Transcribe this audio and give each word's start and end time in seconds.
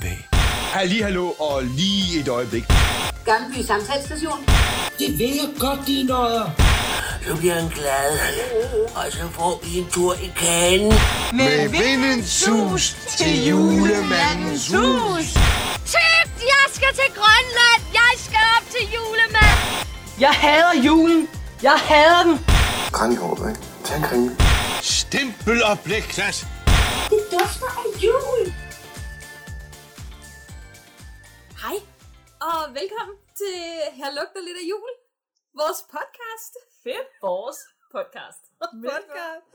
bag. 0.00 0.28
Halli, 0.72 1.00
hallo 1.00 1.30
og 1.30 1.62
lige 1.62 2.20
et 2.20 2.28
øjeblik. 2.28 2.64
Gammelby 3.24 3.66
Samtalsstation. 3.66 4.44
Det 4.98 5.18
vil 5.18 5.34
jeg 5.34 5.50
godt, 5.58 5.80
de 5.86 6.02
nødder. 6.02 6.50
Så 7.26 7.36
bliver 7.36 7.54
han 7.54 7.68
glad, 7.68 8.18
og 8.96 9.12
så 9.12 9.28
får 9.32 9.60
vi 9.64 9.78
en 9.78 9.86
tur 9.92 10.14
i 10.14 10.32
kagen. 10.36 10.92
Med 11.32 11.68
vindens 11.68 12.28
sus 12.28 12.96
til 13.18 13.46
julemandens 13.48 14.68
hus. 14.68 15.26
Tøft, 15.92 16.38
jeg 16.52 16.64
skal 16.72 16.92
til 16.94 17.10
Grønland. 17.14 17.80
Jeg 17.92 18.12
skal 18.16 18.38
op 18.56 18.70
til 18.70 18.88
julemand. 18.94 19.58
Jeg 20.20 20.30
hader 20.30 20.82
julen. 20.86 21.28
Jeg 21.62 21.78
hader 21.84 22.22
den. 22.22 22.38
Kranjehåb, 22.92 23.38
ikke? 23.48 23.60
Tag 23.84 23.96
en 23.96 24.02
kringle. 24.02 24.36
Stempel 24.82 25.64
og 25.64 25.80
blikklat. 25.80 26.46
Det 27.10 27.18
dufter 27.32 27.66
af 27.66 28.02
jul. 28.04 28.52
Og 32.68 32.74
velkommen 32.82 33.16
til 33.40 33.54
Her 34.00 34.10
lugter 34.18 34.42
lidt 34.48 34.58
af 34.62 34.66
jul. 34.72 34.92
Vores 35.60 35.80
podcast. 35.96 36.52
Fedt. 36.84 37.08
Vores 37.30 37.58
podcast. 37.94 38.42
podcast. 38.90 39.46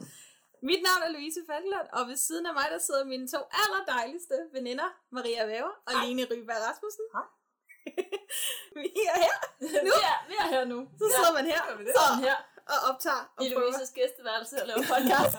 Mit 0.70 0.82
navn 0.88 1.02
er 1.08 1.12
Louise 1.16 1.42
Falkelund, 1.50 1.88
og 1.98 2.02
ved 2.10 2.18
siden 2.28 2.46
af 2.50 2.54
mig, 2.60 2.68
der 2.74 2.80
sidder 2.88 3.04
mine 3.14 3.28
to 3.34 3.40
allerdejligste 3.64 4.36
veninder, 4.58 4.90
Maria 5.16 5.44
Væver 5.52 5.74
og 5.88 5.92
Hej. 5.94 6.02
Line 6.06 6.24
Ryberg 6.32 6.62
Rasmussen. 6.68 7.06
Hej. 7.16 7.28
vi 8.82 8.90
er 9.14 9.18
her 9.26 9.38
nu. 9.88 9.94
Vi 9.98 10.00
er, 10.12 10.18
vi 10.30 10.36
er 10.44 10.48
her 10.56 10.64
nu. 10.74 10.80
Så 11.00 11.06
sidder 11.16 11.34
man 11.38 11.46
her 11.54 11.62
Så 11.98 12.06
her 12.26 12.38
og 12.74 12.80
optager 12.90 13.24
og 13.38 13.42
i 13.46 13.48
prøver, 13.50 13.62
Louises 13.62 13.92
gæsteværelse 13.98 14.56
og 14.62 14.68
laver 14.70 14.84
podcast. 14.94 15.36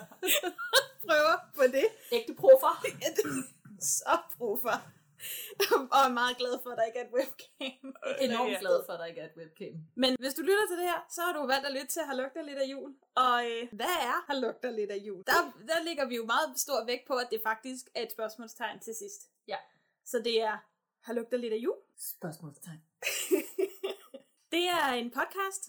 prøver 1.06 1.36
på 1.58 1.64
det. 1.76 1.86
Ægte 2.18 2.34
profer. 2.42 2.74
Så 3.80 4.14
proffer. 4.36 4.78
og 5.94 6.00
er 6.08 6.12
meget 6.22 6.36
glad 6.36 6.54
for, 6.62 6.70
at 6.70 6.78
der 6.78 6.84
ikke 6.84 6.98
er 6.98 7.06
et 7.08 7.14
webcam. 7.18 7.86
Enormt 8.26 8.58
glad 8.64 8.76
for, 8.86 8.92
at 8.92 8.98
der 9.00 9.06
ikke 9.12 9.20
er 9.20 9.28
et 9.32 9.36
webcam. 9.40 9.74
Men 10.02 10.16
hvis 10.22 10.34
du 10.34 10.42
lytter 10.42 10.66
til 10.70 10.76
det 10.80 10.86
her, 10.92 11.00
så 11.14 11.20
har 11.26 11.32
du 11.32 11.46
valgt 11.46 11.66
at 11.66 11.72
lytte 11.72 11.86
til 11.86 12.02
Har 12.02 12.16
lugter 12.20 12.42
lidt 12.42 12.58
af 12.58 12.66
jul. 12.74 12.90
Og 13.14 13.36
øh, 13.50 13.62
hvad 13.78 13.94
er 14.10 14.16
Har 14.28 14.40
lugter 14.40 14.70
lidt 14.70 14.90
af 14.90 15.00
jul? 15.08 15.22
Der, 15.26 15.38
der 15.70 15.82
ligger 15.88 16.04
vi 16.10 16.16
jo 16.16 16.24
meget 16.34 16.48
stor 16.66 16.84
vægt 16.86 17.04
på, 17.06 17.14
at 17.24 17.28
det 17.30 17.40
faktisk 17.42 17.84
er 17.94 18.02
et 18.02 18.12
spørgsmålstegn 18.12 18.80
til 18.80 18.94
sidst. 18.94 19.20
Ja. 19.48 19.58
Så 20.04 20.18
det 20.18 20.42
er 20.42 20.56
Har 21.00 21.12
lugter 21.12 21.38
lidt 21.38 21.52
af 21.52 21.60
jul? 21.66 21.78
Spørgsmålstegn. 21.98 22.80
det 24.54 24.64
er 24.78 24.86
en 25.02 25.10
podcast 25.10 25.62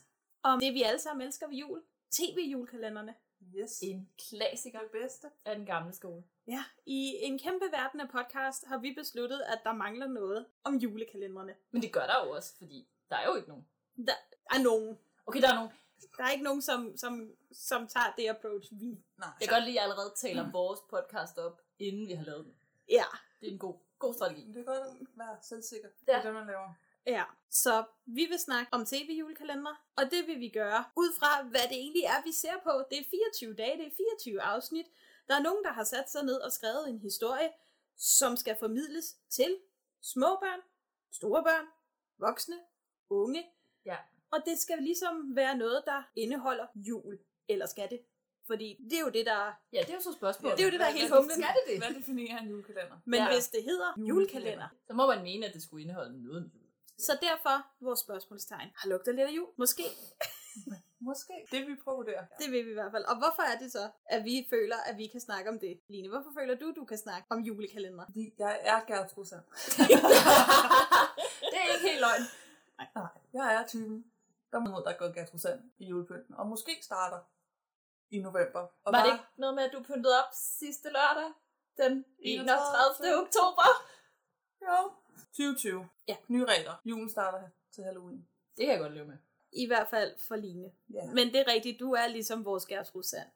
om 0.44 0.60
det, 0.60 0.74
vi 0.74 0.82
alle 0.82 1.00
sammen 1.00 1.28
elsker 1.28 1.48
ved 1.48 1.56
jul. 1.56 1.82
TV-julekalenderne. 2.12 3.14
Yes. 3.56 3.80
En 3.82 4.10
klassiker. 4.30 4.80
Det 4.80 4.92
bedste 4.92 5.28
af 5.46 5.56
den 5.56 5.66
gamle 5.66 5.94
skole. 5.94 6.24
Ja, 6.48 6.64
i 6.86 7.16
en 7.22 7.40
kæmpe 7.40 7.66
verden 7.72 8.00
af 8.02 8.10
podcast 8.10 8.66
har 8.66 8.78
vi 8.78 8.94
besluttet, 8.94 9.42
at 9.42 9.60
der 9.64 9.74
mangler 9.74 10.08
noget 10.08 10.46
om 10.64 10.76
julekalenderne. 10.76 11.56
Men 11.72 11.82
det 11.82 11.92
gør 11.94 12.08
der 12.08 12.26
jo 12.26 12.32
også, 12.32 12.58
fordi 12.58 12.88
der 13.10 13.16
er 13.16 13.26
jo 13.26 13.36
ikke 13.36 13.48
nogen. 13.48 13.68
Der 14.08 14.14
er 14.52 14.64
nogen. 14.64 14.98
Okay, 15.26 15.42
der 15.42 15.50
er 15.50 15.56
nogen. 15.56 15.72
Der 16.18 16.24
er 16.24 16.32
ikke 16.32 16.44
nogen, 16.44 16.62
som, 16.62 16.98
som, 16.98 17.32
som 17.52 17.88
tager 17.88 18.14
det 18.18 18.28
approach, 18.30 18.70
vi. 18.72 18.86
Nej. 19.18 19.30
Jeg 19.40 19.48
kan 19.48 19.56
godt 19.56 19.64
lide 19.66 19.80
at 19.80 19.84
allerede 19.84 20.14
tale 20.16 20.42
om 20.42 20.54
vores 20.54 20.80
podcast 20.90 21.38
op, 21.38 21.62
inden 21.80 22.08
vi 22.08 22.14
har 22.14 22.24
lavet 22.24 22.46
den. 22.46 22.54
Ja. 22.90 23.06
Det 23.42 23.48
er 23.48 23.52
en 23.52 23.60
god, 23.60 23.76
god 24.00 24.14
strategi. 24.14 24.42
Det 24.48 24.58
er 24.58 24.64
godt 24.64 24.78
at 24.78 25.08
være 25.16 25.38
selvsikker. 25.42 25.90
Ja. 26.08 26.12
Det 26.12 26.20
er 26.20 26.24
det, 26.24 26.34
man 26.34 26.48
laver. 26.48 26.74
Ja, 27.08 27.24
så 27.50 27.84
vi 28.06 28.26
vil 28.26 28.40
snakke 28.40 28.74
om 28.74 28.86
tv-julekalender, 28.86 29.84
og 29.96 30.04
det 30.12 30.28
vil 30.28 30.40
vi 30.40 30.50
gøre 30.50 30.84
ud 30.96 31.14
fra, 31.20 31.44
hvad 31.44 31.62
det 31.70 31.78
egentlig 31.78 32.04
er, 32.04 32.24
vi 32.26 32.32
ser 32.32 32.58
på. 32.64 32.72
Det 32.90 33.00
er 33.00 33.04
24 33.12 33.54
dage, 33.54 33.78
det 33.78 33.88
er 33.88 33.96
24 33.98 34.42
afsnit. 34.42 34.86
Der 35.28 35.36
er 35.36 35.42
nogen, 35.42 35.64
der 35.64 35.72
har 35.72 35.84
sat 35.84 36.12
sig 36.12 36.24
ned 36.24 36.36
og 36.42 36.52
skrevet 36.52 36.90
en 36.90 37.00
historie, 37.00 37.50
som 37.98 38.38
skal 38.38 38.56
formidles 38.60 39.16
til 39.30 39.58
små 40.02 40.26
børn, 40.42 40.60
store 41.12 41.44
børn, 41.44 41.66
voksne, 42.18 42.56
unge. 43.10 43.46
Ja. 43.86 43.98
Og 44.32 44.40
det 44.46 44.60
skal 44.60 44.78
ligesom 44.82 45.36
være 45.36 45.58
noget, 45.58 45.84
der 45.86 46.04
indeholder 46.16 46.68
jul. 46.76 47.20
Eller 47.48 47.66
skal 47.66 47.90
det? 47.90 48.00
Fordi 48.48 48.78
det 48.90 48.94
er 48.94 49.02
jo 49.02 49.10
det, 49.10 49.26
der... 49.26 49.54
Ja, 49.74 49.80
det 49.82 49.90
er 49.90 49.94
jo 49.94 50.02
så 50.02 50.14
spørgsmålet. 50.14 50.58
Det 50.58 50.64
er 50.64 50.68
jo 50.68 50.72
det, 50.72 50.80
der 50.80 50.86
er 50.86 50.92
helt 50.92 51.14
humlen. 51.14 51.32
Skal 51.32 51.48
det 51.56 51.64
det? 51.74 51.78
Hvad 51.86 51.94
definerer 52.00 52.40
en 52.40 52.48
julekalender? 52.50 52.98
Men 53.06 53.20
Ja. 53.20 53.34
hvis 53.34 53.48
det 53.50 53.64
hedder 53.64 53.94
julekalender, 53.98 54.68
Så 54.88 54.94
må 54.94 55.08
man 55.08 55.24
mene, 55.24 55.46
at 55.46 55.54
det 55.54 55.64
skulle 55.64 55.82
indeholde 55.84 56.24
noget 56.24 56.38
om 56.38 56.44
jul. 56.46 56.52
så 56.98 57.18
derfor 57.22 57.68
vores 57.86 58.00
spørgsmålstegn. 58.00 58.70
Har 58.76 58.90
lugter 58.90 59.12
lidt 59.12 59.28
af 59.28 59.32
jul? 59.32 59.50
Måske. 59.58 59.84
Måske. 61.10 61.34
Det 61.52 61.68
vi 61.68 61.76
prøver 61.84 62.04
der. 62.04 62.22
Det 62.40 62.52
vil 62.52 62.66
vi 62.66 62.72
i 62.72 62.74
hvert 62.74 62.92
fald. 62.92 63.06
Og 63.06 63.16
hvorfor 63.18 63.42
er 63.42 63.58
det 63.58 63.72
så, 63.72 63.90
at 64.06 64.24
vi 64.26 64.48
føler, 64.50 64.76
at 64.90 64.98
vi 64.98 65.08
kan 65.08 65.20
snakke 65.22 65.50
om 65.50 65.60
det? 65.60 65.80
Line, 65.88 66.10
hvorfor 66.10 66.32
føler 66.40 66.56
du, 66.56 66.74
du 66.76 66.86
kan 66.86 66.98
snakke 66.98 67.28
om 67.30 67.40
julekalender? 67.40 68.06
Fordi 68.06 68.34
jeg 68.38 68.60
er 68.64 68.80
Gertrud 68.88 69.26
det 71.52 71.58
er 71.62 71.74
ikke 71.74 71.88
helt 71.90 72.00
løgn. 72.00 72.24
Nej, 72.96 73.08
jeg 73.34 73.56
er 73.56 73.68
typen. 73.68 74.06
Der 74.52 74.60
må 74.60 74.80
der 74.86 74.94
går 74.98 75.14
Gertrud 75.14 75.40
Sand 75.40 75.60
i 75.78 75.86
julepynten. 75.86 76.36
Og 76.36 76.48
måske 76.48 76.72
starter 76.82 77.20
i 78.10 78.20
november. 78.20 78.60
Og 78.60 78.94
Var 78.94 79.04
det 79.04 79.10
bare- 79.10 79.14
ikke 79.16 79.26
noget 79.38 79.56
med, 79.56 79.64
at 79.64 79.72
du 79.74 79.84
pyntede 79.84 80.20
op 80.20 80.30
sidste 80.34 80.90
lørdag? 80.90 81.32
Den 81.78 82.06
31. 82.20 82.60
31. 83.00 83.22
oktober? 83.24 83.68
Jo. 84.62 84.92
2020. 85.28 85.88
Ja. 86.08 86.16
Nye 86.28 86.46
regler. 86.46 86.74
Julen 86.86 87.10
starter 87.10 87.42
til 87.72 87.84
Halloween. 87.84 88.28
Det 88.58 88.66
kan 88.66 88.72
jeg 88.74 88.80
godt 88.80 88.94
leve 88.94 89.06
med. 89.08 89.18
I 89.56 89.68
hvert 89.68 89.88
fald 89.88 90.14
for 90.20 90.36
Line. 90.36 90.72
Ja. 90.94 91.06
Men 91.06 91.28
det 91.28 91.36
er 91.36 91.48
rigtigt, 91.48 91.80
du 91.80 91.92
er 91.92 92.08
ligesom 92.08 92.46
vores 92.46 92.66
Gertrud 92.66 93.04
Sand. 93.04 93.28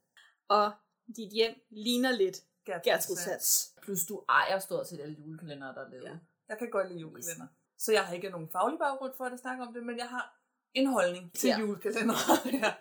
Og 0.48 0.72
dit 1.16 1.32
hjem 1.34 1.66
ligner 1.70 2.12
lidt 2.12 2.38
Gertrud 2.66 3.16
Sands. 3.16 3.76
Plus 3.82 4.06
du 4.06 4.24
ejer 4.30 4.60
stort 4.60 4.88
set 4.88 5.00
alle 5.02 5.16
julekalendere, 5.16 5.74
der 5.76 5.86
er 5.86 5.90
lavet. 5.90 6.04
Ja. 6.04 6.18
Jeg 6.50 6.58
kan 6.58 6.70
godt 6.70 6.88
lide 6.88 7.00
julekalender. 7.00 7.48
Så 7.78 7.92
jeg 7.92 8.06
har 8.06 8.14
ikke 8.14 8.30
nogen 8.30 8.50
faglig 8.50 8.80
baggrund 8.80 9.14
for 9.18 9.26
at 9.26 9.40
snakke 9.40 9.64
om 9.64 9.74
det, 9.74 9.84
men 9.84 9.98
jeg 9.98 10.10
har 10.10 10.40
en 10.74 10.88
holdning 10.88 11.34
til 11.34 11.48
Ja. 11.48 11.54
ja. 11.56 11.60
julekalender 11.60 12.14
ja. 12.62 12.74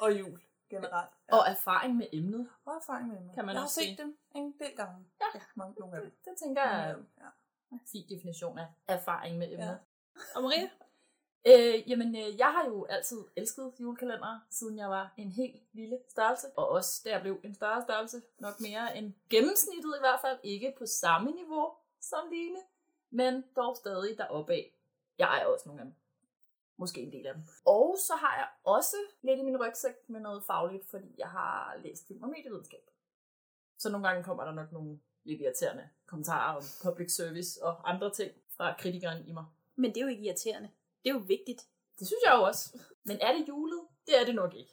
og 0.00 0.18
jul 0.18 0.40
generelt. 0.70 1.10
Og 1.32 1.38
erfaring 1.48 1.96
med 1.96 2.06
emnet. 2.12 2.48
Og 2.64 2.72
erfaring 2.74 3.08
med 3.08 3.16
dem. 3.20 3.28
Kan 3.34 3.44
man 3.46 3.52
jeg 3.54 3.60
har 3.60 3.66
også 3.66 3.74
set 3.74 3.84
sige. 3.84 3.96
dem 3.96 4.18
en 4.34 4.54
del 4.60 4.76
gange. 4.76 5.06
Ja. 5.34 5.40
Mange, 5.54 5.74
nogle 5.80 5.96
af 5.96 6.02
dem. 6.02 6.10
Det 6.24 6.32
tænker 6.42 6.62
jeg 6.62 6.90
er 6.90 6.96
en 7.72 7.80
fin 7.92 8.08
definition 8.08 8.58
af 8.58 8.66
erfaring 8.88 9.38
med 9.38 9.52
emnet. 9.52 9.78
Og 10.34 10.42
Maria? 10.42 10.70
Øh, 11.48 11.90
jamen, 11.90 12.16
øh, 12.16 12.38
jeg 12.38 12.52
har 12.52 12.64
jo 12.66 12.84
altid 12.84 13.24
elsket 13.36 13.72
julekalendere, 13.80 14.40
siden 14.50 14.78
jeg 14.78 14.90
var 14.90 15.14
en 15.16 15.32
helt 15.32 15.62
lille 15.72 15.98
størrelse. 16.08 16.46
Og 16.56 16.68
også 16.68 17.02
da 17.04 17.10
jeg 17.10 17.20
blev 17.20 17.40
en 17.44 17.54
større 17.54 17.82
størrelse, 17.82 18.22
nok 18.38 18.60
mere 18.60 18.96
end 18.96 19.12
gennemsnittet 19.30 19.94
i 19.96 20.00
hvert 20.00 20.20
fald. 20.20 20.38
Ikke 20.42 20.74
på 20.78 20.86
samme 20.86 21.30
niveau 21.30 21.72
som 22.00 22.30
Line, 22.32 22.58
men 23.10 23.44
dog 23.56 23.76
stadig 23.76 24.18
deroppe 24.18 24.52
af. 24.52 24.72
Jeg 25.18 25.26
ejer 25.26 25.46
også 25.46 25.68
nogle 25.68 25.80
af 25.80 25.84
dem. 25.84 25.94
Måske 26.76 27.00
en 27.00 27.12
del 27.12 27.26
af 27.26 27.34
dem. 27.34 27.42
Og 27.64 27.96
så 27.98 28.12
har 28.16 28.36
jeg 28.36 28.48
også 28.64 28.96
lidt 29.22 29.40
i 29.40 29.42
min 29.42 29.60
rygsæk 29.60 29.94
med 30.06 30.20
noget 30.20 30.44
fagligt, 30.44 30.86
fordi 30.86 31.14
jeg 31.18 31.28
har 31.28 31.76
læst 31.82 32.06
film 32.06 32.22
og 32.22 32.28
medievidenskab. 32.28 32.90
Så 33.78 33.90
nogle 33.90 34.08
gange 34.08 34.24
kommer 34.24 34.44
der 34.44 34.52
nok 34.52 34.72
nogle 34.72 35.00
lidt 35.24 35.40
irriterende 35.40 35.88
kommentarer 36.06 36.56
om 36.56 36.62
public 36.82 37.14
service 37.14 37.64
og 37.64 37.90
andre 37.90 38.10
ting 38.10 38.32
fra 38.56 38.74
kritikeren 38.78 39.28
i 39.28 39.32
mig. 39.32 39.44
Men 39.76 39.90
det 39.90 39.96
er 39.96 40.02
jo 40.02 40.08
ikke 40.08 40.22
irriterende. 40.22 40.70
Det 41.06 41.10
er 41.12 41.14
jo 41.14 41.24
vigtigt. 41.26 41.62
Det 41.98 42.06
synes 42.06 42.20
jeg 42.24 42.34
jo 42.36 42.42
også. 42.42 42.78
Men 43.04 43.18
er 43.20 43.32
det 43.32 43.48
julet? 43.48 43.80
Det 44.06 44.20
er 44.20 44.24
det 44.24 44.34
nok 44.34 44.54
ikke. 44.54 44.72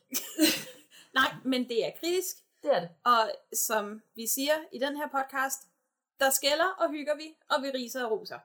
Nej, 1.19 1.33
men 1.45 1.69
det 1.69 1.85
er 1.85 1.91
kritisk. 1.99 2.35
Det 2.63 2.75
er 2.75 2.79
det. 2.79 2.89
Og 3.03 3.31
som 3.67 4.01
vi 4.15 4.27
siger 4.27 4.53
i 4.71 4.79
den 4.79 4.95
her 4.97 5.07
podcast, 5.07 5.59
der 6.19 6.29
skælder 6.29 6.65
og 6.65 6.91
hygger 6.91 7.15
vi, 7.15 7.35
og 7.49 7.61
vi 7.63 7.69
riser 7.69 8.05
og 8.05 8.11
roser. 8.11 8.39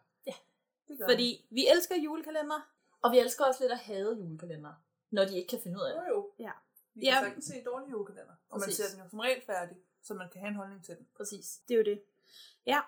Det 0.89 0.99
gør 0.99 1.07
Fordi 1.09 1.47
vi 1.51 1.67
elsker 1.69 1.97
julekalender. 1.97 2.69
Og 3.03 3.13
vi 3.13 3.19
elsker 3.19 3.45
også 3.45 3.61
lidt 3.63 3.73
at 3.73 3.79
hade 3.79 4.17
julekalendere, 4.19 4.75
når 5.11 5.25
de 5.25 5.37
ikke 5.37 5.49
kan 5.49 5.61
finde 5.63 5.79
ud 5.79 5.83
af 5.83 5.93
Jo, 5.97 6.01
det. 6.01 6.09
jo. 6.09 6.31
Ja. 6.39 6.51
Vi 6.95 7.05
kan 7.05 7.15
Ja. 7.15 7.21
sagtens 7.21 7.45
se 7.45 7.65
dårlige 7.65 7.91
julekalender. 7.91 8.35
Og 8.51 8.59
man 8.61 8.67
Præcis. 8.67 8.77
ser 8.87 8.95
den 8.97 9.05
jo 9.05 9.11
som 9.11 9.19
regel 9.19 9.43
færdig, 9.47 9.77
så 10.03 10.15
man 10.15 10.29
kan 10.33 10.41
have 10.41 10.49
en 10.49 10.55
holdning 10.57 10.85
til 10.85 10.97
den. 10.97 11.07
Præcis. 11.17 11.59
Det 11.69 11.75
er 11.75 11.79
jo 11.79 11.85
det. 11.85 12.03
Ja. 12.67 12.81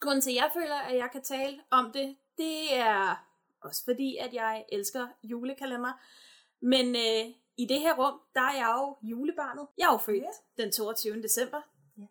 Grunden 0.00 0.20
til, 0.22 0.30
at 0.30 0.36
jeg 0.36 0.50
føler, 0.54 0.74
at 0.76 0.96
jeg 0.96 1.08
kan 1.12 1.22
tale 1.22 1.60
om 1.70 1.92
det, 1.92 2.16
det 2.38 2.74
er 2.74 3.25
også 3.62 3.84
fordi, 3.84 4.16
at 4.16 4.34
jeg 4.34 4.64
elsker 4.72 5.06
julekalender. 5.22 5.92
Men 6.60 6.96
øh, 6.96 7.34
i 7.56 7.66
det 7.66 7.80
her 7.80 7.94
rum, 7.96 8.20
der 8.34 8.40
er 8.40 8.54
jeg 8.54 8.74
jo 8.78 8.96
julebarnet. 9.08 9.66
Jeg 9.78 9.86
er 9.88 9.92
jo 9.92 9.98
født 9.98 10.22
Ja. 10.22 10.62
den 10.62 10.72
22. 10.72 11.22
december. 11.22 11.60
Ja. 11.98 12.04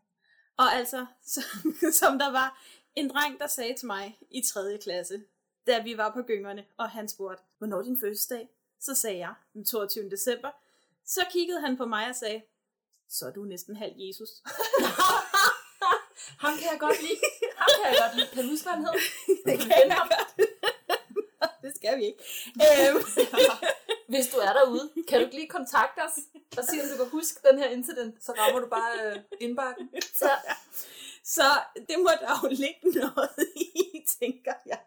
Og 0.58 0.74
altså, 0.74 1.06
som, 1.34 1.44
som 1.92 2.20
der 2.20 2.32
var 2.32 2.62
en 2.96 3.10
dreng, 3.10 3.40
der 3.40 3.48
sagde 3.48 3.76
til 3.78 3.88
mig 3.88 4.18
i 4.32 4.42
3. 4.42 4.78
klasse, 4.84 5.24
da 5.68 5.82
vi 5.82 5.98
var 5.98 6.12
på 6.14 6.22
gyngerne, 6.22 6.66
og 6.78 6.90
han 6.90 7.10
spurgte, 7.10 7.44
hvornår 7.58 7.78
er 7.78 7.84
din 7.84 8.00
fødselsdag? 8.00 8.50
Så 8.80 8.96
sagde 8.96 9.18
jeg, 9.18 9.34
den 9.54 9.66
22. 9.66 10.10
december. 10.10 10.52
Så 11.06 11.26
kiggede 11.32 11.62
han 11.62 11.78
på 11.78 11.86
mig 11.86 12.10
og 12.10 12.16
sagde, 12.16 12.42
så 13.10 13.26
er 13.28 13.32
du 13.32 13.44
næsten 13.44 13.76
halv 13.76 13.94
Jesus. 13.98 14.30
Ham 16.44 16.54
kan 16.58 16.68
jeg 16.72 16.80
godt 16.80 17.02
lide. 17.02 17.20
Ham 17.58 17.68
kan 17.78 17.86
jeg 17.94 17.98
godt 18.06 18.16
lide. 18.16 18.28
Kan 18.34 18.44
du 18.44 18.50
huske, 18.50 18.64
hvad 18.66 18.74
han 18.74 18.86
hed? 18.86 18.94
det 19.46 19.60
kan 19.60 19.70
jeg 19.90 20.08
godt. 20.12 20.50
Det 21.66 21.76
skal 21.76 21.98
vi 22.00 22.04
ikke. 22.06 22.20
Øhm, 22.66 22.98
Hvis 24.14 24.28
du 24.28 24.38
er 24.38 24.54
derude, 24.54 24.90
kan 25.08 25.20
du 25.20 25.26
ikke 25.26 25.36
lige 25.36 25.48
kontakte 25.48 26.00
os 26.08 26.18
og 26.58 26.64
sige, 26.70 26.84
om 26.84 26.88
du 26.90 26.98
kan 27.04 27.12
huske 27.12 27.40
den 27.50 27.60
her 27.60 27.70
incident? 27.70 28.24
Så 28.26 28.32
rammer 28.40 28.60
du 28.60 28.68
bare 28.68 28.94
øh, 29.06 29.16
indbakken. 29.40 29.90
Så, 30.22 30.30
Så 31.26 31.44
det 31.76 31.96
må 32.00 32.10
der 32.22 32.40
jo 32.44 32.48
ligge 32.50 33.00
noget 33.00 33.30
i, 33.56 34.06
tænker 34.22 34.54
jeg. 34.66 34.80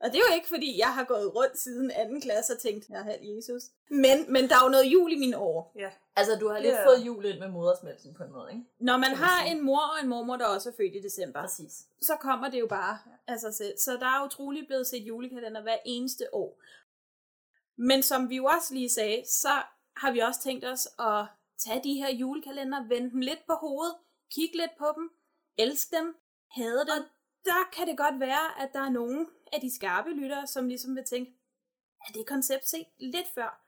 Og 0.00 0.08
det 0.12 0.14
er 0.16 0.22
jo 0.30 0.34
ikke, 0.34 0.48
fordi 0.48 0.78
jeg 0.78 0.94
har 0.94 1.04
gået 1.04 1.34
rundt 1.34 1.58
siden 1.58 1.90
anden 1.90 2.20
klasse 2.20 2.52
og 2.52 2.58
tænkt, 2.58 2.88
jeg 2.88 3.02
har 3.04 3.16
Jesus. 3.22 3.62
Men, 3.90 4.32
men 4.32 4.48
der 4.48 4.54
er 4.56 4.64
jo 4.64 4.68
noget 4.68 4.84
jul 4.84 5.12
i 5.12 5.18
mine 5.18 5.38
år. 5.38 5.72
Ja. 5.78 5.90
Altså, 6.16 6.36
du 6.40 6.48
har 6.48 6.58
lidt 6.58 6.74
Ja. 6.74 6.86
fået 6.86 7.06
jul 7.06 7.24
ind 7.24 7.38
med 7.38 7.48
modersmælken 7.48 8.14
på 8.14 8.22
en 8.22 8.32
måde, 8.32 8.50
ikke? 8.52 8.64
Når 8.78 8.96
man 8.96 9.14
har 9.14 9.42
sige. 9.46 9.56
en 9.56 9.64
mor 9.64 9.80
og 9.80 10.02
en 10.02 10.08
mormor, 10.08 10.36
der 10.36 10.46
også 10.46 10.68
er 10.68 10.72
født 10.76 10.94
i 10.94 11.00
december, 11.00 11.40
Præcis. 11.40 11.72
så 12.02 12.16
kommer 12.20 12.50
det 12.50 12.60
jo 12.60 12.66
bare 12.66 12.98
af 13.26 13.38
sig 13.40 13.54
selv. 13.54 13.78
Så 13.78 13.92
der 13.96 14.06
er 14.06 14.24
utroligt 14.26 14.66
blevet 14.66 14.86
set 14.86 15.02
julekalender 15.02 15.62
hver 15.62 15.76
eneste 15.84 16.34
år. 16.34 16.60
Men 17.76 18.02
som 18.02 18.28
vi 18.28 18.36
jo 18.36 18.44
også 18.44 18.74
lige 18.74 18.88
sagde, 18.90 19.22
så 19.26 19.48
har 19.96 20.12
vi 20.12 20.18
også 20.18 20.40
tænkt 20.42 20.64
os 20.64 20.88
at 20.98 21.24
tage 21.58 21.80
de 21.84 21.94
her 21.94 22.10
julekalender, 22.10 22.88
vende 22.88 23.10
dem 23.10 23.20
lidt 23.20 23.46
på 23.46 23.52
hovedet, 23.52 23.94
kigge 24.34 24.56
lidt 24.56 24.70
på 24.78 24.86
dem, 24.96 25.10
elske 25.58 25.96
dem, 25.96 26.16
hade 26.50 26.80
dem. 26.80 26.88
Og 26.88 27.04
der 27.44 27.70
kan 27.72 27.88
det 27.88 27.96
godt 27.96 28.20
være, 28.20 28.62
at 28.62 28.70
der 28.72 28.80
er 28.80 28.90
nogle 28.90 29.26
af 29.52 29.60
de 29.60 29.74
skarpe 29.74 30.10
lyttere, 30.10 30.46
som 30.46 30.68
ligesom 30.68 30.96
vil 30.96 31.04
tænke, 31.04 31.32
er 32.08 32.12
det 32.12 32.26
koncept 32.26 32.68
set 32.68 32.86
lidt 32.98 33.26
før? 33.34 33.64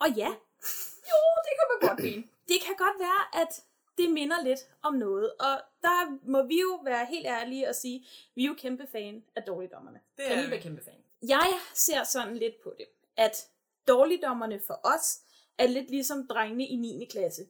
Og 0.00 0.10
ja, 0.16 0.28
Jo, 1.10 1.18
det 1.44 1.52
kan 1.58 1.66
man 1.70 1.88
godt 1.88 2.02
mene. 2.02 2.24
det 2.50 2.58
kan 2.66 2.74
godt 2.78 2.98
være, 2.98 3.42
at 3.42 3.62
det 3.98 4.10
minder 4.10 4.42
lidt 4.42 4.60
om 4.82 4.94
noget. 4.94 5.32
Og 5.32 5.60
der 5.82 6.28
må 6.30 6.42
vi 6.42 6.60
jo 6.60 6.80
være 6.84 7.06
helt 7.06 7.26
ærlige 7.26 7.68
og 7.68 7.74
sige, 7.74 8.06
vi 8.34 8.44
er 8.44 8.48
jo 8.48 8.54
kæmpe 8.58 8.86
fan 8.92 9.24
af 9.36 9.42
dårligdommerne. 9.42 10.00
Det 10.16 10.32
er 10.32 10.46
I 10.46 10.50
vi. 10.50 10.58
kæmpe 10.58 10.84
fan? 10.84 11.04
Jeg 11.28 11.52
ser 11.74 12.04
sådan 12.04 12.36
lidt 12.36 12.62
på 12.62 12.74
det, 12.78 12.86
at 13.16 13.48
dårligdommerne 13.88 14.60
for 14.66 14.80
os 14.84 15.20
er 15.58 15.66
lidt 15.66 15.90
ligesom 15.90 16.26
drengene 16.26 16.66
i 16.66 16.76
9. 16.76 17.06
klasse. 17.10 17.46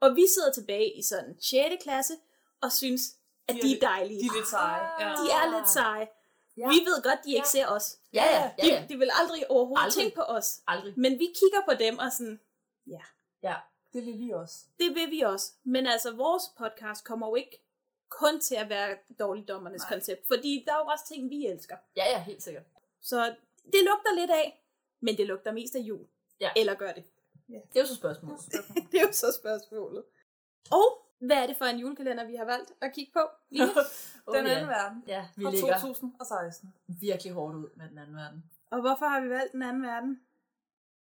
Og 0.00 0.16
vi 0.16 0.26
sidder 0.34 0.52
tilbage 0.52 0.98
i 0.98 1.02
sådan 1.02 1.40
6. 1.40 1.82
klasse 1.82 2.14
og 2.62 2.72
synes, 2.72 3.02
at 3.48 3.54
De 3.54 3.58
er 3.58 3.62
de 3.62 3.68
er 3.68 3.72
lidt- 3.72 3.82
dejlige. 3.82 4.20
De 4.20 4.26
er 4.26 4.34
lidt 4.36 4.48
seje. 4.48 4.86
Ja. 5.00 5.08
De 5.22 5.30
er 5.30 5.58
lidt 5.58 5.70
seje. 5.70 6.08
Ja. 6.56 6.68
Vi 6.68 6.74
ved 6.88 7.02
godt, 7.02 7.18
de 7.24 7.30
ikke 7.34 7.46
Ja. 7.54 7.58
ser 7.58 7.66
os. 7.66 7.98
Ja, 8.12 8.24
ja, 8.24 8.52
ja, 8.58 8.66
ja. 8.66 8.82
De, 8.82 8.88
de 8.88 8.98
vil 8.98 9.10
aldrig 9.20 9.50
overhovedet 9.50 9.84
Aldrig. 9.84 10.02
tænke 10.02 10.16
på 10.16 10.22
os. 10.22 10.60
Aldrig. 10.66 10.94
Men 10.96 11.12
vi 11.18 11.26
kigger 11.40 11.60
på 11.68 11.74
dem 11.74 11.98
og 11.98 12.12
sådan, 12.12 12.40
Ja. 12.86 13.54
Det 13.92 14.06
vil 14.06 14.18
vi 14.18 14.30
også. 14.30 14.56
Det 14.78 14.94
vil 14.94 15.10
vi 15.10 15.20
også. 15.20 15.52
Men 15.64 15.86
altså, 15.86 16.10
vores 16.12 16.42
podcast 16.58 17.04
kommer 17.04 17.28
jo 17.28 17.34
ikke 17.34 17.62
kun 18.08 18.40
til 18.40 18.54
at 18.54 18.68
være 18.68 18.96
dårligdommernes 19.18 19.80
Nej. 19.82 19.88
koncept, 19.88 20.26
fordi 20.26 20.64
der 20.66 20.72
er 20.72 20.78
jo 20.78 20.84
også 20.86 21.04
ting, 21.08 21.30
vi 21.30 21.46
elsker. 21.46 21.76
Ja, 21.96 22.04
ja, 22.10 22.22
helt 22.22 22.42
sikkert. 22.42 22.62
Så 23.02 23.24
det 23.64 23.80
lugter 23.84 24.14
lidt 24.14 24.30
af, 24.30 24.64
men 25.00 25.16
det 25.16 25.26
lugter 25.26 25.52
mest 25.52 25.74
af 25.74 25.80
jul. 25.80 26.06
Ja. 26.40 26.50
Eller 26.56 26.74
gør 26.74 26.92
det? 26.92 27.04
Det 27.48 27.76
er 27.76 27.80
jo 27.80 27.86
så 27.86 27.94
spørgsmålet. 27.96 28.40
Det 28.92 29.00
er 29.00 29.06
jo 29.06 29.12
så 29.12 29.32
spørgsmålet. 29.40 30.04
Og 30.70 31.06
hvad 31.20 31.36
er 31.36 31.46
det 31.46 31.56
for 31.56 31.64
en 31.64 31.78
julekalender, 31.78 32.24
vi 32.24 32.34
har 32.36 32.44
valgt 32.44 32.72
at 32.80 32.92
kigge 32.94 33.12
på? 33.12 33.20
Lige? 33.50 33.68
Oh, 34.26 34.36
Den 34.36 34.46
ja. 34.46 34.52
anden 34.52 34.68
verden. 34.68 35.04
Ja, 35.06 35.28
vi 35.36 35.44
Fra 35.44 35.50
ligger 35.50 35.78
2016. 35.78 36.74
virkelig 36.86 37.32
hårdt 37.32 37.56
ud 37.56 37.68
med 37.76 37.88
den 37.88 37.98
anden 37.98 38.16
verden. 38.16 38.44
og 38.70 38.80
hvorfor 38.80 39.06
har 39.06 39.20
vi 39.20 39.28
valgt 39.30 39.52
den 39.52 39.62
anden 39.62 39.82
verden? 39.82 40.20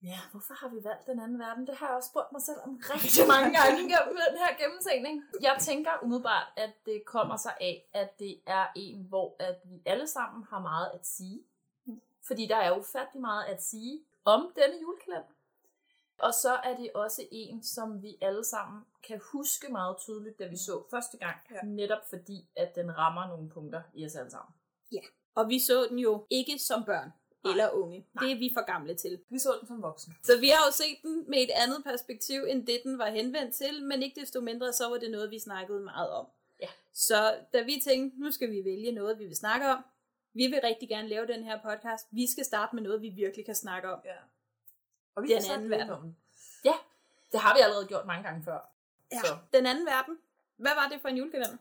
Ja, 0.04 0.20
hvorfor 0.32 0.54
har 0.54 0.68
vi 0.68 0.84
valgt 0.84 1.06
den 1.08 1.20
anden 1.20 1.40
verden? 1.40 1.68
Det 1.68 1.76
har 1.76 1.88
jeg 1.88 1.96
også 1.96 2.10
spurgt 2.10 2.32
mig 2.32 2.42
selv 2.42 2.58
om 2.66 2.82
rigtig 2.94 3.28
mange 3.28 3.50
gange 3.60 3.78
gennem 3.78 4.16
den 4.30 4.38
her 4.44 4.52
gennemtænkning. 4.62 5.24
Jeg 5.42 5.56
tænker 5.60 5.92
umiddelbart, 6.04 6.48
at 6.58 6.72
det 6.86 7.04
kommer 7.06 7.38
sig 7.38 7.54
af, 7.62 7.90
at 7.94 8.20
det 8.20 8.40
er 8.48 8.66
en, 8.76 9.06
hvor 9.10 9.36
at 9.40 9.56
vi 9.66 9.82
alle 9.86 10.08
sammen 10.08 10.44
har 10.50 10.60
meget 10.60 10.90
at 10.94 11.06
sige. 11.08 11.44
Fordi 12.28 12.48
der 12.48 12.56
er 12.58 12.78
ufattelig 12.80 13.22
meget 13.22 13.44
at 13.44 13.64
sige 13.64 14.00
om 14.26 14.52
denne 14.56 14.76
julekalender. 14.82 15.34
Og 16.20 16.34
så 16.34 16.54
er 16.64 16.78
det 16.78 16.92
også 16.94 17.28
en, 17.32 17.64
som 17.64 18.02
vi 18.02 18.18
alle 18.22 18.44
sammen 18.44 18.84
kan 19.08 19.22
huske 19.32 19.72
meget 19.72 19.98
tydeligt, 19.98 20.40
da 20.40 20.48
vi 20.48 20.58
så 20.58 20.84
første 20.92 21.18
gang. 21.18 21.36
Ja. 21.52 21.56
Ja. 21.56 21.62
Netop 21.64 22.10
fordi, 22.10 22.50
at 22.56 22.76
den 22.76 22.98
rammer 22.98 23.28
nogle 23.28 23.50
punkter 23.50 23.82
i 23.94 24.06
os 24.06 24.16
alle 24.16 24.32
sammen. 24.32 24.54
Og 25.36 25.50
vi 25.50 25.60
så 25.60 25.88
den 25.90 26.00
jo 26.00 26.28
ikke 26.30 26.60
som 26.60 26.84
børn 26.86 27.10
Nej. 27.44 27.52
eller 27.52 27.70
unge. 27.70 28.08
Det 28.20 28.32
er 28.32 28.36
vi 28.36 28.52
for 28.54 28.66
gamle 28.66 28.96
til. 28.96 29.20
Vi 29.30 29.40
så 29.40 29.58
den 29.60 29.68
som 29.68 29.82
voksen. 29.82 30.14
Så 30.24 30.40
vi 30.40 30.50
har 30.50 30.66
jo 30.68 30.72
set 30.72 30.98
den 31.04 31.30
med 31.30 31.38
et 31.38 31.50
andet 31.56 31.84
perspektiv, 31.84 32.44
end 32.50 32.68
det 32.68 32.82
den 32.84 32.98
var 32.98 33.10
henvendt 33.10 33.56
til, 33.56 33.84
men 33.84 34.04
ikke 34.04 34.22
desto 34.22 34.42
mindre, 34.42 34.74
så 34.74 34.90
var 34.90 34.98
det 34.98 35.12
noget, 35.12 35.32
vi 35.32 35.40
snakkede 35.40 35.80
meget 35.80 36.10
om. 36.10 36.26
Ja. 36.62 36.68
Så 36.94 37.36
da 37.54 37.62
vi 37.62 37.82
tænkte, 37.84 38.20
nu 38.20 38.32
skal 38.32 38.52
vi 38.52 38.64
vælge 38.66 38.92
noget, 38.92 39.20
vi 39.20 39.26
vil 39.26 39.36
snakke 39.36 39.68
om, 39.68 39.84
vi 40.34 40.48
vil 40.48 40.60
rigtig 40.64 40.90
gerne 40.90 41.08
lave 41.08 41.28
den 41.28 41.44
her 41.44 41.60
podcast, 41.62 42.08
vi 42.12 42.28
skal 42.28 42.46
starte 42.46 42.76
med 42.76 42.84
noget, 42.84 43.02
vi 43.02 43.10
virkelig 43.10 43.46
kan 43.46 43.56
snakke 43.56 43.90
om. 43.90 44.00
Ja. 44.06 44.16
Og 45.16 45.24
vi 45.24 45.28
Den 45.28 45.52
anden 45.52 45.70
verden. 45.70 45.90
om 45.90 46.02
den. 46.02 46.18
Ja, 46.66 46.74
det 47.32 47.40
har 47.40 47.54
vi 47.56 47.60
allerede 47.60 47.88
gjort 47.88 48.06
mange 48.06 48.24
gange 48.24 48.44
før. 48.44 48.60
Ja. 49.12 49.20
Så. 49.20 49.38
Den 49.54 49.66
anden 49.66 49.86
verden, 49.86 50.18
hvad 50.58 50.72
var 50.76 50.88
det 50.92 51.02
for 51.02 51.08
en 51.10 51.18
julekalender? 51.18 51.58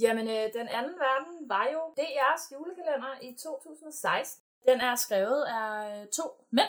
Jamen, 0.00 0.28
øh, 0.28 0.52
den 0.52 0.68
anden 0.68 0.94
verden 0.98 1.48
var 1.48 1.68
jo 1.72 1.80
DR's 2.00 2.52
julekalender 2.52 3.20
i 3.22 3.34
2016. 3.34 4.42
Den 4.68 4.80
er 4.80 4.94
skrevet 4.94 5.44
af 5.44 6.00
øh, 6.02 6.08
to 6.08 6.44
mænd, 6.50 6.68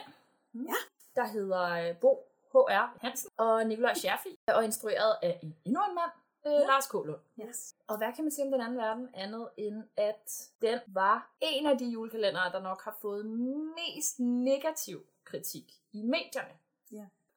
Ja. 0.53 0.74
der 1.15 1.27
hedder 1.27 1.89
øh, 1.89 1.97
Bo 1.97 2.27
H.R. 2.53 2.97
Hansen 3.01 3.30
og 3.38 3.65
Nikolaj 3.68 3.94
Scherfi, 3.94 4.39
og 4.47 4.63
instrueret 4.65 5.15
af 5.21 5.39
en, 5.44 5.56
endnu 5.65 5.81
en 5.89 5.95
mand, 5.95 6.12
øh, 6.45 6.53
ja. 6.62 6.65
Lars 6.68 6.88
K. 6.88 6.94
Lund. 6.94 7.19
Yes. 7.41 7.75
Og 7.88 7.97
hvad 7.97 8.13
kan 8.15 8.24
man 8.24 8.31
sige 8.31 8.45
om 8.45 8.51
den 8.51 8.62
anden 8.62 8.77
verden, 8.77 9.09
andet 9.13 9.50
end 9.57 9.83
at 9.97 10.50
den 10.62 10.80
var 10.88 11.31
en 11.41 11.65
af 11.68 11.77
de 11.77 11.85
julekalendere, 11.85 12.51
der 12.51 12.62
nok 12.62 12.83
har 12.83 12.97
fået 13.01 13.25
mest 13.25 14.19
negativ 14.19 15.06
kritik 15.33 15.74
i 15.94 16.01
medierne. 16.01 16.53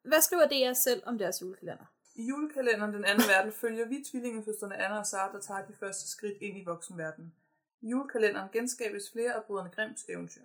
Hvad 0.03 0.21
skriver 0.21 0.47
DR 0.47 0.73
selv 0.73 1.03
om 1.07 1.19
deres 1.19 1.43
julekalender? 1.43 1.85
I 2.15 2.27
julekalenderen 2.29 2.95
Den 2.95 3.05
anden 3.05 3.29
verden 3.29 3.53
følger 3.53 3.87
vi 3.89 4.05
tvillingeføsterne 4.11 4.77
Anna 4.77 4.99
og 4.99 5.07
Sara, 5.07 5.33
der 5.33 5.41
tager 5.41 5.67
de 5.67 5.73
første 5.73 6.09
skridt 6.09 6.43
ind 6.43 6.59
i 6.59 6.65
voksenverdenen. 6.65 7.35
I 7.81 7.89
julekalenderen 7.89 8.49
genskabes 8.53 9.11
flere 9.13 9.33
af 9.33 9.45
brødrene 9.45 9.71
Grimms 9.71 10.05
eventyr. 10.09 10.43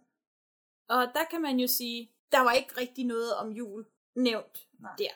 Og 0.88 1.01
der 1.13 1.24
kan 1.31 1.42
man 1.42 1.59
jo 1.59 1.68
sige, 1.68 2.12
der 2.31 2.39
var 2.39 2.51
ikke 2.51 2.77
rigtig 2.77 3.06
noget 3.06 3.36
om 3.36 3.51
jul 3.51 3.86
nævnt 4.15 4.68
Nej. 4.80 4.95
der. 4.98 5.13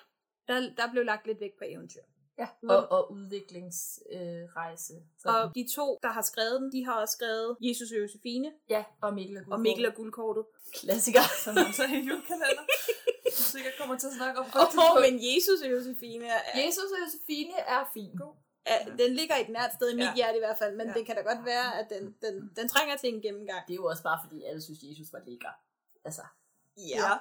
der. 0.47 0.75
Der 0.77 0.91
blev 0.91 1.05
lagt 1.05 1.27
lidt 1.27 1.39
væk 1.39 1.53
på 1.57 1.63
eventyr. 1.67 2.01
Ja. 2.39 2.47
Og, 2.69 2.91
og 2.91 3.11
udviklingsrejse. 3.11 4.93
Øh. 4.93 5.01
Sådan. 5.19 5.35
Og 5.41 5.55
de 5.55 5.67
to, 5.75 5.99
der 6.03 6.09
har 6.09 6.21
skrevet 6.21 6.61
den, 6.61 6.71
de 6.71 6.85
har 6.85 7.01
også 7.01 7.11
skrevet 7.11 7.57
Jesus 7.61 7.91
og 7.91 7.97
Josefine 8.01 8.51
ja, 8.69 8.83
og 9.01 9.13
Mikkel 9.13 9.37
og 9.37 9.41
og 9.41 9.45
Guldkortet. 9.45 9.63
Mikkel 9.63 9.85
og 9.85 9.93
Guldkortet. 9.95 10.45
Klassiker. 10.79 11.25
Som 11.43 11.57
også 11.69 11.83
er 11.83 11.87
en 11.87 12.03
julekalender. 12.09 12.65
Du 13.37 13.42
sikkert 13.56 13.73
kommer 13.80 13.97
til 13.97 14.07
at 14.07 14.13
snakke 14.13 14.39
om 14.39 14.45
Åh, 14.45 14.51
tidspunkt. 14.61 15.01
men 15.06 15.13
Jesus 15.30 15.59
og 15.65 15.69
Josefine, 15.71 16.25
er, 16.27 16.42
Jesus 16.65 16.89
og 16.95 16.99
Josefine 17.06 17.56
er 17.75 17.83
fin. 17.94 18.11
er, 18.65 18.80
den 19.01 19.11
ligger 19.19 19.35
et 19.35 19.49
nært 19.49 19.71
sted 19.77 19.87
i 19.94 19.95
mit 19.95 20.04
Ja. 20.04 20.15
hjerte 20.15 20.37
i 20.37 20.44
hvert 20.45 20.57
fald, 20.57 20.75
men 20.80 20.87
Ja. 20.87 20.94
det 20.94 21.06
kan 21.06 21.15
da 21.15 21.21
godt 21.31 21.45
være, 21.45 21.68
at 21.80 21.87
den, 21.89 22.04
den, 22.21 22.35
den 22.57 22.69
trænger 22.69 22.95
til 22.97 23.09
en 23.13 23.21
gennemgang. 23.21 23.61
Det 23.68 23.73
er 23.73 23.81
jo 23.83 23.85
også 23.85 24.04
bare 24.04 24.19
fordi, 24.25 24.44
alle 24.44 24.61
synes, 24.61 24.80
Jesus 24.89 25.13
var 25.13 25.21
lækker. 25.27 25.54
Altså, 26.06 26.21
Ja. 26.77 26.97
ja, 27.04 27.13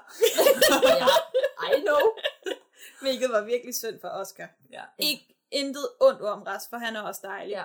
I 1.71 1.81
know. 1.87 2.03
Hvilket 3.05 3.31
var 3.31 3.41
virkelig 3.45 3.75
synd 3.75 4.01
for 4.01 4.09
Oscar. 4.09 4.49
ja. 4.71 4.83
Ikke 4.99 5.37
intet 5.51 5.89
ondt 6.01 6.21
om 6.23 6.43
Ras, 6.43 6.67
for 6.71 6.77
han 6.77 6.97
er 6.97 7.01
også 7.03 7.21
dejlig. 7.25 7.51
Ja. 7.53 7.65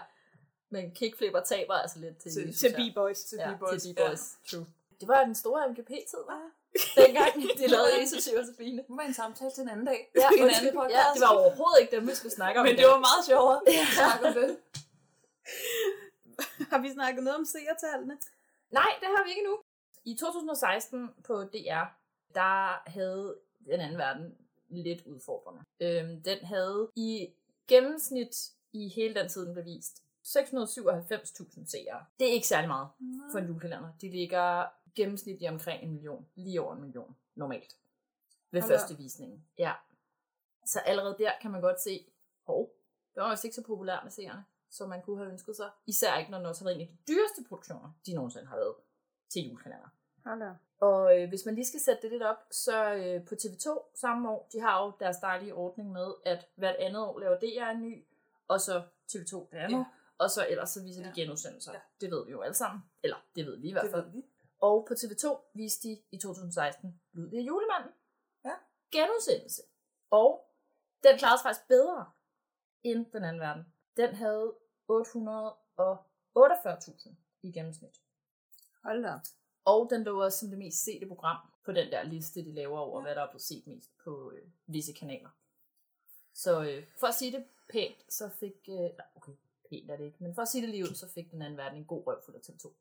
Men 0.69 0.91
kickflipper 0.95 1.41
taber 1.41 1.73
altså 1.73 1.99
lidt 1.99 2.17
til, 2.17 2.31
Til- 2.31 2.55
Til. 2.55 2.73
B-Boys. 2.93 3.17
Til 3.29 3.37
Ja, 3.37 3.53
B-Boys. 3.53 3.81
til 3.83 3.93
B-Boys. 3.93 4.21
True. 4.51 4.65
Det 4.99 5.07
var 5.07 5.23
den 5.23 5.35
store 5.35 5.69
MGP-tid, 5.69 6.19
var 6.27 6.41
Dengang 6.95 7.33
de 7.59 7.67
lavede 7.75 8.01
Jesus 8.01 8.27
og 8.27 8.33
Josefine. 8.37 8.77
Det 8.77 8.85
var 8.89 9.03
en 9.03 9.13
samtale 9.13 9.51
til 9.51 9.61
en 9.61 9.69
anden 9.69 9.85
dag. 9.85 10.11
Ja, 10.15 10.27
en 10.37 10.49
anden 10.57 10.73
podcast. 10.75 10.95
ja, 10.95 11.03
det 11.13 11.21
var 11.21 11.27
overhovedet 11.37 11.81
ikke 11.81 11.95
dem, 11.95 12.07
vi 12.07 12.15
skulle 12.15 12.31
snakke 12.33 12.59
om. 12.59 12.65
Men 12.65 12.77
det 12.77 12.85
var 12.85 12.99
meget 13.09 13.23
sjovere. 13.27 13.61
Ja, 13.67 13.85
snak 13.95 14.21
om 14.27 14.33
det. 14.33 14.57
Har 16.71 16.79
vi 16.81 16.91
snakket 16.93 17.23
noget 17.23 17.39
om 17.39 17.45
seertallene? 17.45 18.17
Nej, 18.71 18.91
det 18.99 19.07
har 19.15 19.23
vi 19.23 19.29
ikke 19.29 19.43
nu. 19.43 19.57
I 20.05 20.15
2016 20.15 21.09
på 21.27 21.43
DR, 21.43 21.83
der 22.33 22.89
havde 22.89 23.35
den 23.65 23.79
anden 23.79 23.97
verden 23.97 24.37
lidt 24.69 25.05
udfordrende. 25.05 25.61
Øhm, 25.79 26.23
den 26.23 26.37
havde 26.45 26.91
i 26.95 27.27
gennemsnit 27.67 28.51
i 28.73 28.87
hele 28.87 29.15
den 29.15 29.29
tid, 29.29 29.45
den 29.45 29.53
blev 29.53 29.65
vist, 29.65 30.03
697.000 30.25 31.65
seere. 31.65 32.05
Det 32.19 32.29
er 32.29 32.33
ikke 32.33 32.47
særlig 32.47 32.67
meget 32.67 32.89
for 33.31 33.39
en 33.39 33.47
julekalender. 33.47 33.91
De 34.01 34.09
ligger 34.09 34.65
gennemsnit 34.95 35.41
i 35.41 35.47
omkring 35.47 35.83
en 35.83 35.91
million. 35.91 36.27
Lige 36.35 36.61
over 36.61 36.73
en 36.75 36.81
million, 36.81 37.15
normalt. 37.35 37.75
Ved 38.51 38.61
da 38.61 38.67
første 38.67 38.97
visning. 38.97 39.47
Ja. 39.57 39.73
Så 40.65 40.79
allerede 40.79 41.15
der 41.19 41.31
kan 41.41 41.51
man 41.51 41.61
godt 41.61 41.81
se, 41.81 42.05
hov, 42.45 42.71
det 43.15 43.23
var 43.23 43.29
også 43.31 43.47
ikke 43.47 43.55
så 43.55 43.63
populær 43.63 44.03
med 44.03 44.11
seerne, 44.11 44.45
som 44.69 44.89
man 44.89 45.01
kunne 45.01 45.17
have 45.17 45.31
ønsket 45.31 45.55
sig. 45.55 45.69
Især 45.87 46.17
ikke, 46.17 46.31
når 46.31 46.37
den 46.37 46.47
også 46.47 46.63
har 46.63 46.69
været 46.69 46.81
en 46.81 46.87
af 46.87 46.87
de 46.87 47.13
dyreste 47.13 47.43
produktioner, 47.49 47.91
de 48.05 48.13
nogensinde 48.13 48.47
har 48.47 48.55
været 48.55 48.75
til 49.29 49.47
julekalender. 49.47 49.89
Hold. 50.25 50.55
Og 50.81 51.19
øh, 51.21 51.29
hvis 51.29 51.45
man 51.45 51.55
lige 51.55 51.65
skal 51.67 51.79
sætte 51.79 52.01
det 52.01 52.11
lidt 52.11 52.23
op, 52.23 52.37
så 52.51 52.93
øh, 52.93 53.25
på 53.25 53.35
TV2 53.35 53.91
samme 53.95 54.29
år, 54.29 54.49
de 54.53 54.59
har 54.59 54.85
jo 54.85 54.91
deres 54.99 55.17
dejlige 55.17 55.53
ordning 55.53 55.91
med, 55.91 56.13
at 56.25 56.47
hvert 56.55 56.75
andet 56.75 57.01
år 57.03 57.19
laver 57.19 57.39
DR 57.39 57.69
en 57.69 57.81
ny, 57.81 58.05
og 58.47 58.61
så 58.61 58.83
TV2 59.11 59.49
det 59.51 59.57
andet, 59.57 59.77
Ja. 59.77 59.83
og 60.17 60.29
så 60.29 60.47
ellers 60.49 60.69
så 60.69 60.83
viser 60.83 61.03
de 61.03 61.13
Ja. 61.15 61.21
genudsendelser. 61.21 61.73
Ja. 61.73 61.79
Det 62.01 62.11
ved 62.11 62.25
vi 62.25 62.31
jo 62.31 62.41
alle 62.41 62.53
sammen. 62.55 62.81
Eller 63.03 63.17
det 63.35 63.45
ved 63.45 63.57
vi 63.57 63.69
i 63.69 63.71
hvert 63.71 63.83
Det 63.83 63.91
fald. 63.91 64.03
ved 64.05 64.11
vi. 64.11 64.25
Og 64.61 64.85
på 64.87 64.93
TV2 64.93 65.37
viste 65.53 65.87
de 65.87 66.01
i 66.11 66.17
2016 66.17 67.01
Ludvig 67.13 67.47
julemanden. 67.47 67.91
Ja. 68.45 68.53
Genudsendelse. 68.91 69.61
Og 70.09 70.49
den 71.03 71.17
klarede 71.17 71.37
sig 71.37 71.43
faktisk 71.43 71.67
bedre 71.67 72.05
end 72.83 73.05
den 73.13 73.23
anden 73.23 73.39
verden. 73.41 73.73
Den 73.97 74.15
havde 74.15 74.53
848.000 74.91 77.15
i 77.41 77.51
gennemsnit. 77.51 78.01
Hold 78.83 79.03
da. 79.03 79.13
Og 79.65 79.87
den 79.89 80.03
lå 80.03 80.23
også 80.23 80.37
som 80.39 80.49
det 80.49 80.57
mest 80.57 80.83
sete 80.83 81.05
program 81.07 81.37
på 81.65 81.71
den 81.71 81.91
der 81.91 82.03
liste, 82.03 82.45
de 82.45 82.51
laver 82.53 82.79
over, 82.79 83.01
hvad 83.01 83.15
der 83.15 83.21
er 83.21 83.29
blevet 83.29 83.41
set 83.41 83.67
mest 83.67 83.89
på 84.03 84.31
øh, 84.35 84.41
visse 84.67 84.93
kanaler. 84.93 85.29
Så 86.33 86.63
øh, 86.63 86.83
for 86.99 87.07
at 87.07 87.15
sige 87.15 87.31
det 87.31 87.45
pænt, 87.69 88.13
så 88.13 88.29
fik... 88.39 88.55
Øh, 88.69 88.75
nej, 88.75 89.05
okay, 89.15 89.31
pænt 89.69 89.91
er 89.91 89.97
det 89.97 90.05
ikke, 90.05 90.17
men 90.23 90.35
for 90.35 90.41
at 90.41 90.47
sige 90.47 90.61
det 90.61 90.69
lige 90.69 90.83
ud, 90.83 90.95
så 90.95 91.07
fik 91.13 91.31
den 91.31 91.41
anden 91.41 91.57
verden 91.57 91.77
en 91.77 91.85
god 91.85 92.07
røv 92.07 92.21
for 92.25 92.31
TV2. 92.31 92.71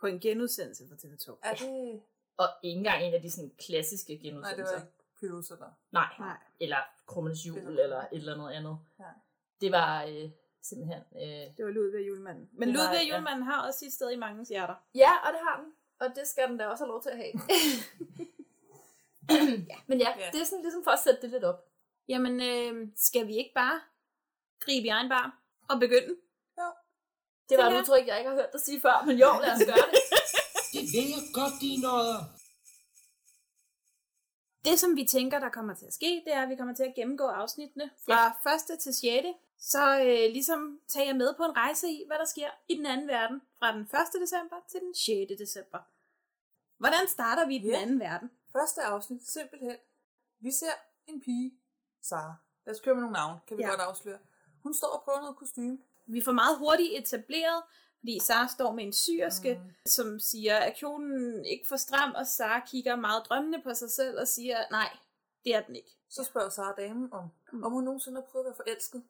På 0.00 0.06
en 0.06 0.20
genudsendelse 0.20 0.88
for 0.88 0.94
TV2. 0.94 1.38
Er 1.42 1.54
det... 1.54 2.02
Og 2.36 2.46
ikke 2.62 2.78
engang 2.78 3.04
en 3.04 3.14
af 3.14 3.22
de 3.22 3.30
sådan 3.30 3.52
klassiske 3.58 4.12
Nej, 4.12 4.18
det 4.22 4.24
genudsendelser. 4.32 4.74
var 4.74 4.80
ikke 4.82 4.92
Pyrus 5.20 5.50
eller... 5.50 5.72
Nej, 5.90 6.14
Nej. 6.18 6.36
eller 6.60 6.76
Krummens 7.06 7.46
Jul, 7.46 7.58
Eller- 7.58 7.82
eller 7.82 8.00
et 8.00 8.08
eller 8.12 8.34
andet 8.34 8.50
andet. 8.50 8.78
Nej. 8.98 9.12
Det 9.60 9.72
var 9.72 10.04
øh, 10.04 10.30
simpelthen... 10.62 11.02
Øh, 11.22 11.46
Det 11.56 11.64
var 11.64 11.70
Ludvig 11.70 11.98
og 12.00 12.06
Julemanden. 12.08 12.48
Men 12.52 12.68
Det 12.68 12.76
var- 12.78 12.82
Ludvig 12.84 12.98
og 13.00 13.06
ja. 13.06 13.14
Julemanden 13.16 13.42
har 13.42 13.66
også 13.66 13.78
sit 13.78 13.92
sted 13.92 14.10
i 14.10 14.16
mange 14.16 14.44
hjerter. 14.48 14.74
Ja, 14.94 15.10
og 15.26 15.32
det 15.32 15.40
har 15.48 15.56
den. 15.62 15.72
Og 16.00 16.06
det 16.16 16.26
skal 16.28 16.48
den 16.48 16.58
da 16.58 16.66
også 16.66 16.84
have 16.84 16.92
lov 16.92 17.02
til 17.02 17.10
at 17.10 17.16
have. 17.16 17.32
ja, 19.72 19.76
men 19.86 19.98
ja, 19.98 20.10
Ja. 20.18 20.30
det 20.32 20.40
er 20.40 20.44
sådan 20.44 20.62
ligesom 20.62 20.84
for 20.84 20.90
at 20.90 20.98
sætte 21.04 21.22
det 21.22 21.30
lidt 21.30 21.44
op. 21.44 21.58
Jamen, 22.08 22.34
øh, 22.40 22.88
skal 22.96 23.26
vi 23.26 23.34
ikke 23.36 23.52
bare 23.54 23.80
gribe 24.60 24.86
i 24.86 24.88
egen 24.88 25.08
bar 25.08 25.38
og 25.68 25.80
begynde? 25.80 26.16
Det 27.48 27.58
var 27.58 27.66
et 27.66 27.72
ja. 27.74 27.78
udtryk, 27.78 28.06
jeg 28.06 28.18
ikke 28.18 28.30
har 28.30 28.36
hørt 28.36 28.52
dig 28.52 28.60
sige 28.60 28.80
før, 28.80 29.02
men 29.06 29.16
jo, 29.18 29.26
lad 29.42 29.52
os 29.54 29.62
gøre 29.66 29.86
det. 29.94 30.00
Det 30.74 30.82
ved 30.94 31.06
jeg 31.16 31.22
godt, 31.34 31.54
de 31.62 31.70
nødder. 31.86 32.18
Det, 34.64 34.78
som 34.78 34.96
vi 34.96 35.04
tænker, 35.04 35.38
der 35.38 35.48
kommer 35.48 35.74
til 35.74 35.86
at 35.86 35.92
ske, 35.94 36.22
det 36.24 36.32
er, 36.34 36.42
at 36.42 36.48
vi 36.48 36.56
kommer 36.56 36.74
til 36.74 36.82
at 36.82 36.94
gennemgå 36.94 37.24
afsnittene 37.26 37.90
fra 38.04 38.28
1. 38.74 38.78
til 38.80 38.94
6. 38.94 39.26
Så 39.58 39.98
øh, 40.00 40.32
ligesom 40.32 40.80
tage 40.88 41.06
jer 41.06 41.14
med 41.14 41.34
på 41.36 41.44
en 41.44 41.56
rejse 41.56 41.88
i, 41.88 42.04
hvad 42.06 42.16
der 42.18 42.24
sker 42.24 42.50
i 42.68 42.74
den 42.76 42.86
anden 42.86 43.08
verden 43.08 43.42
fra 43.58 43.72
den 43.72 43.80
1. 43.80 43.88
december 44.22 44.56
til 44.70 44.80
den 44.80 44.94
6. 44.94 45.40
december. 45.40 45.78
Hvordan 46.78 47.08
starter 47.08 47.46
vi 47.46 47.56
i 47.56 47.58
den 47.58 47.70
Ja. 47.70 47.80
anden 47.80 48.00
verden? 48.00 48.30
Første 48.52 48.82
afsnit, 48.82 49.28
simpelthen. 49.28 49.76
Vi 50.40 50.50
ser 50.52 50.72
en 51.06 51.20
pige, 51.20 51.54
Sara. 52.02 52.34
Lad 52.66 52.74
os 52.74 52.80
køre 52.80 52.94
med 52.94 53.02
nogle 53.02 53.12
navne, 53.12 53.40
kan 53.48 53.56
vi 53.56 53.62
Ja. 53.62 53.66
ja. 53.68 53.72
godt 53.72 53.80
afsløre. 53.88 54.18
Hun 54.62 54.74
står 54.74 54.88
og 54.88 55.02
prøver 55.04 55.20
noget 55.20 55.36
kostume. 55.36 55.78
Vi 56.06 56.20
får 56.20 56.32
meget 56.32 56.58
hurtigt 56.58 56.90
etableret, 56.98 57.62
fordi 58.00 58.18
Sara 58.22 58.48
står 58.48 58.72
med 58.72 58.84
en 58.84 58.92
syerske, 58.92 59.54
mm. 59.64 59.70
som 59.86 60.20
siger, 60.20 60.56
at 60.56 60.76
kjolen 60.76 61.44
ikke 61.44 61.68
for 61.68 61.76
stram, 61.76 62.14
og 62.14 62.26
Sara 62.26 62.60
kigger 62.66 62.96
meget 62.96 63.22
drømmende 63.28 63.60
på 63.62 63.74
sig 63.74 63.90
selv 63.90 64.18
og 64.20 64.28
siger, 64.28 64.56
nej, 64.70 64.96
det 65.44 65.54
er 65.54 65.60
den 65.62 65.76
ikke. 65.76 65.90
Så 66.08 66.24
spørger 66.24 66.48
Sara 66.48 66.74
damen 66.78 67.12
om, 67.12 67.24
mm. 67.52 67.62
om 67.64 67.72
hun 67.72 67.84
nogensinde 67.84 68.20
har 68.20 68.26
prøvet 68.30 68.44
at 68.44 68.48
være 68.48 68.56
forelsket. 68.56 69.02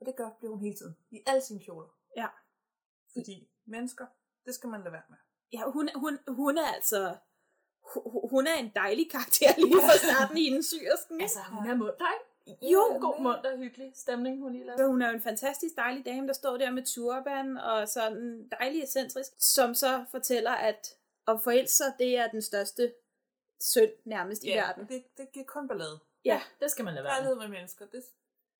Og 0.00 0.06
det 0.06 0.16
gør, 0.16 0.30
bliver 0.38 0.50
hun 0.52 0.60
hele 0.60 0.76
tiden. 0.76 0.96
I 1.10 1.22
alle 1.26 1.42
sine 1.42 1.60
kjoler. 1.60 1.88
Ja. 2.16 2.26
Fordi 3.12 3.48
mennesker, 3.66 4.06
det 4.46 4.54
skal 4.54 4.68
man 4.70 4.80
lade 4.80 4.92
være 4.92 5.02
med. 5.08 5.16
Ja, 5.52 5.62
hun, 5.70 5.88
hun, 5.94 6.18
hun 6.28 6.58
er 6.58 6.66
altså... 6.66 7.16
hu- 7.94 8.28
Hun 8.30 8.46
er 8.46 8.54
en 8.54 8.70
dejlig 8.74 9.10
karakter 9.10 9.54
lige 9.58 9.74
fra 9.80 9.96
starten 9.96 10.36
i 10.38 10.50
den 10.50 10.62
syrsken. 10.62 11.20
altså, 11.20 11.38
hun 11.50 11.70
er 11.70 11.74
munter, 11.74 12.12
ikke? 12.16 12.26
Jo, 12.62 12.98
God 13.00 13.20
munter, 13.22 13.56
hyggelig 13.56 13.92
stemning, 13.94 14.40
hun 14.42 14.52
lige 14.52 14.64
lavede. 14.66 14.86
Hun 14.86 15.02
er 15.02 15.08
jo 15.08 15.14
en 15.14 15.20
fantastisk 15.22 15.76
dejlig 15.76 16.04
dame, 16.04 16.26
der 16.26 16.32
står 16.32 16.56
der 16.56 16.70
med 16.70 16.82
turban 16.86 17.56
og 17.58 17.88
sådan 17.88 18.48
dejlig 18.60 18.82
excentrisk, 18.82 19.30
som 19.38 19.74
så 19.74 20.04
fortæller, 20.10 20.50
at 20.50 20.96
at 21.28 21.40
forelske 21.44 21.76
sig, 21.76 21.94
det 21.98 22.16
er 22.16 22.28
den 22.30 22.42
største 22.42 22.94
synd 23.60 23.90
nærmest 24.04 24.44
i 24.44 24.50
verden. 24.50 24.86
det, 24.88 25.04
det 25.16 25.32
giver 25.32 25.44
kun 25.46 25.68
ballade. 25.68 25.98
Ja, 26.24 26.42
Det 26.60 26.70
skal 26.70 26.84
man 26.84 26.94
lade 26.94 27.04
være 27.04 27.24
med. 27.24 27.34
Med 27.36 27.48
mennesker, 27.48 27.86
det, 27.86 28.02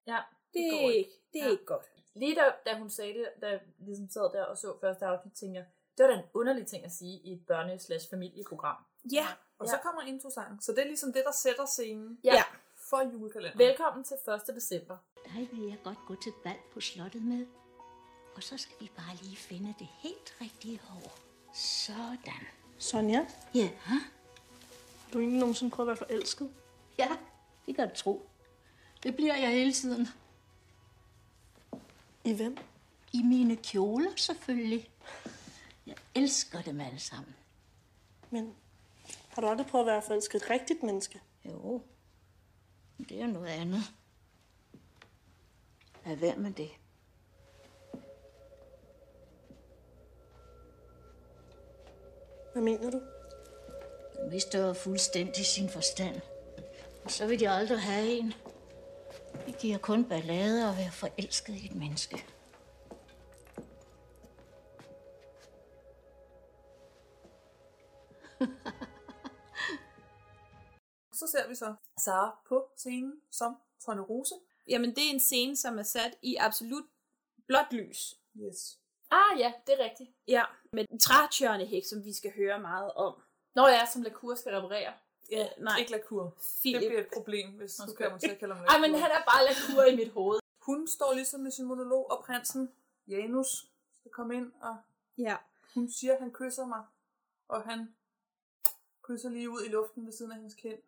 Ja. 0.07 0.19
det, 0.55 0.71
går 0.71 0.89
er 0.89 0.93
ikke. 0.93 1.11
det 1.33 1.41
er 1.41 1.45
Ja. 1.45 1.51
ikke 1.51 1.65
godt. 1.65 1.87
Lige 2.15 2.35
da, 2.35 2.43
da 2.67 2.79
hun 2.79 2.91
sagde 2.91 3.15
det, 3.15 3.29
da 3.43 3.47
jeg 3.49 3.61
ligesom 3.79 4.09
sad 4.09 4.23
der 4.33 4.45
og 4.45 4.59
så 4.59 4.77
første 4.81 5.05
afsnit, 5.07 5.35
tænkte 5.35 5.59
jeg, 5.59 5.67
det 5.99 6.05
var 6.05 6.11
da 6.11 6.19
en 6.19 6.25
underlig 6.35 6.67
ting 6.67 6.85
at 6.85 6.93
sige 6.93 7.19
i 7.25 7.33
et 7.33 7.47
børne-slash-familieprogram. 7.47 8.77
Ja, 9.13 9.27
Og 9.59 9.67
Ja. 9.67 9.71
så 9.71 9.79
kommer 9.83 10.03
introsangen. 10.03 10.61
Så 10.61 10.73
det 10.73 10.79
er 10.79 10.85
ligesom 10.85 11.13
det, 11.13 11.23
der 11.25 11.33
sætter 11.33 11.67
scenen 11.67 12.19
Ja. 12.25 12.35
Ja. 12.35 12.43
For 12.93 13.13
julekalenderen. 13.13 13.59
Velkommen 13.59 14.05
til 14.05 14.17
1. 14.49 14.55
december. 14.55 14.97
Dig 15.25 15.49
vil 15.53 15.69
jeg 15.69 15.79
godt 15.85 15.99
gå 16.07 16.15
til 16.15 16.33
bal 16.45 16.57
på 16.73 16.81
slottet 16.81 17.23
med. 17.23 17.47
Og 18.37 18.43
så 18.43 18.59
skal 18.59 18.77
vi 18.81 18.91
bare 18.97 19.17
lige 19.23 19.37
finde 19.37 19.75
det 19.79 19.89
helt 20.03 20.35
rigtige 20.41 20.81
hår. 20.85 21.19
Sådan. 21.55 22.47
Sonja, 22.79 23.27
Ja, 23.55 23.71
har 23.81 24.01
du 25.13 25.19
egentlig 25.19 25.41
nogensinde 25.41 25.71
prøvet 25.71 25.91
at 25.91 26.01
være 26.01 26.09
forelsket? 26.09 26.51
ja, 26.99 27.09
det 27.67 27.77
kan 27.77 27.89
du 27.89 27.95
tro. 27.95 28.29
Det 29.03 29.17
bliver 29.17 29.37
jeg 29.37 29.51
hele 29.51 29.73
tiden. 29.73 30.09
I 32.25 32.33
hvem? 32.35 32.57
I 33.13 33.23
mine 33.23 33.57
kjoler 33.57 34.11
selvfølgelig. 34.17 34.91
Jeg 35.87 35.97
elsker 36.15 36.63
dem 36.63 36.81
alle 36.81 36.99
sammen. 37.01 37.35
Men 38.31 38.55
har 39.29 39.43
du 39.43 39.49
aldrig 39.49 39.67
prøvet 39.67 39.85
at 39.85 39.93
være 39.93 40.03
forelsket 40.03 40.43
et 40.43 40.51
rigtigt 40.51 40.83
menneske? 40.83 41.21
Jo, 41.45 41.83
men 43.03 43.09
det 43.09 43.21
er 43.21 43.27
noget 43.27 43.49
andet. 43.49 43.83
Lad 46.07 46.17
være 46.17 46.37
med 46.37 46.53
det. 46.53 46.71
Hvad 52.53 52.63
mener 52.63 52.91
du? 52.91 53.01
Den 54.17 54.31
mister 54.31 54.73
fuldstændig 54.73 55.47
sin 55.47 55.69
forstand. 55.69 56.21
Og 57.05 57.11
så 57.11 57.27
vil 57.27 57.41
de 57.41 57.49
aldrig 57.49 57.81
have 57.81 58.07
en. 58.07 58.35
Det 59.47 59.59
giver 59.59 59.79
kun 59.79 60.05
ballade 60.05 60.69
at 60.69 60.77
være 60.77 60.93
forelsket 60.93 61.55
i 61.55 61.67
et 61.67 61.75
menneske. 61.75 62.25
Så 71.23 71.29
ser 71.29 71.49
vi 71.49 71.55
så 71.55 71.75
Sara 72.05 72.37
på 72.49 72.71
scenen 72.77 73.21
som 73.31 73.57
Trond 73.81 74.01
Rose. 74.01 74.35
jamen 74.69 74.91
det 74.91 75.07
er 75.07 75.11
en 75.11 75.21
scene, 75.21 75.57
som 75.57 75.79
er 75.79 75.83
sat 75.83 76.19
i 76.23 76.37
absolut 76.37 76.85
blåt 77.47 77.73
lys. 77.73 78.19
Yes. 78.37 78.79
Ah 79.11 79.39
ja, 79.39 79.53
det 79.67 79.81
er 79.81 79.85
rigtigt. 79.85 80.11
Ja, 80.29 80.45
med 80.73 80.99
trætjørnehæk, 81.01 81.85
som 81.85 82.05
vi 82.05 82.13
skal 82.13 82.33
høre 82.37 82.61
meget 82.61 82.93
om. 82.93 83.15
Når 83.55 83.69
jeg 83.69 83.89
som 83.93 84.03
Lacour 84.03 84.35
skal 84.35 84.53
reparere. 84.55 84.93
Ja, 85.31 85.49
nej, 85.59 85.79
Ikke 85.79 85.91
lakur. 85.91 86.23
Det 86.25 86.33
Philip. 86.61 86.81
bliver 86.91 87.01
et 87.01 87.09
problem, 87.13 87.51
hvis 87.51 87.77
du 87.77 87.95
kommer 87.95 88.19
til 88.19 88.31
at 88.31 88.39
kalde 88.39 88.55
ham 88.55 88.65
Ej, 88.65 88.79
men 88.79 88.95
han 88.95 89.11
er 89.11 89.23
bare 89.27 89.45
Lacour 89.49 89.85
i 89.85 89.97
mit 89.97 90.13
hoved. 90.13 90.41
Hun 90.59 90.89
står 90.89 91.13
ligesom 91.15 91.41
med 91.41 91.51
sin 91.51 91.65
monolog, 91.65 92.11
og 92.11 92.25
prinsen, 92.25 92.73
Janus, 93.09 93.67
skal 94.01 94.11
komme 94.11 94.37
ind, 94.37 94.53
og 94.61 94.77
Ja. 95.19 95.37
hun 95.75 95.91
siger, 95.91 96.13
at 96.13 96.19
han 96.21 96.31
kysser 96.33 96.67
mig. 96.67 96.85
Og 97.49 97.63
han 97.63 97.95
kysser 99.03 99.29
lige 99.29 99.51
ud 99.51 99.65
i 99.65 99.69
luften 99.69 100.07
ved 100.07 100.13
siden 100.13 100.31
af 100.33 100.37
hendes 100.37 100.55
kind. 100.55 100.79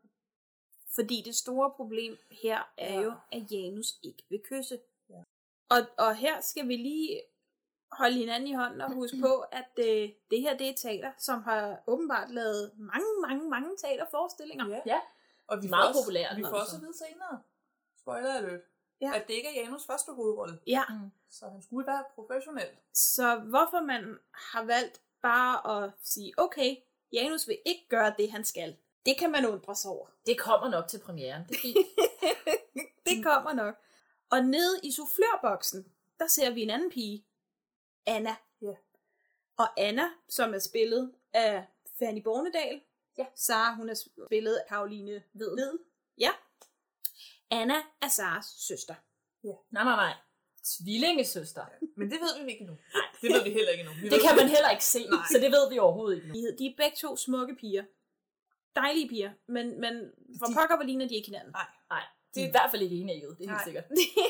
Fordi 0.95 1.23
det 1.25 1.37
store 1.37 1.71
problem 1.71 2.17
her 2.31 2.73
er 2.79 2.95
Ja. 2.95 3.01
jo, 3.01 3.13
at 3.33 3.53
Janus 3.53 3.95
ikke 4.03 4.23
vil 4.29 4.41
kysse. 4.51 4.79
Ja. 5.11 5.23
Og, 5.69 5.79
og 5.99 6.17
her 6.17 6.41
skal 6.41 6.69
vi 6.69 6.77
lige 6.77 7.23
holde 7.93 8.17
hinanden 8.17 8.49
i 8.49 8.53
hånden 8.55 8.81
og 8.81 8.93
huske 8.93 9.17
på, 9.21 9.35
at 9.53 9.71
øh, 9.79 10.09
det 10.31 10.41
her 10.41 10.57
det 10.57 10.69
er 10.69 10.75
teater, 10.75 11.13
som 11.19 11.43
har 11.43 11.83
åbenbart 11.87 12.31
lavet 12.31 12.73
mange, 12.77 13.07
mange, 13.29 13.51
mange 13.51 13.77
teaterforestillinger. 13.77 14.69
Ja. 14.69 14.81
Ja. 14.87 15.01
Og 15.47 15.63
vi 15.63 15.69
Meget 15.69 15.95
populært, 16.03 16.37
Vi 16.37 16.43
får 16.43 16.57
også 16.61 16.77
at 16.77 16.83
vide 16.83 16.99
senere, 16.99 17.43
spoiler 18.01 18.35
alert, 18.35 18.61
Ja. 19.01 19.13
at 19.15 19.29
det 19.29 19.35
ikke 19.35 19.49
er 19.49 19.63
Janus 19.63 19.87
første 19.87 20.13
hovedrolle. 20.13 20.59
Ja, 20.67 20.83
Så 21.31 21.49
han 21.49 21.63
skulle 21.63 21.87
være 21.87 22.05
professionel. 22.15 22.67
så 22.95 23.37
hvorfor 23.37 23.81
man 23.87 24.19
har 24.33 24.63
valgt 24.65 25.01
bare 25.23 25.85
at 25.85 25.91
sige, 26.03 26.33
okay, 26.37 26.77
Janus 27.13 27.49
vil 27.49 27.59
ikke 27.67 27.87
gøre 27.89 28.15
det, 28.19 28.31
han 28.31 28.45
skal. 28.45 28.77
Det 29.07 29.19
kan 29.19 29.31
man 29.31 29.47
undre 29.47 29.77
sig 29.77 29.91
over. 29.91 30.07
Det 30.27 30.39
kommer 30.39 30.69
nok 30.69 30.89
til 30.89 30.99
premieren. 30.99 31.43
Det 31.49 31.57
det 33.07 33.25
kommer 33.25 33.53
nok. 33.53 33.75
Og 34.31 34.45
nede 34.45 34.81
i 34.83 34.93
soufflørboksen, 34.93 35.93
der 36.19 36.27
ser 36.27 36.51
vi 36.51 36.63
en 36.63 36.71
anden 36.71 36.91
pige. 36.91 37.27
Anna. 38.07 38.37
Ja. 38.63 38.75
Og 39.57 39.69
Anna, 39.81 40.11
som 40.29 40.55
er 40.55 40.59
spillet 40.59 41.13
af 41.33 41.65
Fanny 41.99 42.23
Bornedal. 42.23 42.81
Ja. 43.19 43.27
Sara, 43.35 43.75
hun 43.75 43.89
er 43.89 43.95
spillet 44.27 44.55
af 44.57 44.69
Karoline 44.69 45.23
Ved. 45.33 45.57
Ved. 45.57 45.79
Ja. 46.19 46.31
Anna 47.51 47.75
er 48.03 48.09
Saras 48.09 48.47
søster. 48.47 48.95
nej, 49.71 49.85
nej, 49.85 49.97
nej. 49.97 50.15
Tvillingesøster. 50.65 51.65
Men 51.97 52.11
det 52.11 52.21
ved 52.21 52.45
vi 52.45 52.51
ikke 52.51 52.61
endnu. 52.61 52.77
Nej, 52.95 53.03
det 53.23 53.33
ved 53.33 53.43
vi 53.45 53.51
heller 53.51 53.71
ikke. 53.73 53.91
Vi 54.03 54.09
Det 54.09 54.21
kan 54.23 54.37
man 54.37 54.49
heller 54.49 54.71
ikke 54.71 54.85
se, 54.85 55.07
så 55.33 55.39
det 55.39 55.51
ved 55.51 55.71
vi 55.71 55.79
overhovedet 55.79 56.17
ikke 56.17 56.29
nu. 56.29 56.35
De, 56.35 56.59
de 56.59 56.67
er 56.67 56.75
begge 56.77 56.97
to 56.97 57.17
smukke 57.17 57.55
piger. 57.61 57.85
Dejlige 58.77 59.09
piger, 59.09 59.33
men, 59.47 59.81
men 59.81 60.13
for 60.39 60.47
pokker, 60.55 60.77
hvor 60.77 60.85
ligner 60.85 61.09
de 61.09 61.15
ikke 61.15 61.29
hinanden. 61.29 61.53
Nej. 61.53 61.67
Nej, 61.91 62.03
de 62.35 62.43
er 62.43 62.49
i 62.49 62.51
hvert 62.51 62.71
fald 62.71 62.83
ikke 62.83 62.97
enige, 62.97 63.21
det 63.21 63.29
er 63.31 63.35
helt 63.39 63.51
Nej. 63.51 63.65
sikkert. 63.65 63.85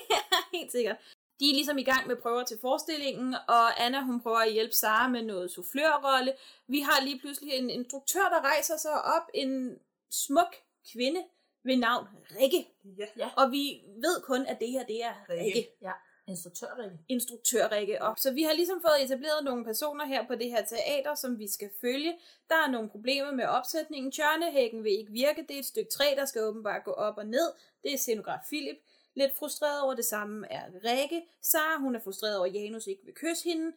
Helt 0.56 0.72
sikkert. 0.72 0.96
De 1.40 1.50
er 1.50 1.54
ligesom 1.54 1.78
i 1.78 1.82
gang 1.82 2.06
med 2.06 2.16
prøver 2.16 2.44
til 2.44 2.58
forestillingen, 2.60 3.34
og 3.48 3.84
Anna 3.84 4.00
hun 4.02 4.20
prøver 4.20 4.38
at 4.38 4.52
hjælpe 4.52 4.74
Sara 4.74 5.08
med 5.08 5.22
noget 5.22 5.50
soufflørrolle. 5.50 6.32
Vi 6.66 6.80
har 6.80 7.04
lige 7.04 7.20
pludselig 7.20 7.52
en 7.52 7.70
instruktør, 7.70 8.20
der 8.20 8.40
rejser 8.40 8.76
sig 8.76 9.04
op, 9.04 9.22
en 9.34 9.78
smuk 10.10 10.54
kvinde 10.92 11.24
ved 11.64 11.76
navn 11.76 12.06
Rikke. 12.40 12.68
Ja. 12.98 13.06
Ja. 13.16 13.30
Og 13.36 13.50
vi 13.50 13.82
ved 13.86 14.22
kun, 14.22 14.46
at 14.46 14.60
det 14.60 14.70
her 14.70 14.84
det 14.86 15.04
er 15.04 15.14
Rikke. 15.28 15.44
Rikke. 15.44 15.68
Ja. 15.82 15.92
Instruktør-Rikke. 16.28 16.98
instruktør-Rikke 17.08 18.02
op. 18.02 18.18
Så 18.18 18.32
vi 18.32 18.42
har 18.42 18.52
ligesom 18.52 18.80
fået 18.80 19.04
etableret 19.04 19.44
nogle 19.44 19.64
personer 19.64 20.04
her 20.04 20.26
på 20.26 20.34
det 20.34 20.50
her 20.50 20.64
teater, 20.64 21.14
som 21.14 21.38
vi 21.38 21.48
skal 21.48 21.70
følge. 21.80 22.18
Der 22.48 22.54
er 22.54 22.70
nogle 22.70 22.90
problemer 22.90 23.32
med 23.32 23.44
opsætningen. 23.44 24.12
Tjørnehækken 24.12 24.84
vil 24.84 24.92
ikke 24.92 25.12
virke. 25.12 25.44
Det 25.48 25.54
er 25.54 25.58
et 25.58 25.66
stykke 25.66 25.90
træ, 25.90 26.04
der 26.16 26.24
skal 26.24 26.42
åbenbart 26.42 26.84
gå 26.84 26.90
op 26.90 27.18
og 27.18 27.26
ned. 27.26 27.52
Det 27.82 27.94
er 27.94 27.98
scenograf 27.98 28.38
Philip. 28.48 28.76
Lidt 29.14 29.38
frustreret 29.38 29.82
over 29.82 29.94
det 29.94 30.04
samme 30.04 30.46
er 30.50 30.64
Rikke. 30.84 31.22
Sara, 31.42 31.80
hun 31.80 31.94
er 31.94 32.00
frustreret 32.00 32.36
over, 32.36 32.46
at 32.46 32.54
Janus 32.54 32.86
ikke 32.86 33.04
vil 33.04 33.14
kysse 33.14 33.44
hende. 33.44 33.72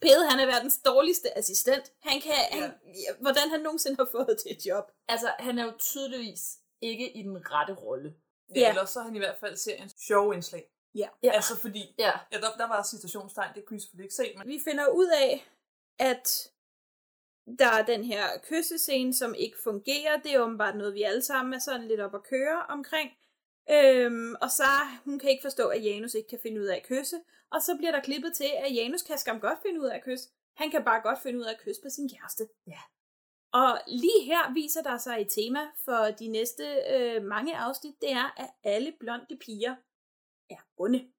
Pede, 0.00 0.30
han 0.30 0.40
er 0.40 0.46
verdens 0.46 0.78
dårligste 0.84 1.38
assistent. 1.38 1.92
Han 2.00 2.20
kan, 2.20 2.32
ja. 2.52 2.60
han, 2.60 2.70
hvordan 3.20 3.50
han 3.50 3.60
nogensinde 3.60 3.96
har 3.96 4.08
fået 4.10 4.36
det 4.44 4.66
job. 4.66 4.92
Altså, 5.08 5.32
han 5.38 5.58
er 5.58 5.64
jo 5.64 5.72
tydeligvis 5.78 6.58
ikke 6.80 7.16
i 7.16 7.22
den 7.22 7.52
rette 7.52 7.74
rolle. 7.74 8.14
Ja, 8.54 8.60
ja. 8.60 8.68
Ellers 8.68 8.90
så 8.90 8.98
har 8.98 9.06
han 9.06 9.16
i 9.16 9.18
hvert 9.18 9.38
fald 9.40 9.56
seriens 9.56 9.94
sjove 10.06 10.34
indslag. 10.34 10.70
Ja. 10.96 11.08
ja. 11.22 11.30
Altså 11.30 11.56
fordi, 11.56 11.94
ja. 11.98 12.12
Ja, 12.32 12.40
der, 12.40 12.56
der 12.58 12.68
var 12.68 12.82
citationstegn, 12.82 13.54
det 13.54 13.64
kunne 13.64 13.76
I 13.76 13.80
selvfølgelig 13.80 14.04
ikke 14.04 14.14
se, 14.14 14.34
men 14.38 14.48
Vi 14.48 14.60
finder 14.64 14.86
ud 14.88 15.08
af, 15.08 15.48
at 15.98 16.52
der 17.58 17.66
er 17.66 17.84
den 17.84 18.04
her 18.04 18.24
kyssescene, 18.42 19.14
som 19.14 19.34
ikke 19.34 19.56
fungerer. 19.62 20.16
Det 20.16 20.34
er 20.34 20.40
åbenbart 20.40 20.76
noget, 20.76 20.94
vi 20.94 21.02
alle 21.02 21.22
sammen 21.22 21.54
er 21.54 21.58
sådan 21.58 21.88
lidt 21.88 22.00
op 22.00 22.14
at 22.14 22.22
køre 22.22 22.62
omkring. 22.68 23.10
Øhm, 23.70 24.34
og 24.40 24.50
så 24.50 24.70
hun 25.04 25.18
kan 25.18 25.30
ikke 25.30 25.42
forstå, 25.42 25.68
at 25.68 25.84
Janus 25.84 26.14
ikke 26.14 26.28
kan 26.28 26.38
finde 26.42 26.60
ud 26.60 26.66
af 26.66 26.76
at 26.76 26.86
kysse. 26.86 27.16
Og 27.50 27.62
så 27.62 27.76
bliver 27.76 27.92
der 27.92 28.00
klippet 28.00 28.32
til, 28.34 28.50
at 28.64 28.74
Janus 28.74 29.02
kan 29.02 29.18
skam 29.18 29.40
godt 29.40 29.58
finde 29.62 29.80
ud 29.80 29.86
af 29.86 29.96
at 29.96 30.04
kysse. 30.04 30.28
Han 30.56 30.70
kan 30.70 30.84
bare 30.84 31.00
godt 31.00 31.22
finde 31.22 31.38
ud 31.38 31.44
af 31.44 31.52
at 31.52 31.60
kysse 31.64 31.82
på 31.82 31.88
sin 31.90 32.08
kæreste. 32.08 32.48
Ja. 32.66 32.80
Og 33.52 33.80
lige 33.86 34.24
her 34.24 34.54
viser 34.54 34.82
der 34.82 34.98
sig 34.98 35.20
et 35.20 35.28
tema 35.30 35.60
for 35.84 36.04
de 36.18 36.28
næste 36.28 36.64
øh, 36.94 37.22
mange 37.22 37.56
afsnit, 37.56 37.94
det 38.00 38.12
er, 38.12 38.40
at 38.42 38.50
alle 38.64 38.92
blonde 39.00 39.36
piger 39.40 39.74
er 40.50 40.60
onde. 40.76 41.12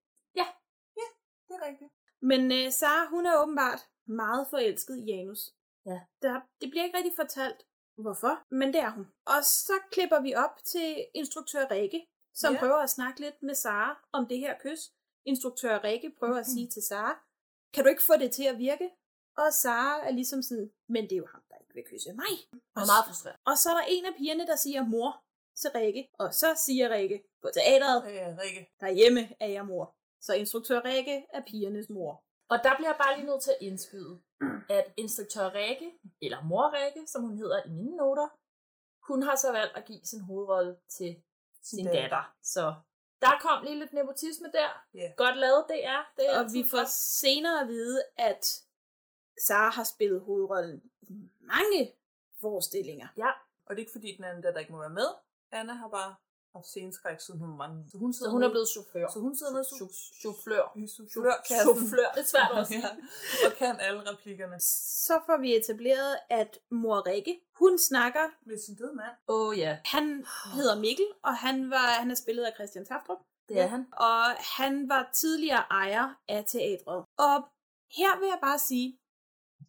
det 1.47 1.55
er 1.61 1.67
rigtigt. 1.67 1.91
Men 2.21 2.51
øh, 2.51 2.71
Sara, 2.71 3.09
hun 3.09 3.25
er 3.25 3.41
åbenbart 3.41 3.79
meget 4.05 4.47
forelsket 4.49 4.97
i 4.97 5.03
Janus. 5.03 5.53
Ja. 5.85 5.99
Der, 6.21 6.41
det 6.61 6.69
bliver 6.69 6.83
ikke 6.85 6.97
rigtig 6.97 7.13
fortalt, 7.15 7.65
hvorfor, 7.97 8.55
men 8.55 8.67
det 8.73 8.81
er 8.81 8.89
hun. 8.89 9.07
Og 9.25 9.43
så 9.43 9.73
klipper 9.91 10.19
vi 10.21 10.35
op 10.35 10.55
til 10.65 11.05
instruktør 11.15 11.71
Rikke, 11.71 12.07
som 12.33 12.53
Ja. 12.53 12.59
prøver 12.59 12.75
at 12.75 12.89
snakke 12.89 13.19
lidt 13.19 13.43
med 13.43 13.55
Sara 13.55 14.07
om 14.11 14.27
det 14.27 14.39
her 14.39 14.55
kys. 14.59 14.81
Instruktør 15.25 15.83
Rikke 15.83 16.15
prøver 16.19 16.37
at 16.37 16.45
sige 16.47 16.67
til 16.69 16.81
Sara, 16.81 17.13
kan 17.73 17.83
du 17.83 17.89
ikke 17.89 18.03
få 18.03 18.13
det 18.17 18.31
til 18.31 18.43
at 18.43 18.57
virke? 18.57 18.89
Og 19.37 19.53
Sara 19.53 20.07
er 20.07 20.11
ligesom 20.11 20.41
sådan, 20.41 20.71
men 20.89 21.03
det 21.03 21.11
er 21.11 21.17
jo 21.17 21.27
ham, 21.31 21.43
der 21.49 21.55
ikke 21.61 21.73
vil 21.73 21.83
kysse 21.91 22.13
mig. 22.13 22.33
Og 22.75 22.81
er 22.81 22.85
meget 22.93 23.05
frustreret. 23.07 23.37
Og 23.45 23.57
så 23.57 23.69
er 23.69 23.73
der 23.73 23.85
en 23.87 24.05
af 24.05 24.13
pigerne, 24.17 24.47
der 24.47 24.55
siger 24.55 24.83
mor 24.85 25.23
til 25.55 25.69
Rikke, 25.75 26.09
og 26.19 26.33
så 26.33 26.47
siger 26.65 26.89
Rikke 26.89 27.23
på 27.47 27.51
teateret, 27.53 28.13
Ja, 28.13 28.35
Rikke. 28.41 28.61
derhjemme 28.79 29.21
er 29.39 29.47
jeg 29.47 29.65
mor. 29.65 29.95
Så 30.21 30.33
instruktør 30.33 30.81
Rikke 30.85 31.25
er 31.33 31.41
pigernes 31.47 31.89
mor. 31.89 32.23
Og 32.49 32.57
der 32.63 32.75
bliver 32.75 32.89
jeg 32.89 32.97
bare 33.03 33.15
lige 33.17 33.27
nødt 33.29 33.41
til 33.43 33.51
at 33.51 33.57
indskyde, 33.61 34.21
at 34.69 34.85
instruktør 34.97 35.53
Rikke, 35.53 35.91
eller 36.21 36.43
mor 36.43 36.65
Rikke, 36.73 37.07
som 37.07 37.21
hun 37.21 37.37
hedder 37.37 37.63
i 37.65 37.69
mine 37.69 37.95
noter, 37.97 38.27
hun 39.07 39.23
har 39.23 39.35
så 39.35 39.51
valgt 39.51 39.77
at 39.77 39.85
give 39.85 40.01
sin 40.03 40.21
hovedrolle 40.21 40.77
til 40.89 41.23
sin 41.63 41.85
datter. 41.85 42.01
datter. 42.01 42.35
Så 42.43 42.73
der 43.21 43.33
kom 43.41 43.63
lige 43.63 43.79
lidt 43.79 43.93
nepotisme 43.93 44.47
der. 44.53 44.69
Ja. 44.93 45.11
Godt 45.17 45.37
lavet, 45.37 45.65
det 45.69 45.85
er. 45.85 46.11
Det 46.17 46.29
er 46.29 46.39
Og 46.39 46.45
vi 46.53 46.65
får 46.71 46.85
senere 47.21 47.61
at 47.61 47.67
vide, 47.67 48.03
at 48.17 48.63
Sara 49.47 49.69
har 49.69 49.83
spillet 49.83 50.21
hovedrollen 50.21 50.81
i 51.01 51.29
mange 51.39 51.93
forestillinger. 52.41 53.07
Ja. 53.17 53.31
Og 53.65 53.69
det 53.75 53.81
er 53.81 53.85
ikke 53.85 53.91
fordi, 53.91 54.15
den 54.15 54.23
anden 54.23 54.43
der, 54.43 54.51
der 54.51 54.59
ikke 54.59 54.71
må 54.71 54.79
være 54.79 54.89
med. 55.01 55.07
Anna 55.51 55.73
har 55.73 55.89
bare 55.89 56.15
haft 56.57 56.67
sceneskræk, 56.67 57.19
siden 57.25 57.39
hun 57.39 57.49
var 57.49 57.55
mange. 57.63 57.77
Så 57.91 57.97
hun, 57.97 58.13
Så 58.13 58.29
hun 58.29 58.43
er 58.43 58.49
blevet 58.49 58.69
chauffør. 58.69 59.07
Så 59.13 59.19
hun 59.19 59.35
sidder 59.35 59.61
i 59.61 59.65
Chauffør. 60.21 60.63
i. 60.75 60.87
Chauffør. 60.87 62.07
Det 62.15 62.21
er 62.25 62.29
svært 62.33 62.51
også. 62.51 62.73
ja, 62.73 62.89
og 63.45 63.51
kan 63.57 63.75
alle 63.79 64.01
replikkerne. 64.11 64.59
Så 65.07 65.15
får 65.25 65.37
vi 65.37 65.55
etableret, 65.55 66.17
at 66.29 66.59
mor 66.69 67.07
Rikke, 67.07 67.33
hun 67.61 67.79
snakker. 67.79 68.25
Med 68.45 68.57
sin 68.65 68.75
døde 68.75 68.93
mand. 68.95 69.15
Åh 69.27 69.47
oh, 69.47 69.57
ja. 69.59 69.77
Han 69.85 70.25
hedder 70.55 70.75
Mikkel, 70.79 71.07
og 71.23 71.33
han, 71.37 71.69
var, 71.69 71.85
han 72.01 72.11
er 72.11 72.15
spillet 72.15 72.43
af 72.43 72.53
Christian 72.55 72.85
Taftrup. 72.85 73.17
Det 73.49 73.59
er 73.59 73.67
han. 73.67 73.87
Og 73.93 74.23
han 74.57 74.89
var 74.89 75.09
tidligere 75.13 75.63
ejer 75.71 76.13
af 76.27 76.45
teatret. 76.47 77.05
Og 77.17 77.35
her 77.97 78.19
vil 78.19 78.27
jeg 78.27 78.39
bare 78.41 78.59
sige, 78.59 78.99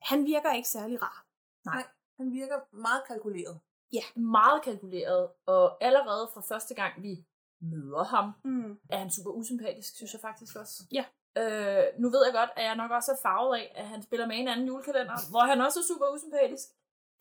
han 0.02 0.26
virker 0.26 0.52
ikke 0.52 0.68
særlig 0.68 1.02
rar. 1.02 1.24
Nej, 1.64 1.84
han 2.16 2.32
virker 2.32 2.76
meget 2.76 3.02
kalkuleret. 3.06 3.60
Ja. 3.92 4.02
Meget 4.16 4.62
kalkuleret, 4.62 5.28
og 5.46 5.84
allerede 5.84 6.30
fra 6.34 6.42
første 6.48 6.74
gang, 6.74 7.02
vi 7.02 7.24
møder 7.60 8.04
ham, 8.04 8.32
Mm. 8.44 8.78
er 8.90 8.98
han 8.98 9.10
super 9.10 9.30
usympatisk, 9.30 9.96
synes 9.96 10.12
jeg 10.12 10.20
faktisk 10.20 10.56
også. 10.56 10.82
Ja. 10.92 11.04
Øh, 11.38 11.84
nu 11.98 12.10
ved 12.10 12.24
jeg 12.24 12.34
godt, 12.34 12.50
at 12.56 12.64
jeg 12.64 12.76
nok 12.76 12.90
også 12.90 13.12
er 13.12 13.16
farvet 13.22 13.56
af, 13.56 13.72
at 13.76 13.86
han 13.88 14.02
spiller 14.02 14.26
med 14.26 14.36
i 14.36 14.40
en 14.40 14.48
anden 14.48 14.66
julekalender, 14.66 15.30
hvor 15.30 15.40
han 15.40 15.60
også 15.60 15.78
er 15.80 15.84
super 15.92 16.06
usympatisk. 16.14 16.68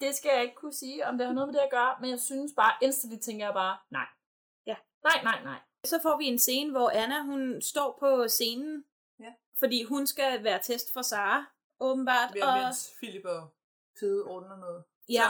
Det 0.01 0.15
skal 0.15 0.31
jeg 0.33 0.43
ikke 0.43 0.55
kunne 0.55 0.73
sige, 0.73 1.07
om 1.07 1.17
det 1.17 1.27
har 1.27 1.33
noget 1.33 1.47
med 1.47 1.53
det 1.55 1.59
at 1.61 1.71
gøre, 1.71 1.95
men 2.01 2.09
jeg 2.09 2.19
synes 2.19 2.51
bare, 2.55 2.73
instantly 2.81 3.17
tænker 3.19 3.45
jeg 3.45 3.53
bare, 3.53 3.77
nej. 3.91 4.07
Ja. 4.65 4.75
Nej, 5.03 5.23
nej, 5.23 5.43
nej. 5.43 5.59
Så 5.85 5.99
får 6.01 6.17
vi 6.17 6.25
en 6.25 6.39
scene, 6.39 6.71
hvor 6.71 6.89
Anna 6.89 7.21
hun 7.23 7.61
står 7.61 7.97
på 7.99 8.27
scenen, 8.27 8.83
Ja. 9.19 9.33
fordi 9.59 9.83
hun 9.83 10.07
skal 10.07 10.43
være 10.43 10.59
test 10.63 10.93
for 10.93 11.01
Sara, 11.01 11.45
åbenbart. 11.79 12.33
Ved 12.33 12.41
Og, 12.41 12.57
mens 12.63 12.93
Philip 13.01 13.25
og 13.25 13.53
Pede 13.99 14.23
ordner 14.25 14.57
noget. 14.57 14.83
Ja. 15.09 15.23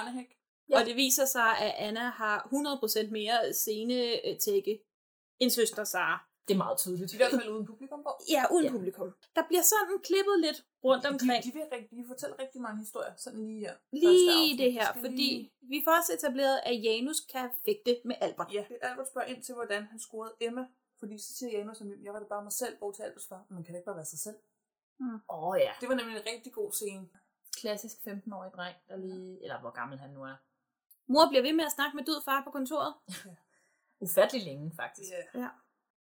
Tørnehæk. 0.70 0.84
og 0.84 0.88
det 0.90 0.96
viser 0.96 1.26
sig, 1.26 1.50
at 1.66 1.74
Anna 1.88 2.06
har 2.22 2.38
100% 3.08 3.12
mere 3.12 3.54
scenetække 3.54 4.74
end 5.40 5.50
søster 5.52 5.84
Sara. 5.84 6.18
Det 6.48 6.54
er 6.54 6.58
meget 6.58 6.78
tydeligt. 6.78 7.14
I 7.14 7.18
hvert 7.18 7.32
fald 7.32 7.50
uden 7.50 7.66
publikum 7.66 8.04
på. 8.04 8.12
Ja, 8.36 8.44
uden 8.54 8.66
ja. 8.66 8.72
publikum. 8.72 9.08
Der 9.36 9.44
bliver 9.50 9.62
sådan 9.72 10.00
klippet 10.10 10.38
lidt 10.46 10.60
rundt 10.84 11.06
omkring. 11.06 11.44
De, 11.44 11.50
de, 11.50 11.54
vil 11.54 11.64
rigtig, 11.76 11.98
de 11.98 12.06
fortæller 12.08 12.36
rigtig 12.44 12.62
mange 12.62 12.80
historier, 12.80 13.14
sådan 13.18 13.46
lige 13.48 13.60
her. 13.60 13.74
Lige 13.92 14.58
det 14.64 14.72
her, 14.74 14.94
fordi 14.94 15.16
lige- 15.34 15.52
vi 15.62 15.82
får 15.86 15.92
også 16.00 16.14
etableret, 16.14 16.60
at 16.70 16.84
Janus 16.84 17.20
kan 17.34 17.50
fægte 17.66 17.94
med 18.06 18.16
Albert. 18.22 18.50
Ja, 18.54 18.64
det 18.70 18.78
er 18.82 18.90
Albert 18.90 19.08
spørger 19.12 19.28
ind 19.28 19.44
til, 19.44 19.54
hvordan 19.56 19.84
han 19.92 20.00
scorede 20.00 20.34
Emma. 20.42 20.66
Fordi 21.00 21.18
så 21.18 21.34
siger 21.38 21.58
Janus, 21.58 21.82
at 21.82 21.88
jeg 22.04 22.14
var 22.14 22.20
det 22.20 22.28
bare 22.30 22.44
mig 22.44 22.52
selv, 22.62 22.78
hvor 22.78 22.92
til 22.92 23.04
Albert 23.04 23.22
svarer, 23.24 23.44
man 23.50 23.64
kan 23.64 23.74
da 23.74 23.78
ikke 23.80 23.86
bare 23.86 23.96
være 23.96 24.06
sig 24.06 24.20
selv. 24.20 24.36
Åh 25.02 25.48
oh, 25.48 25.58
ja. 25.60 25.72
Det 25.82 25.90
var 25.90 25.96
nemlig 25.96 26.16
en 26.18 26.24
rigtig 26.34 26.54
god 26.54 26.72
scene. 26.72 27.08
Klassisk 27.62 27.96
15-årig 28.08 28.52
dreng, 28.56 28.76
der 28.88 28.98
lige... 28.98 29.44
Eller 29.44 29.60
hvor 29.60 29.72
gammel 29.72 30.00
han 30.00 30.10
nu 30.10 30.24
er. 30.24 30.36
Mor 31.08 31.28
bliver 31.30 31.42
ved 31.42 31.54
med 31.54 31.66
at 31.66 31.72
snakke 31.72 31.96
med 31.98 32.04
død 32.06 32.22
far 32.26 32.42
på 32.44 32.52
kontoret. 32.52 32.94
Ufattelig 34.00 34.44
længe, 34.46 34.72
faktisk. 34.76 35.10
Ja. 35.34 35.40
Ja. 35.40 35.48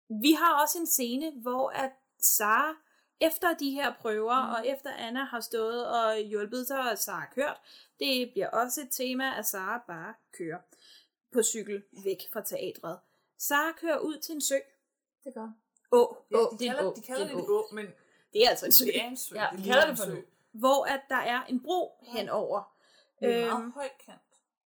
Vi 0.09 0.31
har 0.31 0.61
også 0.61 0.79
en 0.79 0.87
scene, 0.87 1.31
hvor 1.41 1.69
at 1.69 1.91
Sara, 2.19 2.75
efter 3.19 3.53
de 3.53 3.71
her 3.71 3.93
prøver, 4.01 4.45
mm. 4.45 4.53
og 4.53 4.67
efter 4.67 4.89
Anna 4.93 5.23
har 5.23 5.39
stået 5.39 5.87
og 5.87 6.17
hjulpet 6.17 6.67
sig, 6.67 6.91
og 6.91 6.97
Sara 6.97 7.19
har 7.19 7.31
kørt, 7.35 7.57
det 7.99 8.29
bliver 8.31 8.49
også 8.49 8.81
et 8.81 8.87
tema, 8.91 9.37
at 9.37 9.45
Sara 9.45 9.83
bare 9.87 10.13
kører 10.37 10.59
på 11.33 11.43
cykel 11.43 11.83
væk 12.03 12.17
fra 12.33 12.41
teatret. 12.41 12.99
Sara 13.37 13.71
kører 13.71 13.97
ud 13.99 14.17
til 14.19 14.35
en 14.35 14.41
sø. 14.41 14.55
Det 15.23 15.33
gør 15.33 15.49
Å. 15.91 16.17
Ja, 16.31 16.37
Å. 16.37 16.51
de 16.51 16.57
det 16.59 16.67
er 16.67 16.73
kalder, 16.75 16.93
de 16.93 17.01
kalder 17.01 17.25
Det 17.27 17.35
det 17.35 17.39
en 17.43 17.49
å, 17.49 17.67
men 17.75 17.85
Det 18.33 18.45
er 18.45 18.49
altså 18.49 18.65
en 18.65 18.71
sø. 18.71 18.85
det 18.85 19.01
er 19.01 19.07
en 19.07 19.17
sø. 19.17 19.35
Ja, 19.35 19.47
Det 19.51 19.59
de 19.59 19.63
kalder 19.63 19.83
en 19.83 19.89
det 19.89 19.97
for 19.97 20.05
sø. 20.05 20.15
en 20.17 20.23
Hvor 20.51 20.85
at 20.85 21.01
der 21.09 21.15
er 21.33 21.43
en 21.45 21.59
bro 21.63 21.97
henover. 22.01 22.75
Det 23.19 23.27
er 23.33 23.37
en 23.37 23.43
Øhm, 23.51 23.59
meget 23.59 23.73
høj 23.73 23.89
kant. 24.05 24.21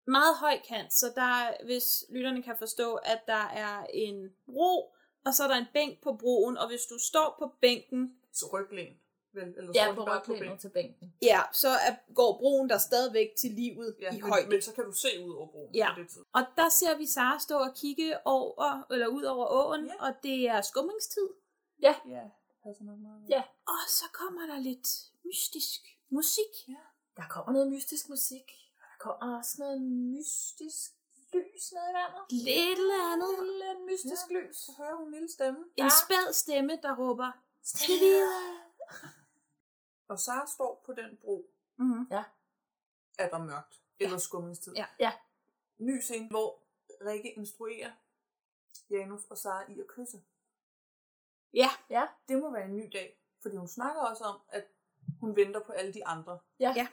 Meget 0.07 0.37
høj 0.37 0.59
kant, 0.67 0.93
så 0.93 1.11
der, 1.15 1.65
hvis 1.65 2.03
lytterne 2.09 2.43
kan 2.43 2.55
forstå, 2.57 2.95
at 2.95 3.21
der 3.27 3.43
er 3.65 3.85
en 3.93 4.29
bro, 4.45 4.93
og 5.25 5.33
så 5.33 5.43
er 5.43 5.47
der 5.47 5.55
en 5.55 5.65
bænk 5.73 6.03
på 6.03 6.13
broen, 6.19 6.57
og 6.57 6.67
hvis 6.67 6.81
du 6.89 6.97
står 6.99 7.35
på 7.39 7.51
bænken, 7.61 8.15
Så 8.33 8.45
ryglæn. 8.53 8.93
Vel, 9.33 9.43
eller 9.57 9.71
Ja, 9.75 9.93
på 9.95 10.01
ryglænet 10.03 10.39
bænken? 10.39 10.57
til 10.59 10.69
bænken. 10.69 11.13
ja, 11.21 11.41
så 11.53 11.67
er, 11.69 12.13
går 12.15 12.37
broen 12.37 12.69
der 12.69 12.77
stadigvæk 12.77 13.29
til 13.37 13.51
livet 13.51 13.95
Ja, 14.01 14.09
i 14.15 14.21
men, 14.21 14.29
højde. 14.29 14.47
men 14.49 14.61
så 14.61 14.73
kan 14.73 14.83
du 14.85 14.91
se 14.91 15.07
ud 15.25 15.33
over 15.35 15.47
broen 15.47 15.75
Ja. 15.75 15.93
på 15.95 16.01
det 16.01 16.09
tid. 16.09 16.21
Og 16.33 16.41
der 16.57 16.69
ser 16.69 16.97
vi 16.97 17.05
Sara 17.05 17.39
stå 17.39 17.57
og 17.57 17.73
kigge 17.75 18.27
over, 18.27 18.85
eller 18.91 19.07
ud 19.07 19.23
over 19.23 19.45
åen, 19.47 19.85
Ja. 19.85 20.05
og 20.07 20.13
det 20.23 20.47
er 20.47 20.61
skumringstid. 20.61 21.29
Ja, 21.81 21.95
passer 22.63 22.83
nok 22.83 22.99
meget. 22.99 23.25
Ja. 23.29 23.43
Og 23.67 23.79
så 23.89 24.05
kommer 24.13 24.45
der 24.47 24.59
lidt 24.59 24.87
mystisk 25.25 25.81
musik. 26.09 26.53
Der 27.17 27.23
kommer 27.29 27.53
noget 27.53 27.71
mystisk 27.71 28.09
musik. 28.09 28.51
Kommer 28.99 29.37
også 29.37 29.55
noget 29.59 29.81
mystisk 29.81 30.91
lys 31.33 31.71
ned 31.71 31.81
i 31.89 31.93
vandet. 31.93 32.31
Lidt 32.31 32.79
eller 32.79 33.11
andet. 33.13 33.33
Lidt 33.43 33.85
mystisk 33.85 34.31
Ja. 34.31 34.35
lys. 34.39 34.55
Så 34.57 34.71
hører 34.77 34.95
hun 34.95 35.07
en 35.07 35.13
lille 35.13 35.31
stemme. 35.31 35.59
En 35.75 35.89
spæd 36.05 36.33
stemme, 36.33 36.79
der 36.81 36.95
råber, 36.97 37.31
skal 37.63 37.93
videre. 37.99 38.57
Og 40.09 40.19
Sara 40.19 40.47
står 40.47 40.83
på 40.85 40.93
den 40.93 41.17
bro, 41.21 41.51
Mm-hmm. 41.77 42.07
er 43.19 43.29
der 43.29 43.37
mørkt. 43.37 43.81
Eller 43.99 44.17
skumningstid. 44.17 44.73
Ja. 44.75 44.85
Ja. 44.99 45.13
Ny 45.77 45.99
scene, 46.01 46.29
hvor 46.29 46.59
Rikke 47.05 47.31
instruerer 47.33 47.91
Janus 48.89 49.21
og 49.29 49.37
Sara 49.37 49.71
i 49.71 49.79
at 49.79 49.87
kysse. 49.87 50.21
Ja, 51.53 51.69
Ja. 51.89 52.07
Det 52.27 52.39
må 52.39 52.51
være 52.51 52.65
en 52.65 52.75
ny 52.75 52.89
dag, 52.93 53.19
fordi 53.41 53.55
hun 53.55 53.67
snakker 53.67 54.01
også 54.01 54.23
om, 54.23 54.39
at 54.49 54.67
hun 55.19 55.35
venter 55.35 55.59
på 55.59 55.71
alle 55.71 55.93
de 55.93 56.05
andre. 56.05 56.39
Ja. 56.59 56.73
Ja. 56.75 56.87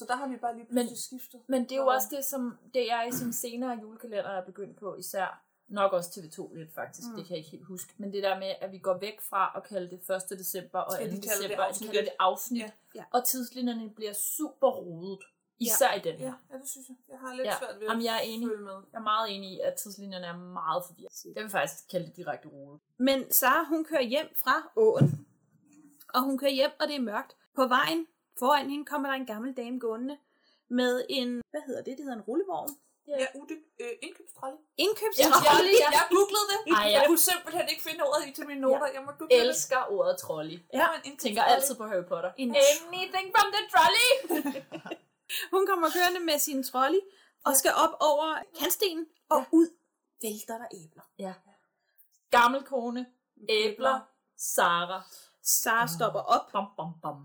Så 0.00 0.04
der 0.08 0.16
har 0.16 0.28
vi 0.28 0.36
bare 0.36 0.54
lige 0.56 0.66
Men- 0.70 0.86
pludselig 0.86 1.20
skiftet. 1.20 1.40
Men 1.52 1.62
det 1.62 1.72
er 1.72 1.76
jo 1.76 1.82
Og- 1.86 1.94
også 1.94 2.08
det, 2.16 2.24
som 2.24 2.58
det 2.74 2.86
jeg 2.86 3.08
i 3.08 3.12
sin 3.16 3.32
senere 3.32 3.78
julekalender 3.82 4.30
er 4.30 4.44
begyndt 4.44 4.76
på, 4.78 4.94
især 4.96 5.42
Nok 5.80 5.92
også 5.92 6.10
TV2 6.10 6.54
lidt 6.54 6.74
faktisk, 6.74 7.08
Mm. 7.08 7.16
det 7.16 7.24
kan 7.26 7.30
jeg 7.30 7.38
ikke 7.38 7.50
helt 7.50 7.66
huske. 7.66 7.94
Men 7.96 8.12
det 8.12 8.22
der 8.22 8.38
med, 8.38 8.52
at 8.60 8.72
vi 8.72 8.78
går 8.78 8.98
væk 8.98 9.20
fra 9.20 9.52
at 9.56 9.62
kalde 9.64 9.90
det 9.90 10.00
1. 10.10 10.38
december 10.38 10.78
og 10.78 10.92
2. 10.92 10.98
Ja, 10.98 11.04
de 11.04 11.10
kalder 11.10 11.20
det 11.20 11.30
december, 11.42 11.54
at 11.54 11.58
de 11.58 11.64
afsnit. 11.68 11.90
kalder 11.90 12.02
det 12.04 12.12
afsnit. 12.18 12.60
Ja. 12.62 12.70
Ja. 12.94 13.04
Og 13.10 13.24
tidslinjerne 13.24 13.90
bliver 13.90 14.12
super 14.12 14.70
rodet. 14.70 15.18
Især 15.58 15.94
i 15.94 16.00
den 16.00 16.14
her. 16.18 16.26
Ja, 16.26 16.32
ja, 16.52 16.56
det 16.60 16.68
synes 16.68 16.88
jeg. 16.88 16.96
Jeg 17.08 17.18
har 17.18 17.34
lidt 17.34 17.46
Ja. 17.46 17.54
svært 17.58 17.74
ved 17.74 17.82
at 17.86 17.90
Jamen, 17.90 18.04
jeg 18.04 18.14
er 18.16 18.20
enig. 18.20 18.48
følge 18.48 18.62
med. 18.64 18.72
Jeg 18.92 18.98
er 18.98 19.02
meget 19.02 19.36
enig 19.36 19.50
i, 19.52 19.60
at 19.60 19.74
tidslinjerne 19.74 20.26
er 20.26 20.36
meget 20.36 20.82
forvirrende. 20.86 21.32
Jeg 21.36 21.42
vil 21.42 21.50
faktisk 21.50 21.88
kalde 21.90 22.06
det 22.06 22.16
direkte 22.16 22.48
rodet. 22.48 22.80
Men 22.98 23.32
Sara, 23.32 23.64
hun 23.68 23.84
kører 23.84 24.02
hjem 24.02 24.28
fra 24.36 24.70
åen, 24.76 25.26
og 26.14 26.20
hun 26.22 26.38
kører 26.38 26.50
hjem, 26.50 26.70
og 26.80 26.88
det 26.88 26.96
er 26.96 27.00
mørkt. 27.00 27.36
På 27.54 27.66
vejen 27.66 28.06
foran 28.40 28.70
hende 28.70 28.84
kommer 28.92 29.08
der 29.08 29.16
en 29.16 29.26
gammel 29.26 29.50
dame 29.56 29.78
gående 29.78 30.18
med 30.70 30.92
en, 31.08 31.30
hvad 31.50 31.60
hedder 31.66 31.82
det, 31.82 31.92
det 31.98 32.04
hedder 32.04 32.16
en 32.20 32.26
rullevogn. 32.30 32.70
Ja, 33.08 33.26
ude, 33.40 33.54
øh, 33.82 33.92
indkøbstrolly. 34.02 34.56
Indkøbstrolley. 34.76 35.74
Jeg, 35.84 35.90
jeg 35.98 36.04
googlede 36.16 36.46
det. 36.52 36.58
Ej, 36.76 36.82
jeg 36.84 36.92
jeg- 36.92 37.04
kunne 37.06 37.18
simpelthen 37.30 37.66
ikke 37.72 37.82
finde 37.88 38.00
ordet 38.08 38.22
i 38.28 38.32
til 38.32 38.46
mine 38.46 38.60
noter. 38.60 38.86
Jeg 38.96 39.02
må 39.06 39.12
google 39.18 39.36
det. 39.36 39.46
elsker 39.46 39.80
ordet 39.96 40.14
trolley. 40.18 40.58
Ja. 40.72 40.86
Jeg 41.04 41.16
tænker 41.18 41.42
altid 41.42 41.74
på 41.76 41.84
Harry 41.86 42.04
Potter. 42.12 42.30
En 42.42 42.48
Anything 42.50 43.26
from 43.36 43.48
the 43.54 43.62
trolley! 43.72 44.10
Hun 45.54 45.66
kommer 45.66 45.88
kørende 45.96 46.20
med 46.20 46.38
sin 46.38 46.62
trolley 46.64 47.00
og 47.46 47.56
skal 47.56 47.72
op 47.84 47.94
over 48.00 48.26
kantstenen, 48.58 49.06
og 49.30 49.44
ud 49.52 49.68
vælter 50.22 50.58
der 50.58 50.68
æbler. 50.80 51.02
Ja. 51.18 51.32
Gammel 52.30 52.62
kone, 52.62 53.06
æbler, 53.48 54.00
Sara. 54.36 55.02
Sara 55.42 55.86
stopper 55.96 56.20
op 56.20 56.52
Bam, 56.52 56.66
bam, 56.76 56.92
bam. 57.02 57.16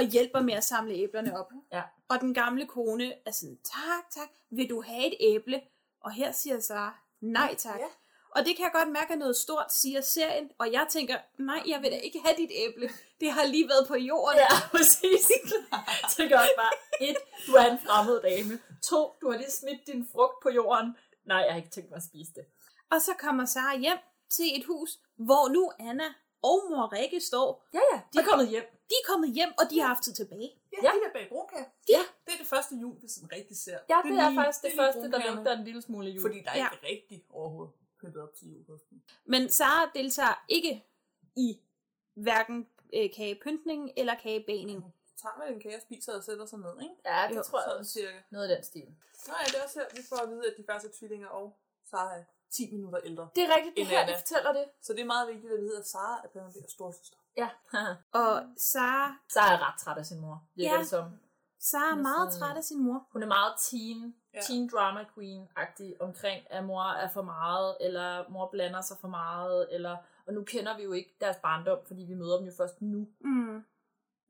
Og 0.00 0.06
hjælper 0.06 0.40
med 0.40 0.54
at 0.54 0.64
samle 0.64 0.94
æblerne 0.94 1.38
op. 1.40 1.52
Ja. 1.72 1.82
Og 2.08 2.20
den 2.20 2.34
gamle 2.34 2.66
kone 2.66 3.12
er 3.26 3.30
sådan, 3.30 3.58
tak, 3.64 4.10
tak, 4.10 4.28
vil 4.50 4.70
du 4.70 4.82
have 4.82 5.06
et 5.06 5.14
æble? 5.20 5.62
Og 6.00 6.12
her 6.12 6.32
siger 6.32 6.60
Sara, 6.60 6.98
nej 7.20 7.54
tak. 7.54 7.78
Ja. 7.80 7.86
Og 8.30 8.44
det 8.44 8.56
kan 8.56 8.64
jeg 8.64 8.72
godt 8.74 8.88
mærke 8.92 9.12
er 9.12 9.16
noget 9.16 9.36
stort, 9.36 9.72
siger 9.72 10.00
serien. 10.00 10.50
Og 10.58 10.72
jeg 10.72 10.86
tænker, 10.90 11.18
nej, 11.38 11.62
jeg 11.66 11.82
vil 11.82 11.90
da 11.90 11.96
ikke 11.96 12.20
have 12.24 12.36
dit 12.36 12.50
æble. 12.54 12.90
Det 13.20 13.32
har 13.32 13.46
lige 13.46 13.68
været 13.68 13.88
på 13.88 13.96
jorden. 13.96 14.38
Ja, 14.38 14.46
præcis. 14.76 15.22
Så 16.10 16.16
tænker 16.16 16.40
jeg 16.40 16.50
bare, 16.56 16.74
et, 17.08 17.16
du 17.46 17.52
er 17.52 17.66
en 17.72 17.78
fremmed 17.86 18.20
dame. 18.22 18.58
To, 18.90 19.14
du 19.20 19.30
har 19.30 19.38
lige 19.38 19.50
smidt 19.50 19.86
din 19.86 20.08
frugt 20.12 20.42
på 20.42 20.50
jorden. 20.50 20.96
Nej, 21.26 21.38
jeg 21.38 21.52
har 21.52 21.56
ikke 21.56 21.70
tænkt 21.70 21.90
mig 21.90 21.96
at 21.96 22.02
spise 22.02 22.32
det. 22.34 22.44
Og 22.90 23.02
så 23.02 23.12
kommer 23.18 23.44
Sara 23.44 23.76
hjem 23.78 23.98
til 24.30 24.60
et 24.60 24.64
hus, 24.66 24.90
hvor 25.16 25.48
nu 25.48 25.72
Anna 25.78 26.08
og 26.42 26.58
mor 26.70 26.92
Rikke 26.92 27.20
står. 27.20 27.68
Ja, 27.74 27.80
ja, 27.92 28.00
de 28.12 28.18
er 28.18 28.24
kommet 28.30 28.48
hjem. 28.48 28.79
De 28.90 28.94
er 29.02 29.04
kommet 29.12 29.30
hjem, 29.38 29.52
og 29.60 29.64
de 29.70 29.80
har 29.80 29.86
haft 29.88 30.02
tid 30.02 30.14
tilbage. 30.14 30.48
Ja, 30.72 30.78
Ja. 30.82 30.88
ja. 30.88 30.90
de 30.98 31.04
der 31.04 31.12
bag 31.12 31.26
brunkager. 31.28 31.64
Ja. 31.88 32.02
Det 32.26 32.32
er 32.34 32.38
det 32.38 32.46
første 32.46 32.74
jul, 32.76 32.96
vi 33.02 33.08
sådan 33.08 33.32
rigtig 33.32 33.56
ser. 33.56 33.78
Ja, 33.92 33.98
det 34.04 34.10
er, 34.18 34.28
lige- 34.30 34.38
faktisk 34.40 34.62
det, 34.62 34.66
er 34.68 34.70
det 34.70 34.80
første, 34.94 35.10
der 35.12 35.34
lugter 35.34 35.52
en 35.58 35.64
lille 35.64 35.82
smule 35.82 36.08
jul. 36.10 36.20
Fordi 36.22 36.38
der 36.46 36.50
er 36.50 36.56
Ja. 36.58 36.68
ikke 36.72 36.86
rigtig 36.86 37.24
overhovedet 37.30 37.74
pyntet 38.00 38.22
op 38.22 38.34
til 38.34 38.48
jul. 38.52 38.64
hos 38.68 38.80
dem. 38.90 39.02
Men 39.24 39.48
Sara 39.50 39.90
deltager 39.94 40.44
ikke 40.48 40.84
i 41.36 41.60
hverken 42.14 42.68
øh, 42.94 43.10
kagepyntning 43.16 43.90
eller 43.96 44.14
kagebagning. 44.14 44.94
Så 45.06 45.22
tager 45.22 45.38
man 45.38 45.54
en 45.54 45.60
kage 45.60 45.76
og 45.76 45.82
spiser 45.82 46.16
og 46.16 46.24
sætter 46.24 46.46
sig 46.46 46.58
ned, 46.58 46.74
ikke? 46.82 46.94
Ja, 47.06 47.26
det 47.28 47.36
Jo, 47.36 47.42
tror 47.42 47.58
jeg 47.58 47.64
Sådan 47.64 47.78
også. 47.80 47.92
cirka. 47.92 48.18
Noget 48.30 48.48
af 48.48 48.56
den 48.56 48.64
stil. 48.64 48.86
Nej, 49.28 49.42
det 49.46 49.56
er 49.58 49.64
også 49.64 49.78
her, 49.78 49.86
vi 49.96 50.02
får 50.08 50.16
at 50.16 50.28
vide, 50.30 50.46
at 50.50 50.54
de 50.58 50.64
faktisk 50.70 50.92
er 50.92 50.96
tvillinger, 50.98 51.28
og 51.28 51.56
Sara 51.90 52.16
er 52.18 52.24
10 52.50 52.70
minutter 52.72 53.00
ældre. 53.04 53.28
Det 53.36 53.42
er 53.44 53.56
rigtigt, 53.56 53.76
det 53.76 53.82
En 53.82 53.86
her, 53.88 54.00
Anna. 54.00 54.12
de 54.12 54.18
fortæller 54.18 54.52
det. 54.52 54.64
Så 54.80 54.92
det 54.92 55.00
er 55.00 55.04
meget 55.04 55.28
vigtigt 55.28 55.52
at 55.52 55.60
vide, 55.60 55.78
at 55.78 55.86
Sara 55.88 56.20
er 56.24 56.28
blandt 56.28 56.54
deres 56.54 56.72
storsøster. 56.72 57.16
Ja. 57.36 57.48
Og 58.20 58.42
Sara, 58.56 59.14
Så 59.28 59.40
er 59.40 59.68
ret 59.72 59.78
træt 59.80 59.98
af 59.98 60.06
sin 60.06 60.20
mor, 60.20 60.42
virker 60.54 60.72
Ja. 60.74 60.78
det 60.78 60.88
som. 60.88 61.04
Sara 61.58 61.90
er 61.90 61.94
Hun 61.94 62.02
meget 62.02 62.32
sådan- 62.32 62.48
træt 62.48 62.56
af 62.56 62.64
sin 62.64 62.82
mor. 62.84 63.06
Hun 63.12 63.22
er 63.22 63.26
meget 63.26 63.52
teen, 63.70 64.14
Ja. 64.34 64.40
teen 64.40 64.68
drama 64.68 65.04
queen-agtig 65.14 65.96
omkring, 66.00 66.46
at 66.50 66.64
mor 66.64 66.82
er 66.82 67.08
for 67.08 67.22
meget, 67.22 67.76
eller 67.80 68.28
mor 68.28 68.48
blander 68.50 68.80
sig 68.80 68.96
for 69.00 69.08
meget, 69.08 69.68
eller, 69.74 69.96
og 70.26 70.34
nu 70.34 70.44
kender 70.44 70.76
vi 70.76 70.82
jo 70.82 70.92
ikke 70.92 71.16
deres 71.20 71.36
barndom, 71.42 71.78
fordi 71.86 72.02
vi 72.02 72.14
møder 72.14 72.36
dem 72.36 72.46
jo 72.46 72.52
først 72.56 72.82
nu. 72.82 73.06
Mm, 73.20 73.64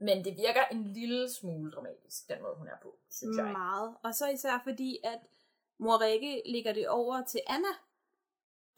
Men 0.00 0.24
det 0.24 0.36
virker 0.36 0.64
en 0.70 0.84
lille 0.92 1.30
smule 1.32 1.70
dramatisk, 1.72 2.28
den 2.28 2.42
måde 2.42 2.54
hun 2.58 2.66
er 2.68 2.76
på, 2.82 2.94
synes 3.10 3.36
jeg. 3.36 3.46
meget. 3.52 3.94
Og 4.02 4.14
så 4.14 4.26
især 4.28 4.60
fordi, 4.64 4.98
at 5.04 5.20
mor 5.78 6.00
Rikke 6.00 6.42
lægger 6.46 6.72
det 6.72 6.88
over 6.88 7.24
til 7.24 7.40
Anna 7.46 7.68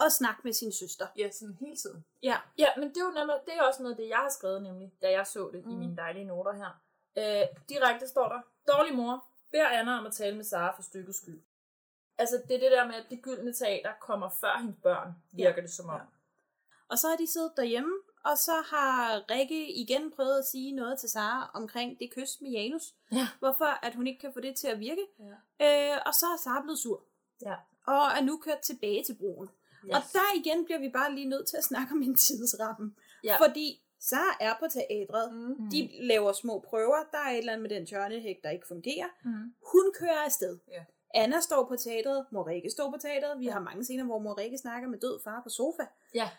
og 0.05 0.13
snakke 0.13 0.41
med 0.45 0.53
sin 0.53 0.73
søster. 0.73 1.07
Ja, 1.19 1.31
sådan 1.31 1.57
hele 1.61 1.77
tiden. 1.77 2.05
Ja. 2.23 2.37
Ja, 2.59 2.69
men 2.77 2.89
det 2.89 2.97
er 2.97 3.05
jo 3.05 3.11
nemlig, 3.11 3.37
det 3.47 3.55
er 3.55 3.63
også 3.63 3.83
noget 3.83 3.95
af 3.95 4.03
det, 4.03 4.09
jeg 4.09 4.17
har 4.19 4.31
skrevet 4.31 4.63
nemlig, 4.63 4.93
da 5.03 5.11
jeg 5.11 5.27
så 5.27 5.51
det 5.53 5.65
mm. 5.65 5.71
i 5.71 5.75
mine 5.75 5.97
dejlige 5.97 6.25
noter 6.25 6.53
her. 6.53 6.83
Øh, 7.19 7.47
direkte 7.69 8.09
står 8.09 8.29
der, 8.29 8.41
dårlig 8.73 8.95
mor, 8.95 9.25
beder 9.51 9.69
Anna 9.69 9.99
om 9.99 10.07
at 10.07 10.13
tale 10.13 10.37
med 10.37 10.45
Sara 10.45 10.77
for 10.77 10.83
stykkets 10.83 11.19
skyld. 11.19 11.43
Altså, 12.19 12.43
det 12.49 12.57
er 12.57 12.61
det 12.61 12.71
der 12.71 12.87
med, 12.87 12.95
at 12.95 13.07
det 13.11 13.23
gyldne 13.23 13.53
teater 13.53 13.93
kommer 14.01 14.29
før 14.41 14.59
hendes 14.59 14.77
børn, 14.83 15.13
virker 15.33 15.61
det 15.61 15.71
som 15.71 15.89
om. 15.89 15.95
Ja. 15.95 16.07
Og 16.89 16.99
så 16.99 17.09
har 17.09 17.17
de 17.17 17.27
siddet 17.27 17.53
derhjemme, 17.57 17.93
og 18.25 18.39
så 18.39 18.53
har 18.53 19.25
Rikke 19.31 19.73
igen 19.73 20.11
prøvet 20.11 20.39
at 20.39 20.45
sige 20.47 20.73
noget 20.73 20.99
til 20.99 21.09
Sara 21.09 21.51
omkring 21.55 21.99
det 21.99 22.11
kys 22.15 22.41
med 22.41 22.51
Janus. 22.51 22.95
Ja. 23.13 23.29
Hvorfor 23.39 23.85
at 23.87 23.95
hun 23.95 24.07
ikke 24.07 24.21
kan 24.21 24.33
få 24.33 24.41
det 24.41 24.57
til 24.57 24.67
at 24.67 24.81
virke. 24.81 25.07
Ja. 25.19 25.95
Øh, 25.95 26.01
og 26.07 26.15
så 26.15 26.27
er 26.27 26.37
Sara 26.37 26.63
blevet 26.63 26.79
sur. 26.79 27.03
Ja. 27.43 27.55
Og 27.87 28.03
er 28.19 28.21
nu 28.21 28.37
kørt 28.37 28.61
tilbage 28.61 29.05
til 29.05 29.15
broen. 29.15 29.51
Yes. 29.85 29.95
Og 29.95 30.03
der 30.13 30.29
igen 30.41 30.65
bliver 30.65 30.79
vi 30.79 30.89
bare 30.89 31.15
lige 31.15 31.29
nødt 31.29 31.49
til 31.49 31.57
at 31.57 31.65
snakke 31.65 31.93
om 31.93 32.03
en 32.09 32.17
tidsramme. 32.17 32.95
Ja. 33.25 33.37
Fordi 33.37 33.83
Sara 34.01 34.37
er 34.41 34.55
på 34.61 34.67
teatret. 34.69 35.35
Mm. 35.35 35.71
De 35.71 35.91
laver 35.93 36.33
små 36.33 36.59
prøver. 36.69 36.97
Der 37.13 37.19
er 37.19 37.31
et 37.31 37.39
eller 37.39 37.53
andet 37.53 37.63
med 37.63 37.77
den 37.77 37.87
tørnehæk, 37.87 38.37
der 38.45 38.51
ikke 38.51 38.67
fungerer. 38.67 39.09
Mm. 39.25 39.55
Hun 39.73 39.93
kører 39.95 40.25
afsted. 40.25 40.59
Ja. 40.69 40.85
Anna 41.15 41.41
står 41.41 41.69
på 41.69 41.77
teatret. 41.77 42.27
Morike 42.31 42.71
står 42.71 42.91
på 42.91 42.99
teatret. 42.99 43.41
Vi 43.41 43.47
har 43.47 43.61
mange 43.61 43.85
scener, 43.85 44.05
hvor 44.05 44.19
Morike 44.19 44.59
snakker 44.59 44.89
med 44.89 45.01
død 45.01 45.21
far 45.25 45.41
på 45.43 45.49
sofa. 45.49 45.83
Ja. 46.15 46.31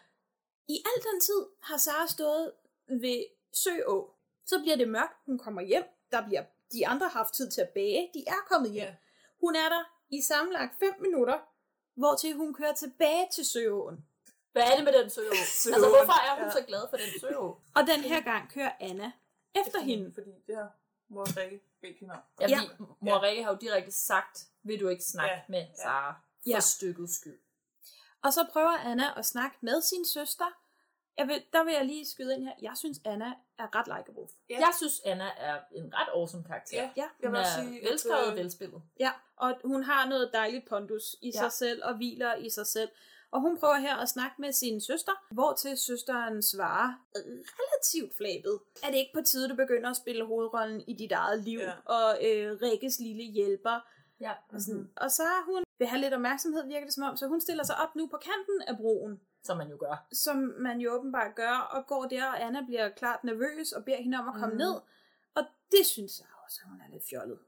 I 0.67 0.73
al 0.85 1.03
den 1.11 1.19
tid 1.21 1.45
har 1.61 1.77
Sara 1.77 2.07
stået 2.07 2.51
ved 2.87 3.23
Søå. 3.53 4.13
Så 4.45 4.59
bliver 4.59 4.75
det 4.75 4.89
mørkt. 4.89 5.17
Hun 5.25 5.37
kommer 5.37 5.61
hjem. 5.61 5.83
Der 6.11 6.27
bliver 6.27 6.43
de 6.73 6.87
andre 6.87 7.07
haft 7.07 7.33
tid 7.33 7.51
til 7.51 7.61
at 7.61 7.69
bage. 7.69 8.09
De 8.13 8.23
er 8.27 8.41
kommet 8.47 8.71
hjem. 8.71 8.83
Ja. 8.83 8.95
Hun 9.39 9.55
er 9.55 9.69
der 9.69 9.83
i 10.09 10.21
sammenlagt 10.21 10.79
5 10.79 10.93
minutter, 11.01 11.39
hvor 11.95 12.15
til 12.15 12.33
hun 12.33 12.53
kører 12.53 12.73
tilbage 12.73 13.27
til 13.31 13.45
Søåen. 13.45 14.05
Hvad 14.51 14.63
er 14.63 14.75
det 14.75 14.83
med 14.83 14.93
den 14.93 15.09
søå? 15.09 15.29
altså, 15.41 15.69
hvorfor 15.79 16.27
er 16.29 16.35
hun 16.35 16.43
Ja. 16.45 16.51
så 16.51 16.63
glad 16.67 16.81
for 16.89 16.97
den 16.97 17.19
søå? 17.19 17.57
Og 17.77 17.81
den 17.87 17.99
her 17.99 18.21
gang 18.21 18.49
kører 18.51 18.71
Anna 18.79 19.11
efter 19.55 19.79
hende. 19.79 20.13
Fordi 20.13 20.29
det 20.47 20.55
har 20.55 20.71
mor 21.09 21.37
Rikke 21.37 21.61
bedt 21.81 21.99
hende 21.99 22.13
om. 22.13 22.19
Ja, 22.41 22.47
Ja. 22.47 22.59
fordi 22.59 22.73
mor 22.99 23.21
Rikke 23.23 23.43
har 23.43 23.51
jo 23.51 23.57
direkte 23.61 23.91
sagt, 23.91 24.47
vil 24.63 24.79
du 24.79 24.87
ikke 24.89 25.03
snakke 25.03 25.35
Ja. 25.35 25.41
med 25.49 25.65
Sara 25.83 26.13
for 26.13 26.49
Ja. 26.49 26.59
stykkets 26.59 27.15
skyld. 27.15 27.39
Og 28.23 28.33
så 28.33 28.47
prøver 28.53 28.69
Anna 28.77 29.19
at 29.19 29.25
snakke 29.25 29.57
med 29.61 29.81
sin 29.81 30.05
søster. 30.05 30.45
Jeg 31.17 31.27
vil, 31.27 31.43
der 31.53 31.63
vil 31.63 31.73
jeg 31.73 31.85
lige 31.85 32.05
skyde 32.05 32.35
ind 32.35 32.43
her. 32.43 32.53
Jeg 32.61 32.71
synes, 32.75 32.97
Anna 33.05 33.33
er 33.59 33.75
ret 33.75 33.87
likeable. 33.87 34.27
Ja. 34.49 34.59
Jeg 34.59 34.71
synes, 34.77 35.01
Anna 35.05 35.29
er 35.37 35.59
en 35.71 35.93
ret 35.95 36.07
awesome 36.13 36.43
karakter. 36.43 36.77
Ja, 36.77 36.89
Ja, 36.97 37.01
jeg 37.21 37.27
Hun 37.29 37.31
vil 37.31 37.39
er 37.41 37.45
sige, 37.61 37.81
velskrevet 37.89 38.25
og 38.25 38.31
øh, 38.31 38.37
velspillet. 38.37 38.81
ja. 38.99 39.11
Og 39.37 39.55
hun 39.65 39.83
har 39.83 40.09
noget 40.09 40.29
dejligt 40.33 40.65
pondus 40.69 41.15
i 41.21 41.31
Ja. 41.35 41.39
sig 41.39 41.51
selv 41.51 41.83
og 41.83 41.95
hviler 41.95 42.35
i 42.35 42.49
sig 42.49 42.67
selv. 42.67 42.89
Og 43.31 43.41
hun 43.41 43.57
prøver 43.59 43.75
her 43.77 43.95
at 43.97 44.09
snakke 44.09 44.35
med 44.39 44.51
sin 44.51 44.81
søster, 44.81 45.11
hvor 45.31 45.53
til 45.53 45.77
søsteren 45.77 46.41
svarer 46.41 46.89
relativt 47.59 48.17
flabet. 48.17 48.59
Er 48.83 48.87
det 48.87 48.97
ikke 48.97 49.11
på 49.13 49.21
tide, 49.21 49.49
du 49.49 49.55
begynder 49.55 49.89
at 49.89 49.95
spille 49.97 50.25
hovedrollen 50.25 50.81
i 50.87 50.93
dit 50.93 51.11
eget 51.11 51.43
liv? 51.43 51.59
Ja. 51.59 51.71
Og 51.85 52.17
øh, 52.27 52.61
Rikkes 52.61 52.99
lille 52.99 53.23
hjælper. 53.23 53.79
Ja. 54.19 54.31
Og, 54.53 54.61
sådan. 54.61 54.89
og 54.95 55.11
så 55.11 55.23
hun 55.45 55.63
vil 55.79 55.87
have 55.87 56.01
lidt 56.01 56.13
opmærksomhed, 56.13 56.67
virker 56.67 56.85
det 56.85 56.93
som 56.93 57.03
om, 57.03 57.17
så 57.17 57.27
hun 57.27 57.41
stiller 57.41 57.63
sig 57.63 57.75
op 57.77 57.95
nu 57.95 58.07
på 58.07 58.17
kanten 58.17 58.61
af 58.67 58.77
broen. 58.77 59.19
Som 59.43 59.57
man 59.57 59.69
jo 59.69 59.77
gør. 59.79 60.05
som 60.11 60.37
man 60.37 60.81
jo 60.81 60.91
åbenbart 60.91 61.35
gør, 61.35 61.57
og 61.57 61.87
går 61.87 62.03
der, 62.05 62.25
og 62.25 62.43
Anna 62.43 62.61
bliver 62.65 62.89
klart 62.89 63.23
nervøs 63.23 63.71
og 63.71 63.85
beder 63.85 63.97
hende 64.01 64.17
om 64.17 64.27
at 64.27 64.33
komme 64.33 64.47
Mhm. 64.47 64.57
ned. 64.57 64.73
Og 65.35 65.43
det 65.71 65.85
synes 65.85 66.19
jeg 66.19 66.27
også, 66.45 66.59
at 66.63 66.69
hun 66.69 66.81
er 66.81 66.89
lidt 66.89 67.03
fjollet. 67.09 67.39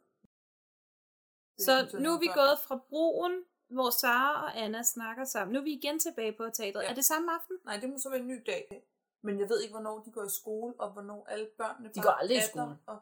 Det 1.58 1.66
Så 1.66 1.98
nu 2.00 2.14
er 2.14 2.20
vi 2.20 2.28
gået 2.28 2.60
fra 2.68 2.76
broen, 2.90 3.44
hvor 3.68 3.90
Sara 3.90 4.44
og 4.44 4.58
Anna 4.64 4.84
snakker 4.84 5.26
sammen. 5.26 5.54
Nu 5.54 5.60
er 5.60 5.64
vi 5.64 5.72
igen 5.74 6.00
tilbage 6.00 6.32
på 6.32 6.50
teatret. 6.50 6.84
Ja. 6.84 6.90
Er 6.90 6.94
det 6.94 7.06
samme 7.06 7.32
aften? 7.36 7.58
Nej, 7.66 7.78
det 7.78 7.90
må 7.90 7.98
så 7.98 8.10
være 8.10 8.20
en 8.20 8.28
ny 8.28 8.44
dag. 8.46 8.84
Men 9.22 9.40
jeg 9.40 9.50
ved 9.50 9.62
ikke, 9.62 9.74
hvornår 9.74 10.00
de 10.04 10.12
går 10.12 10.24
i 10.24 10.30
skole, 10.30 10.74
og 10.80 10.92
hvornår 10.92 11.28
alle 11.30 11.48
børnene 11.58 11.90
De 11.96 12.02
går 12.02 12.10
aldrig 12.10 12.38
i 12.38 12.42
skole. 12.42 12.78
Og 12.86 12.98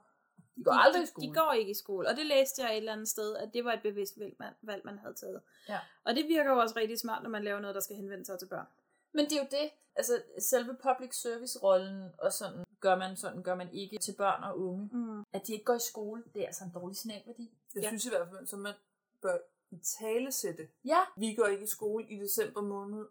De 0.55 0.63
går 0.63 0.71
aldrig 0.71 0.99
i 0.99 1.05
de, 1.05 1.07
skole. 1.09 1.27
de 1.27 1.33
går 1.33 1.51
ikke 1.51 1.71
i 1.71 1.73
skole, 1.73 2.07
og 2.09 2.15
det 2.15 2.25
læste 2.25 2.61
jeg 2.63 2.71
et 2.71 2.77
eller 2.77 2.93
andet 2.93 3.07
sted, 3.09 3.35
at 3.35 3.53
det 3.53 3.65
var 3.65 3.73
et 3.73 3.81
bevidst 3.81 4.19
valg, 4.19 4.35
man, 4.39 4.53
valg, 4.61 4.81
man 4.85 4.97
havde 4.99 5.13
taget. 5.13 5.41
Ja. 5.69 5.79
Og 6.03 6.15
det 6.15 6.27
virker 6.27 6.51
jo 6.51 6.57
også 6.59 6.75
rigtig 6.75 6.99
smart, 6.99 7.23
når 7.23 7.29
man 7.29 7.43
laver 7.43 7.59
noget, 7.59 7.75
der 7.75 7.81
skal 7.81 7.95
henvende 7.95 8.25
sig 8.25 8.39
til 8.39 8.45
børn. 8.47 8.67
Men 9.13 9.25
det 9.25 9.33
er 9.33 9.39
jo 9.41 9.47
det, 9.51 9.69
altså 9.95 10.21
selve 10.39 10.77
public 10.83 11.15
service 11.15 11.59
rollen 11.63 12.11
og 12.17 12.33
sådan 12.33 12.63
gør 12.79 12.95
man 12.95 13.15
sådan 13.17 13.43
gør 13.43 13.55
man 13.55 13.69
ikke 13.73 13.97
til 13.97 14.15
børn 14.17 14.43
og 14.43 14.59
unge. 14.59 14.89
Mm. 14.91 15.23
At 15.33 15.47
de 15.47 15.53
ikke 15.53 15.65
går 15.65 15.73
i 15.75 15.79
skole, 15.79 16.23
det 16.33 16.41
er 16.41 16.45
altså 16.45 16.63
en 16.63 16.71
dårlig 16.73 16.97
signalværdi. 16.97 17.51
jeg 17.75 17.83
Ja. 17.83 17.87
synes 17.87 18.05
i 18.05 18.09
hvert 18.09 18.27
fald, 18.29 18.47
at 18.53 18.59
man 18.59 18.73
bør 19.21 19.37
i 19.71 19.77
tale 19.99 20.31
sætte. 20.31 20.67
Ja, 20.85 20.99
Vi 21.17 21.33
går 21.35 21.45
ikke 21.45 21.63
i 21.63 21.67
skole 21.67 22.05
i 22.09 22.19
december 22.19 22.61
måned, 22.61 23.05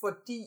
fordi 0.00 0.46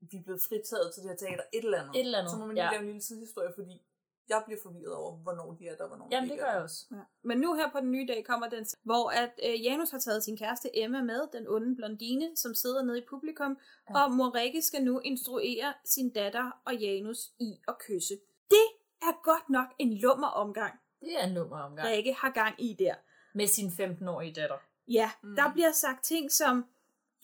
vi 0.00 0.16
er 0.16 0.22
blevet 0.22 0.40
fritaget 0.48 0.94
til 0.94 1.02
det 1.02 1.10
her 1.10 1.16
teater 1.16 1.44
et 1.52 1.64
eller 1.64 1.80
andet. 1.82 1.96
Et 1.96 2.00
eller 2.00 2.18
andet, 2.18 2.30
Så 2.30 2.36
må 2.38 2.46
man 2.46 2.54
lige 2.54 2.64
ja. 2.64 2.70
lave 2.70 2.80
en 2.80 2.86
lille 2.86 3.02
sidehistorie, 3.02 3.52
fordi 3.54 3.82
Jeg 4.28 4.42
bliver 4.46 4.60
forvirret 4.62 4.94
over, 4.94 5.16
hvornår 5.16 5.52
de 5.52 5.68
er 5.68 5.76
der, 5.76 5.82
og 5.82 5.88
hvornår 5.88 6.08
Jamen, 6.12 6.28
de 6.28 6.34
det 6.34 6.40
gør 6.40 6.50
jeg 6.52 6.62
også. 6.62 6.86
Ja. 6.90 6.96
Men 7.22 7.38
nu 7.38 7.54
her 7.54 7.70
på 7.70 7.80
den 7.80 7.90
nye 7.90 8.06
dag 8.06 8.24
kommer 8.24 8.48
den, 8.48 8.66
hvor 8.82 9.10
at 9.10 9.32
øh, 9.46 9.64
Janus 9.64 9.90
har 9.90 9.98
taget 9.98 10.24
sin 10.24 10.36
kæreste 10.36 10.78
Emma 10.78 11.02
med, 11.02 11.28
den 11.32 11.48
onde 11.48 11.76
blondine, 11.76 12.36
som 12.36 12.54
sidder 12.54 12.82
nede 12.82 12.98
i 12.98 13.04
publikum, 13.10 13.58
ja. 13.90 14.02
og 14.04 14.12
Morrikke 14.12 14.62
skal 14.62 14.84
nu 14.84 15.00
instruere 15.00 15.74
sin 15.84 16.10
datter 16.10 16.50
og 16.64 16.76
Janus 16.76 17.30
i 17.38 17.60
at 17.68 17.74
kysse. 17.78 18.14
Det 18.50 18.66
er 19.02 19.22
godt 19.22 19.50
nok 19.50 19.66
en 19.78 19.94
lummer 19.94 20.28
omgang, 20.28 20.74
Det 21.00 21.20
er 21.20 21.26
en 21.26 21.34
nummer 21.34 21.58
omgang. 21.58 21.88
Rikke 21.88 22.12
har 22.12 22.30
gang 22.30 22.54
i 22.62 22.76
der. 22.78 22.94
Med 23.34 23.46
sin 23.46 23.68
15-årige 23.68 24.32
datter. 24.32 24.56
Ja, 24.88 25.10
mm. 25.22 25.36
der 25.36 25.52
bliver 25.52 25.72
sagt 25.72 26.04
ting 26.04 26.32
som, 26.32 26.64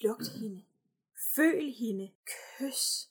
lugt 0.01 0.29
hende, 0.29 0.63
føl 1.37 1.73
hende, 1.73 2.11
kys. 2.27 3.09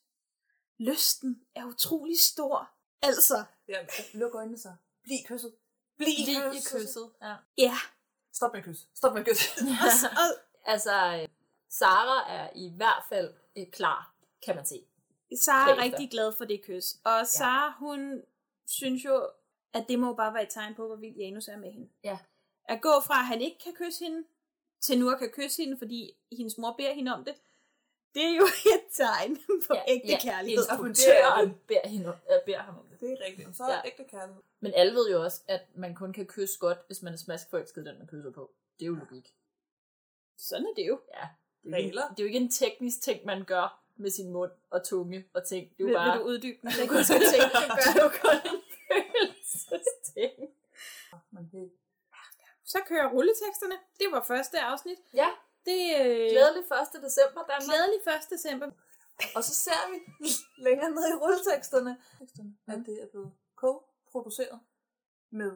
Lysten 0.78 1.42
er 1.56 1.66
utrolig 1.66 2.20
stor. 2.20 2.70
Altså, 3.02 3.44
Ja, 3.72 3.86
luk 4.14 4.36
øjnene 4.36 4.58
så. 4.58 4.72
Bliv 5.04 5.18
kysset. 5.28 5.54
Bliv 5.98 6.08
i 6.10 6.58
kysset. 6.58 6.72
kysset. 6.72 7.10
Ja. 7.22 7.36
ja. 7.58 7.78
Stop 8.34 8.52
med 8.54 8.60
at 8.60 8.66
kysse. 8.66 8.86
Stop 8.96 9.14
med 9.14 9.22
at 9.22 9.28
kysse. 9.28 9.48
Altså, 10.66 10.92
øh, 11.22 11.28
Sara 11.70 12.32
er 12.32 12.50
i 12.56 12.74
hvert 12.76 13.04
fald 13.10 13.34
klar, 13.72 14.16
kan 14.46 14.56
man 14.56 14.66
se. 14.66 14.86
Sara 15.46 15.72
er 15.72 15.84
rigtig 15.84 16.10
glad 16.12 16.34
for 16.34 16.46
det 16.46 16.62
kys. 16.64 16.86
Og 17.04 17.28
Sara, 17.28 17.74
hun 17.80 18.22
synes 18.68 19.06
jo, 19.06 19.30
at 19.74 19.86
det 19.88 20.00
må 20.00 20.14
bare 20.14 20.34
være 20.34 20.44
et 20.44 20.50
tegn 20.50 20.76
på, 20.76 20.88
hvor 20.88 20.96
vild 20.96 21.16
Janus 21.16 21.48
er 21.48 21.58
med 21.58 21.72
hende. 21.72 21.90
Ja. 22.04 22.18
At 22.66 22.82
gå 22.82 22.90
fra, 23.08 23.20
at 23.20 23.26
han 23.26 23.42
ikke 23.42 23.60
kan 23.64 23.74
kysse 23.74 24.04
hende, 24.04 24.24
til 24.82 25.00
nu 25.00 25.10
at 25.10 25.20
kan 25.20 25.30
kysse 25.30 25.64
hende, 25.64 25.78
fordi 25.78 26.12
hendes 26.32 26.58
mor 26.58 26.76
beder 26.78 26.94
hende 26.94 27.14
om 27.14 27.26
det, 27.26 27.36
det 28.15 28.24
er 28.24 28.36
jo 28.36 28.45
et 28.76 28.84
tegn 28.91 29.38
på 29.67 29.74
ja, 29.76 29.82
ægte 29.88 30.17
kærlighed. 30.28 30.63
Instruktøren 30.63 31.56
beder, 31.67 31.88
hende, 31.88 32.08
øh, 32.10 32.45
beder 32.45 32.60
ham 32.60 32.78
om 32.80 32.86
det. 32.91 33.00
Det 33.00 33.12
er 33.12 33.26
rigtigt. 33.26 33.58
Så 33.58 33.63
er 33.63 33.74
Ja. 33.74 33.82
ægte 33.86 34.04
kærlighed. 34.04 34.41
Men 34.60 34.74
alle 34.76 34.93
ved 34.93 35.12
jo 35.12 35.24
også, 35.24 35.41
at 35.47 35.62
man 35.76 35.95
kun 35.95 36.13
kan 36.13 36.26
kysse 36.26 36.60
godt, 36.60 36.78
hvis 36.88 37.02
man 37.02 37.13
er 37.13 37.17
smaskforelsket 37.17 37.86
den, 37.86 37.97
man 37.97 38.08
kysser 38.08 38.32
på. 38.32 38.52
Det 38.80 38.86
er 38.86 38.88
jo 38.88 38.95
logik. 38.95 39.36
Sådan 40.38 40.65
er 40.65 40.74
det 40.76 40.88
jo. 40.88 41.00
Ja. 41.13 41.28
Det 41.63 41.74
er, 41.74 41.78
jo 41.78 41.84
ikke, 41.86 41.97
det 41.97 42.19
er 42.19 42.24
jo 42.24 42.26
ikke 42.26 42.39
en 42.39 42.52
teknisk 42.52 43.02
ting, 43.02 43.26
man 43.26 43.43
gør 43.43 43.82
med 43.95 44.10
sin 44.10 44.30
mund 44.32 44.52
og 44.69 44.84
tunge 44.84 45.26
og 45.34 45.47
ting. 45.47 45.69
Det 45.69 45.84
er 45.84 45.84
jo 45.84 45.86
Vil, 45.88 45.93
bare... 45.93 46.12
vil 46.17 46.21
du 46.21 46.26
uddybe 46.28 46.58
den? 46.62 46.69
Det 46.82 46.89
kunne 46.89 47.04
ting, 47.04 47.21
det 47.21 47.69
gør 47.78 48.04
jo 48.04 48.10
kun 48.21 48.38
en 48.52 48.62
følelsesting. 48.88 50.50
Så 52.63 52.80
kører 52.88 53.10
rulleteksterne. 53.12 53.76
Det 54.00 54.08
var 54.12 54.24
første 54.28 54.60
afsnit. 54.60 54.97
Ja. 55.13 55.28
Det 55.65 55.82
øh, 56.00 56.30
Glædelig 56.34 56.63
1. 56.95 57.02
december, 57.08 57.39
Danmark. 57.50 57.67
glædelig 57.69 58.00
1. 58.08 58.30
december. 58.36 58.67
Og 59.36 59.43
så 59.43 59.54
ser 59.65 59.82
vi 59.91 59.97
længere 60.67 60.91
ned 60.91 61.06
i 61.13 61.15
rulleteksterne, 61.21 61.97
at 62.67 62.80
det 62.86 62.95
er 63.04 63.08
blevet 63.13 63.32
co-produceret 63.62 64.60
med 65.32 65.52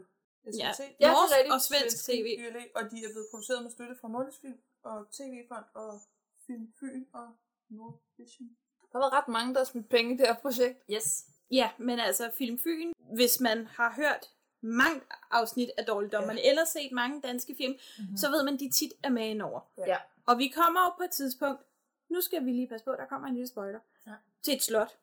SVT, 0.54 0.82
Ja. 1.00 1.12
Norsk 1.12 1.54
og 1.54 1.62
svensk 1.62 2.06
tv. 2.06 2.28
YLA, 2.40 2.64
og 2.76 2.82
de 2.92 2.98
er 3.06 3.10
blevet 3.14 3.28
produceret 3.32 3.64
med 3.64 3.72
støtte 3.72 3.96
fra 4.02 4.08
Nordisk 4.08 4.42
Film 4.42 4.60
og 4.84 5.12
TV-fond 5.12 5.66
og 5.74 6.02
Film 6.48 6.74
Fyn 6.80 7.06
og 7.14 7.28
Nordvision. 7.70 8.50
Der 8.92 9.00
været 9.00 9.14
ret 9.14 9.28
mange, 9.28 9.54
der 9.54 9.60
har 9.60 9.66
smidt 9.66 9.90
penge 9.90 10.14
i 10.14 10.18
det 10.18 10.28
her 10.28 10.36
projekt. 10.36 10.80
Yes. 10.92 11.26
Ja, 11.52 11.72
men 11.80 12.00
altså 12.00 12.32
Film 12.38 12.60
Fyn, 12.60 12.94
hvis 13.16 13.40
man 13.40 13.68
har 13.68 13.94
hørt 13.94 14.32
mange 14.66 15.02
afsnit 15.32 15.70
af 15.78 15.86
Dårligdommerne, 15.86 16.40
ja. 16.40 16.50
eller 16.50 16.66
set 16.66 16.92
mange 16.92 17.22
danske 17.22 17.56
film, 17.58 17.74
mm-hmm. 17.98 18.18
så 18.18 18.30
ved 18.30 18.44
man, 18.44 18.54
at 18.54 18.60
de 18.60 18.72
tit 18.72 18.94
er 19.04 19.10
med 19.10 19.28
indover. 19.28 19.60
Ja. 19.88 19.98
Og 20.28 20.38
vi 20.38 20.48
kommer 20.48 20.82
jo 20.82 20.90
på 20.98 21.04
et 21.04 21.12
tidspunkt, 21.12 21.62
nu 22.10 22.22
skal 22.22 22.46
vi 22.46 22.52
lige 22.52 22.68
passe 22.68 22.86
på, 22.86 22.92
der 22.92 23.06
kommer 23.06 23.28
en 23.28 23.34
lille 23.34 23.48
spoiler, 23.48 23.80
Ja. 24.08 24.12
til 24.44 24.54
et 24.56 24.64
slot. 24.64 24.98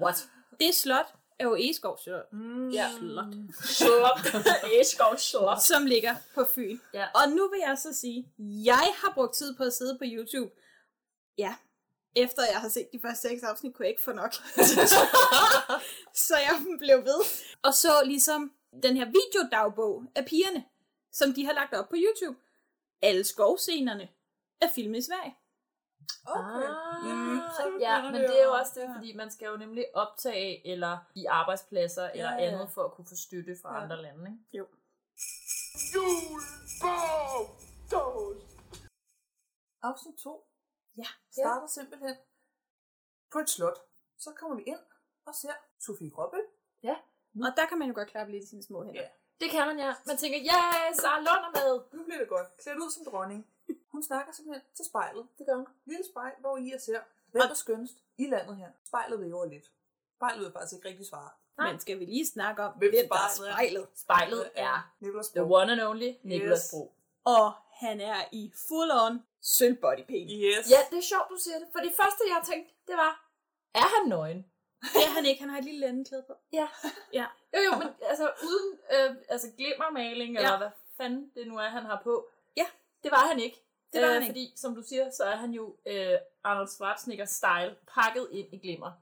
What? 0.00 0.28
Det 0.60 0.74
slot 0.74 1.14
er 1.38 1.44
jo 1.44 1.54
Egeskov 1.54 1.98
Slot, 1.98 2.32
Mm. 2.32 2.68
Ja. 2.70 2.90
Slot. 2.98 3.34
Slop. 3.64 4.18
Eskov 4.80 5.16
slop. 5.18 5.58
som 5.60 5.86
ligger 5.86 6.14
på 6.34 6.44
Fyn. 6.54 6.78
Ja. 6.94 7.06
Og 7.14 7.28
nu 7.30 7.48
vil 7.48 7.60
jeg 7.66 7.78
så 7.78 7.94
sige, 7.94 8.28
jeg 8.38 8.92
har 9.02 9.12
brugt 9.14 9.34
tid 9.34 9.54
på 9.56 9.62
at 9.62 9.72
sidde 9.72 9.98
på 9.98 10.04
YouTube. 10.06 10.50
Ja, 11.38 11.54
efter 12.14 12.42
jeg 12.52 12.60
har 12.60 12.68
set 12.68 12.88
de 12.92 13.00
første 13.02 13.28
seks 13.28 13.42
afsnit, 13.42 13.74
kunne 13.74 13.84
jeg 13.84 13.90
ikke 13.90 14.02
få 14.02 14.12
nok. 14.12 14.34
så 16.26 16.36
jeg 16.36 16.64
blev 16.78 16.96
ved. 17.04 17.20
Og 17.62 17.74
så 17.74 17.88
ligesom 18.04 18.52
den 18.82 18.96
her 18.96 19.04
videodagbog 19.04 20.04
af 20.14 20.24
pigerne, 20.26 20.64
som 21.12 21.32
de 21.32 21.44
har 21.46 21.52
lagt 21.52 21.74
op 21.74 21.88
på 21.88 21.96
YouTube. 21.96 22.38
Alle 23.02 23.24
skovscenerne 23.24 24.08
er 24.60 24.68
filmet 24.74 24.98
i 24.98 25.02
Sverige. 25.02 25.36
Okay. 26.26 26.40
Ah, 26.40 27.04
Mm, 27.04 27.38
så 27.56 27.76
ja, 27.80 28.02
men 28.02 28.14
det 28.14 28.40
er 28.40 28.44
jo 28.44 28.52
også 28.52 28.72
det, 28.80 28.90
fordi 28.96 29.12
man 29.16 29.30
skal 29.30 29.46
jo 29.46 29.56
nemlig 29.56 29.86
optage 29.94 30.66
eller 30.72 30.98
i 31.14 31.24
arbejdspladser 31.24 32.10
eller 32.10 32.32
ja. 32.32 32.38
andet 32.38 32.70
for 32.70 32.82
at 32.84 32.92
kunne 32.92 33.06
få 33.08 33.16
støtte 33.16 33.56
fra 33.62 33.76
Ja. 33.76 33.82
andre 33.82 34.02
lande. 34.02 34.30
Ikke? 34.30 34.58
Jo. 34.58 34.66
Afsnit 39.82 40.16
2 40.16 40.46
Ja. 40.96 41.06
starter 41.30 41.66
simpelthen 41.66 42.16
på 43.32 43.38
et 43.38 43.50
slot. 43.50 43.78
Så 44.18 44.32
kommer 44.38 44.56
vi 44.56 44.62
ind 44.62 44.78
og 45.26 45.34
ser 45.34 45.52
Sofie 45.78 46.10
Gråbøl. 47.36 47.50
Og 47.50 47.56
der 47.56 47.66
kan 47.66 47.78
man 47.78 47.88
jo 47.88 47.94
godt 47.94 48.08
klappe 48.08 48.32
lidt 48.32 48.44
i 48.44 48.48
sine 48.48 48.62
små 48.62 48.84
hænder. 48.84 49.00
Ja. 49.02 49.08
Det 49.40 49.50
kan 49.50 49.66
man, 49.66 49.78
ja. 49.78 49.94
Man 50.06 50.16
tænker, 50.16 50.38
ja, 50.38 50.60
Sara 51.00 51.18
Lund 51.18 51.42
er 51.48 51.52
med. 51.64 51.80
Nu 51.92 52.04
bliver 52.04 52.18
det 52.18 52.28
godt. 52.28 52.46
Klædt 52.62 52.78
ud 52.78 52.90
som 52.90 53.04
dronning. 53.12 53.46
Hun 53.92 54.02
snakker 54.02 54.32
simpelthen 54.32 54.62
til 54.76 54.84
spejlet. 54.84 55.26
Det 55.38 55.46
gør 55.46 55.56
hun. 55.56 55.66
Lille 55.84 56.04
spejl, 56.12 56.32
hvor 56.40 56.56
I 56.56 56.70
er 56.70 56.78
ser, 56.78 57.00
hvem 57.32 57.42
er 57.50 57.54
skønst 57.54 57.94
i 58.18 58.26
landet 58.26 58.56
her. 58.56 58.68
Spejlet 58.84 59.20
væver 59.20 59.44
lidt. 59.44 59.66
Spejlet 60.16 60.44
vil 60.44 60.52
faktisk 60.52 60.72
ikke 60.74 60.88
rigtig 60.88 61.06
svare. 61.06 61.30
Nej. 61.58 61.70
Men 61.72 61.80
skal 61.80 62.00
vi 62.00 62.04
lige 62.04 62.26
snakke 62.26 62.62
om, 62.62 62.72
Hvem 62.78 62.90
hvem 62.90 63.08
der 63.08 63.14
er 63.14 63.50
spejlet 63.52 63.86
spejlet? 63.94 64.50
Er 64.54 64.94
Nicolas 65.00 65.28
the 65.28 65.40
Bro. 65.40 65.54
one 65.54 65.72
and 65.72 65.80
only 65.80 66.10
Nicolas 66.22 66.62
Yes. 66.64 66.70
Bro. 66.70 66.92
Og 67.24 67.52
han 67.72 68.00
er 68.00 68.20
i 68.32 68.52
full 68.68 68.90
on 68.90 69.22
sølv 69.42 69.76
body 69.76 70.04
paint. 70.08 70.30
Yes. 70.34 70.70
Ja, 70.70 70.80
det 70.90 70.98
er 70.98 71.02
sjovt, 71.12 71.28
du 71.30 71.36
siger 71.44 71.58
det. 71.58 71.68
For 71.72 71.80
det 71.80 71.92
første, 72.00 72.22
jeg 72.34 72.42
tænkte, 72.50 72.74
det 72.86 72.96
var, 72.96 73.12
er 73.74 73.88
han 74.00 74.08
nøgen? 74.08 74.46
Det 74.82 75.02
er 75.06 75.10
han 75.14 75.26
ikke, 75.26 75.40
han 75.40 75.50
har 75.50 75.58
et 75.58 75.64
lille 75.64 75.80
lændeklæde 75.80 76.24
på. 76.26 76.34
Ja. 76.52 76.68
Ja. 77.12 77.26
Jo, 77.54 77.60
jo, 77.72 77.78
men 77.78 77.88
altså 78.02 78.30
uden 78.42 78.78
øh, 78.92 79.16
altså 79.28 79.52
glimmermaling, 79.56 80.34
ja. 80.34 80.40
Ja. 80.40 80.46
eller 80.46 80.58
hvad 80.58 80.70
fanden 80.96 81.30
det 81.34 81.46
nu 81.46 81.56
er, 81.58 81.68
han 81.68 81.84
har 81.84 82.00
på. 82.04 82.28
Ja. 82.56 82.66
Det 83.02 83.10
var 83.10 83.28
han 83.28 83.40
ikke. 83.40 83.62
Det 83.92 84.02
var 84.02 84.08
øh, 84.08 84.14
han 84.14 84.22
ikke. 84.22 84.30
Fordi, 84.30 84.52
som 84.56 84.74
du 84.74 84.82
siger, 84.82 85.10
så 85.10 85.24
er 85.24 85.36
han 85.36 85.50
jo 85.50 85.76
øh, 85.86 86.18
Arnold 86.44 86.68
Schwarzenegger-style, 86.68 87.74
pakket 87.94 88.28
ind 88.32 88.54
i 88.54 88.58
glimmer 88.58 88.92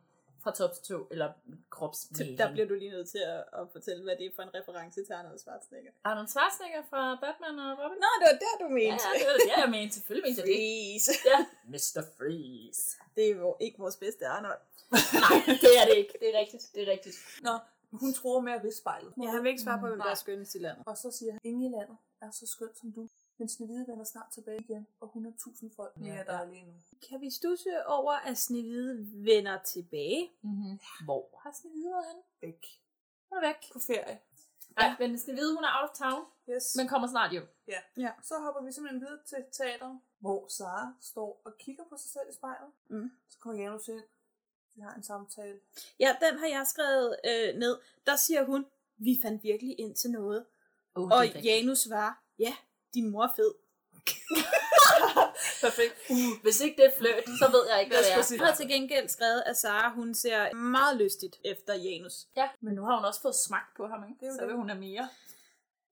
fra 0.45 0.53
top 0.59 0.73
til 0.75 0.83
tå, 0.91 0.99
eller 1.15 1.29
kropsmaling. 1.77 2.39
Der 2.39 2.53
bliver 2.53 2.67
du 2.71 2.75
lige 2.83 2.91
nødt 2.97 3.09
til 3.15 3.23
at, 3.35 3.41
at 3.61 3.65
fortælle, 3.75 4.03
hvad 4.07 4.17
det 4.19 4.27
er 4.27 4.35
for 4.37 4.43
en 4.49 4.55
reference 4.59 5.05
til 5.07 5.13
Arnold 5.13 5.39
Schwarzenegger. 5.39 5.93
Arnold 6.05 6.29
Schwarzenegger 6.35 6.83
fra 6.91 7.03
Batman 7.23 7.55
og 7.65 7.71
Robin? 7.81 7.99
Nå, 8.05 8.11
det 8.21 8.27
var 8.33 8.39
der, 8.45 8.55
du 8.63 8.69
mente. 8.79 9.03
ja, 9.05 9.11
det 9.19 9.27
var 9.31 9.37
det, 9.45 9.51
jeg 9.63 9.71
mente. 9.77 9.93
Selvfølgelig 9.97 10.27
mente 10.29 10.41
jeg 10.41 10.47
det. 10.51 10.57
Freeze. 10.59 11.13
Ja, 11.31 11.39
Mr. 11.73 12.03
Freeze. 12.17 12.85
Det 13.17 13.25
er 13.31 13.35
jo 13.45 13.57
ikke 13.67 13.79
vores 13.85 13.97
bedste 14.05 14.23
Arnold. 14.37 14.61
Nej, 15.25 15.37
det 15.65 15.73
er 15.81 15.85
det 15.91 15.97
ikke. 16.03 16.15
Det 16.21 16.29
er 16.35 16.39
rigtigt. 16.43 16.65
Det 16.75 16.81
er 16.87 16.91
rigtigt. 16.95 17.17
Nå, 17.47 17.55
hun 18.03 18.15
tror 18.15 18.41
med 18.41 18.53
at 18.53 18.63
spejlet. 18.83 19.13
Ja, 19.23 19.29
han 19.35 19.43
vil 19.43 19.51
ikke 19.51 19.63
svare 19.63 19.81
på, 19.81 19.87
hvem 19.87 20.01
der 20.07 20.11
er 20.11 20.21
skønnest 20.25 20.55
i 20.55 20.59
landet. 20.59 20.83
Og 20.87 20.97
så 20.97 21.11
siger 21.19 21.33
han, 21.33 21.41
ingen 21.45 21.63
i 21.73 21.77
landet 21.77 21.97
er 22.21 22.31
så 22.31 22.47
skønt 22.47 22.79
som 22.79 22.93
du. 22.93 23.09
Men 23.39 23.49
Snevide 23.49 23.87
vender 23.89 24.05
snart 24.05 24.33
tilbage 24.33 24.61
igen, 24.61 24.87
og 25.01 25.13
100.000 25.17 25.77
folk 25.77 25.97
mere 25.97 26.15
Ja, 26.15 26.23
der 26.25 26.33
ja. 26.35 26.41
er 26.41 26.45
lige 26.51 26.65
nu. 26.67 26.73
Kan 27.09 27.21
vi 27.21 27.31
stusse 27.31 27.87
over, 27.87 28.13
at 28.13 28.39
Snevide 28.39 28.97
vender 29.25 29.59
tilbage? 29.63 30.31
Mm-hmm. 30.43 30.79
Hvor 31.05 31.41
har 31.43 31.53
Snevide 31.53 31.91
været 31.91 32.05
henne? 32.07 32.23
Væk. 32.41 32.67
Hun 33.29 33.39
er 33.39 33.47
væk. 33.47 33.73
På 33.73 33.79
ferie. 33.79 34.21
Ja, 34.81 34.97
men 34.99 35.19
Snevide, 35.19 35.55
hun 35.55 35.65
er 35.65 35.83
out 35.83 35.91
of 35.91 35.97
town, 35.97 36.25
Yes. 36.51 36.77
men 36.77 36.89
kommer 36.89 37.09
snart 37.09 37.31
hjem. 37.31 37.47
Ja. 37.69 37.79
Ja. 37.97 38.11
Så 38.23 38.35
hopper 38.39 38.63
vi 38.63 38.73
simpelthen 38.73 39.01
videre 39.01 39.19
til 39.27 39.45
teateret, 39.53 40.01
hvor 40.19 40.49
Sara 40.49 40.95
står 41.01 41.41
og 41.45 41.59
kigger 41.59 41.85
på 41.91 41.97
sig 41.97 42.11
selv 42.11 42.29
i 42.31 42.35
spejlet. 42.35 42.71
Mm. 42.89 43.11
Så 43.29 43.39
kommer 43.39 43.63
Janus 43.63 43.89
ind. 43.89 44.03
De 44.75 44.81
har 44.83 44.95
en 44.95 45.03
samtale. 45.03 45.61
Ja, 46.01 46.17
den 46.21 46.39
har 46.39 46.47
jeg 46.47 46.67
skrevet 46.67 47.17
øh, 47.27 47.55
ned. 47.59 47.79
Der 48.07 48.17
siger 48.17 48.45
hun, 48.45 48.67
vi 48.97 49.19
fandt 49.23 49.43
virkelig 49.43 49.81
ind 49.81 49.95
til 49.95 50.11
noget. 50.11 50.47
Oh, 50.95 51.09
Og 51.11 51.27
Janus 51.43 51.79
svarer, 51.79 52.13
ja, 52.39 52.57
din 52.95 53.11
mor 53.11 53.25
er 53.25 53.33
fed. 53.37 53.53
Perfekt. 55.67 55.95
Uh, 56.11 56.43
hvis 56.43 56.61
ikke 56.61 56.77
det 56.77 56.87
er 56.91 56.95
fløjt, 56.99 57.25
så 57.41 57.47
ved 57.55 57.65
jeg 57.71 57.81
ikke, 57.81 57.91
hvad 57.95 58.03
det 58.05 58.13
er. 58.13 58.37
Jeg 58.39 58.47
har 58.47 58.55
til 58.55 58.69
gengæld 58.69 59.09
skrevet, 59.09 59.43
at 59.47 59.57
Sara 59.57 59.91
hun 59.95 60.15
ser 60.15 60.55
meget 60.55 60.97
lystigt 60.97 61.37
efter 61.45 61.75
Janus. 61.75 62.27
Ja, 62.37 62.49
men 62.61 62.75
nu 62.75 62.83
har 62.85 62.97
hun 62.97 63.05
også 63.05 63.21
fået 63.23 63.35
smagt 63.35 63.77
på 63.77 63.87
ham, 63.87 64.05
ikke? 64.09 64.17
Det 64.21 64.27
er 64.27 64.31
jo 64.31 64.35
så 64.35 64.41
det. 64.41 64.49
vil 64.49 64.57
hun 64.57 64.69
have 64.69 64.81
mere. 64.81 65.09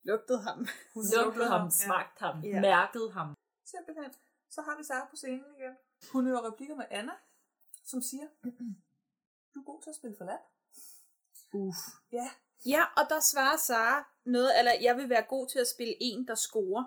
Lugtede 0.02 0.42
ham. 0.42 0.66
Hun 0.94 1.04
Lugtet 1.16 1.48
ham, 1.48 1.64
Ja. 1.64 1.70
smagt 1.70 2.18
ham, 2.18 2.40
Ja. 2.44 2.60
mærket 2.60 3.12
ham. 3.12 3.34
Simpelthen. 3.66 4.12
Så 4.50 4.60
har 4.62 4.76
vi 4.78 4.84
Sara 4.84 5.06
på 5.10 5.16
scenen 5.16 5.44
igen. 5.58 5.74
Hun 6.12 6.26
hører 6.26 6.46
replikker 6.52 6.74
med 6.76 6.84
Anna, 6.90 7.12
som 7.84 8.02
siger, 8.02 8.26
du 9.54 9.58
er 9.60 9.64
god 9.64 9.82
til 9.82 9.90
at 9.90 9.96
spille 9.96 10.16
forladt. 10.18 10.40
Uff. 11.52 11.76
Ja, 12.12 12.30
Ja, 12.66 12.82
og 12.96 13.04
der 13.08 13.20
svarer 13.20 13.56
Sara 13.56 14.08
noget, 14.24 14.58
eller 14.58 14.72
jeg 14.80 14.96
vil 14.96 15.08
være 15.08 15.22
god 15.22 15.48
til 15.48 15.58
at 15.58 15.68
spille 15.68 15.94
en, 16.00 16.28
der 16.28 16.34
scorer. 16.34 16.84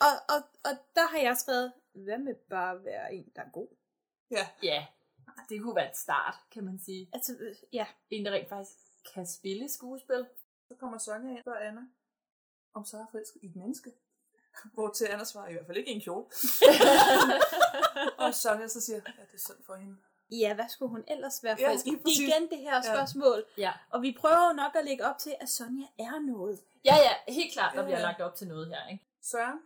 Og, 0.00 0.34
og, 0.34 0.42
og 0.64 0.78
der 0.94 1.06
har 1.06 1.18
jeg 1.18 1.36
skrevet, 1.36 1.72
hvad 1.92 2.18
med 2.18 2.34
bare 2.34 2.76
at 2.76 2.84
være 2.84 3.14
en, 3.14 3.32
der 3.36 3.42
er 3.42 3.50
god? 3.50 3.68
ja. 4.30 4.48
Ja, 4.62 4.86
det 5.48 5.62
kunne 5.62 5.76
være 5.76 5.90
et 5.90 5.96
start, 5.96 6.34
kan 6.50 6.64
man 6.64 6.78
sige. 6.78 7.10
Altså, 7.12 7.54
ja. 7.72 7.86
En, 8.10 8.24
der 8.24 8.32
rent 8.32 8.48
faktisk 8.48 8.78
kan 9.14 9.26
spille 9.26 9.68
skuespil. 9.68 10.26
Så 10.68 10.74
kommer 10.74 10.98
Sonja 10.98 11.30
ind 11.30 11.46
og 11.46 11.66
Anna, 11.66 11.80
om 12.74 12.84
så 12.84 12.96
er 12.96 13.06
forelsket 13.10 13.42
i 13.42 13.46
et 13.46 13.56
menneske. 13.56 13.92
Hvor 14.74 14.90
til 14.90 15.04
Anna 15.04 15.24
svarer 15.24 15.48
i 15.48 15.52
hvert 15.52 15.66
fald 15.66 15.76
ikke 15.76 15.90
en 15.90 16.00
kjole. 16.00 16.26
og 18.24 18.34
Sonja 18.34 18.68
så 18.68 18.80
siger, 18.80 18.96
ja, 18.96 19.22
det 19.22 19.34
er 19.34 19.38
synd 19.38 19.64
for 19.66 19.74
hende. 19.74 19.96
Ja, 20.30 20.54
hvad 20.54 20.64
skulle 20.68 20.90
hun 20.90 21.04
ellers 21.08 21.44
være 21.44 21.56
Ja, 21.58 21.72
lige 21.72 21.96
Ja, 21.96 22.02
præcis. 22.02 22.20
Igen 22.20 22.50
det 22.50 22.58
her 22.58 22.74
Ja. 22.76 22.82
spørgsmål. 22.82 23.44
Ja. 23.58 23.72
Og 23.90 24.02
vi 24.02 24.16
prøver 24.20 24.46
jo 24.48 24.52
nok 24.52 24.72
at 24.76 24.84
lægge 24.84 25.04
op 25.06 25.18
til, 25.18 25.34
at 25.40 25.48
Sonja 25.48 25.86
er 25.98 26.18
noget. 26.26 26.60
Ja, 26.84 26.94
ja, 26.96 27.32
helt 27.32 27.52
klart, 27.52 27.72
der 27.74 27.80
Ja, 27.80 27.86
bliver 27.86 27.98
ja. 27.98 28.04
lagt 28.04 28.20
op 28.20 28.34
til 28.34 28.46
noget 28.48 28.68
her, 28.68 28.88
ikke? 28.92 29.04
Søren, 29.22 29.58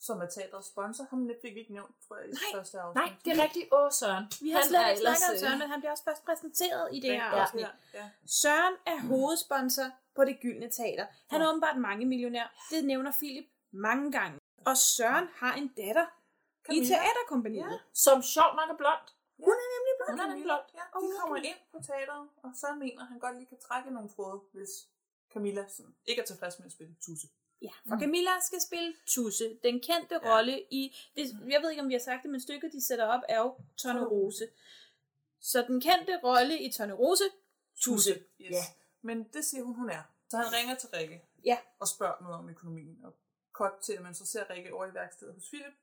som 0.00 0.20
er 0.20 0.26
teaterets 0.26 0.68
sponsor, 0.68 1.04
ham 1.10 1.30
fik 1.42 1.54
vi 1.54 1.60
ikke 1.60 1.72
nævnt, 1.72 1.94
tror 2.08 2.16
jeg, 2.16 2.26
i 2.26 2.30
Nej, 2.30 2.40
første 2.54 2.80
afsnit. 2.80 3.04
Nej, 3.04 3.12
det 3.24 3.38
er 3.38 3.42
rigtigt. 3.42 3.66
Åh, 3.72 3.90
Søren. 3.92 4.24
Vi 4.40 4.50
har 4.50 4.58
Han 4.58 4.68
slet 4.68 4.80
er 4.82 4.88
ikke 4.88 5.00
snakket 5.00 5.24
om 5.24 5.30
ellers, 5.30 5.42
øh, 5.42 5.48
Søren, 5.48 5.58
men 5.58 5.68
han 5.70 5.80
bliver 5.80 5.90
også 5.92 6.04
først 6.04 6.24
præsenteret 6.24 6.88
i 6.92 7.00
det 7.00 7.10
her 7.12 7.24
Ja, 7.24 7.40
afsnit. 7.42 7.62
ja, 7.62 7.68
ja. 8.00 8.08
Søren 8.26 8.74
er 8.86 8.98
hovedsponsor 9.00 9.88
på 10.16 10.24
det 10.24 10.36
gyldne 10.42 10.68
teater. 10.70 11.06
Han 11.30 11.42
er 11.42 11.48
åbenbart 11.48 11.76
mange 11.76 12.06
millionær. 12.06 12.46
Det 12.70 12.84
nævner 12.84 13.12
Philip 13.12 13.46
mange 13.72 14.12
gange. 14.12 14.38
Og 14.66 14.76
Søren 14.76 15.28
har 15.36 15.54
en 15.54 15.68
datter 15.68 16.06
i 16.06 16.66
Camilla. 16.66 16.88
teaterkompaniet. 16.88 17.80
Som 17.94 18.22
sjov 18.22 18.50
nok 18.56 18.70
er 18.70 18.76
blond. 18.76 19.04
Hun 19.38 19.54
er 19.64 19.68
nemlig 19.76 19.92
blond. 19.98 20.10
Hun 20.10 20.20
er 20.20 20.28
nemlig 20.28 20.44
blond. 20.44 20.64
Ja, 20.74 20.84
de 21.02 21.20
kommer 21.20 21.36
ind 21.36 21.60
på 21.72 21.78
teateret, 21.88 22.28
og 22.42 22.50
så 22.54 22.74
mener 22.74 23.04
han 23.04 23.18
godt 23.18 23.36
lige 23.36 23.46
kan 23.46 23.58
trække 23.58 23.90
nogle 23.90 24.08
tråde, 24.08 24.40
hvis 24.52 24.72
Camilla 25.32 25.68
sådan, 25.68 25.94
ikke 26.06 26.22
er 26.22 26.26
tilfreds 26.26 26.58
med 26.58 26.66
at 26.66 26.72
spille 26.72 26.96
tusse. 27.00 27.28
Ja, 27.62 27.70
for 27.88 27.98
Camilla 28.00 28.30
skal 28.42 28.60
spille 28.60 28.94
Tusse, 29.06 29.58
den 29.62 29.80
kendte 29.80 30.20
ja. 30.22 30.36
rolle 30.36 30.62
i, 30.70 30.96
det, 31.16 31.36
jeg 31.48 31.62
ved 31.62 31.70
ikke 31.70 31.82
om 31.82 31.88
vi 31.88 31.94
har 31.94 32.00
sagt 32.00 32.22
det, 32.22 32.30
men 32.30 32.40
stykket 32.40 32.72
de 32.72 32.86
sætter 32.86 33.04
op 33.04 33.20
er 33.28 33.38
jo 33.38 33.56
Tornerose. 33.76 34.48
Så 35.40 35.62
den 35.62 35.80
kendte 35.80 36.20
rolle 36.24 36.58
i 36.58 36.72
Tornerose, 36.72 37.24
Tusse. 37.76 38.24
Yes. 38.40 38.50
Ja. 38.50 38.62
Men 39.02 39.24
det 39.24 39.44
siger 39.44 39.62
hun, 39.64 39.74
hun 39.74 39.90
er. 39.90 40.02
Så 40.30 40.36
han 40.36 40.52
ringer 40.52 40.74
til 40.74 40.88
Rikke 40.88 41.22
Ja. 41.44 41.58
og 41.78 41.88
spørger 41.88 42.22
noget 42.22 42.36
om 42.36 42.48
økonomien. 42.48 43.04
Og 43.04 43.12
kort 43.52 43.78
til, 43.82 43.92
at 43.92 44.02
man 44.02 44.14
så 44.14 44.26
ser 44.26 44.50
Rikke 44.50 44.74
over 44.74 44.86
i 44.86 44.94
værkstedet 44.94 45.34
hos 45.34 45.48
Philip. 45.48 45.74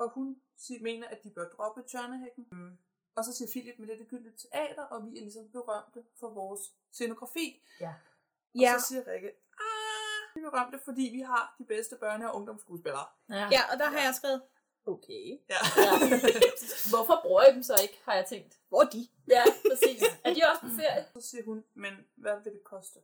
Og 0.00 0.08
hun 0.10 0.36
siger, 0.56 0.82
mener, 0.82 1.08
at 1.08 1.24
de 1.24 1.30
bør 1.30 1.48
droppe 1.48 1.82
tørnehækken. 1.82 2.46
Mm. 2.52 2.78
Og 3.14 3.24
så 3.24 3.32
siger 3.32 3.48
Philip, 3.50 3.78
med 3.78 3.86
det 3.86 3.92
er 3.94 3.98
det 3.98 4.08
gyldne 4.08 4.32
teater, 4.36 4.82
og 4.82 5.06
vi 5.06 5.16
er 5.18 5.20
ligesom 5.20 5.48
berømte 5.48 6.04
for 6.20 6.28
vores 6.30 6.60
scenografi. 6.92 7.62
Ja. 7.80 7.88
Og 7.88 8.60
Ja. 8.60 8.74
så 8.78 8.86
siger 8.86 9.02
Rikke, 9.12 9.28
ah, 9.28 10.34
vi 10.34 10.40
er 10.40 10.50
berømte, 10.50 10.78
fordi 10.84 11.02
vi 11.12 11.20
har 11.20 11.54
de 11.58 11.64
bedste 11.64 11.96
børne- 11.96 12.26
og 12.26 12.34
ungdomsskuespillere. 12.36 13.06
Ja. 13.28 13.48
Ja, 13.56 13.62
og 13.72 13.78
der 13.78 13.84
har 13.90 14.00
jeg 14.00 14.14
skrevet, 14.14 14.42
okay. 14.86 15.40
Ja. 15.50 15.60
ja. 15.76 15.90
Hvorfor 16.92 17.20
bruger 17.24 17.42
I 17.50 17.54
dem 17.54 17.62
så 17.62 17.74
ikke, 17.82 18.00
har 18.04 18.14
jeg 18.14 18.26
tænkt. 18.26 18.58
Hvor 18.68 18.80
er 18.82 18.88
de? 18.88 19.08
Ja, 19.28 19.44
præcis. 19.70 20.02
Er 20.24 20.34
de 20.34 20.40
også 20.50 20.60
på 20.60 20.68
ferie? 20.80 21.06
Så 21.14 21.20
siger 21.30 21.44
hun, 21.44 21.64
men 21.74 21.92
hvad 22.14 22.36
vil 22.44 22.52
det 22.52 22.64
koste? 22.64 22.98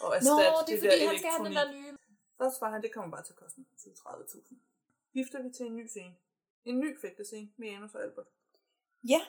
Og 0.00 0.08
Nå, 0.08 0.38
det 0.38 0.46
er 0.46 0.64
det 0.66 0.78
fordi, 0.78 1.00
der 1.00 1.08
han 1.08 1.18
skal 1.18 1.30
have 1.30 1.44
den 1.48 1.52
der 1.56 1.72
nye. 1.72 1.96
Så 2.38 2.56
svarer 2.58 2.72
han, 2.72 2.82
det 2.82 2.92
kommer 2.94 3.10
bare 3.16 3.22
til 3.24 3.32
at 3.32 3.38
koste 3.38 3.60
20-30.000. 3.78 4.54
Gifter 5.16 5.38
vi 5.42 5.50
til 5.56 5.66
en 5.66 5.76
ny 5.76 5.86
scene. 5.86 6.14
En 6.64 6.76
ny 6.80 7.00
fægtescene 7.00 7.48
med 7.58 7.68
Janus 7.68 7.94
og 7.94 8.02
Albert. 8.02 8.26
Ja, 9.12 9.20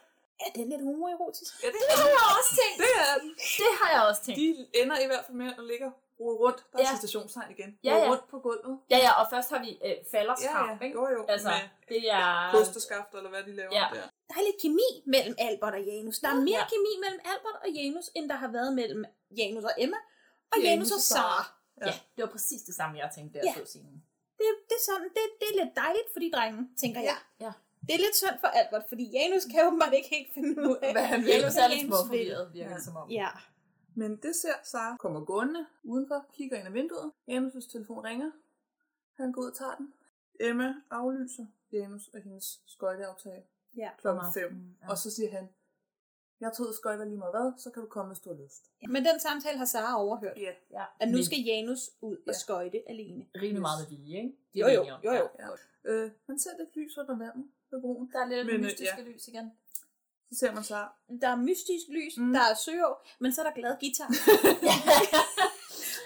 er 0.45 0.49
det 0.55 0.67
lidt 0.71 0.83
homoerotisk? 0.89 1.63
Ja, 1.63 1.67
det, 1.67 1.75
Det 1.89 1.97
har 2.03 2.09
jeg 2.17 2.29
også 2.39 2.53
tænkt. 2.61 2.77
det 2.83 2.91
er 3.07 3.13
den. 3.21 3.29
Det 3.63 3.71
har 3.81 3.89
jeg 3.95 4.01
også 4.09 4.21
tænkt. 4.25 4.37
De 4.39 4.47
ender 4.81 4.97
i 5.05 5.07
hvert 5.11 5.23
fald 5.25 5.37
med 5.43 5.49
at 5.59 5.63
ligge 5.71 5.87
rode 6.19 6.37
rundt. 6.43 6.59
Der 6.71 6.77
er 6.79 6.81
Ja. 6.89 6.95
citationstegn 6.95 7.51
igen. 7.57 7.69
Ja, 7.83 7.95
ja. 7.97 8.09
rundt 8.09 8.25
på 8.33 8.37
gulvet. 8.45 8.75
Ja, 8.93 8.97
ja, 9.05 9.11
og 9.21 9.25
først 9.33 9.49
har 9.53 9.59
vi 9.65 9.71
øh, 9.87 9.95
falderskamp, 10.13 10.67
Ja, 10.69 10.73
ja. 10.79 10.85
ikke? 10.85 10.95
Jo, 10.99 11.03
jo. 11.17 11.21
Altså, 11.33 11.49
Med 11.49 11.63
det 11.91 12.01
er... 12.19 12.51
kosteskaft, 12.55 13.11
eller 13.19 13.29
hvad 13.33 13.43
de 13.47 13.53
laver 13.59 13.71
Ja. 13.79 13.85
der. 13.95 14.05
Der 14.29 14.35
er 14.39 14.43
lidt 14.49 14.59
kemi 14.65 14.89
mellem 15.15 15.35
Albert 15.47 15.73
og 15.79 15.83
Janus. 15.89 16.17
Der 16.23 16.29
er 16.35 16.39
mere 16.49 16.61
Ja. 16.63 16.67
kemi 16.73 16.91
mellem 17.03 17.21
Albert 17.31 17.57
og 17.65 17.69
Janus, 17.77 18.07
end 18.15 18.25
der 18.31 18.35
har 18.43 18.51
været 18.57 18.71
mellem 18.79 19.01
Janus 19.39 19.63
og 19.63 19.73
Emma, 19.83 19.97
og 20.51 20.57
Janus 20.57 20.67
Janus 20.69 20.91
og 20.97 21.01
Sara. 21.13 21.43
Ja. 21.81 21.85
ja, 21.87 21.93
det 22.15 22.21
var 22.25 22.31
præcis 22.35 22.61
det 22.69 22.75
samme, 22.79 22.93
jeg 23.01 23.09
tænkte, 23.15 23.33
der 23.39 23.45
Ja. 23.47 23.53
ja. 23.59 23.65
så 23.65 23.71
scenen. 23.71 24.03
Det, 24.43 24.51
det, 24.69 24.75
er 24.81 24.85
sådan, 24.89 25.09
det, 25.17 25.23
det 25.41 25.47
er 25.53 25.57
lidt 25.63 25.73
dejligt 25.83 26.07
for 26.13 26.19
de 26.23 26.29
drenge, 26.35 26.61
tænker 26.83 27.01
jeg. 27.11 27.17
Ja. 27.45 27.51
Det 27.87 27.93
er 27.97 28.01
lidt 28.05 28.15
synd 28.21 28.37
for 28.43 28.47
Albert, 28.59 28.85
fordi 28.91 29.03
Janus 29.15 29.45
kan 29.51 29.59
åbenbart 29.67 29.93
ikke 29.99 30.09
helt 30.17 30.29
finde 30.33 30.51
ud 30.69 30.77
af, 30.85 30.91
Hvad 30.97 31.07
han 31.13 31.19
vil. 31.21 31.29
Janus 31.29 31.55
er 31.63 31.67
lidt 31.73 31.85
småforvirret, 31.87 32.53
virker 32.53 32.71
Ja. 32.71 32.79
som 32.87 32.95
om. 33.01 33.09
Ja. 33.09 33.29
Men 33.95 34.11
det 34.25 34.35
ser 34.35 34.55
Sara 34.63 34.97
kommer 34.97 35.21
gående 35.25 35.65
udenfor, 35.83 36.19
kigger 36.37 36.57
ind 36.59 36.67
ad 36.67 36.71
vinduet. 36.79 37.11
Janus' 37.29 37.71
telefon 37.71 38.03
ringer. 38.09 38.31
Han 39.21 39.31
går 39.31 39.41
ud 39.41 39.47
og 39.51 39.57
tager 39.57 39.75
den. 39.75 39.93
Emma 40.39 40.73
aflyser 40.91 41.45
Janus 41.71 42.07
og 42.13 42.19
hendes 42.21 42.45
skøjteaftale 42.67 43.43
Ja. 43.77 43.89
klokken 43.97 44.23
Om 44.25 44.33
5. 44.33 44.43
aftenen, 44.43 44.77
ja. 44.83 44.89
Og 44.91 44.97
så 44.97 45.11
siger 45.11 45.31
han, 45.31 45.49
jeg 46.43 46.51
tager 46.53 46.63
ud 46.65 46.69
og 46.69 46.75
skøjter 46.75 47.05
lige 47.05 47.17
meget 47.17 47.33
hvad, 47.37 47.51
så 47.63 47.69
kan 47.69 47.81
du 47.83 47.89
komme, 47.89 48.09
hvis 48.13 48.19
du 48.23 48.29
har 48.33 48.43
lyst. 48.43 48.61
Men 48.89 49.05
den 49.05 49.19
samtale 49.19 49.57
har 49.57 49.65
Sara 49.65 50.01
overhørt. 50.05 50.37
Ja. 50.37 50.51
Ja. 50.71 50.83
At 50.99 51.07
nu 51.09 51.15
Men 51.17 51.25
skal 51.25 51.39
Janus 51.39 51.89
ud 52.01 52.17
og 52.17 52.23
Ja. 52.27 52.33
skøjte 52.43 52.79
alene. 52.89 53.25
rimelig 53.35 53.61
meget 53.61 53.77
med 53.81 53.97
vilje, 53.97 54.17
ikke? 54.17 54.33
Det 54.53 54.59
Jo, 54.59 54.65
er 54.67 54.73
jo, 54.73 54.81
om. 54.81 54.87
jo, 55.03 55.11
jo. 55.13 55.27
ja. 55.39 55.47
Øh, 55.91 56.11
man 56.27 56.39
ser 56.39 56.49
lidt 56.59 56.75
lys 56.75 56.97
under 56.97 57.17
vandet 57.17 57.45
ved 57.71 57.81
broen. 57.81 58.09
Der 58.13 58.19
er 58.19 58.27
lidt 58.27 58.45
Men, 58.45 58.55
øh, 58.55 58.61
mystiske 58.61 58.95
ja. 59.01 59.03
lys 59.03 59.27
igen. 59.27 59.51
Så 60.31 60.39
ser 60.39 60.51
man 60.53 60.63
Sara. 60.63 60.93
Der 61.21 61.27
er 61.29 61.35
mystisk 61.35 61.85
lys, 61.89 62.17
Mm. 62.17 62.23
mm. 62.25 62.33
der 62.33 62.39
er 62.41 62.55
søå, 62.65 62.95
men 63.19 63.33
så 63.33 63.41
er 63.41 63.45
der 63.45 63.53
glad 63.53 63.75
guitar. 63.79 64.07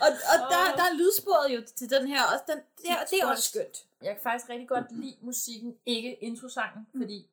og 0.04 0.10
og 0.32 0.38
der, 0.54 0.62
der 0.80 0.86
er 0.92 0.96
lydsporet 1.02 1.54
jo 1.56 1.62
til 1.76 1.90
den 1.90 2.08
her 2.08 2.22
også. 2.24 2.44
Den, 2.48 2.58
det, 2.78 2.90
er, 2.90 3.06
det 3.12 3.20
er 3.22 3.26
også 3.28 3.44
skønt. 3.50 3.86
Jeg 4.02 4.14
kan 4.16 4.24
faktisk 4.24 4.50
rigtig 4.50 4.68
godt 4.68 4.86
lide 4.92 5.18
musikken, 5.22 5.78
ikke 5.86 6.24
introsangen, 6.24 6.88
fordi 6.98 7.30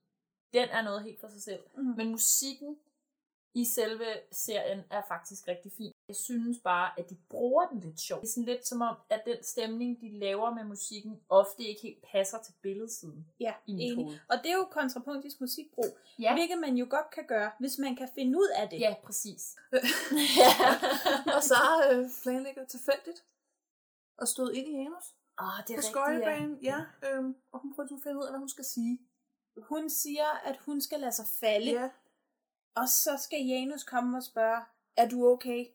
den 0.52 0.68
er 0.68 0.82
noget 0.82 1.02
helt 1.02 1.20
for 1.20 1.28
sig 1.28 1.42
selv. 1.42 1.60
Mm. 1.76 1.94
Men 1.96 2.08
musikken 2.10 2.76
i 3.54 3.64
selve 3.64 4.04
serien 4.32 4.80
er 4.90 5.02
faktisk 5.08 5.48
rigtig 5.48 5.72
fin. 5.72 5.92
Jeg 6.08 6.16
synes 6.16 6.58
bare, 6.64 6.90
at 6.98 7.10
de 7.10 7.16
bruger 7.30 7.66
den 7.66 7.80
lidt 7.80 8.00
sjovt. 8.00 8.22
Det 8.22 8.28
er 8.28 8.32
sådan 8.32 8.44
lidt 8.44 8.66
som 8.66 8.80
om, 8.80 8.96
at 9.10 9.22
den 9.26 9.36
stemning, 9.42 10.00
de 10.00 10.18
laver 10.18 10.54
med 10.54 10.64
musikken, 10.64 11.20
ofte 11.28 11.62
ikke 11.62 11.82
helt 11.82 12.02
passer 12.12 12.38
til 12.42 12.54
billedsiden. 12.62 13.26
Ja, 13.40 13.54
I 13.66 13.72
mit 13.72 13.82
enig. 13.82 14.04
hoved. 14.04 14.18
Og 14.28 14.36
det 14.42 14.50
er 14.50 14.54
jo 14.56 14.64
kontrapunktisk 14.64 15.40
musikbrug, 15.40 15.98
Ja. 16.18 16.34
hvilket 16.34 16.58
man 16.58 16.76
jo 16.76 16.86
godt 16.90 17.10
kan 17.10 17.26
gøre, 17.26 17.50
hvis 17.60 17.78
man 17.78 17.96
kan 17.96 18.08
finde 18.14 18.38
ud 18.38 18.48
af 18.56 18.68
det. 18.68 18.80
Ja, 18.80 18.94
præcis. 19.04 19.56
Og 21.36 21.42
Sara 21.42 21.92
øh, 21.94 22.08
planlægger 22.22 22.64
tilfældigt 22.64 23.24
og 24.18 24.28
stod 24.28 24.52
ind 24.52 24.66
i 24.68 24.72
Janus 24.72 25.04
Åh, 25.40 25.46
oh, 25.46 25.58
det 25.68 25.76
på 25.94 25.98
er 25.98 26.30
rigtigt, 26.30 26.62
ja. 26.62 26.84
Ja. 27.02 27.16
øhm, 27.16 27.36
og 27.52 27.60
hun 27.60 27.74
prøver 27.74 27.88
at 27.96 28.02
finde 28.02 28.18
ud 28.18 28.24
af, 28.24 28.30
hvad 28.30 28.38
hun 28.38 28.48
skal 28.48 28.64
sige. 28.64 28.98
Hun 29.56 29.90
siger, 29.90 30.28
at 30.44 30.56
hun 30.56 30.80
skal 30.80 31.00
lade 31.00 31.12
sig 31.12 31.26
falde, 31.40 31.70
Ja, 31.70 31.88
og 32.76 32.88
så 32.88 33.10
skal 33.22 33.38
Janus 33.46 33.82
komme 33.84 34.16
og 34.18 34.22
spørge, 34.22 34.60
er 34.96 35.08
du 35.08 35.26
okay? 35.28 35.66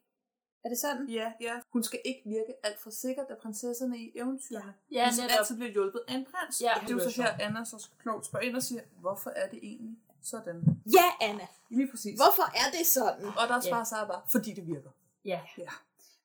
Er 0.63 0.69
det 0.69 0.77
sådan? 0.79 1.09
ja, 1.09 1.31
ja. 1.41 1.59
Hun 1.73 1.83
skal 1.83 1.99
ikke 2.05 2.21
virke 2.25 2.53
alt 2.65 2.79
for 2.79 2.89
sikker, 2.89 3.23
da 3.25 3.33
prinsesserne 3.41 3.97
i 3.99 4.11
eventyrene 4.15 4.73
Ja, 4.91 5.03
ligesom 5.05 5.23
netop. 5.25 5.37
altid 5.39 5.55
bliver 5.55 5.71
hjulpet 5.71 6.01
af 6.07 6.13
en 6.13 6.25
prins. 6.31 6.61
Ja, 6.61 6.75
og 6.75 6.81
det 6.81 6.89
er 6.89 6.93
jo 6.93 6.99
det 6.99 7.13
så 7.13 7.21
er 7.21 7.25
her, 7.25 7.45
Anna 7.47 7.65
så 7.65 7.87
klogt 8.01 8.25
spørger 8.25 8.45
ind 8.45 8.55
og 8.55 8.63
siger, 8.63 8.81
hvorfor 8.99 9.29
er 9.29 9.49
det 9.49 9.59
egentlig 9.63 9.97
sådan? 10.23 10.63
Ja, 10.97 11.27
Anna. 11.27 11.47
Lige 11.69 11.87
præcis. 11.91 12.19
Hvorfor 12.19 12.43
er 12.43 12.77
det 12.77 12.87
sådan? 12.87 13.25
Og 13.25 13.47
der 13.47 13.55
Ja. 13.55 13.61
svarer 13.61 13.83
Sara 13.83 14.07
bare, 14.07 14.21
fordi 14.31 14.53
det 14.53 14.67
virker. 14.67 14.89
Ja. 15.25 15.39
Ja. 15.57 15.69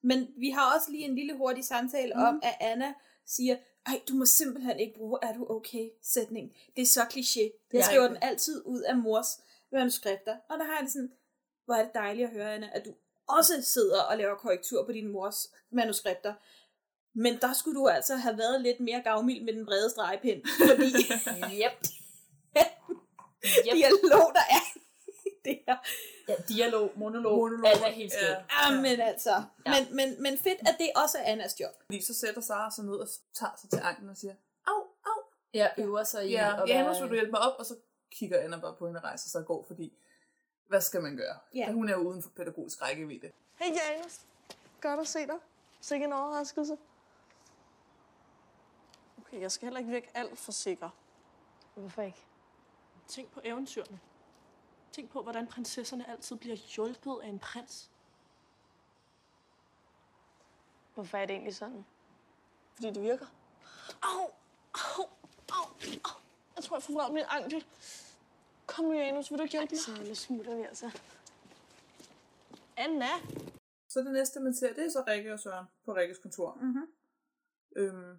Men 0.02 0.28
vi 0.36 0.50
har 0.50 0.74
også 0.76 0.90
lige 0.90 1.04
en 1.04 1.14
lille 1.14 1.36
hurtig 1.36 1.64
samtale 1.64 2.12
mm. 2.14 2.22
om, 2.22 2.40
at 2.42 2.56
Anna 2.60 2.94
siger, 3.26 3.56
ej, 3.86 4.00
du 4.08 4.14
må 4.14 4.24
simpelthen 4.24 4.78
ikke 4.80 4.94
bruge, 4.94 5.18
er 5.22 5.34
du 5.34 5.46
okay, 5.50 5.90
sætning. 6.02 6.56
Det 6.76 6.82
er 6.82 6.86
så 6.86 7.00
kliché. 7.02 7.40
Jeg 7.72 7.80
Ja. 7.80 7.82
skriver 7.82 8.08
den 8.08 8.16
altid 8.22 8.62
ud 8.66 8.80
af 8.80 8.96
mors 8.96 9.40
manuskripter. 9.74 10.36
Og 10.50 10.58
der 10.58 10.64
har 10.64 10.72
jeg 10.74 10.82
det 10.82 10.92
sådan, 10.92 11.12
hvor 11.64 11.74
er 11.74 11.82
det 11.84 11.94
dejligt 11.94 12.26
at 12.28 12.32
høre, 12.32 12.54
Anna, 12.54 12.70
at 12.72 12.84
du 12.84 12.94
også 13.28 13.62
sidder 13.62 14.02
og 14.02 14.18
laver 14.18 14.34
korrektur 14.34 14.86
på 14.86 14.92
din 14.92 15.08
mors 15.12 15.46
manuskripter. 15.72 16.34
Men 17.14 17.38
der 17.40 17.52
skulle 17.52 17.80
du 17.80 17.88
altså 17.88 18.16
have 18.16 18.38
været 18.38 18.60
lidt 18.60 18.80
mere 18.80 19.00
gavmild 19.02 19.44
med 19.44 19.52
den 19.52 19.66
brede 19.66 19.90
stregpind. 19.90 20.42
Fordi 20.70 20.92
Yep. 21.62 21.72
yep. 22.56 23.74
dialog, 23.74 24.26
der 24.34 24.44
er 24.50 24.64
det 25.44 25.58
her. 25.68 25.76
Ja, 26.28 26.34
dialog, 26.48 26.90
monolog, 26.96 27.36
Monolog, 27.38 27.66
alt 27.70 27.82
er 27.82 27.88
helt 27.90 28.12
skævt. 28.12 28.30
ja. 28.30 28.72
Ja. 28.72 28.80
Men 28.80 29.00
altså, 29.00 29.42
Ja. 29.66 29.74
men, 29.74 29.96
men, 29.96 30.22
men 30.22 30.38
fedt, 30.38 30.58
at 30.68 30.76
det 30.78 30.90
også 30.96 31.18
er 31.18 31.22
Annas 31.32 31.60
job. 31.60 31.70
Fordi 31.86 32.02
så 32.04 32.14
sætter 32.14 32.40
Sara 32.40 32.70
sig 32.70 32.84
ned 32.84 32.94
og 32.94 33.08
tager 33.34 33.52
sig 33.60 33.70
til 33.70 33.80
anklen 33.82 34.08
og 34.10 34.16
siger, 34.16 34.34
au, 34.66 34.80
au. 35.04 35.22
Ja, 35.54 35.68
øver 35.78 36.04
sig 36.04 36.28
i 36.28 36.30
Ja, 36.30 36.62
at 36.62 36.68
Janus, 36.68 36.90
være- 36.94 37.00
vil 37.00 37.08
du 37.10 37.14
hjælpe 37.14 37.30
mig 37.30 37.40
op? 37.40 37.54
Og 37.58 37.66
så 37.66 37.74
kigger 38.14 38.40
Anna 38.40 38.58
bare 38.58 38.74
på 38.76 38.86
hende 38.86 38.98
og 38.98 39.04
rejser 39.04 39.28
sig 39.28 39.40
og 39.40 39.46
går, 39.46 39.62
fordi 39.62 39.92
hvad 40.66 40.80
skal 40.80 41.02
man 41.02 41.16
gøre? 41.16 41.38
Ja. 41.54 41.72
Hun 41.72 41.88
er 41.88 41.92
jo 41.92 41.98
uden 41.98 42.22
for 42.22 42.30
pædagogisk 42.30 42.82
rækkevidde. 42.82 43.32
Hej 43.54 43.68
Janus. 43.68 44.20
Godt 44.80 45.00
at 45.00 45.08
se 45.08 45.26
dig. 45.26 45.38
Sikke 45.80 46.04
en 46.04 46.12
overraskelse. 46.12 46.78
Okay, 49.18 49.40
jeg 49.40 49.52
skal 49.52 49.66
heller 49.66 49.78
ikke 49.78 49.90
virke 49.90 50.10
alt 50.14 50.38
for 50.38 50.52
sikker. 50.52 50.90
Hvorfor 51.74 52.02
ikke? 52.02 52.26
Tænk 53.08 53.30
på 53.30 53.40
eventyrene. 53.44 54.00
Tænk 54.92 55.10
på, 55.10 55.22
hvordan 55.22 55.46
prinsesserne 55.46 56.10
altid 56.10 56.36
bliver 56.36 56.56
hjulpet 56.56 57.20
af 57.22 57.28
en 57.28 57.38
prins. 57.38 57.90
Hvorfor 60.94 61.18
er 61.18 61.26
det 61.26 61.34
egentlig 61.34 61.54
sådan? 61.56 61.84
Fordi 62.74 62.90
det 62.90 63.02
virker. 63.02 63.26
Au! 64.02 64.30
Au! 64.74 65.08
Au! 65.52 65.64
Au! 66.04 66.20
Jeg 66.56 66.64
tror, 66.64 66.76
jeg 66.76 66.82
får 66.82 67.12
min 67.12 67.24
ankel. 67.28 67.64
Kom 68.76 68.84
nu, 68.84 68.92
Janus. 68.92 69.30
Vil 69.30 69.38
du 69.38 69.42
ikke 69.42 69.52
hjælpe 69.52 69.72
mig? 69.74 69.78
Så 69.80 70.08
nu 70.08 70.14
smutter 70.14 70.56
vi 70.56 70.62
altså. 70.62 70.90
Anna! 72.76 73.06
Så 73.88 74.00
det 74.00 74.12
næste, 74.12 74.40
man 74.40 74.54
ser, 74.54 74.74
det 74.74 74.84
er 74.84 74.90
så 74.90 75.04
Rikke 75.08 75.32
og 75.32 75.40
Søren 75.40 75.66
på 75.84 75.94
Rikkes 75.94 76.18
kontor. 76.18 76.58
Mm-hmm. 76.60 76.86
Øhm, 77.76 78.16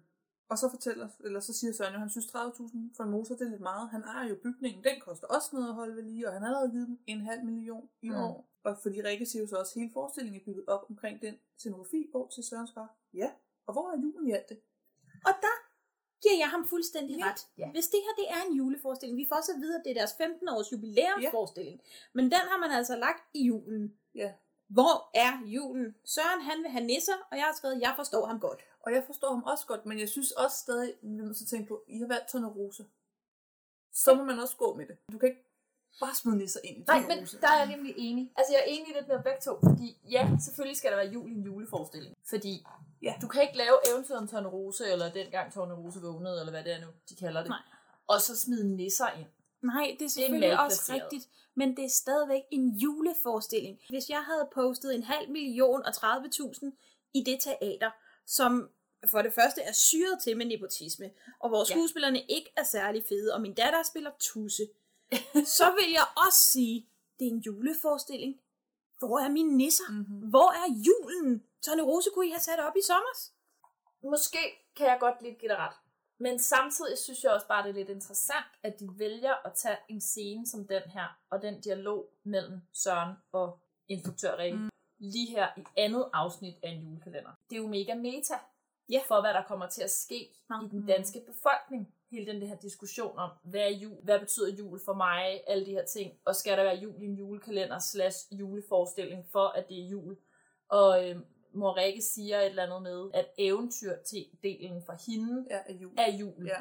og 0.48 0.58
så 0.58 0.70
fortæller, 0.70 1.08
eller 1.24 1.40
så 1.40 1.52
siger 1.52 1.72
Søren 1.72 1.92
jo, 1.92 1.98
han 1.98 2.10
synes 2.10 2.26
30.000 2.26 2.32
for 2.96 3.02
en 3.04 3.10
motor, 3.10 3.34
det 3.34 3.46
er 3.46 3.50
lidt 3.50 3.60
meget. 3.60 3.90
Han 3.90 4.02
ejer 4.02 4.28
jo 4.28 4.36
bygningen, 4.42 4.84
den 4.84 5.00
koster 5.00 5.26
også 5.26 5.48
noget 5.52 5.68
at 5.68 5.74
holde 5.74 5.96
ved 5.96 6.02
lige, 6.02 6.26
og 6.28 6.32
han 6.32 6.42
har 6.42 6.48
allerede 6.48 6.70
givet 6.70 6.86
dem 6.88 6.98
en 7.06 7.20
halv 7.20 7.44
million 7.44 7.88
i 8.02 8.08
Mm. 8.10 8.16
år. 8.16 8.48
Og 8.64 8.78
fordi 8.82 9.02
Rikke 9.02 9.26
siger 9.26 9.42
jo 9.42 9.48
så 9.48 9.56
også, 9.56 9.72
at 9.76 9.80
hele 9.80 9.92
forestillingen 9.92 10.40
er 10.40 10.44
bygget 10.44 10.64
op 10.68 10.86
omkring 10.90 11.22
den 11.22 11.34
scenografi 11.56 12.10
over 12.14 12.28
til 12.28 12.44
Sørens 12.44 12.72
far. 12.74 12.94
Ja, 13.14 13.30
og 13.66 13.72
hvor 13.72 13.90
er 13.90 14.00
julen 14.00 14.28
i 14.28 14.32
alt 14.32 14.48
det? 14.48 14.58
Og 15.26 15.32
der 15.42 15.56
giver 16.22 16.36
jeg 16.38 16.48
ham 16.50 16.64
fuldstændig 16.68 17.16
Ja. 17.18 17.24
ret. 17.30 17.40
Ja. 17.58 17.70
Hvis 17.70 17.86
det 17.88 18.00
her 18.04 18.14
det 18.24 18.30
er 18.36 18.40
en 18.50 18.56
juleforestilling, 18.56 19.18
vi 19.18 19.26
får 19.28 19.36
også 19.36 19.52
at 19.52 19.60
vide, 19.60 19.74
at 19.78 19.82
det 19.84 19.90
er 19.90 19.94
deres 19.94 20.14
15 20.18 20.48
års 20.48 20.72
jubilæumsforestilling, 20.72 21.80
men 22.12 22.24
den 22.24 22.42
har 22.50 22.58
man 22.58 22.70
altså 22.70 22.96
lagt 22.96 23.22
i 23.34 23.42
julen. 23.46 23.96
Ja. 24.14 24.32
Hvor 24.68 25.10
er 25.14 25.32
julen? 25.46 25.94
Søren, 26.04 26.40
han 26.40 26.62
vil 26.62 26.70
have 26.70 26.84
nisser, 26.84 27.18
og 27.30 27.36
jeg 27.36 27.44
har 27.44 27.52
skrevet, 27.54 27.80
jeg 27.80 27.92
forstår 27.96 28.26
ham 28.26 28.40
godt. 28.40 28.60
Og 28.80 28.92
jeg 28.92 29.04
forstår 29.06 29.28
ham 29.34 29.42
også 29.44 29.66
godt, 29.66 29.86
men 29.86 29.98
jeg 29.98 30.08
synes 30.08 30.30
også 30.32 30.56
stadig, 30.56 30.94
vi 31.02 31.34
til 31.34 31.44
at 31.44 31.48
tænke 31.48 31.68
på, 31.68 31.84
I 31.88 31.98
har 31.98 32.06
valgt 32.06 32.28
Tornerose. 32.28 32.84
Så 33.92 34.14
må 34.14 34.24
man 34.24 34.38
også 34.38 34.56
gå 34.56 34.74
med 34.74 34.86
det. 34.86 34.96
Du 35.12 35.18
kan 35.18 35.28
ikke 35.28 35.45
bare 36.00 36.14
smide 36.14 36.36
nisser 36.38 36.60
ind 36.64 36.76
i 36.76 36.84
Nej, 36.86 37.00
men 37.00 37.18
der 37.40 37.48
er 37.48 37.58
jeg 37.58 37.66
nemlig 37.66 37.94
enig. 37.96 38.32
Altså, 38.36 38.52
jeg 38.52 38.60
er 38.66 38.70
enig 38.74 38.94
lidt 38.94 39.08
med 39.08 39.16
begge 39.22 39.40
to, 39.44 39.58
fordi 39.62 39.98
ja, 40.10 40.30
selvfølgelig 40.44 40.76
skal 40.76 40.90
der 40.90 40.96
være 40.96 41.06
jul 41.12 41.30
i 41.30 41.34
en 41.34 41.42
juleforestilling. 41.42 42.16
Fordi 42.28 42.66
ja. 43.02 43.14
du 43.22 43.28
kan 43.28 43.42
ikke 43.42 43.56
lave 43.56 43.76
eventyret 43.92 44.18
om 44.18 44.28
Tornerose, 44.28 44.84
eller 44.92 45.12
dengang 45.12 45.52
Tornerose 45.52 46.00
vågnede, 46.00 46.40
eller 46.40 46.50
hvad 46.52 46.64
det 46.64 46.72
er 46.72 46.80
nu, 46.80 46.86
de 47.08 47.16
kalder 47.16 47.40
det. 47.40 47.48
Nej. 47.48 47.58
Og 48.06 48.20
så 48.20 48.36
smide 48.36 48.76
nisser 48.76 49.08
ind. 49.18 49.26
Nej, 49.62 49.96
det 49.98 50.04
er 50.04 50.08
selvfølgelig 50.08 50.48
det 50.48 50.54
er 50.54 50.58
også 50.58 50.92
rigtigt, 50.92 51.28
men 51.54 51.76
det 51.76 51.84
er 51.84 51.88
stadigvæk 51.88 52.42
en 52.50 52.68
juleforestilling. 52.70 53.78
Hvis 53.88 54.08
jeg 54.08 54.22
havde 54.24 54.48
postet 54.54 54.94
en 54.94 55.02
halv 55.02 55.30
million 55.30 55.82
og 55.84 55.88
30.000 55.88 57.10
i 57.14 57.22
det 57.22 57.38
teater, 57.40 57.90
som 58.26 58.68
for 59.10 59.22
det 59.22 59.32
første 59.32 59.60
er 59.62 59.72
syret 59.72 60.18
til 60.22 60.36
med 60.36 60.46
nepotisme, 60.46 61.10
og 61.40 61.48
hvor 61.48 61.58
Ja. 61.58 61.74
skuespillerne 61.74 62.22
ikke 62.22 62.52
er 62.56 62.62
særlig 62.64 63.04
fede, 63.08 63.34
og 63.34 63.40
min 63.40 63.54
datter 63.54 63.82
spiller 63.82 64.10
tusse, 64.20 64.62
så 65.56 65.66
vil 65.78 65.90
jeg 65.98 66.06
også 66.26 66.38
sige, 66.38 66.88
det 67.18 67.26
er 67.26 67.30
en 67.30 67.38
juleforestilling. 67.38 68.40
Hvor 68.98 69.18
er 69.18 69.28
mine 69.28 69.56
nisser? 69.56 69.90
Mm-hmm. 69.90 70.28
Hvor 70.28 70.50
er 70.62 70.68
julen? 70.86 71.42
Tony 71.62 71.80
Rose 71.80 72.10
kunne 72.14 72.26
I 72.26 72.30
have 72.30 72.40
sat 72.40 72.60
op 72.60 72.76
i 72.76 72.82
sommers? 72.86 73.32
Måske 74.02 74.42
kan 74.76 74.86
jeg 74.86 74.96
godt 75.00 75.20
dig 75.20 75.56
ret. 75.56 75.76
Men 76.18 76.38
samtidig 76.38 76.98
synes 76.98 77.24
jeg 77.24 77.32
også 77.32 77.48
bare, 77.48 77.62
det 77.62 77.70
er 77.70 77.74
lidt 77.74 77.88
interessant, 77.88 78.46
at 78.62 78.80
de 78.80 78.88
vælger 78.98 79.34
at 79.46 79.52
tage 79.54 79.76
en 79.88 80.00
scene 80.00 80.46
som 80.46 80.66
den 80.66 80.82
her, 80.82 81.18
og 81.30 81.42
den 81.42 81.60
dialog 81.60 82.10
mellem 82.24 82.60
Søren 82.72 83.14
og 83.32 83.58
instruktør 83.88 84.38
Rikke, 84.38 84.58
mm. 84.58 84.70
lige 84.98 85.30
her 85.30 85.48
i 85.56 85.64
andet 85.76 86.10
afsnit 86.12 86.54
af 86.62 86.70
en 86.70 86.82
julekalender. 86.82 87.30
Det 87.50 87.56
er 87.56 87.60
jo 87.60 87.68
mega 87.68 87.94
meta 87.94 88.38
ja. 88.88 89.00
for, 89.08 89.20
hvad 89.20 89.34
der 89.34 89.42
kommer 89.42 89.68
til 89.68 89.82
at 89.82 89.90
ske 89.90 90.18
i 90.64 90.68
den 90.70 90.86
danske 90.86 91.24
befolkning. 91.26 91.94
Hele 92.10 92.32
den 92.32 92.42
her 92.48 92.56
diskussion 92.56 93.18
om, 93.18 93.30
hvad 93.44 93.60
er 93.60 93.76
jul, 93.76 93.96
hvad 94.02 94.20
betyder 94.20 94.56
jul 94.58 94.80
for 94.84 94.94
mig, 94.94 95.40
alle 95.46 95.66
de 95.66 95.70
her 95.70 95.84
ting, 95.84 96.12
og 96.24 96.36
skal 96.36 96.58
der 96.58 96.64
være 96.64 96.76
jul 96.76 97.02
i 97.02 97.04
en 97.04 97.14
julekalender 97.14 97.78
slash 97.78 98.18
juleforestilling 98.32 99.24
for, 99.32 99.46
at 99.48 99.68
det 99.68 99.84
er 99.84 99.88
jul. 99.88 100.16
Og 100.68 101.08
øh, 101.08 101.16
mor 101.52 101.76
Rikke 101.76 102.02
siger 102.02 102.40
et 102.40 102.46
eller 102.46 102.62
andet 102.62 102.82
med, 102.82 103.10
at 103.14 103.26
eventyr-delen 103.38 104.86
for 104.86 105.10
hende 105.10 105.46
ja, 105.50 105.58
er 105.66 105.74
jul. 105.74 105.94
Er 105.98 106.16
jul. 106.16 106.46
Ja. 106.46 106.60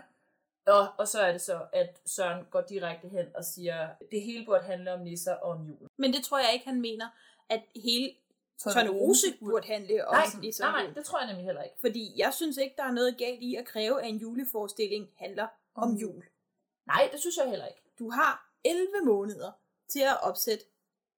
Og, 0.73 0.87
og 0.97 1.07
så 1.07 1.19
er 1.19 1.31
det 1.31 1.41
så, 1.41 1.65
at 1.73 2.01
Søren 2.05 2.45
går 2.51 2.61
direkte 2.61 3.07
hen 3.07 3.25
og 3.35 3.43
siger, 3.45 3.89
det 4.11 4.21
hele 4.21 4.45
burde 4.45 4.63
handle 4.63 4.93
om 4.93 4.99
nisser 4.99 5.33
og 5.33 5.51
om 5.51 5.65
jul. 5.67 5.87
Men 5.97 6.13
det 6.13 6.23
tror 6.23 6.39
jeg 6.39 6.53
ikke, 6.53 6.65
han 6.65 6.81
mener, 6.81 7.05
at 7.49 7.63
hele 7.75 8.09
Tornerose 8.63 9.27
burde 9.39 9.67
handle 9.67 10.07
om 10.07 10.13
Nej, 10.15 10.25
ligesom 10.41 10.69
nej, 10.71 10.83
nej, 10.83 10.93
det 10.93 11.05
tror 11.05 11.19
jeg 11.19 11.27
nemlig 11.27 11.45
heller 11.45 11.61
ikke. 11.61 11.75
Fordi 11.79 12.13
jeg 12.17 12.33
synes 12.33 12.57
ikke, 12.57 12.75
der 12.77 12.83
er 12.83 12.91
noget 12.91 13.17
galt 13.17 13.41
i 13.41 13.55
at 13.55 13.65
kræve, 13.65 14.01
at 14.01 14.09
en 14.09 14.17
juleforestilling 14.17 15.09
handler 15.17 15.47
om 15.75 15.93
jul. 15.95 16.23
Nej, 16.87 17.09
det 17.11 17.19
synes 17.19 17.37
jeg 17.37 17.49
heller 17.49 17.67
ikke. 17.67 17.81
Du 17.99 18.09
har 18.09 18.51
11 18.65 18.87
måneder 19.05 19.51
til 19.89 19.99
at 19.99 20.21
opsætte 20.21 20.65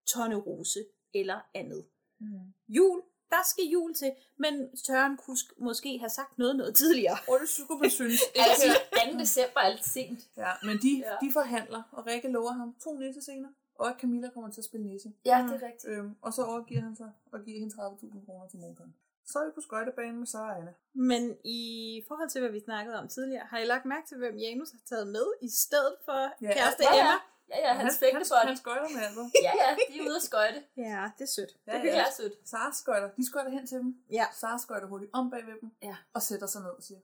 Tornerose 0.07 0.85
eller 1.13 1.39
andet. 1.53 1.85
Mm. 2.19 2.53
Jul, 2.67 3.01
der 3.29 3.43
skal 3.45 3.63
jul 3.63 3.93
til, 3.95 4.11
men 4.37 4.77
Søren 4.85 5.17
kunne 5.17 5.37
sk- 5.37 5.63
måske 5.63 5.97
have 5.99 6.09
sagt 6.09 6.37
noget 6.37 6.55
noget 6.55 6.75
tidligere. 6.75 7.17
Og 7.27 7.37
det 7.41 7.49
skulle 7.49 7.79
man 7.81 7.89
synes. 7.89 8.21
Altså, 8.35 8.79
2. 9.13 9.17
december 9.19 9.59
er 9.59 9.69
lidt 9.69 9.85
sent. 9.85 10.19
Ja, 10.37 10.51
men 10.63 10.77
de, 10.77 11.03
Ja. 11.05 11.15
de 11.27 11.33
forhandler, 11.33 11.83
og 11.91 12.05
Rikke 12.07 12.27
lover 12.31 12.51
ham 12.51 12.75
to 12.83 12.99
nisse 12.99 13.21
scener, 13.21 13.49
og 13.79 13.89
at 13.89 13.95
Camilla 14.01 14.29
kommer 14.29 14.51
til 14.51 14.61
at 14.61 14.65
spille 14.65 14.87
nisse. 14.87 15.13
Ja, 15.25 15.45
det 15.49 15.63
er 15.63 15.67
rigtigt. 15.67 15.85
Øhm, 15.87 16.15
og 16.21 16.33
så 16.33 16.43
overgiver 16.45 16.81
han 16.81 16.95
sig 16.95 17.11
og 17.31 17.39
giver 17.43 17.59
hende 17.59 17.75
30.000 17.75 18.25
kroner 18.25 18.47
til 18.47 18.59
motoren. 18.59 18.95
Så 19.25 19.39
er 19.39 19.45
vi 19.45 19.51
på 19.51 19.61
skøjtebanen 19.61 20.17
med 20.19 20.27
Sara 20.27 20.51
og 20.51 20.57
Anna. 20.57 20.73
Men 20.93 21.37
i 21.43 22.03
forhold 22.07 22.29
til, 22.29 22.41
hvad 22.41 22.51
vi 22.51 22.59
snakkede 22.59 22.99
om 22.99 23.07
tidligere, 23.07 23.45
har 23.45 23.57
I 23.59 23.65
lagt 23.65 23.85
mærke 23.85 24.07
til, 24.07 24.17
hvem 24.17 24.35
Janus 24.37 24.71
har 24.71 24.79
taget 24.85 25.07
med 25.07 25.25
i 25.41 25.49
stedet 25.49 25.95
for 26.05 26.21
ja, 26.41 26.53
kæreste 26.53 26.83
ja, 26.83 26.95
ja. 26.95 27.01
Emma? 27.01 27.13
Ja, 27.49 27.59
ja, 27.67 27.73
hans 27.73 27.93
Han- 27.93 27.99
fægtebody. 27.99 28.47
han 28.47 28.57
skøjter 28.57 28.89
med 28.95 29.01
altså. 29.07 29.29
Ja, 29.43 29.51
ja, 29.63 29.75
de 29.93 29.99
er 29.99 30.03
ude 30.07 30.15
at 30.15 30.21
skøjte. 30.21 30.63
Ja, 30.77 31.11
det 31.17 31.23
er 31.23 31.27
sødt. 31.27 31.57
Ja, 31.67 31.81
Det 31.81 31.97
er 31.97 32.03
sødt. 32.17 32.33
Sara 32.49 32.71
skøjter. 32.73 33.09
De 33.17 33.25
skøjter 33.25 33.51
hen 33.51 33.67
til 33.67 33.77
dem. 33.77 33.97
Ja. 34.11 34.25
Sara 34.33 34.57
skøjter 34.57 34.87
hurtigt 34.87 35.11
om 35.13 35.29
bag 35.29 35.45
ved 35.45 35.53
dem. 35.61 35.71
Ja. 35.83 35.95
Og 36.13 36.21
sætter 36.21 36.47
sig 36.47 36.61
ned 36.61 36.69
og 36.69 36.83
siger, 36.83 36.99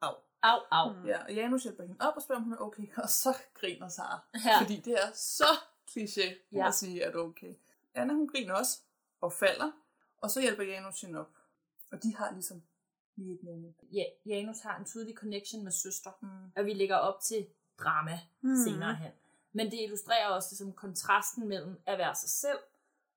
au. 0.00 0.14
Au, 0.42 0.58
au. 0.70 0.92
Mm. 0.92 1.06
Ja, 1.06 1.22
og 1.24 1.32
Janus 1.34 1.62
hjælper 1.62 1.82
hende 1.82 1.96
op 2.00 2.16
og 2.16 2.22
spørger, 2.22 2.38
om 2.40 2.44
hun 2.44 2.52
er 2.52 2.56
okay. 2.60 2.86
Og 2.96 3.08
så 3.08 3.36
griner 3.54 3.88
Sara. 3.88 4.18
Ja. 4.46 4.60
Fordi 4.60 4.76
det 4.76 4.92
er 4.94 5.08
så 5.14 5.44
kliché 5.96 6.34
Ja. 6.52 6.68
at 6.68 6.74
sige, 6.74 7.04
at 7.04 7.12
du 7.14 7.18
er 7.18 7.24
okay. 7.24 7.54
Anna, 7.94 8.14
hun 8.14 8.28
griner 8.28 8.54
også 8.54 8.78
og 9.20 9.32
falder. 9.32 9.70
Og 10.20 10.30
så 10.30 10.40
hjælper 10.40 10.62
Janus 10.62 11.00
hende 11.00 11.20
op. 11.20 11.30
Og 11.92 12.02
de 12.02 12.16
har 12.16 12.32
ligesom 12.32 12.62
lige 13.16 13.34
et 13.34 13.42
moment. 13.42 13.76
Ja, 13.92 14.04
Janus 14.26 14.60
har 14.60 14.78
en 14.78 14.84
tydelig 14.84 15.14
connection 15.14 15.64
med 15.64 15.72
søster, 15.72 16.10
mm. 16.20 16.28
og 16.56 16.64
vi 16.64 16.74
lægger 16.74 16.96
op 16.96 17.20
til 17.20 17.46
drama 17.78 18.20
Mm. 18.40 18.56
senere 18.64 18.94
hen. 18.94 19.10
Men 19.52 19.66
det 19.70 19.80
illustrerer 19.80 20.26
også 20.28 20.48
ligesom 20.50 20.72
kontrasten 20.72 21.48
mellem 21.48 21.80
at 21.86 21.98
være 21.98 22.14
sig 22.14 22.30
selv, 22.30 22.58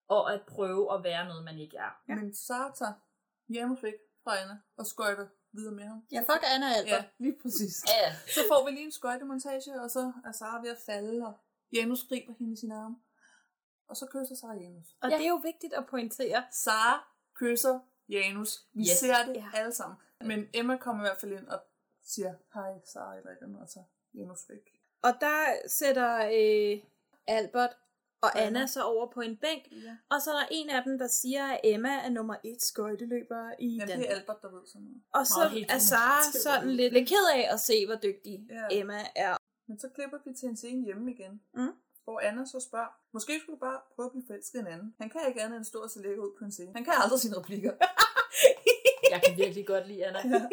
og 0.07 0.33
at 0.33 0.41
prøve 0.41 0.93
at 0.93 1.03
være 1.03 1.25
noget, 1.27 1.43
man 1.43 1.57
ikke 1.57 1.77
er. 1.77 2.01
Ja. 2.09 2.15
Men 2.15 2.33
Sara 2.33 2.75
tager 2.75 2.93
Janus 3.49 3.83
væk 3.83 3.93
fra 4.23 4.37
Anna 4.41 4.57
og 4.77 4.85
skøjter 4.85 5.27
videre 5.51 5.73
med 5.73 5.83
ham. 5.83 6.03
Ja, 6.11 6.19
fuck 6.19 6.43
Anna 6.55 6.73
Albert. 6.73 6.91
Ja, 6.91 7.05
lige 7.17 7.37
præcis. 7.41 7.83
Ja. 7.87 8.15
Så 8.27 8.39
får 8.51 8.65
vi 8.65 8.71
lige 8.71 8.85
en 8.85 8.91
skøjtemontage, 8.91 9.81
og 9.81 9.91
så 9.91 10.13
er 10.25 10.31
Sara 10.31 10.61
ved 10.61 10.69
at 10.69 10.77
falde, 10.85 11.27
og 11.27 11.33
Janus 11.73 12.03
griber 12.09 12.33
hende 12.39 12.53
i 12.53 12.55
sine 12.55 12.75
arme. 12.75 12.95
Og 13.87 13.97
så 13.97 14.05
kysser 14.11 14.35
Sara 14.35 14.53
Janus. 14.53 14.87
Og 15.01 15.09
ja. 15.09 15.17
det 15.17 15.25
er 15.25 15.29
jo 15.29 15.35
vigtigt 15.43 15.73
at 15.73 15.85
pointere. 15.89 16.43
Sara 16.51 17.07
kysser 17.35 17.79
Janus. 18.09 18.59
Vi 18.73 18.81
Yes. 18.81 18.89
ser 18.99 19.25
det 19.27 19.35
Ja. 19.35 19.45
alle 19.53 19.71
sammen. 19.73 19.97
Men 20.21 20.47
Emma 20.53 20.77
kommer 20.77 21.03
i 21.03 21.07
hvert 21.07 21.19
fald 21.19 21.31
ind 21.31 21.47
og 21.47 21.59
siger, 22.03 22.33
hej 22.53 22.71
Sara 22.93 23.17
eller 23.17 23.29
andet, 23.41 23.61
og 23.61 23.67
så 23.69 23.79
Janus 24.13 24.39
væk. 24.49 24.59
Og 25.01 25.13
der 25.21 25.67
sætter 25.67 26.15
øh, 26.33 26.83
Albert 27.27 27.77
og 28.21 28.41
Anna. 28.41 28.67
Så 28.67 28.83
over 28.83 29.11
på 29.11 29.21
en 29.21 29.37
bænk, 29.37 29.63
Ja. 29.71 29.97
og 30.09 30.21
så 30.21 30.31
er 30.31 30.35
der 30.39 30.47
en 30.51 30.69
af 30.69 30.83
dem, 30.83 30.97
der 30.97 31.07
siger, 31.07 31.47
at 31.47 31.59
Emma 31.63 31.89
er 31.89 32.09
nummer 32.09 32.35
et 32.43 32.61
skøjteløber 32.61 33.51
i 33.59 33.67
Ja, 33.75 33.85
den. 33.85 33.99
det 33.99 34.09
er 34.11 34.15
Albert, 34.15 34.41
der 34.41 34.49
ved 34.51 34.67
sådan 34.67 34.81
noget. 34.81 35.01
Og 35.13 35.27
så 35.27 35.47
helt 35.53 35.71
er 35.71 35.77
Sara 35.77 36.21
sådan 36.43 36.69
lidt, 36.71 36.93
lidt 36.93 37.09
ked 37.09 37.25
af 37.33 37.53
at 37.53 37.59
se, 37.59 37.85
hvor 37.85 37.95
dygtig 37.95 38.47
Ja. 38.49 38.67
Emma 38.71 38.99
er. 39.15 39.37
Men 39.67 39.79
så 39.79 39.89
klipper 39.89 40.17
vi 40.25 40.33
til 40.33 40.49
en 40.49 40.57
scene 40.57 40.85
hjemme 40.85 41.11
igen. 41.11 41.41
Mm. 41.53 41.73
Hvor 42.03 42.19
Anna 42.19 42.45
så 42.45 42.59
spørger, 42.59 42.87
måske 43.11 43.39
skulle 43.39 43.55
du 43.55 43.59
bare 43.59 43.81
prøve 43.95 44.05
at 44.05 44.11
blive 44.11 44.25
forelsket 44.27 44.59
en 44.59 44.67
anden. 44.67 44.95
Han 44.99 45.09
kan 45.09 45.21
ikke 45.27 45.41
andet 45.41 45.57
end 45.57 45.65
stå 45.65 45.79
og 45.79 45.89
se 45.89 46.01
lækker 46.01 46.23
ud 46.23 46.35
på 46.39 46.45
en 46.45 46.51
scene. 46.51 46.73
Han 46.75 46.83
kan 46.83 46.93
aldrig 47.03 47.19
sine 47.19 47.37
replikker. 47.37 47.73
Jeg 49.11 49.21
kan 49.25 49.37
virkelig 49.37 49.67
godt 49.67 49.87
lide 49.87 50.05
Anna. 50.05 50.19
Ja. 50.37 50.49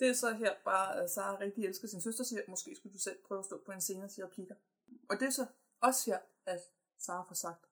Det 0.00 0.08
er 0.08 0.14
så 0.14 0.32
her 0.32 0.54
bare, 0.64 1.02
at 1.02 1.10
Sara 1.10 1.40
rigtig 1.40 1.64
elsker 1.64 1.88
sin 1.88 2.00
søster, 2.00 2.24
siger, 2.24 2.42
måske 2.48 2.76
skulle 2.76 2.92
du 2.92 2.98
selv 2.98 3.18
prøve 3.28 3.38
at 3.38 3.44
stå 3.44 3.62
på 3.66 3.72
en 3.72 3.80
scene 3.80 4.04
og 4.04 4.10
sige 4.10 4.24
replikker. 4.24 4.54
Og 5.08 5.20
det 5.20 5.26
er 5.26 5.30
så 5.30 5.46
også 5.80 6.10
her, 6.10 6.18
at 6.46 6.60
Sara 6.98 7.24
får 7.28 7.34
sagt, 7.34 7.66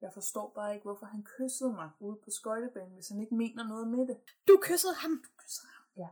jeg 0.00 0.12
forstår 0.12 0.52
bare 0.54 0.74
ikke, 0.74 0.84
hvorfor 0.84 1.06
han 1.06 1.22
kyssede 1.36 1.72
mig 1.72 1.90
ude 2.00 2.16
på 2.24 2.30
skøjtebanen, 2.30 2.94
hvis 2.94 3.08
han 3.08 3.20
ikke 3.20 3.34
mener 3.34 3.68
noget 3.68 3.88
med 3.88 4.06
det. 4.06 4.16
Du 4.48 4.58
kyssede 4.62 4.94
ham. 4.94 5.22
Du 5.24 5.30
kyssede 5.36 5.68
ham. 5.68 5.84
Ja. 5.96 6.08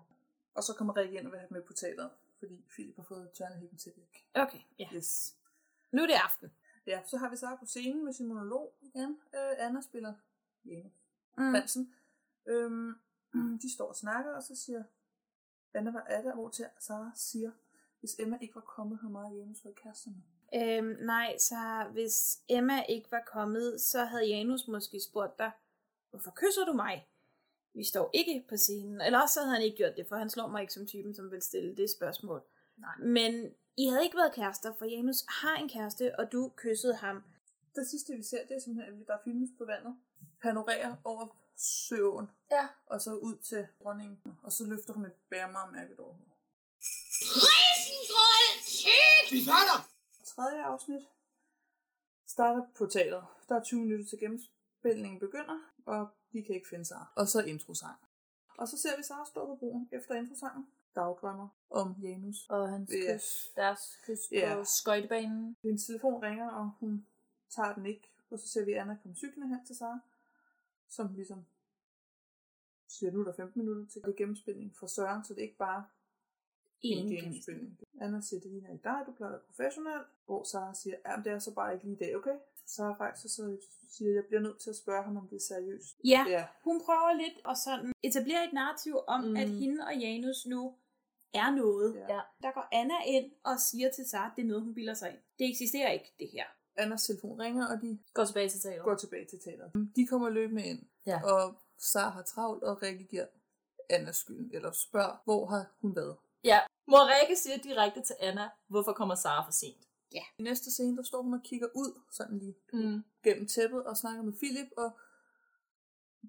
Og 0.55 0.63
så 0.63 0.75
kommer 0.75 0.97
Rikke 0.97 1.19
ind 1.19 1.27
og 1.27 1.33
vil 1.33 1.41
have 1.41 1.51
med 1.51 1.63
på 1.63 1.73
teateret, 1.73 2.11
fordi 2.43 2.65
Philip 2.71 2.97
har 2.97 3.03
fået 3.03 3.31
tørnehækken 3.39 3.79
til 3.79 3.93
væk. 3.97 4.27
Okay, 4.35 4.61
ja. 4.79 4.89
Yes. 4.95 5.37
Nu 5.93 6.03
er 6.03 6.07
det 6.07 6.15
aften. 6.15 6.53
Ja, 6.87 7.03
så 7.07 7.17
har 7.17 7.31
vi 7.31 7.37
Sara 7.37 7.57
på 7.57 7.67
scenen 7.67 8.05
med 8.05 8.13
sin 8.13 8.29
monolog 8.29 8.75
igen. 8.81 9.11
Øh, 9.35 9.67
Anna 9.67 9.81
spiller 9.81 10.15
Janus 10.65 10.93
Mm. 11.39 11.53
Prinsen. 11.53 11.95
Øhm, 12.47 12.95
de 13.63 13.75
står 13.75 13.89
og 13.89 13.97
snakker, 13.97 14.33
og 14.35 14.43
så 14.43 14.57
siger 14.57 14.85
Anna, 15.75 15.91
hvad 15.91 16.01
er 16.07 16.23
der, 16.23 16.35
hvor 16.35 16.49
til 16.49 16.67
Sara 16.79 17.13
siger, 17.15 17.51
hvis 18.01 18.17
Emma 18.19 18.39
ikke 18.41 18.55
var 18.55 18.61
kommet, 18.61 18.99
havde 18.99 19.13
mig 19.13 19.25
og 19.25 19.37
Janus 19.37 19.65
været 19.65 19.77
kæresterne. 19.77 20.23
Øhm, 20.55 20.97
nej, 21.01 21.39
så 21.39 21.89
hvis 21.93 22.41
Emma 22.49 22.83
ikke 22.83 23.11
var 23.11 23.23
kommet, 23.27 23.81
så 23.81 24.05
havde 24.05 24.27
Janus 24.27 24.69
måske 24.69 25.01
spurgt 25.01 25.39
dig, 25.39 25.53
hvorfor 26.11 26.31
kysser 26.31 26.65
du 26.65 26.73
mig? 26.73 27.09
Vi 27.75 27.85
står 27.85 28.11
ikke 28.13 28.45
på 28.49 28.57
scenen. 28.57 29.01
Eller 29.01 29.21
også 29.21 29.35
så 29.35 29.41
havde 29.41 29.55
han 29.55 29.63
ikke 29.63 29.77
gjort 29.77 29.97
det, 29.97 30.07
for 30.09 30.17
han 30.17 30.31
slår 30.31 30.49
mig 30.49 30.61
ikke 30.61 30.73
som 30.73 30.87
typen, 30.87 31.15
som 31.15 31.31
vil 31.31 31.43
stille 31.43 31.77
det 31.77 31.91
spørgsmål. 31.91 32.43
Nej. 32.77 32.97
Men 32.99 33.55
I 33.77 33.87
havde 33.87 34.05
ikke 34.05 34.17
været 34.17 34.35
kærester, 34.35 34.75
for 34.79 34.85
Janus 34.85 35.25
har 35.29 35.57
en 35.57 35.69
kæreste, 35.69 36.19
og 36.19 36.33
du 36.33 36.53
kyssede 36.57 36.95
ham. 36.95 37.23
Det 37.75 37.87
sidste, 37.91 38.17
vi 38.17 38.23
ser, 38.23 38.47
det 38.49 38.57
er 38.57 38.61
simpelthen, 38.61 39.01
at 39.01 39.07
der 39.07 39.19
filmes 39.25 39.51
på 39.59 39.65
vandet. 39.65 39.97
Panorerer 40.43 40.97
over 41.05 41.37
søen. 41.57 42.27
Ja. 42.51 42.69
Og 42.87 43.01
så 43.01 43.15
ud 43.15 43.37
til 43.37 43.67
dronningen. 43.83 44.19
Og 44.43 44.53
så 44.53 44.65
løfter 44.67 44.93
hun 44.93 45.05
et 45.05 45.13
bærmarmærket 45.31 45.99
over 45.99 46.13
hovedet. 46.13 46.33
Vi 49.31 49.39
fatter! 49.45 49.89
Tredje 50.25 50.63
afsnit 50.63 51.03
starter 52.27 52.63
på 52.79 52.87
teateret. 52.87 53.25
Der 53.49 53.55
er 53.55 53.63
20 53.63 53.81
minutter 53.81 54.07
til 54.07 54.19
gennemspilningen 54.19 55.21
begynder, 55.21 55.59
og 55.87 56.09
de 56.33 56.43
kan 56.43 56.55
ikke 56.55 56.69
finde 56.69 56.85
sig. 56.85 57.07
Og 57.17 57.29
så 57.29 57.43
introsang. 57.45 57.97
Og 58.59 58.69
så 58.69 58.77
ser 58.79 58.97
vi 58.97 59.03
Sara 59.03 59.27
stå 59.27 59.47
på 59.47 59.55
broen 59.57 59.89
efter 59.93 60.15
introsangen. 60.15 60.67
Dagdrømmer 60.95 61.49
om 61.71 61.95
Janus. 62.03 62.47
Og 62.49 62.69
hans 62.69 62.91
Ja. 62.91 63.17
kys, 63.17 63.53
deres 63.57 63.99
kys 64.07 64.19
Ja. 64.33 64.55
på 64.55 64.65
skøjtebanen. 64.65 65.57
Hendes 65.63 65.87
telefon 65.87 66.23
ringer, 66.23 66.51
og 66.51 66.71
hun 66.81 67.07
tager 67.51 67.75
den 67.75 67.87
ikke. 67.87 68.09
Og 68.31 68.39
så 68.39 68.49
ser 68.49 68.65
vi 68.65 68.73
Anna 68.73 68.97
komme 69.03 69.17
cyklende 69.17 69.49
hen 69.49 69.67
til 69.67 69.77
Sara, 69.77 69.99
som 70.89 71.15
ligesom 71.15 71.45
siger, 72.89 73.13
nu 73.13 73.21
er 73.21 73.25
der 73.25 73.33
15 73.33 73.61
minutter 73.63 73.87
til 73.87 74.03
gennemspilning 74.17 74.77
for 74.77 74.87
Søren, 74.87 75.25
så 75.25 75.35
det 75.35 75.39
er 75.41 75.45
ikke 75.45 75.57
bare 75.59 75.85
en 76.81 77.07
En 77.07 77.13
gennemspilning. 77.17 77.79
Anna 78.05 78.21
siger, 78.21 78.41
det 78.41 78.51
ligner 78.51 78.71
ikke 78.73 78.85
dig, 78.85 78.99
du 79.07 79.13
plejer 79.13 79.33
at 79.33 79.39
være 79.39 79.47
professionel. 79.51 80.01
Hvor 80.27 80.43
Sara 80.45 80.75
siger, 80.75 80.97
ja, 81.07 81.13
det 81.25 81.33
er 81.33 81.39
så 81.39 81.55
bare 81.55 81.73
ikke 81.75 81.85
lige 81.85 81.97
i 81.97 81.99
dag, 82.05 82.17
okay? 82.17 82.37
Sara 82.67 82.95
faktisk 83.05 83.35
så 83.35 83.57
siger, 83.91 84.11
jeg 84.15 84.25
bliver 84.29 84.41
nødt 84.41 84.59
til 84.61 84.71
at 84.71 84.77
spørge 84.77 85.03
ham, 85.03 85.17
om 85.17 85.29
det 85.29 85.37
er 85.37 85.41
seriøst. 85.49 85.97
Ja, 86.05 86.25
Ja. 86.29 86.45
hun 86.65 86.81
prøver 86.85 87.13
lidt 87.23 87.37
at 87.51 87.57
sådan 87.59 87.93
etablere 88.03 88.45
et 88.45 88.53
narrativ 88.53 88.95
om, 89.07 89.21
mm. 89.25 89.37
at 89.37 89.49
hende 89.49 89.85
og 89.87 89.95
Janus 89.97 90.47
nu 90.47 90.75
er 91.35 91.51
noget. 91.51 91.95
Ja. 92.09 92.21
Der 92.43 92.53
går 92.53 92.69
Anna 92.73 92.95
ind 93.07 93.33
og 93.45 93.61
siger 93.61 93.91
til 93.91 94.05
Sara, 94.09 94.27
at 94.27 94.33
det 94.37 94.43
er 94.43 94.47
noget, 94.47 94.63
hun 94.63 94.75
bilder 94.75 94.95
sig 94.95 95.09
ind. 95.11 95.19
Det 95.39 95.51
eksisterer 95.51 95.91
ikke, 95.91 96.15
det 96.19 96.29
her. 96.33 96.45
Annas 96.77 97.07
telefon 97.07 97.41
ringer, 97.41 97.67
og 97.67 97.83
de 97.83 97.99
Går 98.15 98.25
tilbage 98.25 98.49
til 98.49 98.61
teateret. 98.61 98.85
går 98.85 98.95
tilbage 98.95 99.27
til 99.27 99.39
teateret. 99.41 99.73
De 99.97 100.07
kommer 100.07 100.29
løbende 100.29 100.65
ind, 100.65 100.83
Ja. 101.07 101.21
og 101.25 101.55
Sara 101.79 102.11
har 102.11 102.23
travlt, 102.23 102.63
og 102.65 102.83
Rikke 102.83 103.05
giver 103.05 103.27
Anna 103.91 104.13
skylden, 104.13 104.51
eller 104.55 104.71
spørger, 104.71 105.17
hvor 105.25 105.47
har 105.47 105.65
hun 105.81 105.97
været? 105.97 106.17
Mor 106.93 107.05
Rikke 107.13 107.37
siger 107.43 107.57
direkte 107.69 108.01
til 108.09 108.17
Anna, 108.21 108.47
hvorfor 108.73 108.93
kommer 108.93 109.15
Sara 109.15 109.45
for 109.47 109.53
sent? 109.53 109.83
Ja. 110.19 110.25
I 110.39 110.43
næste 110.43 110.71
scene, 110.71 110.97
der 110.97 111.03
står 111.03 111.23
hun 111.23 111.35
og 111.35 111.43
kigger 111.45 111.69
ud, 111.75 112.01
sådan 112.11 112.39
lige 112.39 112.55
Mm. 112.73 113.03
gennem 113.25 113.47
tæppet, 113.49 113.85
og 113.87 113.97
snakker 113.97 114.23
med 114.23 114.33
Philip, 114.41 114.71
og 114.77 114.91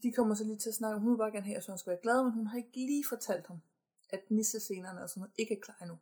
de 0.03 0.11
kommer 0.17 0.35
så 0.35 0.43
lige 0.43 0.57
til 0.57 0.69
at 0.69 0.75
snakke 0.75 0.95
om, 0.95 1.01
hun 1.01 1.11
vil 1.11 1.17
bare 1.17 1.31
gerne 1.31 1.45
have, 1.45 1.57
at 1.57 1.63
Søren 1.63 1.79
skal 1.79 1.89
være 1.91 2.01
glad, 2.05 2.23
men 2.23 2.33
hun 2.33 2.47
har 2.47 2.57
ikke 2.57 2.71
lige 2.75 3.05
fortalt 3.09 3.47
ham, 3.47 3.59
at 4.09 4.31
nissescenerne 4.31 5.03
og 5.03 5.09
sådan 5.09 5.21
noget 5.21 5.33
ikke 5.37 5.53
er 5.57 5.61
klar 5.61 5.77
endnu. 5.81 5.97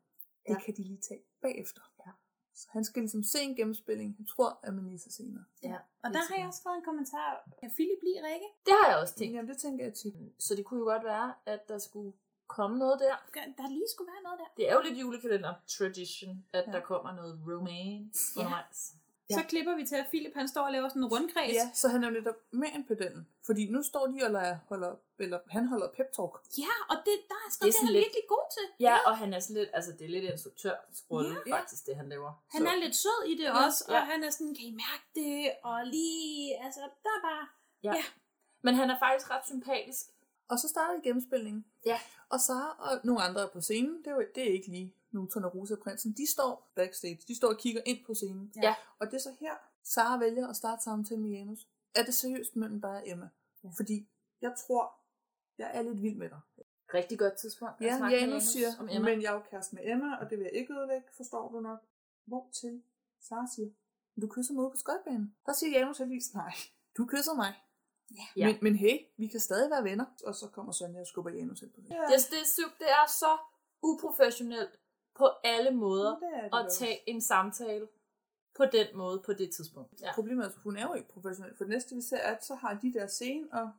Det 0.48 0.54
Ja. 0.56 0.60
kan 0.66 0.74
de 0.78 0.84
lige 0.84 1.02
tage 1.10 1.24
bagefter. 1.42 1.82
Ja. 2.06 2.12
Så 2.54 2.68
han 2.72 2.84
skal 2.84 3.02
ligesom 3.02 3.24
se 3.24 3.40
en 3.42 3.56
gennemspilling, 3.56 4.16
han 4.18 4.26
tror, 4.26 4.60
at 4.64 4.74
med 4.74 4.84
nissescener. 4.84 5.44
Ja. 5.64 5.78
Og 6.04 6.10
der 6.16 6.22
har 6.30 6.36
jeg 6.40 6.48
også 6.48 6.62
fået 6.64 6.76
en 6.76 6.84
kommentar. 6.90 7.30
Kan 7.60 7.70
Philip 7.78 8.02
lide 8.08 8.20
Rikke? 8.28 8.48
Det 8.66 8.74
har 8.82 8.88
jeg 8.92 8.98
også 9.04 9.16
tænkt. 9.16 9.36
Jamen, 9.36 9.50
det 9.50 9.58
tænker 9.58 9.86
jeg 9.86 9.94
tit. 9.94 10.16
Så 10.40 10.56
det 10.56 10.66
kunne 10.66 10.80
jo 10.80 10.86
godt 10.86 11.04
være, 11.04 11.34
at 11.46 11.62
der 11.68 11.78
skulle 11.78 12.14
komme 12.58 12.78
noget 12.84 13.00
der. 13.00 13.16
Der 13.58 13.68
lige 13.70 13.90
skulle 13.94 14.10
være 14.14 14.24
noget 14.24 14.40
der. 14.40 14.46
Det 14.58 14.70
er 14.70 14.74
jo 14.74 14.82
lidt 14.88 14.98
julekalender 15.02 15.54
tradition, 15.68 16.46
at 16.54 16.64
Ja. 16.68 16.72
der 16.72 16.80
kommer 16.82 17.12
noget 17.20 17.34
romance 17.48 18.20
Ja. 18.36 18.40
undervejs. 18.42 18.94
Ja. 19.30 19.36
Så 19.36 19.44
klipper 19.50 19.76
vi 19.76 19.86
til, 19.86 19.96
at 19.96 20.08
Philip 20.12 20.34
han 20.36 20.48
står 20.48 20.62
og 20.62 20.72
laver 20.72 20.90
sådan 20.90 21.02
en 21.04 21.08
rundkreds. 21.14 21.54
Ja, 21.54 21.72
så 21.74 21.88
han 21.90 22.04
er 22.04 22.08
jo 22.08 22.14
netop 22.14 22.36
med 22.52 22.68
en 22.76 22.84
pedellen. 22.88 23.28
Fordi 23.46 23.70
nu 23.70 23.84
står 23.84 24.08
de 24.08 24.18
og 24.26 24.32
leger, 24.32 24.58
holder, 24.70 24.96
eller 25.20 25.40
han 25.50 25.68
holder 25.68 25.88
pep 25.98 26.10
talk. 26.18 26.34
Ja, 26.66 26.74
og 26.92 26.96
det, 27.08 27.16
der 27.32 27.36
er 27.46 27.50
Det 27.50 27.62
er 27.62 27.66
det, 27.66 27.74
sådan 27.74 27.88
han 27.88 27.88
er 27.88 27.92
lidt- 27.92 28.04
virkelig 28.06 28.24
god 28.36 28.46
til. 28.56 28.66
Ja, 28.88 28.96
og 29.08 29.18
han 29.18 29.34
er 29.34 29.40
sådan 29.40 29.58
lidt, 29.62 29.70
altså 29.74 29.92
det 29.92 30.06
er 30.06 30.10
lidt 30.10 30.26
instruktørsrolle, 30.34 31.36
Ja. 31.48 31.56
faktisk, 31.58 31.86
det 31.86 31.96
han 31.96 32.10
laver. 32.10 32.32
Han 32.56 32.62
er 32.68 32.76
lidt 32.84 32.96
sød 32.96 33.20
i 33.28 33.36
det 33.38 33.44
Ja, 33.44 33.66
også, 33.66 33.86
og 33.88 33.94
ja. 33.94 34.00
han 34.12 34.24
er 34.24 34.30
sådan, 34.30 34.56
kan 34.56 34.66
I 34.66 34.72
mærke 34.86 35.06
det? 35.16 35.52
Og 35.64 35.86
lige, 35.86 36.64
altså, 36.66 36.80
der 36.80 37.12
er 37.18 37.22
bare... 37.30 37.44
Ja. 37.84 37.94
Ja. 37.98 38.04
Men 38.62 38.74
han 38.76 38.90
er 38.90 39.00
faktisk 39.00 39.32
ret 39.32 39.46
sympatisk. 39.46 40.06
Og 40.52 40.60
så 40.60 40.68
starter 40.68 41.02
gennemspilningen. 41.02 41.66
Ja. 41.86 42.00
Og 42.30 42.40
Sara 42.40 42.70
og 42.92 43.00
nogle 43.04 43.22
andre 43.22 43.42
er 43.42 43.48
på 43.54 43.62
scenen. 43.62 43.98
Det 43.98 44.08
er, 44.08 44.16
jo, 44.16 44.26
det 44.36 44.44
er 44.50 44.54
ikke 44.54 44.68
lige 44.68 44.96
Newton 45.12 45.44
og 45.46 45.56
Rosa 45.56 45.76
Prinsen. 45.84 46.12
De 46.14 46.26
står 46.32 46.72
backstage. 46.76 47.20
De 47.28 47.36
står 47.36 47.48
og 47.54 47.58
kigger 47.58 47.82
ind 47.86 48.06
på 48.06 48.14
scenen. 48.14 48.54
Ja. 48.64 48.76
Og 49.00 49.08
det 49.08 49.14
er 49.14 49.20
så 49.20 49.36
her, 49.40 49.54
Sara 49.84 50.18
vælger 50.18 50.48
at 50.48 50.56
starte 50.56 50.84
samtalen 50.84 51.24
med 51.24 51.32
Janus. 51.32 51.68
Er 51.96 52.04
det 52.04 52.14
seriøst 52.14 52.56
mellem 52.56 52.82
dig 52.82 52.92
og 52.92 53.04
Emma? 53.10 53.30
Ja. 53.64 53.70
Fordi 53.78 54.10
jeg 54.42 54.54
tror, 54.68 54.94
jeg 55.58 55.72
er 55.74 55.82
lidt 55.82 56.02
vild 56.02 56.16
med 56.18 56.30
dig. 56.30 56.40
Rigtig 56.94 57.20
godt 57.20 57.34
tidspunkt. 57.38 57.74
at 57.80 57.86
Ja, 57.88 57.98
snakke 57.98 58.16
med 58.16 58.28
Janus 58.28 58.44
siger, 58.44 58.68
om 58.80 58.90
Emma. 58.92 59.10
men 59.10 59.22
jeg 59.22 59.30
er 59.30 59.34
jo 59.34 59.42
kæreste 59.52 59.76
med 59.76 59.84
Emma, 59.92 60.16
og 60.16 60.30
det 60.30 60.38
vil 60.38 60.44
jeg 60.44 60.54
ikke 60.54 60.74
ødelægge, 60.74 61.08
forstår 61.18 61.52
du 61.52 61.60
nok. 61.60 61.80
Hvor 62.26 62.50
til 62.54 62.84
Sara 63.22 63.48
siger, 63.56 63.70
du 64.22 64.28
kysser 64.28 64.54
mig 64.54 64.64
ude 64.64 64.72
på 64.72 64.78
skøjtbanen. 64.78 65.36
Der 65.46 65.54
siger 65.54 65.80
Janus 65.80 65.98
heldigvis, 65.98 66.34
nej, 66.34 66.54
du 66.98 67.06
kysser 67.06 67.34
mig. 67.34 67.54
Ja. 68.36 68.46
Men, 68.48 68.58
men 68.62 68.76
hey, 68.76 68.98
vi 69.18 69.28
kan 69.28 69.40
stadig 69.40 69.72
være 69.72 69.84
venner. 69.84 70.06
Og 70.26 70.36
så 70.36 70.48
kommer 70.48 70.72
Sonja 70.72 71.00
og 71.02 71.08
skubber 71.08 71.32
Janus 71.32 71.62
ind 71.62 71.72
på 71.72 71.82
det. 71.82 71.90
Det, 71.90 71.98
det, 72.32 72.40
er 72.42 72.46
sygt. 72.46 72.76
det 72.80 72.90
er 72.90 73.08
så 73.10 73.38
uprofessionelt 73.84 74.80
på 75.16 75.30
alle 75.44 75.72
måder 75.72 76.10
Det 76.12 76.30
det 76.44 76.58
at 76.58 76.66
også. 76.66 76.80
tage 76.80 77.10
en 77.10 77.22
samtale 77.22 77.88
på 78.58 78.66
den 78.66 78.88
måde 78.96 79.22
på 79.26 79.34
det 79.34 79.54
tidspunkt. 79.56 80.02
Ja. 80.02 80.14
Problemet 80.16 80.44
er, 80.46 80.50
at 80.50 80.56
hun 80.56 80.78
er 80.78 80.88
jo 80.88 80.94
ikke 80.94 81.10
professionel. 81.10 81.56
For 81.58 81.64
det 81.64 81.70
næste, 81.72 81.96
vi 81.96 82.02
ser, 82.02 82.18
er, 82.18 82.36
at 82.36 82.46
så 82.46 82.56
har 82.56 82.74
de 82.74 82.94
der 82.94 83.08
scene, 83.08 83.48
og 83.54 83.72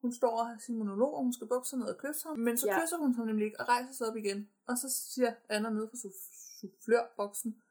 hun 0.00 0.12
står 0.12 0.38
og 0.40 0.46
har 0.46 0.58
sin 0.58 0.78
monolog, 0.78 1.14
og 1.14 1.22
hun 1.22 1.32
skal 1.32 1.46
bukke 1.46 1.68
sig 1.68 1.78
ned 1.78 1.86
og 1.86 1.98
kysse 1.98 2.28
ham. 2.28 2.38
Men 2.38 2.58
så 2.58 2.66
Ja. 2.66 2.74
ja. 2.74 2.80
kysser 2.80 2.96
hun 2.96 3.14
ham 3.14 3.26
nemlig 3.26 3.44
ikke, 3.46 3.60
og 3.60 3.68
rejser 3.68 3.92
sig 3.92 4.06
op 4.08 4.16
igen. 4.16 4.50
Og 4.66 4.78
så 4.78 4.90
siger 4.90 5.32
Anna 5.48 5.70
nede 5.70 5.88
fra 5.88 5.96
soufflørboksen, 6.60 7.62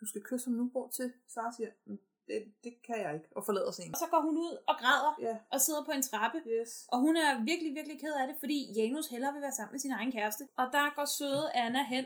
du 0.00 0.06
skal 0.06 0.22
kysse 0.22 0.46
ham 0.50 0.54
nu, 0.58 0.68
hvor 0.68 0.88
til 0.88 1.12
Sara 1.28 1.52
siger, 1.56 1.70
"Mm, 1.86 1.98
det, 2.30 2.52
det 2.64 2.82
kan 2.86 2.98
jeg 3.04 3.14
ikke, 3.14 3.28
og 3.36 3.44
forlader 3.44 3.70
scenen. 3.70 3.94
Og 3.94 3.98
så 3.98 4.06
går 4.10 4.20
hun 4.20 4.36
ud 4.38 4.52
og 4.66 4.74
græder 4.82 5.12
Ja. 5.20 5.36
og 5.50 5.60
sidder 5.60 5.84
på 5.84 5.90
en 5.90 6.02
trappe. 6.02 6.38
Yes. 6.46 6.86
Og 6.92 6.98
hun 6.98 7.16
er 7.16 7.44
virkelig, 7.44 7.74
virkelig 7.74 8.00
ked 8.00 8.12
af 8.20 8.26
det, 8.28 8.36
fordi 8.38 8.72
Janus 8.76 9.06
hellere 9.06 9.32
vil 9.32 9.42
være 9.42 9.52
sammen 9.52 9.72
med 9.72 9.80
sin 9.80 9.90
egen 9.92 10.12
kæreste. 10.12 10.48
Og 10.56 10.66
der 10.72 10.94
går 10.96 11.04
søde 11.04 11.52
Anna 11.54 11.82
hen 11.84 12.04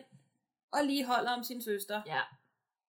og 0.72 0.84
lige 0.84 1.04
holder 1.06 1.30
om 1.30 1.44
sin 1.44 1.62
søster. 1.62 2.02
ja. 2.06 2.20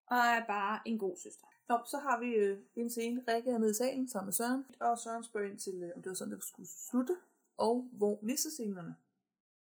Og 0.07 0.17
er 0.17 0.45
bare 0.45 0.79
en 0.85 0.97
god 0.99 1.17
søster. 1.23 1.45
Nå, 1.69 1.79
så 1.85 1.97
har 1.97 2.19
vi 2.19 2.25
øh, 2.33 2.59
en 2.75 2.89
scene. 2.89 3.23
Rikke 3.27 3.51
er 3.51 3.57
nede 3.57 3.71
i 3.71 3.73
salen 3.73 4.09
sammen 4.09 4.25
med 4.27 4.33
Søren, 4.33 4.65
og 4.79 4.99
Søren 4.99 5.23
spørger 5.23 5.49
ind 5.49 5.59
til, 5.59 5.83
øh, 5.83 5.91
om 5.95 6.01
det 6.01 6.09
var 6.09 6.15
sådan, 6.15 6.33
det 6.33 6.43
skulle 6.43 6.69
slutte, 6.69 7.15
og 7.57 7.89
hvor 7.91 8.19
nissescenerne 8.21 8.95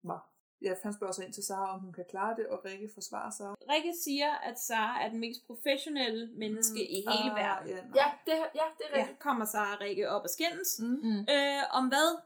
var. 0.03 0.28
Ja, 0.61 0.73
han 0.83 0.93
spørger 0.93 1.13
så 1.13 1.23
ind 1.23 1.33
til 1.33 1.43
Sara, 1.43 1.73
om 1.73 1.79
hun 1.79 1.93
kan 1.93 2.05
klare 2.09 2.35
det, 2.35 2.47
og 2.47 2.65
Rikke 2.65 2.89
forsvarer 2.93 3.31
sig. 3.31 3.47
Rikke 3.69 3.93
siger, 4.03 4.31
at 4.33 4.59
Sara 4.59 5.03
er 5.03 5.09
den 5.09 5.19
mest 5.19 5.47
professionelle 5.47 6.29
menneske 6.33 6.73
mm. 6.79 6.95
i 6.95 6.95
hele 6.95 7.31
Ah, 7.31 7.35
verden. 7.37 7.69
Ja, 7.69 7.75
nej. 7.75 7.91
Ja, 7.95 8.05
det, 8.25 8.33
ja, 8.55 8.61
det 8.77 8.85
er 8.89 8.97
Ja, 8.97 9.01
rigtigt. 9.01 9.19
kommer 9.19 9.45
Sara 9.45 9.73
og 9.75 9.81
Rikke 9.81 10.09
op 10.09 10.21
og 10.23 10.29
skændes. 10.29 10.79
Mm. 10.79 10.85
Mm. 11.03 11.19
Øh, 11.29 11.63
om 11.71 11.87
hvad? 11.87 12.17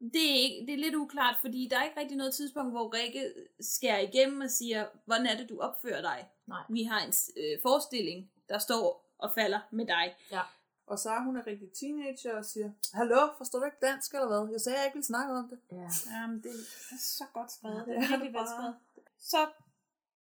Det 0.00 0.30
er, 0.30 0.34
ikke, 0.42 0.66
det 0.66 0.74
er 0.74 0.78
lidt 0.78 0.94
uklart, 0.94 1.36
fordi 1.40 1.68
der 1.70 1.78
er 1.78 1.84
ikke 1.84 2.00
rigtig 2.00 2.16
noget 2.16 2.34
tidspunkt, 2.34 2.72
hvor 2.72 2.94
Rikke 2.94 3.32
skærer 3.60 3.98
igennem 3.98 4.40
og 4.40 4.50
siger, 4.50 4.86
hvordan 5.04 5.26
er 5.26 5.36
det, 5.36 5.48
du 5.48 5.60
opfører 5.60 6.00
dig? 6.00 6.28
Nej. 6.46 6.62
Vi 6.70 6.82
har 6.82 7.00
en 7.00 7.12
øh, 7.36 7.58
forestilling, 7.62 8.30
der 8.48 8.58
står 8.58 9.14
og 9.18 9.32
falder 9.34 9.60
med 9.70 9.86
dig. 9.86 10.14
Ja. 10.32 10.40
Og 10.86 10.98
Sara, 10.98 11.24
hun 11.24 11.36
er 11.36 11.46
rigtig 11.46 11.72
teenager 11.72 12.36
og 12.36 12.44
siger, 12.44 12.70
Hallo, 12.94 13.28
forstår 13.38 13.58
du 13.58 13.64
ikke 13.64 13.76
dansk 13.82 14.14
eller 14.14 14.26
hvad? 14.26 14.52
Jeg 14.52 14.60
sagde, 14.60 14.78
jeg 14.78 14.86
ikke 14.86 14.94
ville 14.94 15.06
snakke 15.06 15.32
om 15.34 15.48
det. 15.48 15.58
Ja. 15.72 15.88
Jamen, 16.14 16.42
det 16.42 16.50
er 16.50 16.98
så 17.00 17.24
godt 17.34 17.52
skrevet. 17.52 17.76
Ja, 17.76 17.80
det 17.92 17.96
er 17.98 18.02
er 18.02 18.08
virkelig 18.08 18.34
godt 18.34 18.48
skrevet. 18.48 18.76
Så 19.18 19.36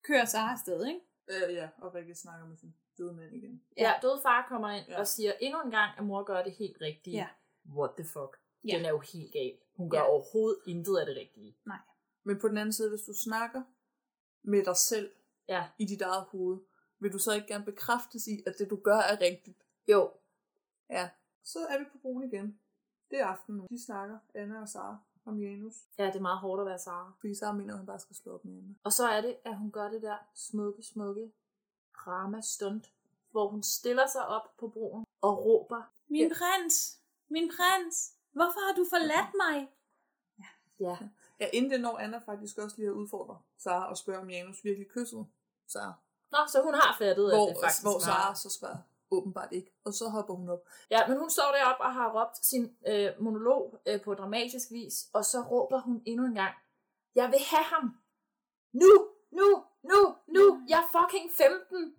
kører 0.03 0.25
Sara 0.25 0.53
afsted, 0.53 0.87
ikke? 0.87 1.01
Øh, 1.29 1.55
ja, 1.55 1.69
og 1.79 1.95
Rikke 1.95 2.15
snakker 2.15 2.47
med 2.47 2.57
sin 2.57 2.75
døde 2.99 3.13
mand 3.13 3.35
igen. 3.35 3.63
Ja, 3.77 3.93
død 4.03 4.23
far 4.23 4.47
kommer 4.49 4.71
ind 4.71 4.87
Ja. 4.89 5.01
og 5.01 5.07
siger 5.09 5.33
endnu 5.41 5.61
en 5.63 5.71
gang, 5.71 5.99
at 5.99 6.05
mor 6.05 6.23
gør 6.23 6.43
det 6.43 6.53
helt 6.53 6.77
rigtige. 6.81 7.17
Ja. 7.17 7.27
What 7.77 7.91
the 7.97 8.05
fuck? 8.05 8.37
Ja. 8.65 8.77
Den 8.77 8.85
er 8.85 8.89
jo 8.91 8.99
helt 9.13 9.33
gal. 9.33 9.57
Hun 9.77 9.91
gør 9.91 9.99
Ja. 9.99 10.05
overhovedet 10.11 10.59
intet 10.67 10.97
af 10.97 11.07
det 11.07 11.17
rigtige. 11.17 11.57
Men 12.25 12.39
på 12.41 12.49
den 12.49 12.59
anden 12.59 12.73
side, 12.73 12.89
hvis 12.91 13.03
du 13.03 13.13
snakker 13.15 13.63
med 14.43 14.65
dig 14.65 14.77
selv 14.77 15.11
Ja. 15.49 15.65
i 15.79 15.85
dit 15.85 16.03
eget 16.03 16.25
hoved, 16.25 16.59
vil 16.99 17.13
du 17.13 17.19
så 17.19 17.33
ikke 17.33 17.47
gerne 17.47 17.65
bekræftes 17.65 18.27
i, 18.27 18.43
at 18.47 18.55
det 18.59 18.71
du 18.71 18.77
gør 18.77 18.97
er 18.97 19.21
rigtigt? 19.21 19.59
Jo. 19.89 20.11
Ja. 20.91 21.09
Så 21.43 21.67
er 21.67 21.79
vi 21.79 21.85
på 21.93 21.99
broen 21.99 22.23
igen. 22.23 22.59
Det 23.11 23.21
er 23.21 23.27
aften 23.27 23.55
nu. 23.55 23.67
De 23.71 23.85
snakker, 23.85 24.19
Anna 24.35 24.61
og 24.61 24.69
Sara, 24.69 24.99
om 25.25 25.39
Janus. 25.39 25.75
Ja, 25.99 26.07
det 26.07 26.17
er 26.17 26.21
meget 26.21 26.39
hårdt 26.39 26.61
at 26.61 26.67
være 26.67 26.79
Sara. 26.79 27.13
Fordi 27.21 27.35
Sara 27.35 27.53
mener, 27.53 27.73
at 27.73 27.79
han 27.79 27.87
bare 27.87 27.99
skal 27.99 28.17
slå 28.17 28.35
op 28.35 28.45
med 28.45 28.59
Emma. 28.59 28.75
Og 28.85 28.93
så 28.93 29.09
er 29.09 29.21
det, 29.21 29.37
at 29.45 29.57
hun 29.57 29.71
gør 29.71 29.91
det 29.91 30.03
der 30.03 30.17
smukke, 30.35 30.83
smukke 30.83 31.33
drama 32.05 32.41
stunt, 32.41 32.93
hvor 33.31 33.49
hun 33.49 33.63
stiller 33.63 34.07
sig 34.07 34.27
op 34.27 34.57
på 34.59 34.69
broen 34.69 35.07
og 35.21 35.45
råber. 35.45 35.83
Min 36.09 36.31
prins! 36.31 36.99
Min 37.29 37.51
prins! 37.57 38.13
Hvorfor 38.33 38.67
har 38.67 38.75
du 38.75 38.87
forladt 38.91 39.35
mig? 39.35 39.71
Ja. 40.81 40.99
Ja, 41.41 41.49
inden 41.53 41.71
det 41.71 41.81
når 41.81 41.99
Anna 41.99 42.19
faktisk 42.19 42.59
også 42.59 42.77
lige 42.77 42.89
at 42.89 42.93
udfordre 42.93 43.39
Sara 43.59 43.91
og 43.91 43.97
spørge, 43.97 44.19
om 44.19 44.31
Janus 44.31 44.65
virkelig 44.65 44.89
kyssede 44.89 45.27
Sara. 45.67 45.93
Nå, 46.31 46.39
så 46.49 46.63
hun 46.63 46.75
har 46.75 46.97
fattet, 46.99 47.33
Hvor, 47.35 47.49
at 47.49 47.55
det 47.55 47.63
faktisk 47.63 47.83
hvor. 47.83 47.99
Sara 47.99 48.35
så 48.35 48.51
svarer 48.51 48.79
åbenbart 49.17 49.53
ikke. 49.53 49.71
Og 49.85 49.95
så 49.95 50.09
hopper 50.09 50.35
hun 50.35 50.49
op. 50.49 50.63
Ja, 50.91 51.07
men 51.09 51.19
hun 51.19 51.31
står 51.31 51.49
deroppe 51.57 51.83
og 51.85 51.93
har 51.95 52.09
råbt 52.17 52.47
sin 52.47 52.77
øh, 52.87 53.11
monolog 53.21 53.81
øh, 53.87 54.01
på 54.03 54.15
dramatisk 54.15 54.71
vis, 54.71 54.95
og 55.13 55.25
så 55.25 55.41
råber 55.51 55.81
hun 55.81 56.03
endnu 56.07 56.25
en 56.27 56.35
gang, 56.35 56.55
jeg 57.15 57.29
vil 57.33 57.41
have 57.51 57.65
ham. 57.65 57.97
Nu, 58.73 59.09
nu, 59.31 59.65
nu, 59.83 60.15
nu, 60.27 60.63
jeg 60.69 60.79
er 60.79 60.89
fucking 60.99 61.33
15. 61.33 61.95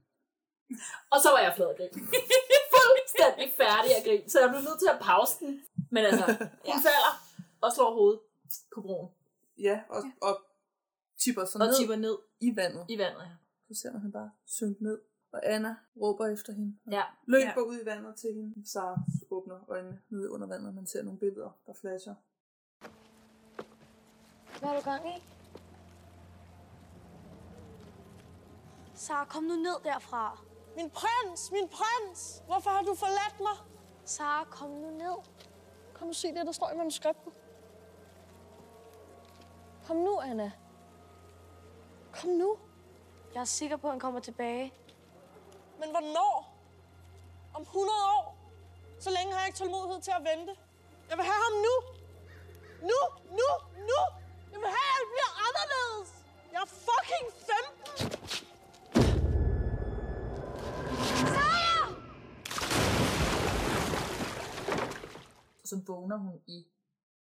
Og 1.11 1.19
så 1.23 1.29
var 1.31 1.39
jeg 1.39 1.53
flad 1.55 1.77
grin. 1.77 2.07
fuldstændig 2.77 3.53
færdig 3.57 3.91
at 3.97 4.03
grine, 4.05 4.29
så 4.29 4.39
jeg 4.39 4.49
blev 4.49 4.61
nødt 4.61 4.79
til 4.79 4.89
at 4.95 4.99
pause 5.01 5.45
den. 5.45 5.61
Men 5.91 6.05
altså, 6.05 6.25
hun 6.71 6.79
falder 6.87 7.13
og 7.61 7.71
slår 7.75 7.93
hovedet 7.93 8.19
på 8.75 8.81
broen. 8.81 9.09
Ja, 9.57 9.81
og, 9.89 10.03
og 10.21 10.41
tipper 11.17 11.45
så 11.45 11.59
Og 11.59 11.65
ned 11.65 11.77
tipper 11.77 11.95
ned 11.95 12.17
i 12.39 12.55
vandet. 12.55 12.85
i 12.89 12.97
vandet, 12.97 13.21
ja. 13.21 13.35
Så 13.67 13.81
ser 13.81 13.91
man 13.91 14.11
bare 14.11 14.31
synke 14.45 14.83
ned. 14.83 14.99
Og 15.35 15.41
Anna 15.43 15.75
råber 16.01 16.25
efter 16.27 16.53
hende. 16.53 16.77
Og 16.85 16.91
Ja. 16.91 17.03
Løber 17.25 17.43
Ja. 17.55 17.61
ud 17.61 17.79
i 17.81 17.85
vandet 17.85 18.15
til 18.15 18.29
hende. 18.33 18.69
Sara 18.71 18.99
åbner 19.31 19.69
øjnene 19.69 20.01
nede 20.09 20.31
under 20.31 20.47
vandet, 20.47 20.67
og 20.67 20.73
man 20.73 20.87
ser 20.87 21.03
nogle 21.03 21.19
billeder, 21.19 21.49
der 21.67 21.73
flasher. 21.73 22.15
Hvad 24.59 24.69
er 24.69 24.75
du 24.79 24.81
gang 24.83 25.07
i? 25.17 25.23
Sara, 28.93 29.25
kom 29.25 29.43
nu 29.43 29.55
ned 29.55 29.75
derfra. 29.83 30.39
Min 30.75 30.89
prins, 30.89 31.51
min 31.51 31.67
prins! 31.67 32.43
Hvorfor 32.45 32.69
har 32.69 32.81
du 32.81 32.95
forladt 32.95 33.39
mig? 33.39 33.67
Sara, 34.05 34.43
kom 34.43 34.69
nu 34.69 34.89
ned. 34.89 35.15
Kom 35.93 36.07
nu 36.07 36.13
se 36.13 36.27
det, 36.27 36.45
der 36.45 36.51
står 36.51 36.71
i 36.73 36.77
manuskriptet. 36.77 37.33
Kom 39.87 39.95
nu, 39.97 40.19
Anna. 40.19 40.51
Kom 42.13 42.29
nu. 42.29 42.57
Jeg 43.33 43.41
er 43.41 43.45
sikker 43.45 43.77
på, 43.77 43.87
at 43.87 43.93
han 43.93 43.99
kommer 43.99 44.19
tilbage. 44.19 44.73
Men 45.85 45.91
hvornår? 45.95 46.35
Om 47.53 47.61
100 47.61 47.97
år? 48.17 48.25
Så 48.99 49.09
længe 49.09 49.33
har 49.33 49.39
jeg 49.39 49.47
ikke 49.47 49.57
tålmodighed 49.57 50.01
til 50.01 50.13
at 50.19 50.23
vente. 50.31 50.53
Jeg 51.09 51.17
vil 51.17 51.25
have 51.31 51.41
ham 51.47 51.55
nu. 51.67 51.75
Nu, 52.89 52.99
nu, 53.39 53.49
nu. 53.89 53.99
Jeg 54.51 54.59
vil 54.63 54.69
have, 54.75 54.87
at 54.91 54.95
alt 54.97 55.09
bliver 55.13 55.31
anderledes. 55.47 56.09
Jeg 56.53 56.59
er 56.65 56.69
fucking 56.87 57.25
15. 57.49 58.25
Sara! 61.33 61.87
Og 65.61 65.67
så 65.71 65.75
vågner 65.87 66.17
hun 66.17 66.41
i 66.47 66.67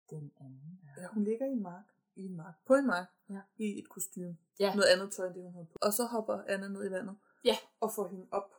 den 0.09 0.31
anden. 0.39 0.79
Ja, 0.97 1.07
hun 1.07 1.23
ligger 1.23 1.45
i 1.45 1.51
en 1.51 1.63
mark. 1.63 1.85
I 2.15 2.25
en 2.25 2.35
mark. 2.37 2.53
På 2.67 2.73
en 2.73 2.87
mark. 2.87 3.07
Ja. 3.29 3.41
I 3.57 3.79
et 3.79 3.89
kostume. 3.89 4.37
Ja. 4.59 4.75
Noget 4.75 4.89
andet 4.93 5.13
tøj, 5.13 5.27
end 5.27 5.35
det 5.35 5.43
hun 5.43 5.53
havde 5.53 5.65
på. 5.65 5.77
Og 5.81 5.93
så 5.93 6.05
hopper 6.05 6.41
Anna 6.47 6.67
ned 6.67 6.89
i 6.89 6.91
vandet. 6.91 7.15
Ja. 7.43 7.57
Og 7.81 7.91
får 7.95 8.07
hende 8.07 8.27
op. 8.31 8.53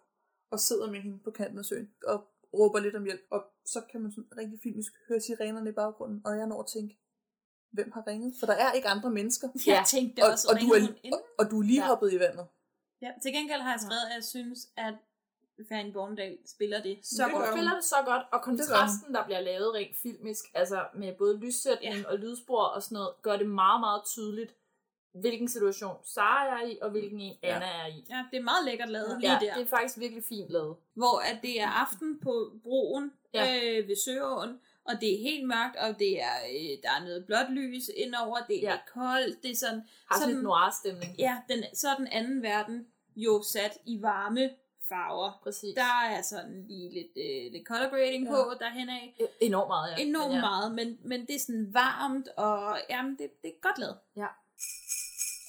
Og 0.50 0.60
sidder 0.60 0.90
med 0.90 1.00
hende 1.00 1.18
på 1.24 1.30
kanten 1.30 1.58
af 1.58 1.64
søen. 1.64 1.90
Og 2.06 2.28
råber 2.54 2.78
lidt 2.80 2.96
om 2.96 3.04
hjælp. 3.04 3.20
Og 3.30 3.44
så 3.66 3.80
kan 3.90 4.00
man 4.02 4.12
sådan 4.12 4.28
rigtig 4.38 4.58
filmisk 4.62 4.92
høre 5.08 5.20
sirenerne 5.20 5.70
i 5.70 5.72
baggrunden. 5.72 6.22
Og 6.26 6.36
jeg 6.38 6.46
når 6.46 6.60
at 6.62 6.66
tænke, 6.66 6.98
hvem 7.72 7.92
har 7.92 8.06
ringet? 8.06 8.34
For 8.40 8.46
der 8.46 8.52
er 8.54 8.72
ikke 8.72 8.88
andre 8.88 9.10
mennesker. 9.10 9.48
Jeg 9.66 9.84
tænkte 9.88 10.20
og, 10.24 10.30
også, 10.30 10.48
og, 10.50 10.60
du 10.60 10.66
ringede 10.74 10.98
er, 11.04 11.10
og, 11.12 11.20
og 11.38 11.50
du 11.50 11.58
er 11.60 11.64
lige 11.64 11.80
Ja. 11.82 11.86
hoppet 11.86 12.12
i 12.12 12.18
vandet. 12.18 12.46
Ja, 13.02 13.10
til 13.22 13.32
gengæld 13.32 13.60
har 13.60 13.70
jeg 13.70 13.80
skrevet, 13.80 14.06
at 14.10 14.14
jeg 14.14 14.24
synes, 14.24 14.58
at 14.76 14.94
Fanny 15.68 15.92
Borndal 15.92 16.38
spiller 16.46 16.82
det 16.82 16.98
så 17.02 17.16
Så 17.16 17.22
godt. 17.22 17.32
hun 17.34 17.42
spiller 17.52 17.74
det 17.74 17.84
så 17.84 17.96
godt, 18.04 18.22
og 18.32 18.42
kontrasten, 18.42 19.14
der 19.14 19.24
bliver 19.24 19.40
lavet 19.40 19.74
rent 19.74 19.96
filmisk, 19.96 20.44
altså 20.54 20.86
med 20.94 21.14
både 21.18 21.38
lyssætning 21.38 21.94
ja. 21.94 22.08
og 22.10 22.18
lydspor 22.18 22.64
og 22.64 22.82
sådan 22.82 22.94
noget, 22.96 23.14
gør 23.22 23.36
det 23.36 23.48
meget, 23.48 23.80
meget 23.80 24.02
tydeligt, 24.04 24.54
hvilken 25.14 25.48
situation 25.48 25.96
Sara 26.04 26.62
er 26.62 26.66
i, 26.66 26.78
og 26.82 26.90
hvilken 26.90 27.20
en 27.20 27.36
Ja. 27.42 27.54
Anna 27.54 27.66
er 27.66 27.86
i. 27.86 28.04
Ja, 28.10 28.24
det 28.30 28.38
er 28.38 28.42
meget 28.42 28.64
lækkert 28.64 28.88
lavet 28.90 29.18
Ja, 29.22 29.38
lige 29.40 29.48
der. 29.50 29.54
det 29.54 29.62
er 29.62 29.66
faktisk 29.76 29.98
virkelig 29.98 30.24
fint 30.24 30.50
lavet. 30.50 30.76
Hvor 30.94 31.18
at 31.18 31.38
det 31.42 31.60
er 31.60 31.68
aften 31.68 32.20
på 32.20 32.52
broen 32.62 33.12
Ja. 33.34 33.44
ja. 33.44 33.78
øh, 33.80 33.88
ved 33.88 33.96
Søåen, 34.04 34.60
og 34.84 34.94
det 35.00 35.14
er 35.14 35.18
helt 35.22 35.46
mørkt, 35.46 35.76
og 35.76 35.98
det 35.98 36.22
er, 36.22 36.34
øh, 36.52 36.78
der 36.82 36.90
er 37.00 37.04
noget 37.04 37.26
blåt 37.26 37.50
lys 37.50 37.88
indover, 37.96 38.38
det 38.48 38.56
er 38.56 38.60
Ja. 38.60 38.68
ja. 38.68 38.72
lidt 38.74 38.86
koldt, 38.94 39.42
det 39.42 39.50
er 39.50 39.56
sådan... 39.56 39.82
Har 40.10 40.20
sådan 40.20 40.34
lidt 40.34 40.44
noir-stemning. 40.44 41.14
Ja, 41.18 41.36
den, 41.48 41.64
så 41.74 41.88
er 41.88 41.96
den 41.96 42.06
anden 42.06 42.42
verden 42.42 42.86
jo 43.16 43.42
sat 43.42 43.78
i 43.86 44.02
varme 44.02 44.50
farver. 44.88 45.40
Præcis. 45.42 45.74
Der 45.74 46.02
er 46.10 46.22
sådan 46.22 46.64
lige 46.68 46.90
lidt, 46.94 47.12
øh, 47.16 47.52
lidt 47.52 47.66
color 47.66 47.88
grading 47.90 48.24
Ja. 48.24 48.36
ja. 48.36 48.44
på 48.44 48.54
derhen 48.60 48.88
af. 48.88 49.16
Enormt 49.40 49.68
meget, 49.68 49.94
ja. 49.98 50.02
Enormt 50.02 50.28
Men 50.30 50.34
ja. 50.34 50.40
meget, 50.40 50.74
men, 50.74 50.98
men 51.04 51.26
det 51.26 51.34
er 51.34 51.38
sådan 51.40 51.68
varmt, 51.74 52.28
og 52.36 52.78
jamen, 52.90 53.12
det, 53.18 53.42
det 53.42 53.48
er 53.48 53.60
godt 53.62 53.78
lavet. 53.78 53.96
Ja. 54.16 54.26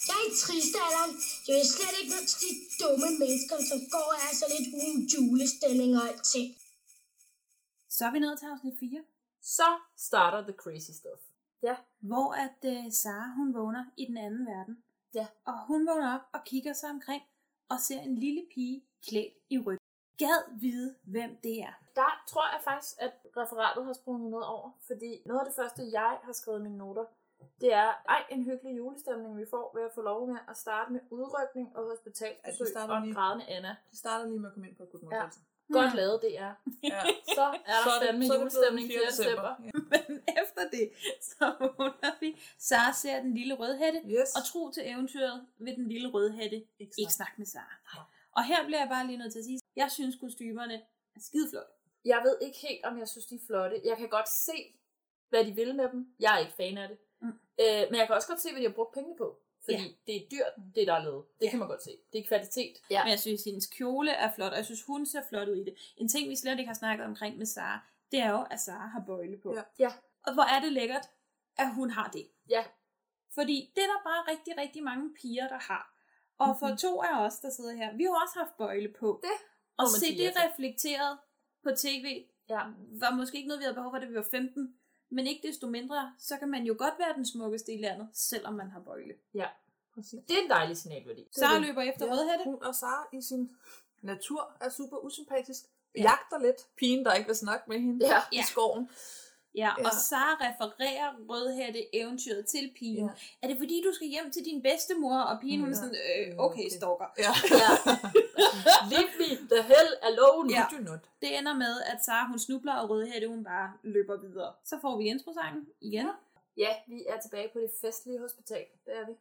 Jeg 0.08 0.16
er 0.22 0.26
i 0.32 0.34
tristalderen. 0.44 1.12
Jeg 1.48 1.54
vil 1.58 1.68
slet 1.76 1.96
ikke 2.00 2.12
nødt 2.16 2.28
til 2.32 2.40
de 2.46 2.54
dumme 2.82 3.10
mennesker, 3.24 3.56
som 3.70 3.80
går 3.94 4.08
og 4.14 4.18
er 4.28 4.34
så 4.42 4.46
lidt 4.54 4.68
uden 4.80 5.00
julestemning 5.12 5.92
og 6.00 6.06
alting. 6.12 6.48
Så 7.96 8.02
er 8.08 8.12
vi 8.16 8.20
nået 8.20 8.38
til 8.40 8.48
afsnit 8.54 8.76
4. 8.80 9.04
Så 9.56 9.70
starter 10.08 10.42
the 10.50 10.56
crazy 10.64 10.94
stuff. 11.00 11.22
Ja. 11.68 11.76
Hvor 12.10 12.30
at 12.46 12.60
uh, 12.72 12.92
Sara, 13.02 13.28
hun 13.38 13.54
vågner 13.60 13.86
i 13.98 14.06
den 14.06 14.18
anden 14.18 14.46
verden. 14.54 14.76
Ja. 15.20 15.28
Og 15.46 15.56
hun 15.68 15.88
vågner 15.90 16.10
op 16.16 16.26
og 16.36 16.42
kigger 16.46 16.74
sig 16.74 16.90
omkring 16.90 17.24
og 17.70 17.80
ser 17.80 18.00
en 18.00 18.16
lille 18.16 18.44
pige 18.54 18.78
klædt 19.08 19.34
i 19.50 19.58
rødt. 19.66 19.80
Gad 20.18 20.60
vide, 20.60 20.96
hvem 21.04 21.32
det 21.44 21.56
er. 21.62 21.74
Der 21.96 22.24
tror 22.28 22.46
jeg 22.54 22.62
faktisk, 22.64 22.96
at 23.00 23.14
referatet 23.38 23.86
har 23.86 23.94
sprunget 23.94 24.32
noget 24.32 24.46
over, 24.46 24.72
fordi 24.88 25.22
noget 25.26 25.40
af 25.40 25.46
det 25.46 25.56
første, 25.56 25.82
jeg 25.92 26.20
har 26.24 26.34
skrevet 26.34 26.60
i 26.60 26.64
mine 26.64 26.78
noter, 26.78 27.06
det 27.62 27.74
er, 27.74 27.90
ej, 28.10 28.24
en 28.30 28.44
hyggelig 28.44 28.78
julestemning, 28.78 29.38
vi 29.38 29.46
får 29.50 29.72
ved 29.78 29.84
at 29.84 29.92
få 29.96 30.02
lov 30.02 30.28
med 30.28 30.40
at 30.50 30.58
starte 30.58 30.92
med 30.94 31.00
udrykning 31.10 31.76
og 31.78 31.84
hospitalsbesøg 31.90 32.68
starter 32.68 32.96
og 32.96 33.02
lige- 33.02 33.16
grædende 33.16 33.46
Anna. 33.48 33.76
Det 33.92 33.98
starter 34.00 34.26
lige 34.28 34.40
med 34.40 34.50
at 34.50 34.54
komme 34.54 34.68
ind 34.68 34.76
på 34.78 34.84
et 34.84 34.90
godt 34.92 35.14
Ja. 35.14 35.24
Godt 35.74 35.92
Mm. 35.92 35.96
lavet, 35.96 36.22
det 36.22 36.40
er. 36.40 36.54
Ja. 36.84 37.02
Så 37.38 37.42
er 37.74 37.78
der 37.84 37.90
Så 37.90 38.06
fandme 38.06 38.26
julestemning 38.26 38.86
den 38.90 38.98
4. 38.98 39.00
4. 39.00 39.10
december. 39.12 39.56
december. 39.56 39.80
Men 40.10 40.24
efter 40.42 40.64
det, 40.76 40.86
så 41.22 41.46
vågner 41.60 42.14
vi. 42.20 42.30
Sara 42.58 42.94
ser 42.94 43.22
den 43.22 43.34
lille 43.34 43.54
rødhætte, 43.54 44.00
Yes. 44.06 44.30
og 44.38 44.42
tro 44.52 44.72
til 44.72 44.84
eventyret 44.92 45.48
ved 45.58 45.76
den 45.76 45.88
lille 45.88 46.08
rødhætte. 46.12 46.56
Ikke 46.80 46.94
snak, 46.96 47.00
ikke 47.00 47.12
snak 47.12 47.34
med 47.38 47.46
Sara. 47.46 47.76
Og 48.32 48.44
her 48.46 48.66
bliver 48.66 48.80
jeg 48.80 48.90
bare 48.90 49.08
lige 49.08 49.18
nødt 49.18 49.32
til 49.32 49.40
at 49.40 49.46
sige, 49.46 49.60
jeg 49.76 49.92
synes 49.92 50.16
kostymerne 50.22 50.74
er 51.16 51.20
skide 51.20 51.50
flotte. 51.50 51.72
Jeg 52.06 52.22
ved 52.26 52.38
ikke 52.42 52.58
helt, 52.68 52.86
om 52.86 53.00
jeg 53.00 53.08
synes, 53.08 53.26
de 53.26 53.36
er 53.36 53.40
flotte. 53.48 53.82
Jeg 53.86 53.98
kan 53.98 54.10
godt 54.10 54.30
se, 54.30 54.58
hvad 55.30 55.46
de 55.46 55.52
vil 55.52 55.76
med 55.76 55.90
dem. 55.92 56.16
Jeg 56.20 56.34
er 56.36 56.40
ikke 56.40 56.54
fan 56.54 56.78
af 56.78 56.88
det. 56.90 56.98
Mm. 57.22 57.28
Øh, 57.62 57.84
men 57.90 57.96
jeg 58.00 58.06
kan 58.08 58.16
også 58.16 58.28
godt 58.28 58.42
se, 58.42 58.52
hvad 58.52 58.62
de 58.62 58.68
har 58.68 58.74
brugt 58.74 58.94
penge 58.94 59.16
på. 59.18 59.40
Fordi 59.64 59.78
Ja. 59.78 59.84
det 60.08 60.16
er 60.16 60.30
dyrt, 60.32 60.54
det 60.76 60.88
der 60.88 60.94
er 60.94 61.04
lavet. 61.04 61.26
Det 61.42 61.50
kan 61.50 61.60
man 61.60 61.68
godt 61.68 61.84
se. 61.84 61.92
Det 62.14 62.20
er 62.20 62.28
kvalitet. 62.28 62.76
Ja. 62.92 63.04
Men 63.04 63.12
jeg 63.12 63.20
synes, 63.20 63.42
at 63.42 63.46
hendes 63.52 63.68
kjole 63.68 64.12
er 64.12 64.34
flot, 64.36 64.52
og 64.52 64.58
jeg 64.58 64.66
synes, 64.66 64.84
hun 64.84 65.06
ser 65.06 65.22
flot 65.30 65.48
ud 65.48 65.56
i 65.56 65.64
det. 65.64 65.76
En 65.98 66.08
ting, 66.10 66.30
vi 66.30 66.36
slet 66.36 66.60
ikke 66.60 66.68
har 66.68 66.74
snakket 66.84 67.06
omkring 67.06 67.38
med 67.38 67.46
Sara, 67.46 67.80
det 68.12 68.20
er 68.20 68.30
jo, 68.32 68.46
at 68.52 68.60
Sara 68.60 68.88
har 68.88 69.04
bøjle 69.08 69.38
på. 69.44 69.54
Ja. 69.56 69.64
Ja. 69.80 69.92
Og 70.24 70.34
hvor 70.34 70.44
er 70.44 70.60
det 70.60 70.72
lækkert, 70.74 71.10
at 71.58 71.74
hun 71.76 71.90
har 71.90 72.10
det. 72.14 72.28
Ja. 72.50 72.64
Fordi 73.34 73.72
det 73.76 73.84
er 73.84 73.88
der 73.88 74.02
bare 74.04 74.32
rigtig, 74.32 74.58
rigtig 74.58 74.84
mange 74.84 75.14
piger, 75.22 75.48
der 75.48 75.60
har. 75.60 75.94
Og 76.38 76.56
for 76.60 76.68
Mhm. 76.68 76.78
to 76.78 77.02
af 77.02 77.26
os, 77.26 77.40
der 77.40 77.50
sidder 77.50 77.76
her, 77.76 77.94
vi 77.98 78.04
har 78.04 78.22
også 78.24 78.40
haft 78.40 78.58
bøjle 78.58 78.94
på. 79.00 79.20
Det 79.24 79.32
Og 79.78 79.88
se 79.90 80.18
det 80.18 80.24
ja 80.24 80.32
reflekteret 80.48 81.18
på 81.64 81.70
tv, 81.78 82.26
ja. 82.50 82.62
var 83.02 83.12
måske 83.16 83.38
ikke 83.38 83.48
noget, 83.48 83.60
vi 83.60 83.64
havde 83.64 83.76
behov 83.76 83.92
for, 83.92 84.00
da 84.00 84.06
vi 84.06 84.16
var 84.16 84.28
15. 84.32 84.76
Men 85.10 85.28
ikke 85.28 85.48
desto 85.48 85.68
mindre, 85.68 86.14
så 86.20 86.38
kan 86.38 86.50
man 86.50 86.64
jo 86.64 86.76
godt 86.78 86.94
være 87.00 87.14
den 87.16 87.26
smukkeste 87.26 87.74
i 87.74 87.78
landet, 87.78 88.08
selvom 88.14 88.54
man 88.54 88.70
har 88.72 88.80
bøjle. 88.80 89.14
Ja. 89.34 89.48
Præcis. 89.94 90.20
Det 90.28 90.38
er 90.38 90.42
en 90.44 90.50
dejlig 90.50 90.78
signalværdi. 90.78 91.28
Sara 91.32 91.60
løber 91.60 91.82
efter 91.82 92.06
Ja, 92.06 92.12
rødhætte. 92.12 92.44
Hun 92.46 92.64
og 92.64 92.76
Sara 92.76 93.08
i 93.14 93.22
sin 93.22 93.52
natur 94.02 94.52
er 94.62 94.70
super 94.70 94.98
usympatisk. 94.98 95.62
Ja. 95.98 96.02
Jagter 96.02 96.40
lidt 96.48 96.68
pigen, 96.78 97.06
der 97.06 97.14
ikke 97.14 97.28
vil 97.28 97.36
snakke 97.36 97.70
med 97.70 97.80
hende 97.80 98.08
Ja. 98.08 98.22
i 98.32 98.42
skoven. 98.44 98.90
Ja, 99.58 99.72
Ja. 99.78 99.86
og 99.86 99.92
Sara 99.94 100.34
refererer 100.48 101.10
Rødhætte 101.30 101.96
eventyret 101.96 102.46
til 102.48 102.72
pigen. 102.80 103.06
Ja. 103.06 103.12
Er 103.42 103.48
det 103.48 103.58
fordi, 103.58 103.84
du 103.88 103.92
skal 103.94 104.08
hjem 104.08 104.32
til 104.32 104.46
din 104.46 104.62
bedstemor? 104.62 105.20
Og 105.20 105.40
pigen 105.42 105.60
hun 105.60 105.70
er 105.70 105.78
Ja. 105.78 105.82
sådan, 105.82 105.96
øh, 106.32 106.36
okay, 106.46 106.70
stalker. 106.78 107.06
Ja. 107.18 107.32
Ja. 107.64 107.70
Leave 108.92 109.12
me 109.20 109.30
the 109.54 109.62
hell 109.64 109.90
alone. 110.02 110.54
Ja. 110.54 110.66
Do 110.72 110.78
not. 110.92 111.00
Det 111.22 111.38
ender 111.38 111.54
med, 111.54 111.82
at 111.82 112.06
Sara 112.06 112.28
hun 112.28 112.40
snubler, 112.40 112.74
og 112.74 112.90
Rødhætte 112.90 113.28
hun 113.28 113.44
bare 113.44 113.74
løber 113.84 114.18
videre. 114.18 114.54
Så 114.66 114.76
får 114.82 114.98
vi 114.98 115.04
introsangen 115.06 115.68
igen. 115.82 116.08
Ja, 116.58 116.70
vi 116.88 117.06
er 117.10 117.20
tilbage 117.22 117.50
på 117.54 117.60
det 117.60 117.72
festlige 117.82 118.20
hospital. 118.20 118.66
Det 118.86 118.94
er 118.98 119.06
vi. 119.08 119.14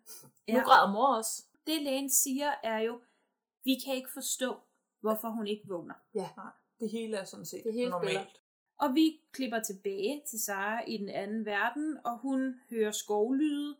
Ja. 0.48 0.52
Nu 0.54 0.60
græder 0.60 0.92
mor 0.92 1.16
også. 1.16 1.42
Det 1.66 1.82
lægen 1.82 2.10
siger 2.10 2.50
er 2.62 2.78
jo, 2.78 3.00
vi 3.64 3.74
kan 3.86 3.94
ikke 3.94 4.10
forstå, 4.12 4.56
hvorfor 5.00 5.28
hun 5.28 5.46
ikke 5.46 5.62
vågner. 5.68 5.94
Ja. 6.14 6.28
Nej, 6.36 6.46
det 6.80 6.90
hele 6.90 7.16
er 7.16 7.24
sådan 7.24 7.46
set 7.46 7.64
Det 7.64 7.72
hele 7.72 7.90
normalt. 7.90 8.10
spiller. 8.10 8.30
Og 8.78 8.94
vi 8.94 9.20
klipper 9.32 9.60
tilbage 9.60 10.22
til 10.30 10.40
Sara 10.44 10.84
i 10.86 10.96
den 10.96 11.08
anden 11.08 11.44
verden, 11.46 11.98
og 12.04 12.18
hun 12.18 12.60
hører 12.70 12.90
skovlyde, 12.90 13.76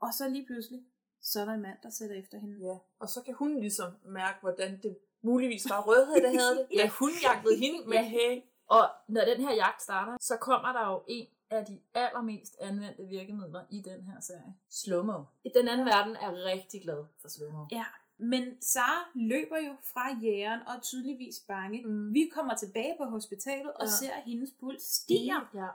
og 0.00 0.08
så 0.14 0.28
lige 0.28 0.46
pludselig, 0.46 0.80
så 1.22 1.40
er 1.40 1.44
der 1.44 1.52
en 1.52 1.62
mand, 1.62 1.78
der 1.82 1.90
sætter 1.90 2.16
efter 2.16 2.38
hende. 2.38 2.66
Ja, 2.66 2.78
og 2.98 3.08
så 3.08 3.22
kan 3.22 3.34
hun 3.34 3.60
ligesom 3.60 3.92
mærke, 4.04 4.38
hvordan 4.40 4.80
det 4.82 4.98
muligvis 5.22 5.70
var 5.70 5.82
rødhed, 5.82 6.14
der 6.22 6.28
havde 6.40 6.56
det. 6.58 6.66
ja, 6.78 6.88
hun 6.88 7.10
jagtede 7.22 7.56
hende 7.56 7.88
med 7.88 7.96
Ja. 7.96 8.02
hey. 8.02 8.40
Og 8.66 8.88
når 9.08 9.20
den 9.24 9.40
her 9.40 9.54
jagt 9.54 9.82
starter, 9.82 10.16
så 10.20 10.36
kommer 10.36 10.72
der 10.72 10.86
jo 10.92 11.02
en 11.08 11.26
af 11.50 11.66
de 11.66 11.80
allermest 11.94 12.56
anvendte 12.60 13.02
virkemidler 13.06 13.64
i 13.70 13.80
den 13.80 14.02
her 14.02 14.20
serie. 14.20 14.54
Slow-mo. 14.70 15.22
Den 15.54 15.68
anden 15.68 15.86
verden 15.86 16.16
er 16.16 16.44
rigtig 16.44 16.82
glad 16.82 17.04
for 17.20 17.28
slow-mo. 17.28 17.64
Ja, 17.72 17.84
men 18.18 18.62
Sara 18.62 19.10
løber 19.14 19.58
jo 19.58 19.74
fra 19.82 20.14
jægeren 20.22 20.60
og 20.66 20.74
er 20.74 20.80
tydeligvis 20.80 21.40
bange. 21.48 21.82
Mm. 21.86 22.14
Vi 22.14 22.30
kommer 22.34 22.54
tilbage 22.54 22.94
på 22.98 23.04
hospitalet 23.04 23.72
og 23.74 23.84
Ja. 23.84 23.90
ser, 23.90 24.12
at 24.12 24.22
hendes 24.22 24.50
puls 24.60 24.82
stiger. 24.82 25.50
Ja. 25.54 25.66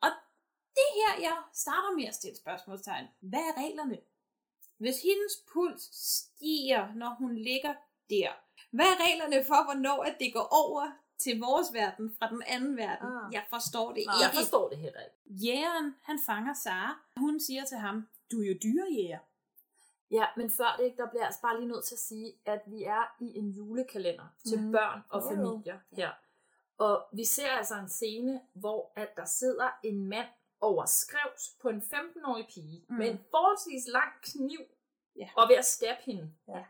Og 0.00 0.10
det 0.74 0.88
her, 0.94 1.20
jeg 1.22 1.36
starter 1.52 1.96
med 1.96 2.04
at 2.04 2.14
stille 2.14 2.36
spørgsmålstegn. 2.36 3.06
Hvad 3.20 3.38
er 3.40 3.62
reglerne? 3.62 3.98
Hvis 4.78 5.02
hendes 5.02 5.32
puls 5.52 5.82
stiger, 6.06 6.94
når 6.94 7.16
hun 7.18 7.34
ligger 7.36 7.74
der, 8.10 8.28
hvad 8.70 8.86
er 8.86 8.98
reglerne 9.06 9.44
for, 9.44 9.64
hvornår 9.64 10.02
at 10.02 10.16
det 10.20 10.32
går 10.32 10.48
over 10.66 10.90
til 11.18 11.40
vores 11.40 11.72
verden 11.74 12.16
fra 12.18 12.28
den 12.30 12.42
anden 12.46 12.76
verden. 12.76 13.08
Ah. 13.08 13.32
Jeg 13.32 13.44
forstår 13.50 13.92
det 13.92 14.02
Nej, 14.06 14.14
ikke. 14.14 14.24
jeg 14.24 14.30
forstår 14.34 14.68
det 14.68 14.78
heller 14.78 15.00
ikke. 15.00 15.16
Jægeren, 15.46 15.94
han 16.02 16.18
fanger 16.26 16.54
Sara. 16.54 16.98
Hun 17.16 17.40
siger 17.40 17.64
til 17.64 17.76
ham, 17.76 18.08
du 18.32 18.42
er 18.42 18.46
jo 18.46 18.54
dyrejæger. 18.62 19.18
Ja, 20.10 20.26
men 20.36 20.50
før 20.50 20.74
det 20.78 20.84
ikke, 20.84 20.96
der 20.96 21.08
bliver 21.08 21.20
jeg 21.22 21.26
altså 21.26 21.40
bare 21.42 21.56
lige 21.60 21.68
nødt 21.68 21.84
til 21.84 21.94
at 21.94 21.98
sige, 21.98 22.32
at 22.44 22.60
vi 22.66 22.82
er 22.82 23.14
i 23.20 23.38
en 23.38 23.50
julekalender 23.50 24.26
til 24.46 24.62
Mhm. 24.62 24.72
børn 24.72 25.00
og 25.10 25.22
jo. 25.22 25.28
familier 25.36 25.78
her. 25.92 26.10
Og 26.78 27.06
vi 27.12 27.24
ser 27.24 27.50
altså 27.50 27.74
en 27.74 27.88
scene, 27.88 28.40
hvor 28.54 28.92
at 28.96 29.16
der 29.16 29.24
sidder 29.24 29.68
en 29.82 30.08
mand 30.08 30.26
over 30.60 30.84
skrevs 30.84 31.56
på 31.62 31.68
en 31.68 31.82
15-årig 31.82 32.46
pige 32.54 32.84
Mm. 32.88 32.94
mm. 32.94 32.98
med 32.98 33.10
en 33.10 33.18
forholdsvis 33.30 33.86
lang 33.88 34.12
kniv 34.22 34.60
Ja. 35.16 35.28
og 35.36 35.48
ved 35.48 35.56
at 35.56 35.64
stabbe 35.64 36.02
hende. 36.04 36.32
Ja. 36.48 36.64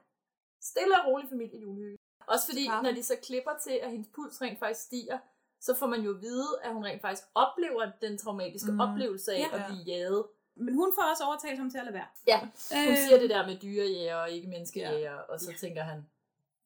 Stille 0.63 1.01
og 1.03 1.07
rolig 1.07 1.29
familie 1.29 1.61
julehygge. 1.61 1.99
Også 2.27 2.47
fordi, 2.47 2.65
Kaffe. 2.67 2.83
når 2.83 2.93
de 2.93 3.03
så 3.03 3.17
klipper 3.23 3.51
til, 3.63 3.71
at 3.83 3.91
hendes 3.91 4.09
puls 4.15 4.43
rent 4.43 4.59
faktisk 4.59 4.83
stiger, 4.87 5.19
så 5.61 5.75
får 5.75 5.87
man 5.87 6.01
jo 6.01 6.15
at 6.15 6.21
vide, 6.21 6.61
at 6.63 6.73
hun 6.75 6.85
rent 6.85 7.01
faktisk 7.03 7.29
oplever 7.35 7.91
den 8.01 8.19
traumatiske 8.19 8.71
Mm. 8.71 8.75
mm. 8.75 8.81
oplevelse 8.81 9.33
af 9.33 9.39
Ja. 9.39 9.57
at 9.59 9.63
blive 9.69 9.83
jaget. 9.83 10.27
Men 10.59 10.75
hun 10.75 10.93
får 10.95 11.03
også 11.11 11.25
overtalt 11.25 11.59
ham 11.59 11.71
til 11.71 11.79
at 11.79 11.85
lade 11.85 11.95
være. 11.95 12.07
Ja, 12.27 12.41
hun 12.41 12.93
Øh. 12.93 12.97
siger 12.99 13.19
det 13.19 13.31
der 13.31 13.47
med 13.47 13.57
dyrejæger 13.63 14.17
og 14.17 14.31
ikke 14.31 14.49
menneskejæger, 14.49 14.99
ja. 15.15 15.17
og 15.21 15.41
så 15.41 15.51
ja. 15.51 15.57
tænker 15.57 15.83
han, 15.83 16.07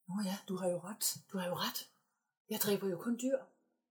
Nå 0.09 0.15
ja, 0.25 0.37
Du 0.49 0.57
har 0.57 0.69
jo 0.69 0.79
ret. 0.79 1.17
du 1.33 1.39
har 1.39 1.47
jo 1.49 1.55
ret. 1.55 1.89
Jeg 2.51 2.61
dræber 2.61 2.89
jo 2.89 2.97
kun 2.97 3.19
dyr, 3.23 3.39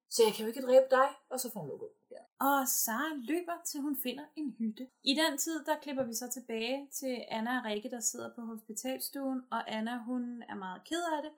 så 0.10 0.24
jeg 0.26 0.34
kan 0.34 0.42
jo 0.46 0.48
ikke 0.48 0.62
dræbe 0.62 0.86
dig, 0.92 1.08
og 1.30 1.40
så 1.40 1.52
får 1.52 1.60
hun 1.60 1.70
lukket. 1.70 1.88
Ja. 2.12 2.18
Og 2.46 2.68
Sara 2.68 3.14
løber, 3.16 3.54
til 3.66 3.82
hun 3.82 3.98
finder 4.04 4.24
en 4.36 4.56
hytte. 4.60 4.88
I 5.04 5.14
den 5.16 5.38
tid, 5.38 5.66
der 5.66 5.76
klipper 5.82 6.04
vi 6.04 6.14
så 6.14 6.30
tilbage 6.30 6.88
til 6.92 7.26
Anna 7.30 7.58
og 7.60 7.66
Rikke, 7.66 7.90
der 7.90 8.00
sidder 8.00 8.30
på 8.36 8.42
hospitalstuen, 8.42 9.42
og 9.52 9.72
Anna, 9.72 9.98
hun 9.98 10.44
er 10.50 10.56
meget 10.56 10.84
ked 10.84 11.04
af 11.18 11.22
det, 11.24 11.32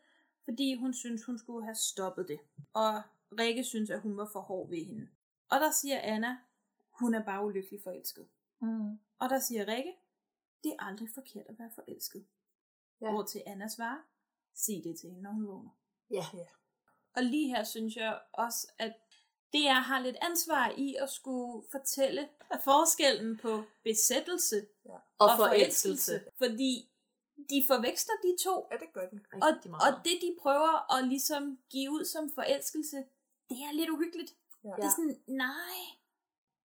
fordi 0.44 0.76
hun 0.76 0.94
synes, 0.94 1.24
hun 1.26 1.40
skulle 1.40 1.64
have 1.66 1.76
stoppet 1.76 2.28
det. 2.28 2.40
Og 2.74 3.02
Rikke 3.40 3.64
synes, 3.64 3.90
at 3.90 4.00
hun 4.00 4.18
var 4.18 4.30
for 4.34 4.40
hård 4.40 4.70
ved 4.70 4.86
hende. 4.86 5.08
Og 5.50 5.60
der 5.60 5.72
siger 5.72 6.00
Anna, 6.00 6.38
hun 6.92 7.14
er 7.14 7.24
bare 7.24 7.46
ulykkelig 7.46 7.80
forelsket. 7.84 8.28
Mm. 8.64 9.00
Og 9.20 9.30
der 9.30 9.40
siger 9.40 9.68
Rikke, 9.68 9.94
det 10.64 10.72
er 10.72 10.86
aldrig 10.86 11.10
forkert 11.14 11.46
at 11.50 11.60
være 11.60 11.72
forelsket. 11.76 12.26
Ja. 13.02 13.12
Hvor 13.12 13.24
til 13.24 13.44
Anna 13.46 13.68
svarer, 13.68 14.02
sig 14.54 14.82
det 14.84 15.00
til 15.00 15.10
hende, 15.10 15.24
når 15.24 15.32
hun 15.32 15.48
vågner. 15.48 15.70
Ja. 16.12 16.26
ja. 16.34 16.46
Og 17.16 17.24
lige 17.24 17.48
her 17.56 17.64
synes 17.64 17.96
jeg 17.96 18.20
også, 18.34 18.68
at 18.80 18.94
det 19.54 19.64
jeg 19.64 19.84
har 19.84 20.00
lidt 20.00 20.18
ansvar 20.22 20.74
i 20.78 20.96
at 20.96 21.10
skulle 21.10 21.64
fortælle 21.72 22.30
forskellen 22.64 23.38
på 23.38 23.64
besættelse 23.84 24.68
ja. 24.86 24.98
Og 25.18 25.30
forelskelse. 25.38 26.24
Fordi 26.38 26.90
de 27.50 27.64
forveksler 27.68 28.14
de 28.24 28.44
to. 28.44 28.68
Ja, 28.72 28.78
det 28.78 28.94
gør 28.94 29.10
de. 29.10 29.20
Og, 29.34 29.56
Rigtig 29.56 29.72
meget. 29.72 29.96
og 29.98 30.04
det 30.06 30.18
de 30.22 30.36
prøver 30.42 30.94
at 30.98 31.08
ligesom 31.08 31.60
give 31.70 31.92
ud 31.92 32.06
som 32.06 32.32
forelskelse, 32.32 32.98
det 33.50 33.58
er 33.68 33.72
lidt 33.74 33.90
uhyggeligt. 33.90 34.36
Ja. 34.64 34.70
Det 34.70 34.84
er 34.84 34.90
sådan, 34.90 35.24
nej. 35.28 35.80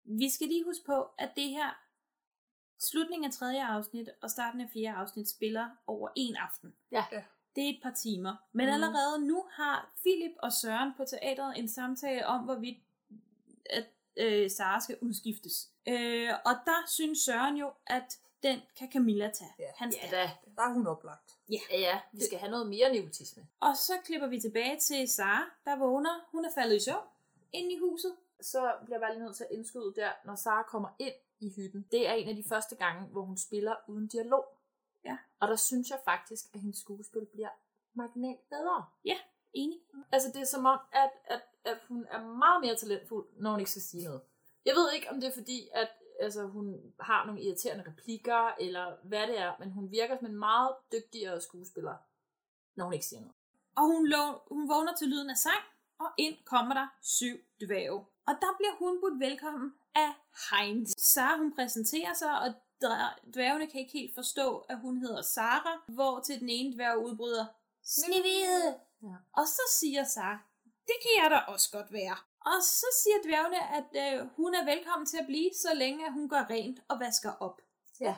Vi 0.04 0.30
skal 0.30 0.48
lige 0.48 0.64
huske 0.64 0.84
på, 0.84 1.08
at 1.18 1.30
det 1.36 1.48
her 1.48 1.70
slutningen 2.78 3.24
af 3.24 3.32
tredje 3.32 3.64
afsnit 3.64 4.08
og 4.22 4.30
starten 4.30 4.60
af 4.60 4.70
fjerde 4.72 4.96
afsnit 4.96 5.28
spiller 5.28 5.70
over 5.86 6.08
en 6.16 6.36
aften. 6.36 6.74
Ja. 6.92 7.04
Det 7.56 7.64
er 7.64 7.68
et 7.68 7.80
par 7.82 7.92
timer. 7.92 8.36
Men 8.52 8.66
mm. 8.66 8.72
allerede 8.72 9.26
nu 9.26 9.44
har 9.52 9.92
Philip 10.02 10.32
og 10.42 10.52
Søren 10.52 10.92
på 10.96 11.04
teateret 11.04 11.58
en 11.58 11.68
samtale 11.68 12.26
om, 12.26 12.44
hvorvidt 12.44 12.78
at 13.70 13.86
øh, 14.16 14.50
Sara 14.50 14.80
skal 14.80 14.98
udskiftes. 15.00 15.70
Øh, 15.88 16.30
og 16.44 16.54
der 16.66 16.88
synes 16.88 17.18
Søren 17.18 17.56
jo, 17.56 17.72
at 17.86 18.18
den 18.42 18.60
kan 18.78 18.92
Camilla 18.92 19.30
tage. 19.30 19.54
Ja. 19.58 19.64
Hans 19.76 19.96
Ja 20.02 20.10
da. 20.10 20.30
Der 20.56 20.62
er 20.62 20.72
hun 20.72 20.86
oplagt. 20.86 21.32
Ja. 21.50 21.58
Ja, 21.70 21.78
ja, 21.78 22.00
vi 22.12 22.20
skal 22.20 22.38
have 22.38 22.50
noget 22.50 22.66
mere 22.68 22.92
neurotisme. 22.92 23.46
Og 23.60 23.76
så 23.76 23.92
klipper 24.04 24.26
vi 24.26 24.40
tilbage 24.40 24.78
til 24.80 25.08
Sara, 25.08 25.44
der 25.64 25.76
vågner. 25.76 26.28
Hun 26.32 26.44
er 26.44 26.50
faldet 26.54 26.76
i 26.76 26.80
søvn 26.80 27.04
inde 27.54 27.72
i 27.72 27.78
huset. 27.78 28.16
Så 28.44 28.72
bliver 28.84 28.96
jeg 28.96 29.00
bare 29.00 29.14
lige 29.14 29.24
nødt 29.24 29.36
til 29.36 29.44
at 29.44 29.50
indskyde 29.50 29.94
der, 29.96 30.12
når 30.24 30.34
Sara 30.34 30.62
kommer 30.62 30.88
ind 30.98 31.14
i 31.40 31.52
hytten. 31.56 31.86
Det 31.90 32.08
er 32.08 32.12
en 32.12 32.28
af 32.28 32.36
de 32.36 32.44
første 32.48 32.76
gange, 32.76 33.08
hvor 33.08 33.22
hun 33.22 33.36
spiller 33.36 33.74
uden 33.88 34.06
dialog. 34.06 34.44
Ja. 35.04 35.18
Og 35.40 35.48
der 35.48 35.56
synes 35.56 35.90
jeg 35.90 36.00
faktisk, 36.04 36.44
at 36.54 36.60
hendes 36.60 36.78
skuespil 36.78 37.26
bliver 37.26 37.48
marginalt 37.94 38.48
bedre. 38.48 38.84
Ja, 39.04 39.16
enig. 39.52 39.80
Altså 40.12 40.28
det 40.34 40.40
er 40.40 40.46
som 40.46 40.66
om, 40.66 40.78
at, 40.92 41.10
at, 41.24 41.42
at 41.64 41.78
hun 41.88 42.06
er 42.10 42.20
meget 42.24 42.60
mere 42.60 42.76
talentfuld, 42.76 43.26
når 43.36 43.50
hun 43.50 43.60
ikke 43.60 43.70
skal 43.70 43.82
sige 43.82 44.04
noget. 44.04 44.20
Jeg 44.64 44.74
ved 44.74 44.92
ikke, 44.92 45.10
om 45.10 45.20
det 45.20 45.28
er 45.28 45.34
fordi, 45.34 45.68
at 45.72 45.88
altså, 46.20 46.46
hun 46.46 46.94
har 47.00 47.26
nogle 47.26 47.42
irriterende 47.42 47.84
replikker, 47.86 48.54
eller 48.60 48.96
hvad 49.02 49.26
det 49.26 49.38
er, 49.38 49.52
men 49.58 49.70
hun 49.70 49.90
virker 49.90 50.16
som 50.18 50.26
en 50.26 50.36
meget 50.36 50.76
dygtigere 50.92 51.40
skuespiller, 51.40 51.96
når 52.74 52.84
hun 52.84 52.92
ikke 52.92 53.06
siger 53.06 53.20
noget. 53.20 53.34
Og 53.76 53.82
hun, 53.82 54.06
lå, 54.06 54.42
hun 54.48 54.68
vågner 54.68 54.94
til 54.94 55.08
lyden 55.08 55.30
af 55.30 55.36
sang, 55.36 55.64
og 55.98 56.06
ind 56.18 56.36
kommer 56.44 56.74
der 56.74 56.86
syv 57.02 57.36
dværge. 57.60 58.04
Og 58.26 58.34
der 58.40 58.52
bliver 58.58 58.74
hun 58.78 59.00
budt 59.00 59.20
velkommen 59.20 59.74
af 59.94 60.12
Heinz. 60.50 60.90
Sara 60.98 61.36
hun 61.36 61.54
præsenterer 61.54 62.14
sig, 62.14 62.38
og 62.40 62.48
dvær- 62.84 63.18
dværgene 63.34 63.66
kan 63.70 63.80
ikke 63.80 63.92
helt 63.92 64.14
forstå, 64.14 64.58
at 64.58 64.78
hun 64.80 64.96
hedder 64.98 65.22
Sara, 65.22 65.82
hvor 65.88 66.20
til 66.20 66.40
den 66.40 66.48
ene 66.48 66.74
dværg 66.74 66.98
udbryder, 66.98 67.46
Snevide! 67.84 68.66
Ja. 69.02 69.14
Og 69.32 69.46
så 69.48 69.62
siger 69.78 70.04
Sara, 70.04 70.38
det 70.64 70.96
kan 71.02 71.22
jeg 71.22 71.30
da 71.30 71.36
også 71.52 71.70
godt 71.72 71.92
være. 71.92 72.16
Og 72.40 72.62
så 72.62 72.86
siger 73.02 73.16
dværgene, 73.24 73.60
at 73.78 74.20
øh, 74.20 74.28
hun 74.36 74.54
er 74.54 74.64
velkommen 74.64 75.06
til 75.06 75.18
at 75.18 75.26
blive, 75.26 75.50
så 75.54 75.74
længe 75.74 76.12
hun 76.12 76.28
gør 76.28 76.44
rent 76.50 76.80
og 76.88 77.00
vasker 77.00 77.32
op. 77.40 77.60
Ja. 78.00 78.16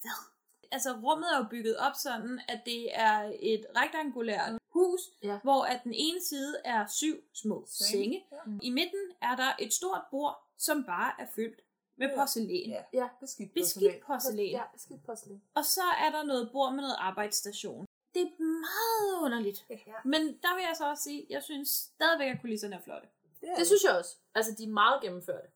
Hvad? 0.00 0.37
Altså 0.72 0.92
rummet 0.92 1.32
er 1.34 1.38
jo 1.38 1.46
bygget 1.50 1.76
op 1.76 1.92
sådan, 1.94 2.40
at 2.48 2.60
det 2.66 2.88
er 2.98 3.32
et 3.40 3.66
rektangulært 3.76 4.58
hus, 4.68 5.00
Ja. 5.22 5.38
hvor 5.42 5.64
at 5.64 5.80
den 5.84 5.94
ene 5.94 6.20
side 6.22 6.56
er 6.64 6.86
syv 6.86 7.22
små 7.34 7.66
Senge. 7.68 7.90
senge. 7.90 8.24
Ja. 8.32 8.36
I 8.62 8.70
midten 8.70 9.00
er 9.22 9.36
der 9.36 9.52
et 9.58 9.72
stort 9.72 10.02
bord, 10.10 10.44
som 10.58 10.84
bare 10.84 11.12
er 11.18 11.26
fyldt 11.34 11.60
med 11.96 12.08
porcelæn. 12.16 12.70
Ja. 12.70 12.82
Ja, 12.92 13.08
Beskidt 13.20 13.54
Beskidt 13.54 14.00
porcelæn. 14.06 14.50
Ja, 14.50 14.62
skidt 14.76 15.04
porcelæn. 15.06 15.42
Og 15.54 15.64
så 15.64 15.82
er 16.06 16.10
der 16.10 16.22
noget 16.22 16.50
bord 16.52 16.72
med 16.72 16.80
noget 16.82 16.96
arbejdsstation. 16.98 17.86
Det 18.14 18.22
er 18.22 18.42
meget 18.42 19.22
underligt. 19.24 19.64
Ja. 19.70 19.92
Men 20.04 20.20
der 20.42 20.54
vil 20.54 20.62
jeg 20.68 20.74
så 20.78 20.90
også 20.90 21.02
sige, 21.02 21.26
jeg 21.30 21.42
synes 21.42 21.68
stadigvæk, 21.68 22.30
at 22.34 22.40
kulisserne 22.40 22.76
er 22.76 22.80
flotte. 22.80 23.08
Det, 23.40 23.48
er 23.50 23.54
Det 23.56 23.66
synes 23.66 23.82
jeg 23.84 23.92
også. 23.98 24.16
Altså, 24.34 24.54
de 24.58 24.64
er 24.64 24.68
meget 24.68 25.02
gennemførte. 25.02 25.48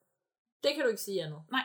Det 0.63 0.75
kan 0.75 0.83
du 0.85 0.89
ikke 0.89 1.03
sige 1.03 1.23
andet. 1.25 1.43
Nej. 1.51 1.63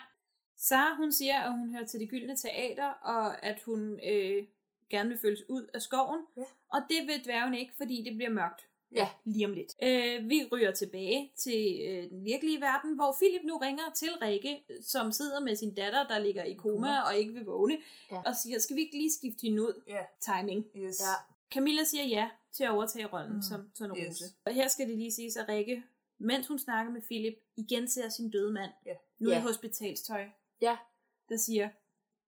Sara, 0.58 0.96
hun 0.96 1.12
siger, 1.12 1.40
at 1.40 1.52
hun 1.52 1.72
hører 1.76 1.86
til 1.86 2.00
det 2.00 2.10
gyldne 2.10 2.36
teater, 2.38 2.88
og 2.90 3.46
at 3.46 3.62
hun 3.66 4.00
øh, 4.10 4.44
gerne 4.90 5.10
vil 5.10 5.18
følges 5.18 5.50
ud 5.50 5.68
af 5.74 5.82
skoven. 5.82 6.20
Ja. 6.38 6.44
Og 6.74 6.82
det 6.90 7.08
vil 7.08 7.24
dværgen 7.26 7.54
ikke, 7.54 7.74
fordi 7.78 8.04
det 8.04 8.16
bliver 8.16 8.30
mørkt. 8.32 8.62
Ja. 8.92 9.08
Lige 9.26 9.46
om 9.46 9.54
lidt. 9.54 9.76
Øh, 9.84 10.30
vi 10.30 10.46
ryger 10.52 10.72
tilbage 10.72 11.32
til 11.38 11.80
øh, 11.90 12.10
den 12.10 12.26
virkelige 12.26 12.62
verden, 12.62 12.96
hvor 12.96 13.16
Philip 13.22 13.42
nu 13.44 13.58
ringer 13.58 13.84
til 13.96 14.10
Rikke, 14.22 14.64
som 14.82 15.12
sidder 15.12 15.40
med 15.40 15.56
sin 15.56 15.74
datter, 15.76 16.08
der 16.08 16.20
ligger 16.20 16.44
i 16.44 16.54
koma 16.54 17.00
og 17.02 17.18
ikke 17.18 17.34
vil 17.34 17.44
vågne, 17.46 17.78
Ja. 18.12 18.22
og 18.26 18.36
siger, 18.36 18.60
skal 18.60 18.76
vi 18.76 18.82
ikke 18.82 18.98
lige 18.98 19.12
skifte 19.14 19.42
hende 19.42 19.62
ud? 19.62 19.82
Ja. 19.88 20.02
Timing. 20.22 20.66
Yes. 20.78 21.00
Ja. 21.02 21.14
Camilla 21.54 21.84
siger 21.84 22.04
ja 22.04 22.30
til 22.52 22.64
at 22.64 22.70
overtage 22.72 23.06
rollen 23.06 23.30
mm. 23.32 23.36
Mm. 23.36 23.42
som 23.42 23.70
Tornerose. 23.78 24.04
Yes. 24.26 24.36
Og 24.46 24.54
her 24.54 24.68
skal 24.68 24.88
det 24.90 24.98
lige 24.98 25.12
siges, 25.12 25.38
at 25.38 25.50
Rikke, 25.50 25.84
mens 26.18 26.48
hun 26.48 26.60
snakker 26.60 26.92
med 26.94 27.02
Philip, 27.02 27.34
igen 27.58 27.88
ser 27.88 28.10
sin 28.10 28.30
døde 28.32 28.52
mand, 28.54 28.72
Ja. 28.86 28.94
nu 29.20 29.30
Ja. 29.30 29.38
i 29.38 29.42
hospitalstøj, 29.42 30.26
Ja. 30.62 30.78
der 31.30 31.38
siger, 31.38 31.70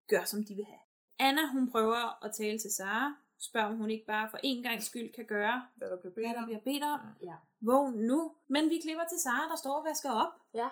gør 0.08 0.24
som 0.24 0.44
de 0.44 0.54
vil 0.54 0.64
have. 0.64 0.78
Anna, 1.18 1.46
hun 1.52 1.70
prøver 1.70 2.24
at 2.24 2.32
tale 2.34 2.58
til 2.58 2.70
Sara, 2.74 3.14
spørger 3.38 3.66
om 3.68 3.76
hun 3.76 3.90
ikke 3.90 4.06
bare 4.06 4.30
for 4.30 4.38
en 4.42 4.62
gang 4.62 4.82
skyld 4.82 5.12
kan 5.12 5.24
gøre, 5.26 5.62
Hvad 5.76 5.88
der 5.90 5.96
bliver 6.00 6.12
hvad 6.14 6.22
bedt 6.24 6.34
der 6.34 6.42
om. 6.42 6.44
bliver 6.46 6.60
bedt 6.60 6.82
om. 6.84 7.00
Ja. 7.22 7.34
Vågn 7.60 7.94
nu. 7.94 8.34
Men 8.48 8.70
vi 8.70 8.80
klipper 8.82 9.04
til 9.10 9.18
Sara, 9.18 9.48
der 9.50 9.56
står 9.56 9.74
og 9.78 9.84
vasker 9.84 10.10
op, 10.10 10.32
Ja. 10.54 10.68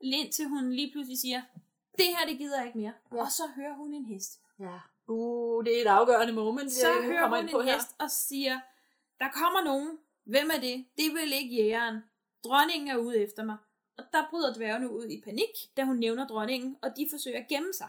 indtil 0.00 0.46
hun 0.48 0.72
lige 0.72 0.92
pludselig 0.92 1.18
siger, 1.18 1.42
det 1.98 2.04
her, 2.06 2.26
det 2.26 2.38
gider 2.38 2.56
jeg 2.58 2.66
ikke 2.66 2.78
mere. 2.78 2.92
Ja. 3.12 3.20
Og 3.20 3.30
så 3.30 3.42
hører 3.56 3.74
hun 3.74 3.94
en 3.94 4.04
hest. 4.04 4.40
Ja. 4.58 4.78
Uh, 5.06 5.64
det 5.64 5.76
er 5.78 5.82
et 5.82 5.86
afgørende 5.86 6.32
moment. 6.32 6.72
Så 6.72 6.88
jeg 6.92 7.02
hører 7.04 7.20
kommer 7.20 7.36
hun 7.36 7.44
ind 7.46 7.52
på 7.54 7.60
en 7.60 7.66
her. 7.66 7.74
hest 7.74 7.94
og 7.98 8.10
siger, 8.10 8.60
der 9.18 9.28
kommer 9.30 9.64
nogen. 9.64 9.98
Hvem 10.24 10.50
er 10.56 10.60
det? 10.60 10.86
Det 10.96 11.06
er 11.06 11.12
vel 11.12 11.32
ikke 11.32 11.54
jægeren. 11.56 11.98
Dronningen 12.44 12.88
er 12.88 12.96
ude 12.96 13.18
efter 13.18 13.44
mig. 13.44 13.56
Og 14.00 14.06
der 14.12 14.26
bryder 14.30 14.54
dværgene 14.54 14.90
ud 14.90 15.04
i 15.04 15.20
panik, 15.24 15.54
da 15.76 15.84
hun 15.84 15.96
nævner 15.96 16.26
dronningen, 16.26 16.76
og 16.82 16.96
de 16.96 17.06
forsøger 17.10 17.38
at 17.38 17.48
gemme 17.48 17.72
sig. 17.72 17.88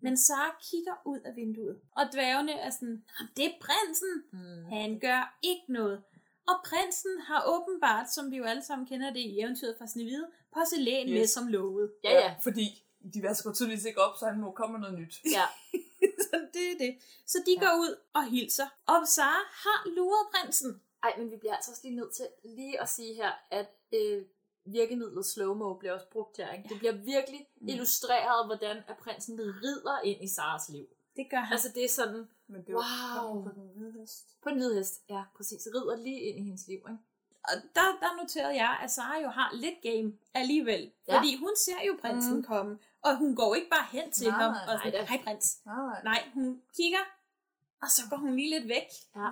Men 0.00 0.16
Sara 0.16 0.56
kigger 0.70 0.94
ud 1.04 1.20
af 1.24 1.36
vinduet, 1.36 1.80
og 1.96 2.04
dværgene 2.12 2.52
er 2.52 2.70
sådan, 2.70 3.04
"Jamen, 3.18 3.30
det 3.36 3.44
er 3.44 3.52
prinsen. 3.60 4.12
Mm. 4.32 4.64
Han 4.64 4.98
gør 4.98 5.38
ikke 5.42 5.72
noget. 5.72 6.02
Og 6.48 6.54
prinsen 6.64 7.20
har 7.20 7.40
åbenbart, 7.46 8.12
som 8.12 8.30
vi 8.30 8.36
jo 8.36 8.44
alle 8.44 8.64
sammen 8.64 8.86
kender 8.86 9.12
det 9.12 9.20
i 9.20 9.40
eventyret 9.40 9.74
fra 9.78 9.86
Snevide, 9.86 10.26
porcelæn 10.54 11.08
yes. 11.08 11.14
med 11.18 11.26
som 11.26 11.46
lovet. 11.48 11.92
Ja, 12.04 12.12
ja. 12.12 12.34
Fordi 12.42 12.84
de 13.14 13.22
vasker 13.22 13.52
tydeligvis 13.52 13.84
ikke 13.84 14.00
op, 14.00 14.16
så 14.18 14.26
han 14.26 14.40
må 14.40 14.50
komme 14.50 14.72
med 14.78 14.80
noget 14.80 14.98
nyt. 14.98 15.14
Ja. 15.36 15.46
så 16.26 16.46
det 16.54 16.72
er 16.72 16.78
det. 16.78 16.98
Så 17.26 17.38
de 17.46 17.56
går 17.60 17.74
ud 17.84 17.96
og 18.14 18.24
hilser. 18.30 18.66
Og 18.86 19.08
Sara 19.08 19.42
har 19.64 19.94
luret 19.96 20.26
prinsen. 20.34 20.82
Ej, 21.02 21.12
men 21.18 21.30
vi 21.30 21.36
bliver 21.36 21.54
altså 21.54 21.70
også 21.70 21.82
lige 21.84 21.96
nødt 21.96 22.14
til 22.14 22.26
lige 22.44 22.80
at 22.80 22.88
sige 22.88 23.14
her, 23.14 23.30
at 23.50 23.70
øh, 23.92 24.22
virkemidlet 24.66 25.26
slow-mo 25.26 25.74
bliver 25.74 25.94
også 25.94 26.06
brugt 26.10 26.36
her. 26.36 26.52
Ikke? 26.52 26.68
Det 26.68 26.78
bliver 26.78 26.92
virkelig 26.92 27.46
mm. 27.60 27.68
illustreret, 27.68 28.46
hvordan 28.46 28.76
at 28.88 28.96
prinsen 28.96 29.40
rider 29.40 30.00
ind 30.04 30.24
i 30.24 30.28
Saras 30.28 30.68
liv. 30.68 30.86
Det 31.16 31.26
gør 31.30 31.36
han. 31.36 31.52
Altså 31.52 31.68
det 31.74 31.84
er 31.84 31.88
sådan, 31.88 32.28
Men 32.46 32.64
det 32.66 32.74
Wow. 32.74 33.42
på 33.42 33.50
den 33.54 33.68
hvide 33.74 33.92
hest. 34.00 34.42
på 34.42 34.48
en 34.48 34.56
hvid 34.56 34.74
hest. 34.74 35.02
Ja, 35.08 35.22
præcis. 35.36 35.68
Rider 35.74 35.96
lige 35.96 36.20
ind 36.20 36.38
i 36.38 36.42
hendes 36.42 36.66
liv. 36.66 36.76
Ikke? 36.76 36.98
Og 37.44 37.52
der, 37.74 37.80
der 38.00 38.22
noterede 38.22 38.54
jeg, 38.54 38.78
at 38.82 38.90
Sara 38.90 39.18
jo 39.20 39.28
har 39.28 39.50
lidt 39.54 39.74
game 39.82 40.12
alligevel. 40.34 40.92
Ja. 41.08 41.16
Fordi 41.16 41.36
hun 41.36 41.50
ser 41.56 41.82
jo 41.86 41.96
prinsen 42.00 42.36
mm. 42.36 42.42
komme, 42.44 42.78
og 43.02 43.16
hun 43.18 43.36
går 43.36 43.54
ikke 43.54 43.68
bare 43.70 43.86
hen 43.90 44.10
til 44.10 44.28
Nej, 44.28 44.42
ham 44.42 44.54
og 44.68 44.80
siger, 44.82 45.02
hej 45.02 45.20
prins. 45.24 45.58
Nej, 45.66 46.02
Nej, 46.04 46.30
hun 46.34 46.62
kigger, 46.76 47.04
og 47.82 47.88
så 47.88 48.02
går 48.10 48.16
hun 48.16 48.36
lige 48.36 48.50
lidt 48.58 48.68
væk. 48.68 48.88
Ja. 49.16 49.28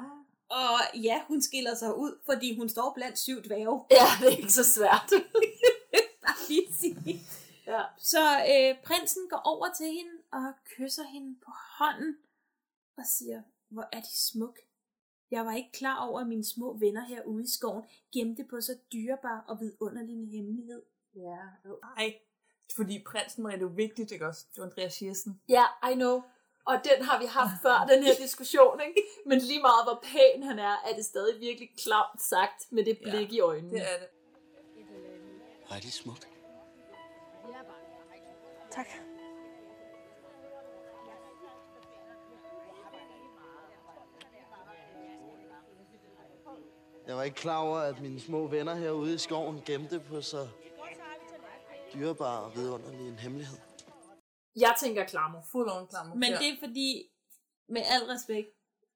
Og 0.50 1.00
ja, 1.02 1.22
hun 1.28 1.42
skiller 1.42 1.74
sig 1.74 1.96
ud, 1.96 2.18
fordi 2.24 2.56
hun 2.58 2.68
står 2.68 2.92
blandt 2.94 3.18
syv 3.18 3.42
dværge. 3.42 3.84
ja, 3.90 4.06
det 4.20 4.32
er 4.32 4.36
ikke 4.36 4.52
så 4.52 4.64
svært. 4.64 5.10
Bare 6.22 6.48
lige 6.48 6.74
sige. 6.74 7.20
ja. 7.66 7.82
Så 7.98 8.22
øh, 8.52 8.82
prinsen 8.84 9.22
går 9.30 9.42
over 9.44 9.66
til 9.76 9.86
hende 9.86 10.12
og 10.32 10.52
kysser 10.76 11.02
hende 11.04 11.36
på 11.44 11.50
hånden 11.78 12.16
og 12.96 13.04
siger, 13.06 13.42
hvor 13.68 13.88
er 13.92 14.00
de 14.00 14.16
smuk. 14.16 14.58
Jeg 15.30 15.46
var 15.46 15.52
ikke 15.54 15.72
klar 15.72 16.06
over, 16.06 16.20
at 16.20 16.26
mine 16.26 16.44
små 16.44 16.76
venner 16.78 17.04
herude 17.04 17.44
i 17.44 17.48
skoven 17.48 17.84
gemte 18.12 18.44
på 18.44 18.60
så 18.60 18.78
dyrebar 18.92 19.44
og 19.48 19.60
vidunderlig 19.60 20.14
en 20.14 20.28
hemmelighed. 20.28 20.82
Ja, 21.16 21.38
jo. 21.66 21.78
Nej, 21.82 22.14
fordi 22.76 23.02
prinsen 23.06 23.44
var 23.44 23.50
det 23.50 23.60
jo 23.60 23.66
vigtigt, 23.66 24.10
ikke 24.12 24.26
også? 24.26 24.46
Det 24.54 24.58
var 24.60 24.64
Andreas 24.64 24.92
Schiersen. 24.92 25.40
Ja, 25.48 25.64
I 25.90 25.94
know. 25.94 26.22
Og 26.66 26.74
den 26.84 27.04
har 27.04 27.18
vi 27.18 27.26
haft 27.26 27.52
før, 27.62 27.86
den 27.88 28.02
her 28.02 28.14
diskussion, 28.14 28.80
ikke? 28.80 29.02
Men 29.26 29.38
lige 29.38 29.60
meget 29.60 29.84
hvor 29.84 29.98
pæn 30.02 30.42
han 30.42 30.58
er, 30.58 30.76
er 30.86 30.94
det 30.96 31.04
stadig 31.04 31.40
virkelig 31.40 31.70
klamt 31.78 32.22
sagt 32.22 32.72
med 32.72 32.84
det 32.84 32.98
blik 32.98 33.32
ja, 33.32 33.36
i 33.36 33.40
øjnene. 33.40 33.72
Det 33.72 33.80
er 33.80 33.98
det. 33.98 34.08
Hvor 35.66 35.76
er 35.76 35.80
det 35.80 35.92
smukt. 35.92 36.28
Tak. 38.70 38.86
Jeg 47.06 47.16
var 47.16 47.22
ikke 47.22 47.36
klar 47.36 47.58
over, 47.58 47.78
at 47.78 48.00
mine 48.00 48.20
små 48.20 48.46
venner 48.46 48.74
herude 48.74 49.14
i 49.14 49.18
skoven 49.18 49.62
gemte 49.66 50.00
på 50.00 50.20
så 50.20 50.48
dyrebar 51.94 52.38
og 52.38 52.56
vidunderlig 52.56 53.08
en 53.08 53.18
hemmelighed. 53.18 53.58
Jeg 54.56 54.74
tænker 54.80 55.04
klammer. 55.04 55.42
Full 55.52 55.68
on 55.70 55.86
klammer. 55.86 56.14
Men 56.14 56.30
ja. 56.30 56.38
det 56.38 56.48
er 56.48 56.56
fordi, 56.66 57.10
med 57.68 57.82
al 57.84 58.02
respekt, 58.04 58.48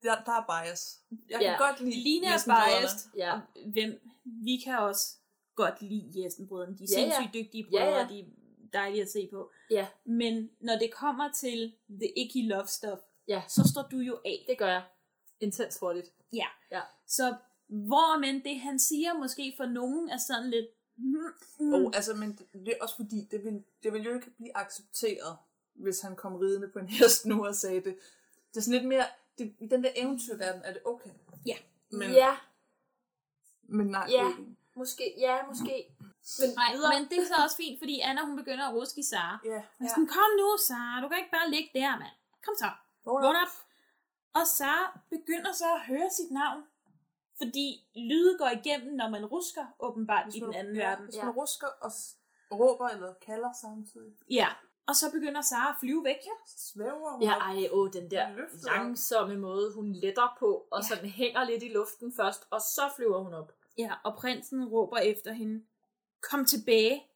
der, 0.02 0.24
der 0.24 0.32
er 0.32 0.62
bias. 0.64 1.00
Jeg 1.30 1.40
Ja. 1.40 1.48
kan 1.48 1.58
godt 1.58 1.80
lide 1.80 2.02
Line 2.02 2.26
er 2.26 2.38
biased, 2.46 3.10
Ja. 3.16 3.32
og 3.32 3.40
hvem, 3.72 4.00
vi 4.24 4.60
kan 4.64 4.78
også 4.78 5.16
godt 5.54 5.82
lide 5.82 6.22
Jessen-brødrene. 6.24 6.78
De 6.78 6.84
er 6.84 6.88
Ja, 6.90 7.00
ja. 7.00 7.10
sindssygt 7.12 7.34
dygtige 7.34 7.66
Ja, 7.72 7.84
brødre, 7.84 7.98
ja. 7.98 8.06
de 8.08 8.20
er 8.20 8.24
dejlige 8.72 9.02
at 9.02 9.10
se 9.10 9.28
på. 9.32 9.50
Ja, 9.70 9.86
Men 10.04 10.50
når 10.60 10.76
det 10.78 10.92
kommer 10.94 11.32
til 11.32 11.74
the 11.90 12.12
icky 12.18 12.48
love 12.48 12.66
stuff, 12.66 13.00
Ja. 13.28 13.42
så 13.48 13.68
står 13.72 13.82
du 13.90 13.98
jo 13.98 14.20
af. 14.24 14.44
det 14.48 14.58
gør 14.58 14.66
jeg. 14.68 14.82
Intens 15.40 15.78
hurtigt. 15.80 16.12
Ja. 16.32 16.46
Ja. 16.70 16.80
Så 17.06 17.36
hvor 17.68 18.18
men 18.18 18.44
det 18.44 18.60
han 18.60 18.78
siger 18.78 19.14
måske 19.14 19.54
for 19.56 19.66
nogen 19.66 20.08
er 20.10 20.16
sådan 20.16 20.50
lidt... 20.50 20.66
Mm, 20.96 21.14
mm, 21.60 21.72
Og, 21.74 21.92
altså, 21.96 22.14
men 22.14 22.32
det, 22.32 22.46
det 22.52 22.68
er 22.68 22.82
også 22.82 22.96
fordi, 22.96 23.28
det 23.30 23.44
vil, 23.44 23.64
det 23.82 23.92
vil 23.92 24.02
jo 24.02 24.14
ikke 24.14 24.30
blive 24.30 24.56
accepteret, 24.56 25.36
hvis 25.78 26.00
han 26.00 26.16
kom 26.16 26.34
ridende 26.36 26.68
på 26.68 26.78
en 26.78 26.88
hest 26.98 27.26
nu 27.26 27.46
og 27.46 27.54
sagde 27.54 27.80
det. 27.80 27.98
Det 28.50 28.56
er 28.56 28.60
sådan 28.60 28.78
lidt 28.78 28.88
mere, 28.88 29.04
det, 29.38 29.54
i 29.58 29.66
den 29.66 29.84
der 29.84 29.90
eventyrverden 29.96 30.62
er 30.64 30.72
det 30.72 30.82
okay. 30.84 31.10
Ja. 31.46 31.56
Men, 31.90 32.10
Ja, 32.10 32.36
men 33.62 33.86
nej, 33.86 34.06
Ja. 34.10 34.16
det 34.16 34.24
er 34.24 34.28
ikke. 34.38 34.56
måske. 34.76 35.14
Ja, 35.18 35.36
måske. 35.48 35.86
Men 36.40 36.48
Nej, 36.56 36.72
videre. 36.74 36.92
men 37.00 37.08
det 37.10 37.18
er 37.18 37.24
så 37.26 37.34
også 37.44 37.56
fint, 37.56 37.78
fordi 37.78 38.00
Anna 38.00 38.24
hun 38.24 38.36
begynder 38.36 38.64
at 38.68 38.74
ruske 38.74 39.00
i 39.00 39.02
Sara. 39.02 39.38
Ja, 39.44 39.50
Ja. 39.50 39.62
ja. 39.80 39.88
Sådan, 39.88 40.06
kom 40.06 40.30
nu, 40.40 40.48
Sara, 40.68 41.00
du 41.02 41.08
kan 41.08 41.18
ikke 41.18 41.30
bare 41.30 41.50
ligge 41.50 41.70
der, 41.74 41.90
mand. 41.98 42.14
Kom 42.44 42.54
så, 42.58 42.70
Vågn 43.04 43.24
op. 43.24 43.52
Og 44.34 44.46
Sara 44.46 45.00
begynder 45.10 45.52
så 45.52 45.64
at 45.74 45.80
høre 45.80 46.10
sit 46.10 46.30
navn, 46.30 46.62
fordi 47.36 47.86
lyde 47.94 48.38
går 48.38 48.48
igennem, 48.48 48.94
når 48.96 49.08
man 49.08 49.26
rusker, 49.26 49.66
åbenbart 49.80 50.34
i 50.34 50.40
den 50.40 50.54
anden 50.54 50.76
ja, 50.76 50.88
verden. 50.88 51.04
Hvis 51.04 51.16
man 51.16 51.30
rusker 51.30 51.66
og 51.66 51.92
råber 52.52 52.88
eller 52.88 53.14
kalder 53.14 53.52
samtidig, 53.60 54.12
Ja, 54.30 54.48
og 54.88 54.96
så 54.96 55.10
begynder 55.12 55.40
Sara 55.40 55.70
at 55.70 55.76
flyve 55.80 56.04
væk. 56.04 56.16
Ja. 56.24 56.30
svæver 56.46 57.12
hun 57.12 57.22
Ja, 57.22 57.32
ej, 57.32 57.68
åh, 57.70 57.90
den 57.92 58.10
der 58.10 58.28
langsomme 58.64 59.36
måde, 59.36 59.72
hun 59.74 59.92
letter 59.92 60.36
på, 60.38 60.66
og 60.70 60.80
Ja. 60.82 60.88
sådan 60.88 61.08
hænger 61.10 61.44
lidt 61.44 61.62
i 61.62 61.68
luften 61.68 62.12
først, 62.16 62.46
og 62.50 62.60
så 62.60 62.82
flyver 62.96 63.18
hun 63.24 63.34
op. 63.34 63.52
ja, 63.78 63.92
og 64.04 64.16
prinsen 64.16 64.64
råber 64.68 64.96
efter 64.98 65.32
hende, 65.32 65.64
kom 66.30 66.44
tilbage. 66.44 67.06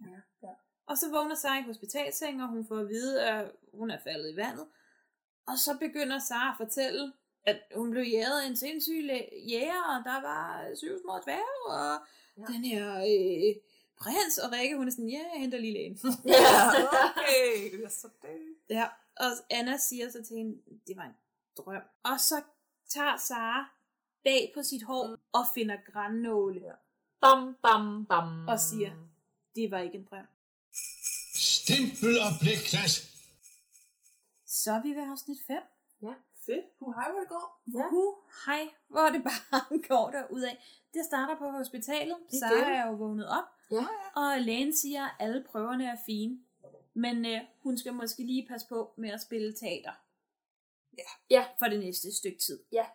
Ja, 0.00 0.20
ja. 0.42 0.52
Og 0.86 0.98
så 0.98 1.10
vågner 1.10 1.34
Sara 1.34 1.58
i 1.58 1.62
hospitalseng, 1.62 2.42
og 2.42 2.48
hun 2.48 2.66
får 2.66 2.76
at 2.78 2.88
vide, 2.88 3.22
at 3.28 3.52
hun 3.74 3.90
er 3.90 3.98
faldet 4.04 4.32
i 4.32 4.36
vandet. 4.36 4.66
Og 5.46 5.58
så 5.58 5.76
begynder 5.80 6.18
Sara 6.18 6.50
at 6.50 6.66
fortælle, 6.66 7.12
at 7.44 7.58
hun 7.74 7.90
blev 7.90 8.02
jaget 8.02 8.40
af 8.42 8.46
en 8.46 8.56
sindssyg 8.56 9.02
jæger, 9.48 9.82
og 9.98 10.04
der 10.04 10.20
var 10.22 10.70
syv 10.74 10.98
små 11.02 11.12
dværge, 11.24 11.66
og 11.68 12.06
ja. 12.38 12.42
den 12.52 12.64
her 12.64 12.96
øh, 12.98 13.62
prins, 14.00 14.38
og 14.38 14.52
Rikke, 14.52 14.76
hun 14.76 14.86
er 14.88 14.90
sådan, 14.92 15.08
ja, 15.08 15.18
jeg 15.32 15.40
henter 15.40 15.58
lige 15.58 15.72
lægen. 15.72 15.98
Ja, 16.24 16.68
okay. 17.04 17.82
Ja, 17.82 17.88
så 17.88 18.08
det. 18.22 18.38
ja, 18.70 18.88
og 19.16 19.30
Anna 19.50 19.76
siger 19.76 20.10
så 20.10 20.22
til 20.24 20.36
hende, 20.36 20.58
det 20.86 20.96
var 20.96 21.02
en 21.04 21.16
drøm. 21.56 21.82
Og 22.02 22.20
så 22.20 22.42
tager 22.88 23.16
Sara 23.16 23.70
bag 24.24 24.52
på 24.54 24.62
sit 24.62 24.82
hår 24.82 25.16
og 25.32 25.44
finder 25.54 25.76
grænnåle 25.92 26.60
Ja. 26.60 26.72
Bam, 27.20 27.56
bam, 27.62 28.06
bam. 28.06 28.48
og 28.48 28.60
siger, 28.60 28.90
det 29.56 29.70
var 29.70 29.78
ikke 29.78 29.98
en 29.98 30.04
drøm. 30.10 30.26
Stempel 31.34 32.18
og 32.18 32.30
blækglas. 32.40 32.94
Så 34.46 34.72
er 34.72 34.82
vi 34.82 34.90
ved 34.90 35.10
afsnit 35.10 35.38
5. 35.46 35.56
Ja. 36.02 36.14
Fedt. 36.46 36.64
Hu, 36.78 36.92
hej, 36.92 37.10
hvor 37.10 37.20
det 37.20 37.28
går. 37.28 37.62
Ja. 37.74 37.86
Uh, 37.92 38.14
hej, 38.46 38.68
hvor 38.88 39.00
er 39.00 39.12
det 39.12 39.22
bare 39.22 39.78
går 39.88 40.10
der 40.10 40.46
af. 40.48 40.64
Det 40.94 41.04
starter 41.04 41.36
på 41.38 41.50
hospitalet. 41.50 42.16
Sara 42.40 42.70
er 42.70 42.86
jo 42.86 42.92
vågnet 42.92 43.28
op, 43.28 43.44
Ja. 43.70 43.86
og 44.16 44.40
lægen 44.40 44.76
siger, 44.76 45.04
at 45.04 45.10
alle 45.18 45.44
prøverne 45.50 45.86
er 45.86 45.96
fine. 46.06 46.38
Men 46.94 47.26
øh, 47.26 47.40
hun 47.62 47.78
skal 47.78 47.94
måske 47.94 48.22
lige 48.22 48.46
passe 48.48 48.68
på 48.68 48.92
med 48.96 49.10
at 49.10 49.20
spille 49.20 49.52
teater. 49.52 49.92
Ja. 50.98 51.02
Ja. 51.30 51.46
For 51.58 51.66
det 51.66 51.80
næste 51.80 52.16
stykke 52.16 52.38
tid. 52.38 52.64
Ja. 52.72 52.86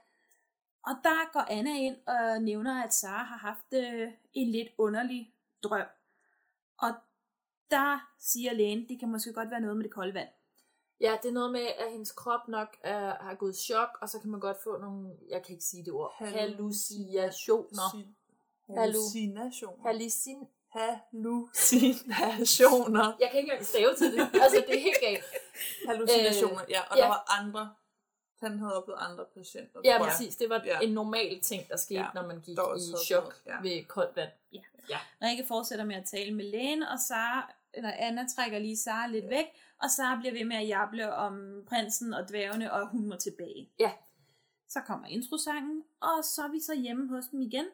Og 0.84 0.96
der 1.04 1.32
går 1.34 1.46
Anna 1.50 1.78
ind 1.80 1.98
og 2.08 2.42
nævner, 2.42 2.84
at 2.84 2.94
Sara 2.94 3.24
har 3.24 3.38
haft 3.38 3.74
øh, 3.74 4.12
en 4.34 4.52
lidt 4.52 4.68
underlig 4.78 5.34
drøm. 5.64 5.88
Og 6.78 6.94
der 7.72 8.14
siger 8.20 8.54
lægen, 8.54 8.90
det 8.90 9.00
kan 9.00 9.10
måske 9.12 9.34
godt 9.34 9.52
være 9.52 9.62
noget 9.62 9.78
med 9.78 9.84
det 9.84 9.94
kolde 9.94 10.14
vand. 10.14 10.30
Ja, 11.00 11.18
det 11.24 11.30
er 11.30 11.34
noget 11.34 11.52
med, 11.52 11.62
at 11.80 11.92
hendes 11.92 12.12
krop 12.12 12.48
nok 12.48 12.78
er, 12.82 13.16
har 13.24 13.36
gået 13.36 13.56
chok, 13.58 13.98
og 14.02 14.10
så 14.10 14.20
kan 14.20 14.30
man 14.30 14.40
godt 14.40 14.58
få 14.64 14.78
nogle, 14.78 15.16
jeg 15.30 15.44
kan 15.44 15.54
ikke 15.54 15.66
sige 15.66 15.86
det 15.86 15.94
ord, 15.94 16.12
Hallu- 16.20 16.26
hallucinationer. 16.26 18.06
Hallucinationer. 18.70 19.84
Hallucin... 19.84 20.48
Hallucinationer. 20.74 23.18
Jeg 23.20 23.30
kan 23.32 23.40
ikke 23.40 23.52
engang 23.52 23.66
stave 23.66 23.96
til 23.96 24.14
det. 24.14 24.20
Altså, 24.20 24.64
det 24.68 24.76
er 24.76 24.80
helt 24.82 25.00
galt. 25.02 25.24
Hallucinationer, 25.88 26.62
Øh, 26.64 26.72
ja. 26.72 26.82
Og 26.82 26.98
ja. 26.98 27.02
der 27.02 27.08
var 27.08 27.40
andre. 27.40 27.74
Han 28.40 28.60
havde 28.60 28.78
oplevet 28.78 29.00
andre 29.02 29.26
patienter. 29.38 29.80
Ja, 29.86 29.98
præcis. 30.04 30.36
Det 30.36 30.50
var 30.50 30.62
Ja. 30.66 30.80
en 30.80 30.94
normal 30.94 31.40
ting, 31.42 31.68
der 31.70 31.78
skete, 31.78 32.00
Ja, 32.00 32.08
når 32.14 32.28
man 32.28 32.42
gik 32.42 32.58
i 32.78 32.94
chok 33.06 33.36
ja. 33.46 33.62
ved 33.62 33.84
koldt 33.86 34.16
vand. 34.16 34.30
Ja. 34.54 34.60
Ja. 34.90 34.98
Rikke 35.22 35.46
fortsætter 35.48 35.86
med 35.86 35.96
at 35.96 36.06
tale 36.06 36.36
med 36.36 36.46
lægen, 36.46 36.84
og 36.84 36.98
Sara, 37.08 37.54
eller 37.74 37.92
Anna 37.98 38.26
trækker 38.36 38.60
lige 38.60 38.78
Sara 38.78 39.08
lidt 39.08 39.30
væk, 39.30 39.46
og 39.82 39.90
Sara 39.92 40.20
bliver 40.20 40.34
ved 40.34 40.46
med 40.46 40.56
at 40.58 40.68
jable 40.68 41.14
om 41.14 41.64
prinsen 41.70 42.14
og 42.14 42.30
dværgene, 42.30 42.74
og 42.74 42.88
hun 42.88 43.08
må 43.10 43.16
tilbage. 43.16 43.70
Ja. 43.80 43.92
Så 44.70 44.80
kommer 44.88 45.08
introsangen, 45.08 45.84
og 46.02 46.24
så 46.24 46.42
er 46.42 46.52
vi 46.52 46.60
så 46.60 46.76
hjemme 46.76 47.10
hos 47.16 47.26
dem 47.32 47.42
igen. 47.42 47.66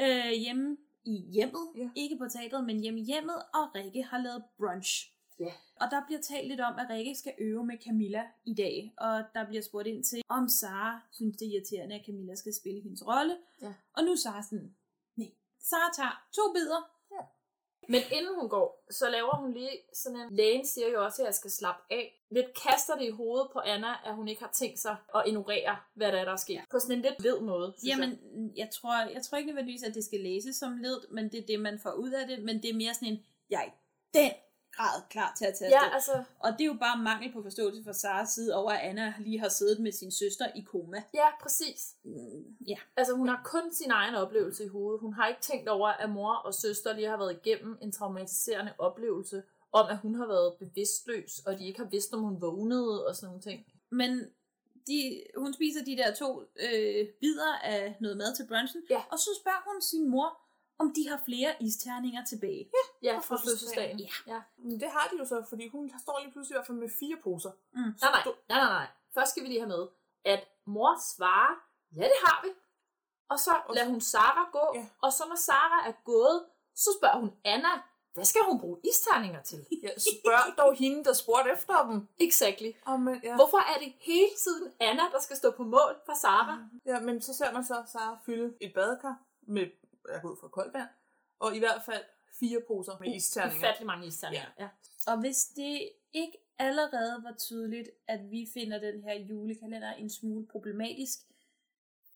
Øh, 0.00 0.30
hjemme 0.30 0.76
i 1.06 1.16
hjemmet, 1.32 1.66
Ja. 1.76 1.88
ikke 1.94 2.16
på 2.18 2.28
teatret, 2.28 2.64
men 2.64 2.80
hjemme 2.80 3.00
i 3.00 3.04
hjemmet, 3.04 3.36
og 3.54 3.74
Rikke 3.74 4.02
har 4.02 4.18
lavet 4.18 4.44
brunch. 4.58 5.12
Ja. 5.40 5.52
Og 5.80 5.86
der 5.90 6.02
bliver 6.06 6.20
talt 6.20 6.48
lidt 6.48 6.60
om, 6.60 6.74
at 6.78 6.86
Rikke 6.90 7.14
skal 7.14 7.34
øve 7.38 7.64
med 7.66 7.76
Camilla 7.84 8.22
i 8.44 8.54
dag, 8.54 8.94
og 8.98 9.24
der 9.34 9.46
bliver 9.46 9.62
spurgt 9.62 9.86
ind 9.88 10.04
til, 10.04 10.22
om 10.28 10.48
Sara 10.48 11.00
synes, 11.12 11.36
det 11.36 11.48
er 11.48 11.52
irriterende, 11.52 11.94
at 11.94 12.06
Camilla 12.06 12.34
skal 12.34 12.54
spille 12.54 12.80
hendes 12.82 13.06
rolle. 13.06 13.36
Ja. 13.62 13.74
Og 13.92 14.04
nu 14.04 14.10
er 14.12 14.16
Sara 14.16 14.42
sådan, 14.42 14.74
nej. 15.16 15.30
Sara 15.60 15.92
tager 15.96 16.26
to 16.32 16.42
bidder, 16.54 16.95
Men 17.88 18.00
inden 18.12 18.34
hun 18.40 18.48
går, 18.48 18.84
så 18.90 19.10
laver 19.10 19.36
hun 19.36 19.52
lige 19.52 19.70
sådan 19.92 20.20
en... 20.20 20.36
Lægen 20.36 20.66
siger 20.66 20.88
jo 20.88 21.04
også, 21.04 21.22
at 21.22 21.26
jeg 21.26 21.34
skal 21.34 21.50
slappe 21.50 21.82
af. 21.90 22.22
Lidt 22.30 22.46
kaster 22.62 22.94
det 22.96 23.04
i 23.04 23.10
hovedet 23.10 23.48
på 23.52 23.58
Anna, 23.58 23.92
at 24.04 24.14
hun 24.14 24.28
ikke 24.28 24.42
har 24.42 24.50
tænkt 24.52 24.78
sig 24.78 24.96
at 25.14 25.22
ignorere, 25.26 25.76
hvad 25.94 26.12
der 26.12 26.18
er, 26.18 26.24
der 26.24 26.32
er 26.32 26.36
sket. 26.36 26.60
På 26.70 26.78
sådan 26.78 26.96
en 26.96 27.02
lidt 27.02 27.22
led 27.22 27.40
måde, 27.40 27.74
Jamen, 27.86 28.10
jeg. 28.10 28.56
jeg 28.56 28.68
tror, 28.70 29.10
jeg 29.14 29.22
tror 29.22 29.38
ikke 29.38 29.50
nødvendigvis, 29.50 29.82
at 29.82 29.94
det 29.94 30.04
skal 30.04 30.20
læses 30.20 30.56
som 30.56 30.76
led, 30.76 31.08
men 31.10 31.24
det 31.24 31.38
er 31.42 31.46
det, 31.46 31.60
man 31.60 31.78
får 31.78 31.92
ud 31.92 32.10
af 32.10 32.26
det. 32.26 32.44
Men 32.44 32.62
det 32.62 32.70
er 32.70 32.74
mere 32.74 32.94
sådan 32.94 33.08
en, 33.08 33.24
jeg 33.50 33.72
den 34.14 34.30
grad 34.76 35.02
klar 35.10 35.34
til 35.38 35.44
at 35.44 35.54
tage 35.58 35.70
Ja, 35.70 35.76
afsted. 35.76 36.14
altså... 36.14 36.24
Og 36.38 36.52
det 36.52 36.60
er 36.60 36.64
jo 36.66 36.76
bare 36.80 37.02
mangel 37.02 37.32
på 37.32 37.42
forståelse 37.42 37.84
fra 37.84 37.92
Saras 37.92 38.28
side 38.28 38.54
over, 38.54 38.70
at 38.70 38.80
Anna 38.80 39.14
lige 39.18 39.38
har 39.40 39.48
siddet 39.48 39.80
med 39.80 39.92
sin 39.92 40.10
søster 40.10 40.46
i 40.54 40.60
koma. 40.60 41.02
Ja, 41.14 41.26
præcis. 41.42 41.94
Mm, 42.04 42.44
ja. 42.66 42.76
Altså, 42.96 43.14
hun 43.14 43.28
har 43.28 43.40
kun 43.44 43.72
sin 43.72 43.90
egen 43.90 44.14
oplevelse 44.14 44.64
i 44.64 44.68
hovedet. 44.68 45.00
Hun 45.00 45.12
har 45.12 45.26
ikke 45.28 45.40
tænkt 45.40 45.68
over, 45.68 45.88
at 45.88 46.10
mor 46.10 46.34
og 46.34 46.54
søster 46.54 46.92
lige 46.92 47.08
har 47.08 47.16
været 47.16 47.38
igennem 47.44 47.78
en 47.82 47.92
traumatiserende 47.92 48.72
oplevelse, 48.78 49.42
om 49.72 49.86
at 49.90 49.98
hun 49.98 50.14
har 50.14 50.26
været 50.26 50.54
bevidstløs, 50.58 51.38
og 51.46 51.58
de 51.58 51.66
ikke 51.66 51.80
har 51.80 51.88
vidst, 51.88 52.12
om 52.14 52.20
hun 52.20 52.40
vågnede 52.40 53.06
og 53.06 53.16
sådan 53.16 53.26
nogle 53.26 53.42
ting. 53.42 53.66
Men 53.90 54.10
de, 54.86 55.22
hun 55.36 55.54
spiser 55.54 55.84
de 55.84 55.96
der 55.96 56.14
to 56.14 56.40
øh, 56.40 57.08
bidder 57.20 57.52
af 57.64 57.96
noget 58.00 58.16
mad 58.16 58.36
til 58.36 58.46
brunchen, 58.48 58.82
ja. 58.90 59.02
og 59.12 59.18
så 59.18 59.30
spørger 59.40 59.72
hun 59.72 59.82
sin 59.82 60.10
mor, 60.10 60.38
om 60.78 60.92
de 60.96 61.08
har 61.08 61.20
flere 61.24 61.54
isterninger 61.60 62.24
tilbage. 62.24 62.70
Ja, 63.02 63.12
ja 63.12 63.18
fra 63.18 63.36
fødselsdagen. 63.36 63.98
Ja. 64.00 64.08
ja. 64.26 64.40
Men 64.56 64.80
det 64.80 64.90
har 64.90 65.08
de 65.12 65.18
jo 65.18 65.24
så, 65.24 65.44
fordi 65.48 65.68
hun 65.68 65.92
står 66.02 66.20
lige 66.22 66.32
pludselig 66.32 66.54
i 66.54 66.56
hvert 66.56 66.66
fald 66.66 66.78
med 66.78 66.90
fire 67.00 67.16
poser. 67.24 67.50
Mm. 67.72 67.80
Nej, 67.80 67.94
nej, 68.02 68.22
nej, 68.24 68.58
nej, 68.58 68.70
nej. 68.78 68.86
Først 69.14 69.30
skal 69.30 69.42
vi 69.42 69.48
lige 69.48 69.60
have 69.60 69.68
med, 69.68 69.86
at 70.24 70.48
mor 70.66 71.00
svarer, 71.16 71.54
ja, 71.96 72.02
det 72.02 72.20
har 72.26 72.46
vi. 72.46 72.50
Og 73.28 73.38
så 73.38 73.52
lader 73.74 73.88
hun 73.88 74.00
Sara 74.00 74.48
gå, 74.52 74.72
ja. 74.74 74.86
og 75.02 75.12
så 75.12 75.24
når 75.28 75.36
Sara 75.36 75.88
er 75.88 75.92
gået, 76.04 76.44
så 76.74 76.90
spørger 76.98 77.18
hun 77.18 77.32
Anna, 77.44 77.68
hvad 78.14 78.24
skal 78.24 78.40
hun 78.50 78.60
bruge 78.60 78.78
isterninger 78.84 79.42
til? 79.42 79.66
Ja, 79.82 79.88
spørg 79.98 80.58
dog 80.58 80.76
hende, 80.76 81.04
der 81.04 81.12
spurgte 81.12 81.50
efter 81.52 81.86
dem. 81.88 82.08
Exactly. 82.18 82.70
Oh, 82.86 83.00
men, 83.00 83.20
ja. 83.24 83.34
Hvorfor 83.34 83.58
er 83.58 83.78
det 83.78 83.92
hele 84.00 84.30
tiden 84.44 84.72
Anna, 84.80 85.02
der 85.12 85.20
skal 85.20 85.36
stå 85.36 85.50
på 85.50 85.62
mål 85.62 85.92
for 86.06 86.14
Sara? 86.14 86.58
Ja, 86.86 87.00
men 87.00 87.22
så 87.22 87.34
ser 87.34 87.52
man 87.52 87.64
så 87.64 87.82
Sara 87.92 88.18
fylde 88.26 88.54
et 88.60 88.72
badekar 88.74 89.16
med, 89.42 89.66
jeg 90.12 90.22
går 90.22 90.30
ud 90.30 90.36
fra 90.40 90.48
koldt 90.48 90.74
vand, 90.74 90.88
og 91.38 91.56
i 91.56 91.58
hvert 91.58 91.82
fald 91.84 92.04
fire 92.40 92.60
poser 92.68 92.96
med 93.00 93.14
isterninger. 93.14 93.58
Ufattelig 93.58 93.86
mange 93.86 94.06
isterninger, 94.06 94.46
ja. 94.58 94.64
ja. 94.64 94.68
Og 95.12 95.20
hvis 95.20 95.44
det 95.44 95.90
ikke 96.12 96.38
allerede 96.58 97.22
var 97.22 97.34
tydeligt, 97.38 97.90
at 98.06 98.30
vi 98.30 98.48
finder 98.54 98.78
den 98.78 99.02
her 99.02 99.14
julekalender 99.14 99.92
en 99.92 100.10
smule 100.10 100.46
problematisk, 100.46 101.18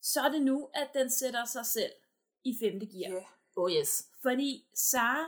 så 0.03 0.21
er 0.21 0.29
det 0.29 0.43
nu, 0.43 0.71
at 0.75 0.91
den 0.95 1.11
sætter 1.11 1.45
sig 1.45 1.67
selv 1.67 1.93
i 2.45 2.59
femte 2.63 2.87
gear. 2.87 3.13
Yeah. 3.13 3.25
Oh 3.57 3.73
yes. 3.73 4.09
Fordi 4.23 4.69
Sara 4.75 5.27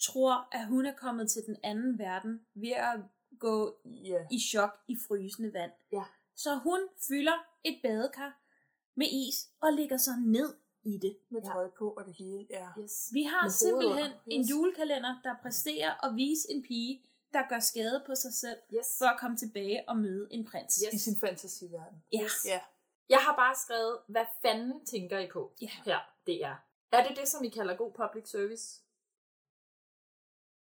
tror, 0.00 0.48
at 0.52 0.66
hun 0.66 0.86
er 0.86 0.94
kommet 0.96 1.30
til 1.30 1.46
den 1.46 1.56
anden 1.62 1.98
verden 1.98 2.46
ved 2.54 2.70
at 2.72 3.00
gå 3.38 3.76
yeah. 3.86 4.26
i 4.30 4.40
chok 4.40 4.80
i 4.88 4.96
frysende 5.08 5.52
vand. 5.52 5.72
Ja. 5.92 6.02
Så 6.34 6.54
hun 6.54 6.80
fylder 7.08 7.46
et 7.64 7.80
badekar 7.82 8.40
med 8.94 9.06
is 9.06 9.48
og 9.60 9.72
lægger 9.72 9.96
sig 9.96 10.14
ned 10.18 10.54
i 10.84 10.98
det. 10.98 11.18
Med 11.30 11.42
tøj 11.42 11.70
på 11.78 11.90
og 11.90 12.04
det 12.04 12.14
hele, 12.14 12.46
ja. 12.50 12.68
Yes. 12.78 13.10
Vi 13.12 13.22
har 13.22 13.42
Med 13.42 13.50
simpelthen 13.50 14.04
under. 14.12 14.18
en 14.26 14.40
Yes. 14.40 14.50
julekalender, 14.50 15.20
der 15.24 15.34
præsterer 15.42 16.04
at 16.06 16.16
vise 16.16 16.50
en 16.50 16.62
pige, 16.62 17.04
der 17.32 17.48
gør 17.48 17.58
skade 17.58 18.02
på 18.06 18.14
sig 18.14 18.34
selv, 18.34 18.58
yes. 18.74 18.98
for 18.98 19.06
at 19.06 19.20
komme 19.20 19.36
tilbage 19.36 19.88
og 19.88 19.96
møde 19.96 20.28
en 20.30 20.44
prins. 20.46 20.82
I 20.92 20.98
sin 20.98 21.16
fantasiverden. 21.16 22.02
Ja. 22.12 22.26
Ja. 22.44 22.60
Jeg 23.08 23.18
har 23.18 23.36
bare 23.36 23.54
skrevet, 23.56 23.98
hvad 24.08 24.26
fanden 24.42 24.86
tænker 24.86 25.18
I 25.18 25.28
på 25.32 25.52
ja. 25.62 25.70
her? 25.84 25.98
Det 26.26 26.44
er. 26.44 26.56
Er 26.92 27.08
det 27.08 27.16
det, 27.16 27.28
som 27.28 27.44
I 27.44 27.48
kalder 27.48 27.76
god 27.76 27.92
public 27.92 28.28
service? 28.30 28.80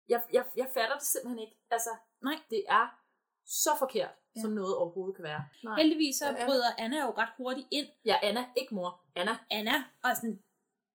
Jeg, 0.10 0.24
jeg, 0.34 0.46
jeg 0.56 0.68
fatter 0.74 0.96
det 0.98 1.04
simpelthen 1.06 1.40
ikke. 1.40 1.58
Altså, 1.70 1.90
Nej. 2.22 2.40
det 2.50 2.64
er 2.68 3.00
så 3.46 3.70
forkert, 3.80 4.16
ja. 4.36 4.42
som 4.42 4.52
noget 4.52 4.76
overhovedet 4.76 5.16
kan 5.16 5.24
være. 5.24 5.44
Nej. 5.64 5.76
Heldigvis 5.82 6.16
så 6.16 6.26
bryder 6.46 6.70
Anna 6.78 6.98
jo 7.06 7.12
ret 7.18 7.30
hurtigt 7.38 7.68
ind. 7.72 7.88
Ja, 8.06 8.16
Anna, 8.24 8.46
ikke 8.58 8.76
mor. 8.76 9.02
Anna. 9.16 9.38
Anna, 9.52 9.76
og 10.04 10.10
sådan, 10.16 10.40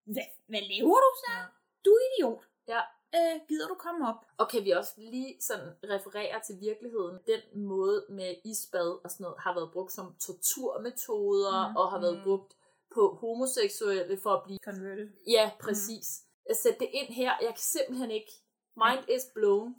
hvad, 0.04 0.26
hvad 0.48 0.60
laver 0.70 0.98
du 1.06 1.10
så? 1.24 1.32
Du 1.84 1.90
er 1.90 2.00
idiot. 2.10 2.42
Ja. 2.68 2.80
Øh, 3.16 3.40
gider 3.48 3.68
du 3.68 3.74
komme 3.74 4.08
op? 4.08 4.20
Og 4.38 4.48
kan 4.48 4.64
vi 4.64 4.70
også 4.70 4.92
lige 4.96 5.36
sådan 5.40 5.68
referere 5.84 6.40
til 6.46 6.54
virkeligheden? 6.60 7.18
Den 7.26 7.62
måde 7.62 8.06
med 8.08 8.34
isbad 8.44 8.90
og 9.04 9.10
sådan 9.10 9.24
noget 9.24 9.36
har 9.40 9.54
været 9.54 9.70
brugt 9.72 9.92
som 9.92 10.14
torturmetoder 10.26 11.68
Mhm. 11.68 11.76
og 11.76 11.90
har 11.90 12.00
været 12.00 12.14
Mhm. 12.16 12.24
brugt 12.24 12.52
på 12.94 13.18
homoseksuelle 13.20 14.20
for 14.22 14.30
at 14.30 14.42
blive... 14.44 14.58
Converted. 14.64 15.08
Ja, 15.26 15.50
præcis. 15.60 16.06
Mm. 16.22 16.30
Jeg 16.48 16.56
sætter 16.56 16.78
det 16.78 16.90
ind 16.92 17.08
her. 17.14 17.32
Jeg 17.40 17.48
kan 17.48 17.58
simpelthen 17.74 18.10
ikke... 18.10 18.32
Mind 18.76 19.04
is 19.08 19.26
blown. 19.34 19.74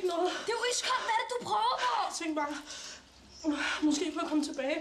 Ikke 0.00 0.12
noget. 0.14 0.30
Det 0.46 0.52
er 0.52 0.58
jo 0.60 0.64
iskoldt. 0.72 1.04
Hvad 1.06 1.14
er 1.16 1.20
det, 1.22 1.30
du 1.34 1.38
prøver 1.50 1.76
på? 1.84 1.90
Jeg 2.06 2.14
tænkte 2.20 2.36
bare, 2.42 2.54
måske 3.86 4.04
kunne 4.12 4.22
jeg 4.22 4.28
komme 4.28 4.44
tilbage. 4.44 4.78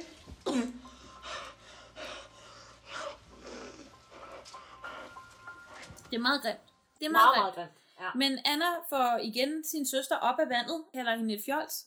Det 6.09 6.15
er 6.15 6.19
meget 6.29 6.41
grimt. 6.41 6.59
Det 6.99 7.05
er 7.05 7.11
Meget, 7.11 7.37
meget, 7.37 7.43
meget 7.43 7.55
grimt. 7.55 7.71
Ja. 7.99 8.09
Men 8.15 8.39
Anna 8.45 8.69
får 8.89 9.19
igen 9.23 9.63
sin 9.63 9.85
søster 9.87 10.15
op 10.15 10.39
af 10.39 10.49
vandet, 10.49 10.83
kalder 10.93 11.15
hende 11.15 11.33
et 11.33 11.43
fjols. 11.45 11.85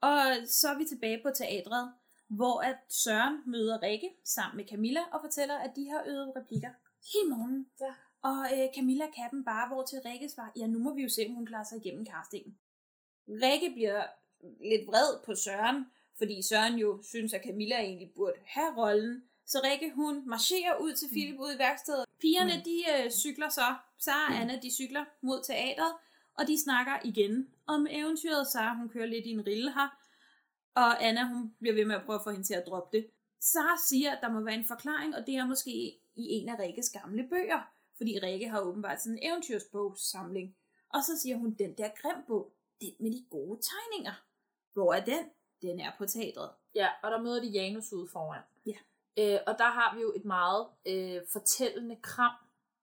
Og 0.00 0.22
så 0.46 0.68
er 0.68 0.78
vi 0.78 0.84
tilbage 0.84 1.20
på 1.22 1.30
teatret, 1.34 1.92
hvor 2.28 2.60
at 2.60 2.76
Søren 2.88 3.42
møder 3.46 3.82
Rikke 3.82 4.10
sammen 4.24 4.56
med 4.56 4.64
Camilla 4.70 5.00
og 5.12 5.20
fortæller, 5.20 5.56
at 5.58 5.72
de 5.76 5.90
har 5.90 6.02
øvet 6.06 6.32
replikker 6.36 6.70
hele 7.12 7.28
morgen. 7.36 7.66
Ja. 7.80 7.94
Og 8.22 8.38
øh, 8.54 8.68
Camilla 8.76 9.06
kan 9.16 9.30
dem 9.30 9.44
bare, 9.44 9.68
hvor 9.68 9.82
til 9.82 10.00
Rikke 10.04 10.28
svarer, 10.28 10.50
ja 10.56 10.66
nu 10.66 10.78
må 10.78 10.94
vi 10.94 11.02
jo 11.02 11.08
se, 11.08 11.26
om 11.28 11.34
hun 11.34 11.46
klarer 11.46 11.64
sig 11.64 11.78
igennem 11.78 12.06
castingen. 12.06 12.58
Rikke 13.28 13.70
bliver 13.74 14.04
lidt 14.60 14.86
vred 14.86 15.24
på 15.24 15.34
Søren, 15.34 15.86
fordi 16.18 16.42
Søren 16.42 16.74
jo 16.74 17.02
synes, 17.02 17.32
at 17.34 17.42
Camilla 17.44 17.76
egentlig 17.80 18.10
burde 18.16 18.36
have 18.46 18.76
rollen. 18.76 19.22
Så 19.46 19.60
Rikke, 19.64 19.90
hun 19.94 20.28
marcherer 20.28 20.76
ud 20.76 20.92
til 20.92 21.08
Philip 21.08 21.38
ud 21.40 21.54
i 21.54 21.58
værkstedet. 21.58 22.04
Pigerne, 22.20 22.56
Mm. 22.56 22.62
de 22.62 23.04
øh, 23.04 23.10
cykler 23.10 23.48
så. 23.48 23.74
Sara 23.98 24.32
og 24.32 24.40
Anna, 24.40 24.58
de 24.62 24.70
cykler 24.74 25.04
mod 25.20 25.42
teatret, 25.44 25.92
og 26.34 26.46
de 26.46 26.62
snakker 26.62 26.92
igen 27.04 27.48
om 27.66 27.86
eventyret. 27.90 28.46
Sara, 28.46 28.76
hun 28.76 28.88
kører 28.88 29.06
lidt 29.06 29.26
i 29.26 29.30
en 29.30 29.46
rille 29.46 29.72
her, 29.74 29.88
og 30.74 31.04
Anna, 31.04 31.24
hun 31.28 31.54
bliver 31.60 31.74
ved 31.74 31.84
med 31.84 31.94
at 31.94 32.02
prøve 32.04 32.16
at 32.18 32.24
få 32.24 32.30
hende 32.30 32.44
til 32.46 32.54
at 32.54 32.64
droppe 32.66 32.96
det. 32.96 33.06
Sara 33.40 33.76
siger, 33.88 34.10
at 34.12 34.18
der 34.22 34.30
må 34.32 34.40
være 34.40 34.54
en 34.54 34.64
forklaring, 34.64 35.16
og 35.16 35.26
det 35.26 35.34
er 35.36 35.46
måske 35.46 35.70
i 36.16 36.22
en 36.28 36.48
af 36.48 36.58
Rikkes 36.58 36.90
gamle 36.90 37.26
bøger, 37.28 37.60
fordi 37.96 38.18
Rikke 38.18 38.48
har 38.48 38.60
åbenbart 38.60 39.02
sådan 39.02 39.18
en 39.18 39.30
eventyrsbogssamling. 39.30 40.56
Og 40.88 41.00
så 41.04 41.18
siger 41.22 41.36
hun, 41.36 41.50
den 41.54 41.74
der 41.78 41.88
grim 42.02 42.22
bog, 42.26 42.52
den 42.82 42.94
med 43.00 43.10
de 43.18 43.24
gode 43.30 43.60
tegninger. 43.70 44.12
Hvor 44.72 44.94
er 44.94 45.04
den? 45.04 45.30
Den 45.62 45.80
er 45.80 45.92
på 45.98 46.06
teatret. 46.06 46.50
Ja, 46.74 46.88
og 47.02 47.10
der 47.10 47.20
møder 47.22 47.40
de 47.40 47.46
Janus 47.48 47.92
ude 47.92 48.08
foran. 48.12 48.42
Ja. 48.66 48.76
Øh, 49.18 49.40
og 49.46 49.58
der 49.58 49.64
har 49.70 49.94
vi 49.96 50.00
jo 50.02 50.12
et 50.16 50.24
meget 50.24 50.66
øh, 50.86 51.20
fortællende 51.32 51.96
kram 52.02 52.32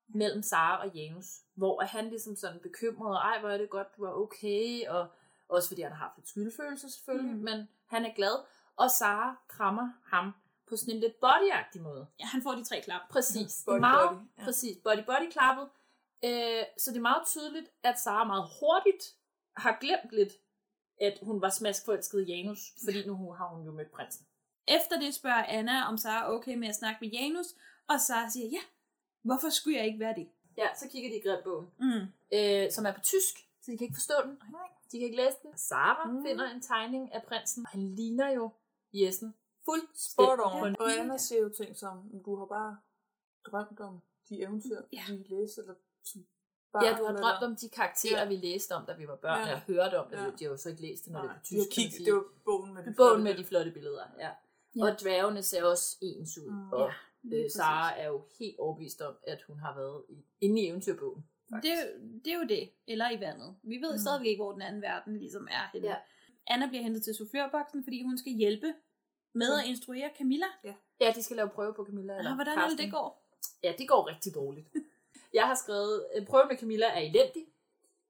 mellem 0.07 0.43
Sara 0.43 0.81
og 0.87 0.95
Janus, 0.95 1.25
hvor 1.55 1.81
er 1.81 1.85
han 1.85 2.09
ligesom 2.09 2.35
sådan 2.35 2.59
bekymret, 2.59 3.17
ej 3.17 3.39
hvor 3.39 3.49
er 3.49 3.57
det 3.57 3.69
godt, 3.69 3.87
du 3.97 4.03
er 4.03 4.11
okay, 4.13 4.87
og 4.87 5.07
også 5.49 5.67
fordi 5.67 5.81
han 5.81 5.91
har 5.91 5.97
haft 5.97 6.17
lidt 6.17 6.29
skyldfølelse 6.29 6.89
selvfølgelig, 6.91 7.35
Mm. 7.35 7.39
men 7.43 7.69
han 7.87 8.05
er 8.05 8.13
glad, 8.13 8.35
og 8.75 8.91
Sara 8.91 9.35
krammer 9.47 9.89
ham 10.05 10.31
på 10.69 10.75
sådan 10.75 10.93
en 10.93 10.99
lidt 10.99 11.19
bodyagtig 11.19 11.81
måde. 11.81 12.07
Ja, 12.19 12.25
han 12.25 12.41
får 12.43 12.51
de 12.51 12.63
tre 12.63 12.81
klap. 12.81 13.01
Præcis. 13.09 13.55
Det 13.55 13.65
Body, 13.65 13.79
meget, 13.79 14.09
body, 14.09 14.19
ja. 14.37 14.43
Præcis, 14.43 14.77
body 14.83 15.03
body 15.05 15.31
klappet. 15.31 15.67
Øh, 16.25 16.63
så 16.77 16.91
det 16.91 16.97
er 16.97 17.01
meget 17.01 17.27
tydeligt, 17.27 17.69
at 17.83 17.99
Sara 17.99 18.23
meget 18.23 18.49
hurtigt 18.59 19.15
har 19.59 19.77
glemt 19.81 20.11
lidt, 20.11 20.33
at 21.01 21.19
hun 21.21 21.41
var 21.41 21.49
smaskforelsket 21.49 22.21
i 22.27 22.31
Janus, 22.31 22.59
fordi 22.85 23.07
nu 23.07 23.31
har 23.31 23.47
hun 23.55 23.65
jo 23.65 23.71
mødt 23.71 23.91
prinsen. 23.91 24.25
Efter 24.67 24.99
det 24.99 25.13
spørger 25.13 25.43
Anna, 25.43 25.83
om 25.87 25.97
Sara 25.97 26.23
er 26.25 26.29
okay 26.35 26.55
med 26.55 26.67
at 26.67 26.75
snakke 26.75 26.97
med 27.01 27.09
Janus, 27.09 27.45
og 27.89 27.99
Sara 28.01 28.29
siger, 28.29 28.47
ja, 28.47 28.61
hvorfor 29.21 29.49
skulle 29.49 29.77
jeg 29.77 29.85
ikke 29.85 29.99
være 29.99 30.15
det? 30.15 30.29
Ja, 30.57 30.67
så 30.75 30.89
kigger 30.89 31.09
de 31.09 31.15
i 31.15 31.21
grimbogen, 31.27 31.67
Mm. 31.77 32.05
øh, 32.37 32.71
som 32.71 32.85
er 32.85 32.93
på 32.93 33.01
tysk, 33.01 33.35
så 33.61 33.71
de 33.71 33.77
kan 33.77 33.85
ikke 33.85 33.95
forstå 34.01 34.13
den. 34.25 34.35
De 34.91 34.99
kan 34.99 35.05
ikke 35.05 35.17
læse 35.17 35.37
den. 35.43 35.57
Sara 35.57 36.11
mm. 36.11 36.23
finder 36.25 36.49
en 36.49 36.61
tegning 36.61 37.13
af 37.13 37.23
prinsen, 37.23 37.65
og 37.65 37.69
han 37.69 37.95
ligner 37.95 38.29
jo 38.31 38.51
Jessen 38.93 39.33
fuldstændig. 39.65 40.11
Spot 40.11 40.39
Og 40.79 40.91
Anna 40.99 41.17
siger 41.17 41.41
jo 41.41 41.49
ting 41.49 41.75
som, 41.77 42.21
du 42.25 42.35
har 42.35 42.45
bare 42.45 42.77
drømt 43.45 43.79
om 43.79 43.99
de 44.29 44.41
eventyr, 44.41 44.81
Ja. 44.93 45.03
vi 45.07 45.25
læste, 45.29 45.61
eller 45.61 45.75
som 46.03 46.25
Ja, 46.73 46.95
du 46.99 47.03
har 47.05 47.13
drømt 47.21 47.43
om 47.43 47.55
de 47.55 47.69
karakterer, 47.69 48.21
Ja. 48.21 48.27
vi 48.27 48.35
læste 48.35 48.71
om, 48.71 48.85
da 48.85 48.93
vi 48.93 49.07
var 49.07 49.15
børn, 49.15 49.39
Ja. 49.39 49.45
eller 49.45 49.59
hørte 49.67 49.99
om 49.99 50.07
det. 50.09 50.17
Ja. 50.17 50.23
De 50.39 50.43
har 50.43 50.51
jo 50.51 50.57
så 50.57 50.69
ikke 50.69 50.81
læst 50.81 51.05
det, 51.05 51.11
når 51.13 51.21
det 51.21 51.29
Nej, 51.29 51.39
tysk. 51.43 51.51
de 51.51 51.55
har 51.57 51.63
kan 51.63 51.67
man 51.69 51.71
kigget, 51.75 51.93
sige. 51.93 52.05
det 52.05 52.13
var 52.13 52.23
bogen 52.45 52.73
med 52.73 52.81
de 52.83 52.85
Bogen 52.85 52.95
flotte 52.95 53.23
med 53.23 53.33
de 53.37 53.45
flotte 53.45 53.71
billeder, 53.71 54.03
ja. 54.19 54.29
Ja. 54.75 54.83
Og 54.85 55.01
dværgene 55.01 55.43
ser 55.43 55.63
også 55.63 55.97
ens 56.01 56.37
ud. 56.37 56.49
Mm. 56.51 56.71
Og 56.71 56.91
lige 57.23 57.43
øh, 57.43 57.49
Sara 57.51 57.99
er 57.99 58.07
jo 58.07 58.25
helt 58.39 58.59
overbevist 58.59 59.01
om, 59.01 59.15
at 59.27 59.39
hun 59.47 59.59
har 59.59 59.75
været 59.75 60.03
i, 60.09 60.25
inde 60.41 60.61
i 60.61 60.67
eventyrbogen. 60.67 61.25
Det, 61.63 61.71
er 61.71 61.81
jo- 61.81 62.19
det 62.25 62.33
er 62.33 62.37
jo 62.37 62.45
det. 62.49 62.69
Eller 62.87 63.11
i 63.11 63.19
vandet. 63.19 63.55
Vi 63.63 63.77
ved 63.81 63.91
mm. 63.93 63.97
stadigvæk 63.99 64.27
ikke, 64.27 64.43
hvor 64.43 64.51
den 64.51 64.61
anden 64.61 64.81
verden 64.81 65.17
ligesom 65.17 65.47
er 65.51 65.69
henne. 65.73 65.87
Ja. 65.87 65.95
Anna 66.47 66.67
bliver 66.67 66.83
hentet 66.83 67.03
til 67.03 67.15
soufflørboksen, 67.15 67.83
fordi 67.83 68.03
hun 68.03 68.17
skal 68.17 68.31
hjælpe 68.33 68.73
med 69.33 69.59
at 69.59 69.65
instruere 69.65 70.09
Camilla. 70.17 70.45
Ja. 70.63 70.73
Ja, 71.01 71.11
de 71.15 71.23
skal 71.23 71.35
lave 71.37 71.49
prøve 71.49 71.73
på 71.73 71.85
Camilla. 71.85 72.17
Eller 72.17 72.31
Ah, 72.31 72.35
hvordan 72.37 72.53
det, 72.57 72.61
Karsten. 72.63 72.77
det 72.85 72.91
går? 72.91 73.25
Ja, 73.63 73.73
det 73.77 73.87
går 73.87 74.07
rigtig 74.07 74.33
dårligt. 74.35 74.67
Jeg 75.33 75.43
har 75.47 75.55
skrevet, 75.63 76.05
øh, 76.15 76.25
prøven 76.25 76.47
med 76.47 76.57
Camilla 76.57 76.85
er 76.87 76.99
elendig. 76.99 77.45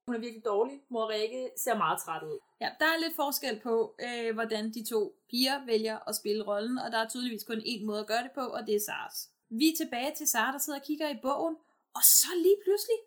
Hun 0.05 0.15
er 0.15 0.19
virkelig 0.19 0.45
dårlig. 0.45 0.81
Mor 0.89 1.09
Rikke 1.09 1.49
ser 1.63 1.77
meget 1.77 1.99
træt 2.01 2.23
ud. 2.23 2.39
Ja, 2.61 2.69
der 2.79 2.85
er 2.85 2.97
lidt 3.03 3.15
forskel 3.15 3.59
på, 3.59 3.95
øh, 4.05 4.33
hvordan 4.33 4.63
de 4.73 4.85
to 4.93 5.01
piger 5.29 5.65
vælger 5.65 5.97
at 6.09 6.15
spille 6.15 6.43
rollen, 6.47 6.77
og 6.77 6.91
der 6.91 6.97
er 6.97 7.09
tydeligvis 7.09 7.43
kun 7.43 7.59
én 7.73 7.85
måde 7.85 7.99
at 7.99 8.07
gøre 8.07 8.23
det 8.23 8.31
på, 8.35 8.41
og 8.41 8.67
det 8.67 8.75
er 8.75 8.79
Saras. 8.87 9.29
Vi 9.49 9.65
er 9.71 9.75
tilbage 9.77 10.11
til 10.17 10.27
Sara, 10.27 10.51
der 10.51 10.57
sidder 10.57 10.79
og 10.79 10.85
kigger 10.85 11.09
i 11.09 11.17
bogen, 11.21 11.55
og 11.97 12.03
så 12.03 12.27
lige 12.45 12.57
pludselig, 12.65 12.97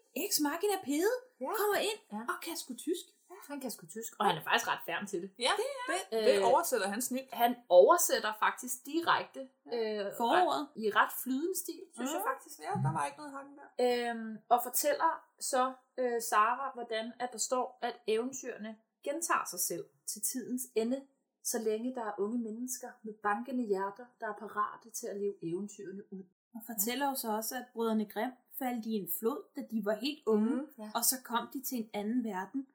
machina 0.47 0.77
Pede 0.85 1.15
Ja. 1.41 1.53
kommer 1.61 1.79
ind 1.91 2.01
Ja. 2.13 2.21
og 2.33 2.37
kan 2.45 2.57
sgu 2.57 2.75
tysk. 2.75 3.07
Han 3.49 3.61
kan 3.61 3.71
sgu 3.71 3.87
tysk, 3.87 4.13
og 4.19 4.27
han 4.27 4.37
er 4.37 4.43
faktisk 4.43 4.69
ret 4.69 4.79
færm 4.87 5.07
til 5.07 5.23
det. 5.23 5.31
Ja, 5.39 5.51
det, 5.57 5.95
det, 6.11 6.27
det 6.27 6.45
oversætter 6.45 6.89
han 6.89 7.03
snilt. 7.03 7.35
Han 7.35 7.55
oversætter 7.69 8.33
faktisk 8.39 8.87
direkte 8.87 9.41
øh, 9.73 10.07
Forordet. 10.17 10.69
i 10.77 10.91
ret 10.91 11.13
flydende 11.23 11.59
stil, 11.59 11.81
synes 11.95 12.11
Ja. 12.11 12.17
jeg 12.17 12.25
faktisk. 12.35 12.59
Ja, 12.61 12.73
der 12.87 12.93
var 12.93 13.07
ikke 13.07 13.19
noget 13.19 13.33
hakken 13.33 13.55
der. 13.59 14.11
Øhm, 14.11 14.39
og 14.49 14.61
fortæller 14.63 15.25
så 15.41 15.73
øh, 15.99 16.23
Sara, 16.31 16.71
hvordan 16.75 17.13
at 17.19 17.29
der 17.33 17.39
står, 17.39 17.79
at 17.83 17.95
eventyrene 18.07 18.77
gentager 19.05 19.45
sig 19.51 19.61
selv 19.61 19.85
til 20.07 20.23
tidens 20.23 20.63
ende, 20.75 21.03
så 21.45 21.59
længe 21.59 21.95
der 21.95 22.05
er 22.05 22.13
unge 22.19 22.39
mennesker 22.39 22.89
med 23.03 23.13
bankende 23.15 23.65
hjerter, 23.65 24.05
der 24.21 24.27
er 24.29 24.33
parate 24.39 24.91
til 24.91 25.07
at 25.07 25.17
leve 25.17 25.35
eventyrene 25.43 26.03
ud. 26.13 26.23
Og 26.55 26.61
fortæller 26.67 27.09
jo 27.09 27.15
så 27.15 27.29
også, 27.37 27.55
at 27.57 27.65
brødrene 27.73 28.05
Grimm 28.05 28.33
faldt 28.59 28.87
i 28.87 28.93
en 28.93 29.09
flod, 29.19 29.43
da 29.57 29.61
de 29.71 29.85
var 29.85 29.95
helt 29.95 30.23
unge, 30.27 30.51
Mhm, 30.57 30.67
ja. 30.79 30.91
og 30.95 31.05
så 31.05 31.17
kom 31.25 31.49
de 31.53 31.61
til 31.61 31.79
en 31.79 31.91
anden 31.93 32.25
verden, 32.25 32.67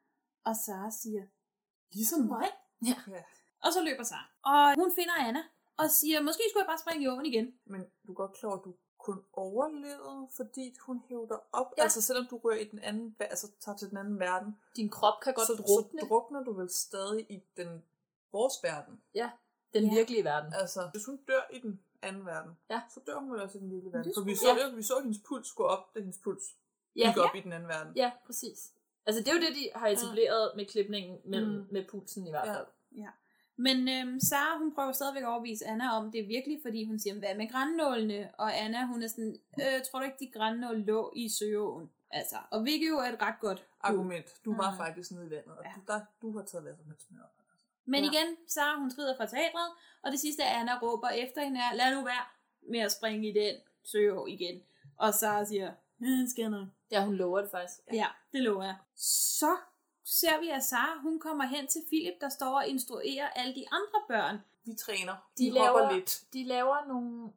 og 0.44 0.56
Sara 0.56 0.92
siger, 0.92 1.24
ligesom 1.94 2.20
mig. 2.20 2.48
Ja. 2.86 2.96
ja. 3.08 3.24
Og 3.64 3.74
så 3.74 3.84
løber 3.84 4.04
Sara. 4.04 4.26
Og 4.46 4.76
hun 4.76 4.92
finder 4.96 5.14
Anna, 5.14 5.44
og 5.78 5.90
siger, 5.92 6.22
måske 6.22 6.42
skulle 6.50 6.62
jeg 6.64 6.68
bare 6.68 6.78
springe 6.78 7.04
i 7.04 7.08
åen 7.08 7.26
igen. 7.26 7.60
Men 7.66 7.82
du 8.08 8.12
er 8.12 8.16
godt 8.16 8.34
klar, 8.34 8.50
at 8.52 8.62
du 8.66 8.74
kun 8.98 9.24
overlevede, 9.34 10.28
fordi 10.36 10.76
hun 10.82 11.02
hævde 11.10 11.28
dig 11.30 11.38
op. 11.52 11.74
Ja. 11.78 11.84
Altså 11.84 12.02
selvom 12.02 12.26
du 12.30 12.38
rører 12.38 12.58
i 12.60 12.64
den 12.64 12.80
anden, 12.80 13.16
altså 13.20 13.48
tager 13.60 13.78
til 13.78 13.90
den 13.90 13.98
anden 13.98 14.20
verden. 14.20 14.58
Din 14.76 14.90
krop 14.90 15.14
kan 15.24 15.34
godt 15.34 15.48
så, 15.48 15.54
drukne. 15.54 16.02
Så 16.02 16.06
drukner 16.08 16.44
du 16.44 16.54
vel 16.54 16.70
stadig 16.70 17.26
i 17.32 17.44
den 17.58 17.84
vores 18.32 18.54
verden. 18.64 19.02
Ja, 19.16 19.30
den 19.74 19.84
Ja. 19.84 19.94
virkelige 19.94 20.24
verden. 20.24 20.54
Altså, 20.54 20.90
hvis 20.94 21.06
hun 21.06 21.18
dør 21.18 21.42
i 21.54 21.60
den 21.60 21.82
anden 22.02 22.26
verden, 22.26 22.58
ja. 22.70 22.82
så 22.94 23.00
dør 23.08 23.20
hun 23.20 23.32
vel 23.32 23.42
også 23.42 23.58
i 23.58 23.62
den 23.62 23.72
virkelige 23.72 23.94
verden. 23.94 24.08
det 24.10 24.16
For 24.18 24.24
vi 24.24 24.36
så, 24.36 24.48
ja. 24.48 24.76
vi 24.76 24.84
så 24.84 25.00
hendes 25.04 25.20
puls 25.28 25.52
gå 25.52 25.64
op, 25.64 25.96
da 25.96 26.00
hendes 26.00 26.18
puls 26.24 26.44
Ja. 26.96 27.08
gik 27.08 27.18
op 27.18 27.30
Ja. 27.34 27.40
i 27.40 27.44
den 27.44 27.54
anden 27.54 27.70
verden. 27.70 27.94
Ja, 27.96 28.12
præcis. 28.26 28.74
Altså 29.08 29.20
det 29.24 29.28
er 29.28 29.34
jo 29.34 29.39
det, 29.41 29.55
de 29.55 29.70
har 29.76 29.88
etableret 29.88 30.51
med 30.55 30.66
klipningen 30.66 31.18
mellem, 31.26 31.51
Mm. 31.51 31.68
med 31.72 31.86
pulsen 31.91 32.28
i 32.28 32.30
hvert 32.30 32.47
fald. 32.47 32.66
Ja. 32.97 33.10
Men 33.60 33.78
øhm, 33.89 34.20
Sara, 34.20 34.58
hun 34.58 34.76
prøver 34.76 34.91
stadigvæk 34.91 35.24
at 35.24 35.28
overbevise 35.30 35.66
Anna 35.66 35.89
om, 35.97 36.12
det 36.12 36.20
er 36.24 36.28
virkelig, 36.28 36.60
fordi 36.62 36.86
hun 36.86 36.99
siger, 36.99 37.14
hvad 37.20 37.36
med 37.36 37.51
grænnålene? 37.51 38.30
Og 38.38 38.58
Anna, 38.64 38.86
hun 38.86 39.03
er 39.03 39.08
sådan, 39.08 39.36
øh, 39.62 39.82
tror 39.91 39.99
du 39.99 40.05
ikke, 40.05 40.18
de 40.20 40.32
grænnål 40.39 40.78
lå 40.80 41.14
i 41.16 41.30
søåen? 41.30 41.89
Altså, 42.12 42.36
og 42.51 42.62
hvilket 42.62 42.89
jo 42.89 42.97
er 42.97 43.10
et 43.14 43.22
ret 43.22 43.39
godt. 43.41 43.66
Argument. 43.82 44.28
Du 44.45 44.55
var 44.55 44.72
Mm. 44.72 44.78
faktisk 44.78 45.12
nede 45.12 45.26
i 45.28 45.30
vandet, 45.30 45.51
og 45.58 45.64
du, 45.76 45.82
der, 45.88 45.99
du 46.22 46.38
har 46.38 46.45
taget 46.45 46.64
hvad 46.64 46.76
som 46.76 46.86
helst 46.86 47.12
med 47.12 47.20
op. 47.22 47.30
Men 47.86 48.03
Ja. 48.03 48.10
igen, 48.12 48.38
Sara, 48.47 48.80
hun 48.80 48.91
skrider 48.91 49.18
fra 49.18 49.26
teatret, 49.26 49.70
og 50.03 50.12
det 50.12 50.20
sidste, 50.20 50.43
Anna 50.43 50.80
råber 50.82 51.10
efter 51.10 51.43
hende 51.43 51.60
er, 51.60 51.74
lad 51.76 51.95
nu 51.95 52.03
være 52.03 52.26
med 52.72 52.80
at 52.80 52.91
springe 52.91 53.30
i 53.30 53.34
den 53.34 53.55
søå 53.84 54.26
igen. 54.26 54.62
Og 54.97 55.14
Sara 55.14 55.45
siger, 55.45 55.72
"Øh, 56.01 56.28
skal 56.30 56.41
jeg 56.41 56.49
nok. 56.51 56.68
Ja, 56.92 57.06
hun 57.06 57.16
lover 57.16 57.42
det 57.42 57.52
faktisk. 57.52 57.80
Ja, 57.94 58.08
det 58.34 58.42
lover 58.42 58.64
jeg. 58.64 58.76
Så 58.96 59.58
ser 60.06 60.40
vi, 60.40 60.50
at 60.50 60.64
Sara, 60.64 61.00
hun 61.02 61.20
kommer 61.20 61.44
hen 61.46 61.68
til 61.68 61.82
Philip, 61.88 62.14
der 62.22 62.30
står 62.30 62.56
og 62.56 62.68
instruerer 62.68 63.30
alle 63.30 63.56
de 63.56 63.66
andre 63.72 64.00
børn. 64.08 64.38
De 64.66 64.76
træner. 64.76 65.16
De, 65.38 65.44
De, 65.44 65.50
laver, 65.50 65.92
lidt. 65.94 66.24
De 66.34 66.44
laver 66.44 66.88
nogle, 66.88 67.32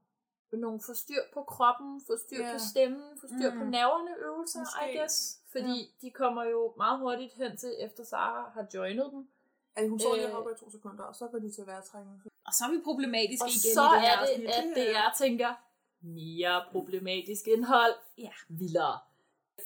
nogle 0.53 0.81
forstyr 0.87 1.23
på 1.35 1.43
kroppen, 1.43 2.01
forstyr 2.07 2.45
Ja. 2.47 2.53
på 2.53 2.59
stemmen, 2.71 3.19
forstyr 3.21 3.51
Mm. 3.53 3.59
på 3.59 3.65
nerverne 3.65 4.17
øvelser, 4.27 4.59
Måske. 4.61 4.93
I 4.95 4.97
guess. 4.97 5.39
Fordi 5.53 5.95
de 6.03 6.11
kommer 6.11 6.45
jo 6.45 6.75
meget 6.77 6.99
hurtigt 6.99 7.33
hen 7.35 7.57
til, 7.57 7.75
efter 7.79 8.05
Sara 8.05 8.51
har 8.55 8.67
joinet 8.75 9.09
dem. 9.13 9.29
Altså, 9.77 9.91
hun 9.91 10.01
står 10.01 10.15
lige 10.15 10.27
Øh, 10.29 10.33
hopper 10.35 10.51
i 10.51 10.55
to 10.59 10.71
sekunder, 10.71 11.05
og 11.05 11.15
så 11.15 11.27
går 11.29 11.39
de 11.39 11.51
til 11.53 11.67
vejrtrækning. 11.67 12.23
Og 12.47 12.53
så 12.53 12.65
er 12.65 12.71
vi 12.71 12.81
problematiske 12.85 13.45
Og 13.45 13.49
igen 13.51 13.75
så 13.75 13.83
i 13.83 13.95
det 13.95 14.01
her 14.01 14.17
er 14.17 14.21
det, 14.21 14.33
afsnit. 14.33 14.49
at 14.49 14.65
det 14.77 14.97
er, 14.97 15.13
tænker, 15.19 15.55
mere 16.01 16.65
problematisk 16.73 17.47
indhold. 17.47 17.95
Ja. 18.19 18.33
Vildere. 18.49 18.99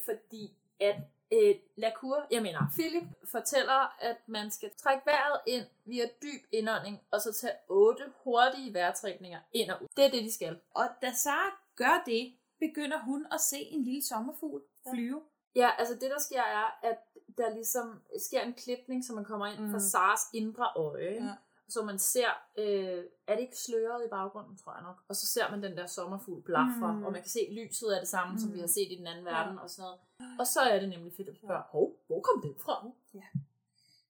Fordi 0.05 0.57
at 0.79 0.95
øh, 1.33 1.55
Lacour, 1.75 2.27
jeg 2.31 2.41
mener, 2.41 2.59
Philip 2.71 3.03
fortæller, 3.31 4.03
at 4.03 4.17
man 4.27 4.51
skal 4.51 4.69
trække 4.77 5.01
vejret 5.05 5.39
ind 5.47 5.65
via 5.85 6.05
dyb 6.21 6.41
indånding, 6.51 7.01
og 7.11 7.21
så 7.21 7.33
tage 7.33 7.53
otte 7.69 8.03
hurtige 8.23 8.73
vejrtrækninger 8.73 9.39
ind 9.53 9.71
og 9.71 9.81
ud. 9.81 9.87
Det 9.97 10.05
er 10.05 10.09
det, 10.09 10.23
de 10.23 10.33
skal. 10.33 10.59
Og 10.73 10.85
da 11.01 11.11
Sara 11.13 11.59
gør 11.75 12.03
det, 12.05 12.33
begynder 12.59 12.99
hun 12.99 13.25
at 13.31 13.41
se 13.41 13.57
en 13.57 13.83
lille 13.83 14.03
sommerfugl 14.03 14.61
flyve. 14.93 15.21
Ja, 15.55 15.69
altså 15.77 15.93
det 15.93 16.11
der 16.11 16.19
sker 16.19 16.41
er, 16.41 16.79
at 16.83 16.97
der 17.37 17.53
ligesom 17.53 18.01
sker 18.27 18.41
en 18.41 18.53
klipning, 18.53 19.05
så 19.05 19.13
man 19.13 19.25
kommer 19.25 19.47
ind 19.47 19.59
mm. 19.59 19.71
fra. 19.71 19.79
Sars 19.79 20.19
indre 20.33 20.67
øje. 20.75 21.25
Ja. 21.25 21.33
Så 21.69 21.83
man 21.85 21.99
ser, 21.99 22.29
øh, 22.57 23.03
er 23.27 23.35
det 23.35 23.41
ikke 23.41 23.57
sløret 23.57 24.05
i 24.05 24.09
baggrunden, 24.09 24.57
tror 24.57 24.73
jeg 24.73 24.83
nok. 24.83 25.03
Og 25.07 25.15
så 25.15 25.25
ser 25.27 25.51
man 25.51 25.63
den 25.63 25.77
der 25.77 25.87
sommerfugl 25.87 26.41
blafre, 26.43 26.91
Mm. 26.93 26.97
mm. 26.99 27.05
og 27.05 27.11
man 27.11 27.21
kan 27.21 27.29
se, 27.29 27.39
at 27.39 27.53
lyset 27.53 27.95
er 27.95 27.99
det 27.99 28.07
samme, 28.07 28.31
mm. 28.33 28.39
som 28.39 28.49
Mm. 28.49 28.55
vi 28.55 28.59
har 28.59 28.67
set 28.67 28.91
i 28.91 28.95
den 28.95 29.07
anden 29.07 29.25
Ja. 29.25 29.31
verden 29.31 29.59
og 29.59 29.69
sådan 29.69 29.81
noget. 29.83 29.99
Og 30.39 30.47
så 30.47 30.59
er 30.61 30.79
det 30.79 30.89
nemlig 30.89 31.13
fedt 31.17 31.29
at 31.29 31.35
spørge, 31.37 31.63
hov, 31.69 31.95
hvor 32.07 32.21
kom 32.21 32.41
den 32.41 32.55
fra? 32.65 32.89
Ja. 33.13 33.27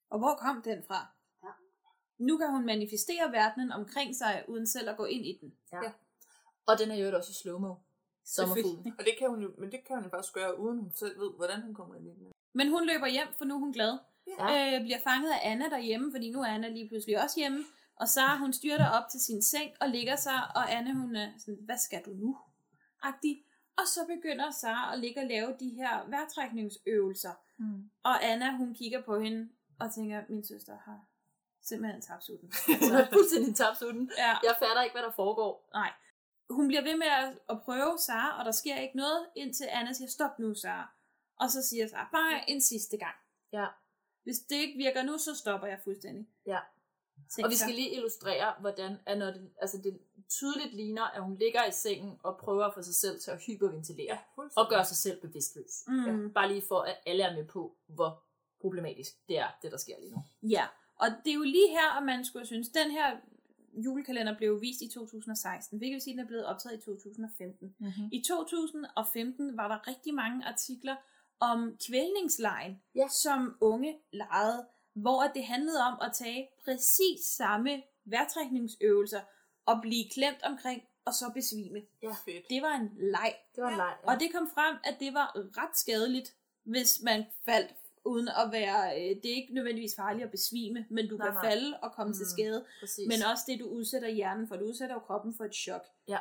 Og 0.10 0.20
hvor 0.20 0.36
kom 0.36 0.62
den 0.62 0.84
fra? 0.88 1.00
Ja. 1.44 1.50
Nu 2.18 2.38
kan 2.38 2.50
hun 2.52 2.66
manifestere 2.66 3.32
verdenen 3.32 3.72
omkring 3.72 4.16
sig, 4.16 4.46
uden 4.48 4.68
selv 4.68 4.90
at 4.90 4.98
gå 4.98 5.06
ind 5.06 5.26
i 5.26 5.38
den. 5.42 5.56
Ja. 5.72 5.84
ja. 5.84 5.92
Og 6.66 6.80
den 6.80 6.92
er 6.92 6.96
jo 6.96 7.18
også 7.18 7.32
i 7.32 7.34
slow-mo. 7.34 7.74
Sommerfuglen. 8.26 8.94
Og 9.00 9.06
det 9.06 9.14
kan 9.20 9.30
hun 9.30 9.42
jo, 9.42 9.52
men 9.58 9.72
det 9.72 9.84
kan 9.88 9.96
hun 9.96 10.04
jo 10.04 10.10
faktisk 10.10 10.34
gøre, 10.34 10.60
uden 10.60 10.78
hun 10.80 10.92
selv 10.96 11.20
ved, 11.20 11.32
hvordan 11.36 11.62
hun 11.62 11.74
kommer 11.74 11.96
ind 11.96 12.08
i 12.08 12.10
den. 12.10 12.32
Men 12.54 12.70
hun 12.70 12.86
løber 12.86 13.08
hjem, 13.08 13.28
for 13.38 13.46
nu 13.46 13.56
er 13.56 13.60
hun 13.60 13.74
glad. 13.74 13.98
Ja. 14.28 14.76
Øh, 14.76 14.82
bliver 14.82 15.00
fanget 15.04 15.32
af 15.32 15.40
Anna 15.44 15.70
derhjemme, 15.70 16.12
fordi 16.12 16.32
nu 16.32 16.42
er 16.42 16.46
Anna 16.46 16.70
lige 16.70 16.90
pludselig 16.90 17.24
også 17.24 17.40
hjemme. 17.40 17.64
Og 17.96 18.08
Sara, 18.08 18.38
hun 18.38 18.54
styrter 18.54 18.90
op 18.90 19.04
til 19.12 19.20
sin 19.20 19.42
seng 19.42 19.72
og 19.82 19.90
ligger 19.90 20.16
sig, 20.16 20.40
og 20.56 20.74
Anna, 20.74 20.94
hun 20.94 21.16
er 21.16 21.32
sådan, 21.38 21.58
hvad 21.62 21.78
skal 21.78 22.02
du 22.06 22.10
nu? 22.10 22.38
Agtig. 23.04 23.44
Og 23.78 23.88
så 23.88 24.00
begynder 24.16 24.52
Sara 24.52 24.94
at 24.94 25.00
ligge 25.00 25.22
og 25.22 25.28
lave 25.28 25.56
de 25.60 25.70
her 25.70 26.10
vejrtrækningsøvelser. 26.10 27.34
Mm. 27.58 27.90
Og 28.04 28.24
Anna, 28.24 28.58
hun 28.58 28.74
kigger 28.74 29.02
på 29.02 29.20
hende 29.20 29.50
og 29.80 29.94
tænker, 29.94 30.22
min 30.30 30.46
søster 30.46 30.78
har 30.86 31.00
simpelthen 31.62 32.02
tabt 32.02 32.24
sutten. 32.24 32.52
Hun 32.82 32.92
har 32.92 33.08
fuldstændig 33.14 33.56
tabt 33.56 33.78
sutten. 33.78 34.12
Ja. 34.18 34.34
Jeg 34.44 34.56
fatter 34.60 34.82
ikke, 34.82 34.94
hvad 34.94 35.04
der 35.04 35.12
foregår. 35.12 35.70
Nej. 35.74 35.92
Hun 36.50 36.68
bliver 36.68 36.84
ved 36.84 36.98
med 36.98 37.08
at, 37.08 37.40
at 37.50 37.62
prøve 37.62 37.98
Sara, 37.98 38.40
og 38.40 38.46
der 38.46 38.52
sker 38.52 38.76
ikke 38.76 38.98
noget, 38.98 39.28
indtil 39.36 39.68
Anna 39.70 39.94
siger, 39.94 40.10
stop 40.10 40.40
nu, 40.40 40.56
Sara. 40.56 40.90
Og 41.40 41.50
så 41.52 41.64
siger 41.64 41.88
Sara, 41.88 42.10
bare 42.12 42.50
en 42.50 42.62
sidste 42.62 42.98
gang. 42.98 43.16
Ja. 43.52 43.66
Hvis 44.26 44.40
det 44.40 44.56
ikke 44.56 44.78
virker 44.78 45.04
nu, 45.04 45.18
så 45.18 45.36
stopper 45.36 45.68
jeg 45.68 45.80
fuldstændig. 45.84 46.28
Ja. 46.46 46.60
Og 47.44 47.50
vi 47.50 47.56
skal 47.56 47.76
lige 47.76 47.92
illustrere, 47.92 48.54
hvordan 48.60 48.98
at 49.06 49.18
når 49.18 49.26
det, 49.26 49.50
altså 49.62 49.78
det 49.84 50.00
tydeligt 50.30 50.74
ligner, 50.74 51.04
at 51.04 51.24
hun 51.24 51.38
ligger 51.38 51.66
i 51.66 51.72
sengen 51.72 52.20
og 52.24 52.38
prøver 52.38 52.66
at 52.66 52.74
få 52.74 52.82
sig 52.82 52.96
selv 52.96 53.20
til 53.20 53.32
at 53.32 53.42
hyperventilere. 53.48 54.20
Ja, 54.38 54.48
og 54.56 54.70
gøre 54.70 54.86
sig 54.86 54.98
selv 54.98 55.22
bevidstløs. 55.22 55.84
Mm. 55.88 56.06
Ja. 56.06 56.28
Bare 56.28 56.48
lige 56.48 56.62
for, 56.62 56.80
at 56.80 56.96
alle 57.06 57.24
er 57.24 57.36
med 57.36 57.46
på, 57.46 57.76
hvor 57.88 58.24
problematisk 58.62 59.28
det 59.28 59.38
er, 59.38 59.48
det 59.62 59.72
der 59.72 59.78
sker 59.78 59.96
lige 60.00 60.12
nu. 60.12 60.24
Ja, 60.44 60.66
og 60.96 61.08
det 61.26 61.32
er 61.32 61.36
jo 61.36 61.44
lige 61.44 61.70
her, 61.70 61.98
at 61.98 62.04
man 62.04 62.26
skulle 62.26 62.46
synes, 62.46 62.70
den 62.70 62.92
her 62.92 63.18
julekalender 63.74 64.38
blev 64.38 64.62
vist 64.62 64.82
i 64.82 64.90
2016, 64.94 65.78
hvilket 65.78 65.94
vil 65.94 66.02
sige, 66.02 66.14
at 66.14 66.18
den 66.18 66.24
er 66.24 66.28
blevet 66.28 66.46
optaget 66.46 66.78
i 66.78 66.82
2015. 66.82 67.76
Mm-hmm. 67.80 68.10
I 68.12 68.24
2015 68.28 69.58
var 69.58 69.68
der 69.68 69.88
rigtig 69.88 70.14
mange 70.14 70.46
artikler 70.46 70.96
om 71.40 71.78
kvælningslejen, 71.88 72.82
ja. 72.96 73.08
som 73.08 73.58
unge 73.62 73.98
legede, 74.12 74.66
hvor 74.94 75.24
det 75.36 75.46
handlede 75.46 75.80
om 75.80 75.98
at 76.02 76.12
tage 76.14 76.50
præcis 76.66 77.26
samme 77.26 77.84
vejrtrækningsøvelser 78.06 79.22
og 79.66 79.80
blive 79.82 80.10
klemt 80.10 80.44
omkring 80.44 80.84
og 81.06 81.14
så 81.14 81.32
besvime. 81.34 81.82
Ja, 82.04 82.12
fedt. 82.26 82.50
Det 82.50 82.62
var 82.62 82.76
en 82.76 82.92
leg. 82.98 83.36
Det 83.56 83.64
var 83.64 83.70
en 83.70 83.78
leg, 83.78 83.98
ja. 84.04 84.12
Og 84.14 84.20
det 84.20 84.32
kom 84.34 84.50
frem, 84.54 84.76
at 84.84 84.96
det 85.00 85.14
var 85.14 85.38
ret 85.58 85.78
skadeligt, 85.78 86.36
hvis 86.64 87.02
man 87.04 87.26
faldt 87.46 87.76
uden 88.06 88.28
at 88.28 88.52
være, 88.52 89.02
øh, 89.02 89.16
det 89.24 89.32
er 89.32 89.36
ikke 89.36 89.54
nødvendigvis 89.54 89.96
farligt 89.96 90.24
at 90.26 90.32
besvime, 90.32 90.86
men 90.90 91.10
du 91.10 91.18
Nej, 91.18 91.28
kan 91.28 91.34
nej. 91.34 91.44
falde 91.44 91.80
og 91.82 91.92
komme 91.92 92.10
mm, 92.12 92.18
til 92.18 92.26
skade. 92.26 92.66
præcis. 92.80 93.08
Men 93.08 93.24
også 93.32 93.44
det, 93.48 93.60
du 93.60 93.66
udsætter 93.66 94.10
hjernen 94.10 94.48
for. 94.48 94.56
Du 94.56 94.66
udsætter 94.66 94.96
jo 94.96 95.00
kroppen 95.00 95.34
for 95.34 95.46
et 95.46 95.56
chok. 95.56 95.86
Ja. 96.08 96.18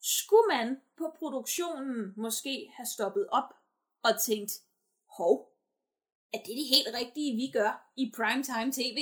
Skulle 0.00 0.46
man 0.48 0.80
på 0.96 1.14
produktionen 1.18 2.14
måske 2.16 2.70
have 2.76 2.86
stoppet 2.86 3.26
op 3.30 3.54
og 4.04 4.20
tænkt, 4.20 4.52
hov, 5.16 5.34
er 6.32 6.38
det 6.38 6.56
det 6.56 6.66
helt 6.74 6.88
rigtige, 6.94 7.36
vi 7.36 7.50
gør 7.52 7.92
i 7.96 8.12
primetime 8.16 8.72
tv? 8.72 8.98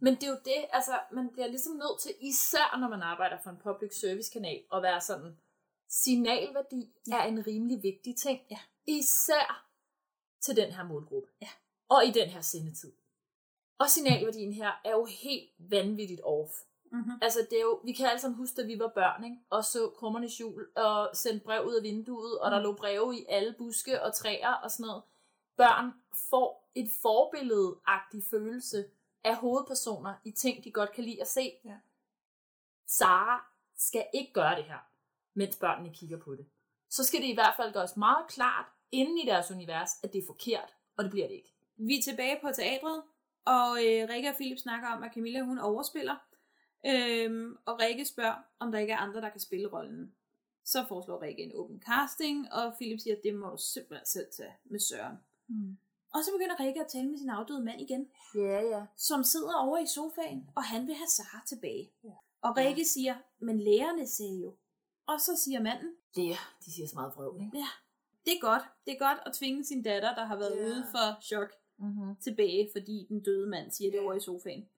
Men 0.00 0.14
det 0.14 0.22
er 0.22 0.30
jo 0.30 0.38
det, 0.44 0.64
altså 0.72 1.00
man 1.12 1.28
bliver 1.32 1.46
ligesom 1.46 1.72
nødt 1.72 2.00
til, 2.02 2.14
især 2.20 2.78
når 2.80 2.88
man 2.88 3.02
arbejder 3.02 3.38
for 3.42 3.50
en 3.50 3.56
public 3.62 4.00
service 4.00 4.30
kanal, 4.32 4.62
at 4.74 4.82
være 4.82 5.00
sådan, 5.00 5.36
signalværdi 5.88 6.92
ja. 7.08 7.16
er 7.16 7.24
en 7.24 7.46
rimelig 7.46 7.82
vigtig 7.82 8.16
ting. 8.16 8.40
Ja. 8.50 8.58
Især 8.86 9.68
til 10.40 10.56
den 10.56 10.72
her 10.72 10.84
målgruppe. 10.84 11.28
Ja. 11.42 11.48
Og 11.88 12.06
i 12.06 12.10
den 12.10 12.28
her 12.28 12.40
sendetid. 12.40 12.92
Og 13.78 13.90
signalværdien 13.90 14.52
her 14.52 14.80
er 14.84 14.90
jo 14.90 15.04
helt 15.04 15.50
vanvittigt 15.58 16.20
off. 16.24 16.52
Mm-hmm. 16.94 17.18
Altså 17.22 17.38
det 17.50 17.58
er 17.58 17.62
jo, 17.62 17.80
vi 17.84 17.92
kan 17.92 18.06
alle 18.06 18.20
sammen 18.20 18.36
huske, 18.36 18.62
da 18.62 18.66
vi 18.66 18.78
var 18.78 18.88
børn, 18.88 19.24
ikke? 19.24 19.36
og 19.50 19.64
så 19.64 19.90
krummernes 19.96 20.40
jul, 20.40 20.66
og 20.76 21.10
sendte 21.16 21.44
brev 21.44 21.66
ud 21.66 21.74
af 21.74 21.82
vinduet, 21.82 22.38
og 22.38 22.50
der 22.50 22.58
Mm. 22.58 22.62
lå 22.64 22.72
breve 22.74 23.16
i 23.18 23.26
alle 23.28 23.54
buske 23.58 24.02
og 24.02 24.14
træer 24.14 24.52
og 24.54 24.70
sådan 24.70 24.86
noget. 24.86 25.02
Børn 25.56 25.92
får 26.30 26.70
et 26.74 26.90
forbilledeagtig 27.02 28.22
følelse 28.30 28.84
af 29.24 29.36
hovedpersoner 29.36 30.14
i 30.24 30.30
ting, 30.30 30.64
de 30.64 30.70
godt 30.70 30.92
kan 30.92 31.04
lide 31.04 31.20
at 31.20 31.28
se. 31.28 31.52
Ja. 31.64 31.76
Sara 32.86 33.46
skal 33.76 34.06
ikke 34.14 34.32
gøre 34.32 34.56
det 34.56 34.64
her, 34.64 34.78
mens 35.34 35.56
børnene 35.56 35.94
kigger 35.94 36.18
på 36.18 36.34
det. 36.34 36.46
Så 36.90 37.04
skal 37.04 37.20
det 37.20 37.26
i 37.28 37.34
hvert 37.34 37.54
fald 37.56 37.72
gøres 37.72 37.96
meget 37.96 38.26
klart 38.28 38.66
inden 38.92 39.18
i 39.18 39.26
deres 39.26 39.50
univers, 39.50 39.90
at 40.02 40.12
det 40.12 40.22
er 40.22 40.26
forkert, 40.26 40.74
og 40.96 41.04
det 41.04 41.10
bliver 41.10 41.26
det 41.26 41.34
ikke. 41.34 41.54
Vi 41.76 41.98
er 41.98 42.02
tilbage 42.02 42.38
på 42.42 42.48
teatret, 42.54 43.02
og 43.44 43.70
øh, 43.84 44.08
Rikke 44.08 44.28
og 44.28 44.34
Philip 44.34 44.58
snakker 44.58 44.88
om, 44.88 45.02
at 45.02 45.14
Camilla 45.14 45.40
hun 45.40 45.58
overspiller. 45.58 46.16
Øhm, 46.86 47.56
og 47.66 47.80
Rikke 47.80 48.04
spørger, 48.04 48.34
om 48.58 48.72
der 48.72 48.78
ikke 48.78 48.92
er 48.92 48.96
andre, 48.96 49.20
der 49.20 49.28
kan 49.28 49.40
spille 49.40 49.68
rollen. 49.68 50.14
Så 50.64 50.84
foreslår 50.88 51.22
Rikke 51.22 51.42
en 51.42 51.52
åben 51.54 51.82
casting, 51.86 52.52
og 52.52 52.74
Philip 52.74 53.00
siger, 53.00 53.16
at 53.16 53.22
det 53.24 53.34
må 53.34 53.48
du 53.50 53.56
simpelthen 53.56 54.06
selv 54.06 54.26
tage 54.36 54.52
med 54.64 54.80
Søren. 54.80 55.16
Mm. 55.48 55.76
Og 56.14 56.24
så 56.24 56.30
begynder 56.32 56.60
Rikke 56.60 56.80
at 56.80 56.86
tale 56.88 57.08
med 57.10 57.18
sin 57.18 57.28
afdøde 57.30 57.60
mand 57.64 57.80
igen, 57.80 58.08
Ja, 58.34 58.60
ja. 58.60 58.82
som 58.96 59.24
sidder 59.24 59.54
over 59.54 59.78
i 59.78 59.86
sofaen, 59.86 60.48
og 60.54 60.64
han 60.64 60.86
vil 60.86 60.94
have 60.94 61.06
Sara 61.08 61.42
tilbage. 61.46 61.90
Og 62.42 62.56
Rikke 62.56 62.84
siger, 62.84 63.14
men 63.38 63.60
lærerne 63.60 64.06
sagde 64.06 64.38
jo. 64.40 64.54
Og 65.06 65.20
så 65.20 65.36
siger 65.36 65.62
manden, 65.62 65.92
Det, 66.16 66.36
de 66.64 66.72
siger 66.74 66.88
så 66.88 66.94
meget 66.96 67.12
vrøvl, 67.16 67.40
ikke? 67.44 67.58
ja, 67.58 67.66
det 68.24 68.32
er 68.32 68.40
godt. 68.40 68.62
Det 68.86 68.94
er 68.94 68.98
godt 68.98 69.18
at 69.26 69.32
tvinge 69.32 69.64
sin 69.64 69.82
datter, 69.82 70.14
der 70.14 70.24
har 70.24 70.36
været 70.36 70.56
Ja. 70.56 70.64
ude 70.66 70.86
for 70.90 71.22
chok, 71.22 71.52
Mm-hmm. 71.78 72.16
tilbage, 72.16 72.68
fordi 72.72 73.06
den 73.08 73.20
døde 73.22 73.46
mand 73.48 73.70
siger 73.70 73.90
det 73.90 74.00
over 74.00 74.14
i 74.14 74.20
sofaen. 74.20 74.68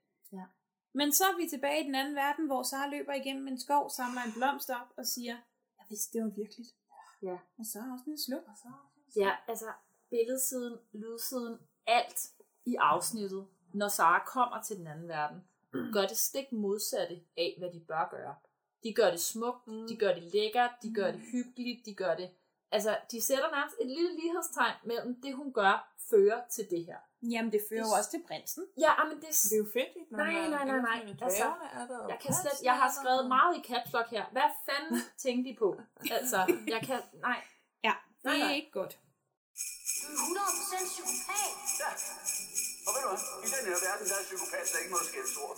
Men 0.98 1.12
så 1.12 1.24
er 1.24 1.36
vi 1.36 1.48
tilbage 1.48 1.82
i 1.82 1.86
den 1.86 1.94
anden 1.94 2.14
verden, 2.14 2.46
hvor 2.46 2.62
Sara 2.62 2.88
løber 2.88 3.14
igennem 3.14 3.48
en 3.48 3.60
skov, 3.60 3.90
samler 3.90 4.22
en 4.22 4.32
blomst 4.32 4.70
op 4.70 4.88
og 4.96 5.06
siger, 5.06 5.36
jeg 5.78 5.86
vidste, 5.88 6.18
det 6.18 6.24
var 6.24 6.30
virkeligt. 6.30 6.70
Ja. 7.22 7.38
Og 7.58 7.64
så 7.66 7.78
er 7.78 7.92
også 7.92 8.04
en 8.06 8.18
sluk. 8.18 8.42
Ja, 9.16 9.32
altså 9.48 9.72
billedsiden, 10.10 10.78
lydsiden, 10.92 11.58
alt 11.86 12.30
i 12.64 12.74
afsnittet, 12.74 13.46
når 13.74 13.88
Sara 13.88 14.24
kommer 14.26 14.62
til 14.62 14.76
den 14.76 14.86
anden 14.86 15.08
verden, 15.08 15.38
gør 15.92 16.06
det 16.06 16.16
stik 16.16 16.52
modsatte 16.52 17.20
af, 17.36 17.54
hvad 17.58 17.70
de 17.72 17.80
bør 17.80 18.08
gøre. 18.10 18.34
De 18.82 18.94
gør 18.94 19.10
det 19.10 19.20
smukt, 19.20 19.66
mm. 19.66 19.88
de 19.88 19.96
gør 19.96 20.14
det 20.14 20.22
lækkert, 20.22 20.70
de 20.82 20.94
gør 20.94 21.10
det 21.10 21.20
hyggeligt, 21.32 21.86
de 21.86 21.94
gør 21.94 22.14
det... 22.14 22.30
Altså, 22.70 22.98
de 23.10 23.20
sætter 23.20 23.50
nærmest 23.50 23.76
et 23.80 23.86
lille 23.86 24.14
lighedstegn 24.20 24.76
mellem 24.84 25.20
det, 25.22 25.34
hun 25.34 25.52
gør, 25.52 25.94
fører 26.10 26.48
til 26.48 26.70
det 26.70 26.84
her. 26.84 26.98
Jamen, 27.22 27.52
det 27.52 27.62
fører 27.68 27.84
jo 27.88 27.90
også 27.98 28.10
til 28.10 28.22
prinsen. 28.28 28.64
Ja, 28.78 28.92
men 29.08 29.16
det, 29.22 29.28
Det 29.48 29.52
er 29.58 29.62
jo 29.64 29.68
fedt, 29.78 29.92
ikke? 30.00 30.12
Nej, 30.16 30.32
nej, 30.54 30.64
nej, 30.64 30.80
nej. 30.90 30.98
Altså, 31.22 31.44
er 31.44 32.06
jeg 32.12 32.18
kan 32.24 32.34
slet, 32.42 32.58
jeg 32.68 32.76
har 32.80 32.88
er 32.88 32.94
skrevet 33.00 33.24
meget 33.36 33.52
i 33.58 33.60
caps 33.68 33.92
lock 33.92 34.08
her. 34.16 34.24
Hvad 34.36 34.50
fanden 34.66 35.00
tænkte 35.24 35.44
de 35.50 35.54
på? 35.62 35.68
Altså, 36.16 36.38
jeg 36.74 36.80
kan, 36.88 37.00
nej. 37.28 37.40
Ja, 37.88 37.94
det 38.22 38.24
Nej, 38.24 38.34
er 38.34 38.38
nej. 38.38 38.54
ikke 38.58 38.72
godt. 38.80 38.92
Du 40.02 40.06
er 40.12 40.46
100% 40.84 40.92
psykopat. 40.92 41.52
Ja. 41.82 41.90
Og 42.86 42.90
ved 42.94 43.00
du 43.04 43.08
hvad? 43.08 43.22
I 43.44 43.48
den 43.54 43.64
her 43.70 43.78
verden, 43.88 44.04
der 44.10 44.16
er 44.22 44.24
psykopat, 44.30 44.64
der 44.72 44.78
ikke 44.82 44.92
noget 44.94 45.06
skældsord. 45.10 45.56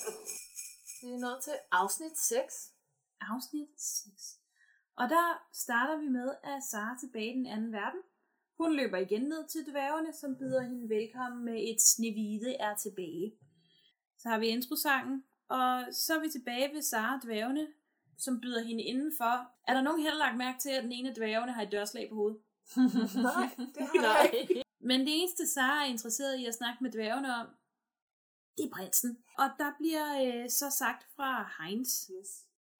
Vi 1.03 1.09
er 1.17 1.21
nået 1.27 1.41
til 1.47 1.57
afsnit 1.81 2.19
6. 2.19 2.73
Afsnit 3.21 3.69
6. 3.79 4.39
Og 5.01 5.09
der 5.15 5.27
starter 5.65 5.97
vi 6.03 6.09
med, 6.19 6.29
at 6.51 6.59
Sara 6.71 6.91
er 6.95 6.99
tilbage 7.01 7.31
i 7.35 7.39
den 7.39 7.47
anden 7.47 7.73
verden. 7.73 8.01
Hun 8.59 8.77
løber 8.77 8.97
igen 8.99 9.23
ned 9.23 9.49
til 9.49 9.67
dværgene, 9.71 10.13
som 10.13 10.37
byder 10.37 10.63
hende 10.63 10.89
velkommen 10.89 11.45
med 11.45 11.55
et 11.71 11.81
snevide 11.83 12.55
er 12.55 12.75
tilbage. 12.77 13.33
Så 14.19 14.29
har 14.29 14.39
vi 14.39 14.47
introsangen, 14.47 15.25
og 15.49 15.85
så 15.93 16.15
er 16.17 16.21
vi 16.21 16.29
tilbage 16.31 16.75
ved 16.75 16.83
Sara 16.83 17.17
og 17.17 17.23
dværgene, 17.25 17.67
som 18.19 18.41
byder 18.41 18.63
hende 18.65 18.83
indenfor. 18.83 19.35
Er 19.69 19.75
der 19.75 19.83
nogen 19.83 20.03
her, 20.03 20.11
der 20.11 20.19
lagt 20.19 20.37
mærke 20.37 20.59
til, 20.59 20.71
at 20.71 20.83
den 20.83 20.93
ene 20.93 21.09
af 21.09 21.15
dværgene 21.15 21.53
har 21.53 21.63
et 21.63 21.73
dørslag 21.73 22.09
på 22.09 22.15
hovedet? 22.15 22.41
Nej, 23.31 23.49
det 23.75 24.01
har 24.01 24.19
jeg 24.23 24.35
ikke. 24.41 24.63
Men 24.81 25.01
det 25.01 25.09
eneste, 25.21 25.47
Sara 25.47 25.83
er 25.85 25.89
interesseret 25.91 26.39
i 26.39 26.47
at 26.47 26.55
snakke 26.55 26.85
med 26.85 26.91
dværgene 26.93 27.35
om, 27.35 27.47
det 28.57 28.65
er 28.65 28.71
prinsen. 28.77 29.19
Og 29.39 29.49
der 29.59 29.73
bliver 29.79 30.07
øh, 30.45 30.51
så 30.51 30.71
sagt 30.79 31.07
fra 31.17 31.51
Heinz, 31.59 31.89
Yes. 32.19 32.29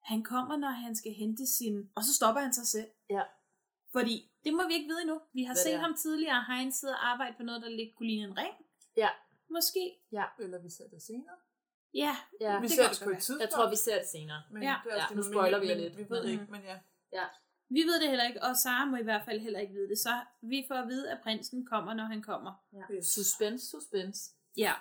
han 0.03 0.23
kommer, 0.23 0.57
når 0.57 0.69
han 0.69 0.95
skal 0.95 1.13
hente 1.13 1.47
sin... 1.47 1.89
Og 1.95 2.03
så 2.03 2.13
stopper 2.13 2.41
han 2.41 2.53
sig 2.53 2.67
selv. 2.67 2.87
Ja. 3.09 3.21
Fordi, 3.91 4.31
det 4.45 4.53
må 4.53 4.67
vi 4.67 4.73
ikke 4.73 4.87
vide 4.87 5.01
endnu. 5.01 5.21
Vi 5.33 5.43
har 5.43 5.53
Hvad 5.53 5.63
set 5.63 5.79
ham 5.79 5.93
tidligere, 5.95 6.43
Heinz 6.49 6.75
sidder 6.75 6.93
og 6.95 7.07
arbejde 7.11 7.33
på 7.37 7.43
noget, 7.43 7.61
der 7.61 7.69
lidt 7.69 7.95
kunne 7.95 8.07
ligne 8.07 8.25
en 8.31 8.37
ring. 8.37 8.53
Ja. 8.97 9.09
Måske. 9.49 9.83
Ja. 10.11 10.23
Eller 10.39 10.59
vi 10.61 10.69
ser 10.69 10.87
det 10.93 11.01
senere. 11.01 11.37
Ja, 11.93 12.15
ja. 12.41 12.59
Vi 12.59 12.67
det 12.67 12.71
ser 12.71 12.89
det 12.89 13.01
på 13.03 13.09
et 13.09 13.17
tidspunkt. 13.17 13.41
Jeg 13.41 13.49
tror, 13.49 13.69
vi 13.69 13.75
ser 13.75 13.97
det 13.99 14.07
senere. 14.11 14.41
Men 14.51 14.63
Ja. 14.63 14.75
det 14.83 14.91
er 14.91 14.95
også 14.95 15.03
Ja, 15.03 15.07
det, 15.09 15.17
nu 15.17 15.31
spoiler 15.33 15.59
vi 15.59 15.65
lidt. 15.65 15.97
Vi 15.97 16.05
ved 16.09 16.17
det 16.17 16.25
Men- 16.25 16.33
ikke, 16.39 16.51
men 16.51 16.61
ja. 16.61 16.77
Ja. 17.13 17.25
Vi 17.69 17.81
ved 17.89 17.99
det 18.01 18.09
heller 18.09 18.27
ikke, 18.27 18.43
og 18.43 18.55
Sara 18.57 18.85
må 18.85 18.97
i 18.97 19.03
hvert 19.03 19.25
fald 19.25 19.39
heller 19.39 19.59
ikke 19.59 19.73
vide 19.73 19.89
det. 19.89 19.97
Så 19.99 20.13
vi 20.41 20.65
får 20.67 20.75
at 20.75 20.87
vide, 20.87 21.11
at 21.11 21.19
prinsen 21.23 21.65
kommer, 21.65 21.93
når 21.93 22.03
han 22.03 22.21
kommer. 22.21 22.53
ja. 22.73 23.01
Suspense, 23.01 23.65
suspense. 23.69 24.19
Ja. 24.57 24.73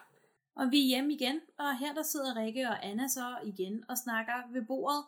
Og 0.56 0.70
vi 0.70 0.78
er 0.82 0.86
hjemme 0.86 1.12
igen, 1.14 1.40
og 1.58 1.78
her 1.78 1.94
der 1.94 2.02
sidder 2.02 2.36
Rikke 2.36 2.68
og 2.68 2.84
Anna 2.86 3.08
så 3.08 3.38
igen 3.44 3.84
og 3.90 3.98
snakker 3.98 4.52
ved 4.52 4.62
bordet. 4.66 5.04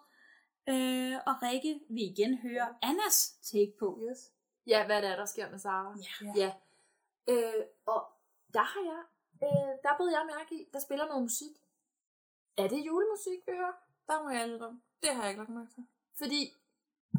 Øh, 0.68 1.16
og 1.26 1.34
Rikke 1.42 1.80
vil 1.88 2.02
igen 2.10 2.38
høre 2.38 2.74
Annas 2.82 3.30
take 3.42 3.72
på. 3.78 4.00
Yes. 4.10 4.32
Ja, 4.66 4.86
hvad 4.86 5.02
det 5.02 5.10
er, 5.10 5.16
der 5.16 5.24
sker 5.26 5.50
med 5.50 5.58
Sara. 5.58 5.96
Ja. 6.24 6.32
ja. 6.36 6.52
Øh, 7.28 7.64
og 7.86 8.06
der 8.54 8.62
har 8.62 8.82
jeg, 8.92 9.02
øh, 9.42 9.72
der 9.84 9.96
blev 9.96 10.06
jeg 10.06 10.24
mærke 10.38 10.54
i, 10.54 10.68
der 10.72 10.80
spiller 10.80 11.06
noget 11.06 11.22
musik. 11.22 11.54
Er 12.56 12.68
det 12.68 12.86
julemusik, 12.86 13.38
vi 13.46 13.52
hører? 13.52 13.72
Der 14.06 14.22
må 14.22 14.30
jeg 14.30 14.48
indrømme. 14.48 14.80
Det 15.02 15.10
har 15.14 15.22
jeg 15.22 15.30
ikke 15.30 15.40
lagt 15.40 15.50
mærke 15.50 15.70
til. 15.74 15.84
Fordi, 16.18 16.56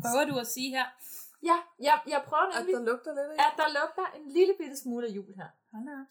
Prøver 0.02 0.26
du 0.26 0.40
at 0.40 0.48
sige 0.48 0.70
her? 0.70 0.86
ja, 1.44 1.58
jeg, 1.80 2.02
jeg 2.08 2.24
prøver 2.28 2.44
At 2.44 2.56
nemlig, 2.58 2.76
der 2.76 2.82
lugter 2.92 3.12
lidt 3.14 3.40
af 3.40 3.46
at 3.48 3.54
der 3.58 3.68
lugter 3.80 4.06
en 4.20 4.32
lille 4.32 4.54
bitte 4.60 4.78
smule 4.78 5.08
af 5.08 5.12
jul 5.12 5.34
her. 5.36 5.48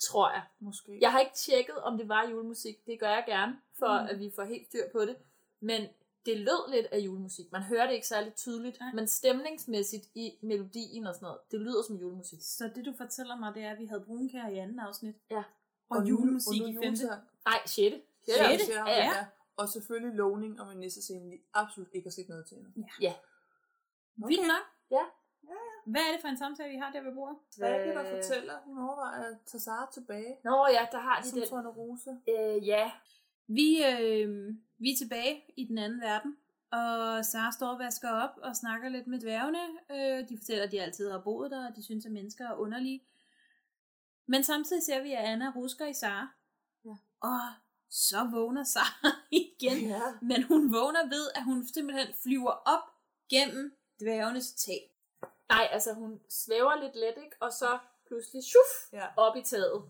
Tror 0.00 0.30
jeg. 0.30 0.42
Måske. 0.58 0.98
Jeg 1.00 1.12
har 1.12 1.20
ikke 1.20 1.34
tjekket, 1.34 1.76
om 1.82 1.98
det 1.98 2.08
var 2.08 2.28
julemusik. 2.28 2.86
Det 2.86 3.00
gør 3.00 3.08
jeg 3.08 3.24
gerne, 3.26 3.60
for 3.78 4.02
Mm. 4.02 4.08
at 4.10 4.18
vi 4.18 4.32
får 4.36 4.44
helt 4.44 4.66
styr 4.66 4.84
på 4.92 5.00
det. 5.00 5.16
Men 5.60 5.88
det 6.26 6.36
lød 6.38 6.70
lidt 6.70 6.86
af 6.86 6.98
julemusik. 6.98 7.52
Man 7.52 7.62
hører 7.62 7.86
det 7.86 7.94
ikke 7.94 8.06
særlig 8.06 8.34
tydeligt, 8.34 8.80
Nej. 8.80 8.92
men 8.94 9.08
stemningsmæssigt 9.08 10.06
i 10.14 10.38
melodien 10.42 11.06
og 11.06 11.14
sådan 11.14 11.26
noget, 11.26 11.38
det 11.50 11.60
lyder 11.60 11.82
som 11.82 11.96
julemusik. 11.96 12.38
Så 12.42 12.70
det 12.74 12.84
du 12.86 12.92
fortæller 12.96 13.36
mig, 13.36 13.54
det 13.54 13.62
er, 13.62 13.70
at 13.70 13.78
vi 13.78 13.86
havde 13.86 14.00
brunkær 14.00 14.48
i 14.48 14.58
anden 14.58 14.78
afsnit. 14.78 15.14
Ja. 15.30 15.42
Og, 15.88 16.08
julemusik 16.08 16.62
og 16.62 16.68
nu 16.72 16.80
i 16.80 16.84
femte. 16.84 17.06
Nej, 17.44 17.58
6. 17.66 17.96
Ja, 18.28 18.32
Sjette? 18.34 18.64
ja, 18.74 18.84
Ja. 18.86 19.04
ja. 19.04 19.26
Og 19.56 19.68
selvfølgelig 19.68 20.14
lovning 20.16 20.60
om 20.60 20.70
en 20.70 20.78
nissescene, 20.78 21.30
vi 21.30 21.40
absolut 21.54 21.88
ikke 21.94 22.06
har 22.06 22.10
set 22.12 22.28
noget 22.28 22.46
til 22.46 22.56
endnu. 22.56 22.70
Ja. 23.00 23.14
Vildt 24.16 24.46
nok. 24.46 24.64
Ja. 24.90 25.04
Hvad 25.86 26.00
er 26.00 26.12
det 26.12 26.20
for 26.20 26.28
en 26.28 26.38
samtale, 26.38 26.70
vi 26.70 26.76
har 26.76 26.92
der 26.92 27.00
ved 27.02 27.14
bordet? 27.14 27.36
Rikke, 27.58 27.94
der 27.94 28.16
fortæller, 28.16 28.54
hun 28.64 28.78
overvejer 28.78 29.22
at 29.30 29.36
tage 29.46 29.60
Sara 29.60 29.90
tilbage. 29.92 30.36
Nå 30.44 30.66
ja, 30.72 30.86
der 30.92 30.98
har 30.98 31.20
de 31.22 31.28
Som 31.28 31.38
den. 31.38 31.48
Tornerose. 31.48 32.10
Øh, 32.28 32.66
ja. 32.68 32.90
Vi, 33.58 33.84
øh, 33.84 34.28
vi 34.78 34.88
er 34.92 34.96
tilbage 34.98 35.42
i 35.56 35.64
den 35.64 35.78
anden 35.78 36.00
verden, 36.00 36.36
og 36.72 37.24
Sara 37.24 37.52
står 37.52 37.66
og 37.68 37.78
vasker 37.78 38.10
op 38.10 38.30
og 38.42 38.56
snakker 38.56 38.88
lidt 38.88 39.06
med 39.06 39.20
dværgene. 39.20 39.58
Øh, 39.90 40.28
de 40.28 40.38
fortæller, 40.38 40.64
at 40.64 40.72
de 40.72 40.82
altid 40.82 41.10
har 41.10 41.18
boet 41.20 41.50
der, 41.50 41.68
og 41.70 41.76
de 41.76 41.82
synes, 41.84 42.06
at 42.06 42.12
mennesker 42.12 42.48
er 42.48 42.54
underlige. 42.54 43.00
Men 44.26 44.44
samtidig 44.44 44.82
ser 44.82 45.02
vi, 45.02 45.12
at 45.12 45.24
Anna 45.24 45.52
rusker 45.56 45.86
i 45.86 45.94
Sara. 45.94 46.28
Ja. 46.84 46.94
Og 47.20 47.40
så 47.90 48.28
vågner 48.32 48.64
Sara 48.64 49.08
igen. 49.44 49.78
Ja. 49.88 50.00
Men 50.22 50.42
hun 50.42 50.72
vågner 50.72 51.04
ved, 51.08 51.30
at 51.34 51.44
hun 51.44 51.66
simpelthen 51.66 52.08
flyver 52.22 52.50
op 52.50 52.82
gennem 53.30 53.76
dværgenes 54.00 54.54
tag. 54.54 54.90
Nej, 55.48 55.68
altså 55.70 55.92
hun 55.94 56.20
svæver 56.28 56.82
lidt 56.82 56.96
let, 56.96 57.14
ikke? 57.24 57.36
Og 57.40 57.52
så 57.52 57.78
pludselig 58.06 58.42
shuf, 58.44 58.92
Ja. 58.92 59.06
op 59.16 59.36
i 59.36 59.42
taget. 59.42 59.82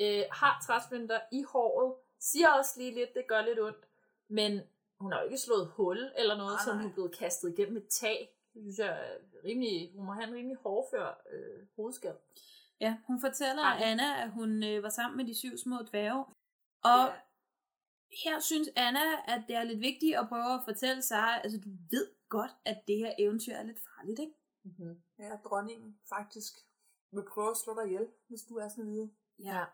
Øh, 0.00 0.22
har 0.32 0.62
træsmønter 0.66 1.20
i 1.32 1.42
håret. 1.42 1.94
Siger 2.20 2.48
også 2.48 2.70
lige 2.76 2.94
lidt, 2.94 3.14
det 3.14 3.24
gør 3.28 3.42
lidt 3.42 3.60
ondt. 3.60 3.84
Men 4.28 4.60
hun 5.00 5.12
har 5.12 5.20
jo 5.20 5.26
ikke 5.26 5.38
slået 5.38 5.66
hul 5.68 6.12
eller 6.16 6.36
noget, 6.36 6.52
Nej, 6.56 6.64
som 6.64 6.76
hun 6.78 6.90
er 6.90 6.94
blevet 6.94 7.16
kastet 7.18 7.48
igennem 7.52 7.76
et 7.76 7.88
tag. 7.88 8.36
Det 8.54 8.62
synes 8.62 8.78
jeg 8.78 8.88
er 8.88 9.18
rimelig, 9.44 9.92
hun 9.96 10.06
må 10.06 10.12
have 10.12 10.28
en 10.28 10.34
rimelig 10.34 10.56
hårdfør 10.56 11.22
øh, 11.32 11.66
hovedskab. 11.76 12.14
Ja, 12.80 12.98
hun 13.06 13.20
fortæller 13.20 13.62
Ej. 13.62 13.82
Anna, 13.82 14.22
at 14.22 14.30
hun 14.30 14.62
øh, 14.64 14.82
var 14.82 14.88
sammen 14.88 15.16
med 15.16 15.24
de 15.26 15.34
syv 15.38 15.56
små 15.58 15.76
dværge. 15.90 16.24
Og 16.84 17.02
Ja. 17.06 17.12
her 18.24 18.40
synes 18.40 18.68
Anna, 18.76 19.06
at 19.28 19.42
det 19.48 19.56
er 19.56 19.62
lidt 19.64 19.80
vigtigt 19.80 20.16
at 20.16 20.28
prøve 20.28 20.54
at 20.54 20.60
fortælle 20.64 21.02
sig, 21.02 21.40
altså 21.44 21.58
du 21.64 21.68
ved 21.90 22.06
godt, 22.28 22.50
at 22.64 22.78
det 22.88 22.96
her 22.98 23.12
eventyr 23.18 23.52
er 23.52 23.62
lidt 23.62 23.80
farligt, 23.80 24.20
ikke? 24.20 24.34
Mm-hmm. 24.64 25.02
Ja, 25.18 25.36
dronningen 25.44 25.98
faktisk 26.08 26.52
vil 27.12 27.24
prøve 27.32 27.50
at 27.50 27.56
slå 27.56 27.74
dig 27.74 27.86
ihjel, 27.86 28.06
hvis 28.28 28.42
du 28.48 28.54
er 28.56 28.68
sådan 28.68 28.90
videre. 28.90 29.10
Ja. 29.38 29.64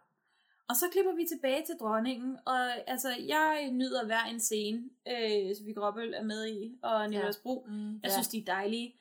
Og 0.69 0.77
så 0.77 0.85
klipper 0.93 1.15
vi 1.15 1.27
tilbage 1.27 1.67
til 1.67 1.75
dronningen, 1.81 2.39
og 2.47 2.89
altså, 2.91 3.09
jeg 3.27 3.69
nyder 3.73 4.07
hver 4.07 4.25
en 4.25 4.41
scene, 4.41 4.83
øh, 5.09 5.57
som 5.57 5.67
vi 5.67 5.73
Gråbøl 5.73 6.15
er 6.15 6.23
med 6.23 6.47
i, 6.49 6.79
og 6.83 7.11
Nicolas 7.11 7.37
Bro. 7.37 7.67
Mm. 7.69 7.93
Jeg 7.93 8.01
Ja. 8.05 8.11
synes, 8.11 8.29
de 8.29 8.39
er 8.39 8.45
dejlige. 8.45 8.95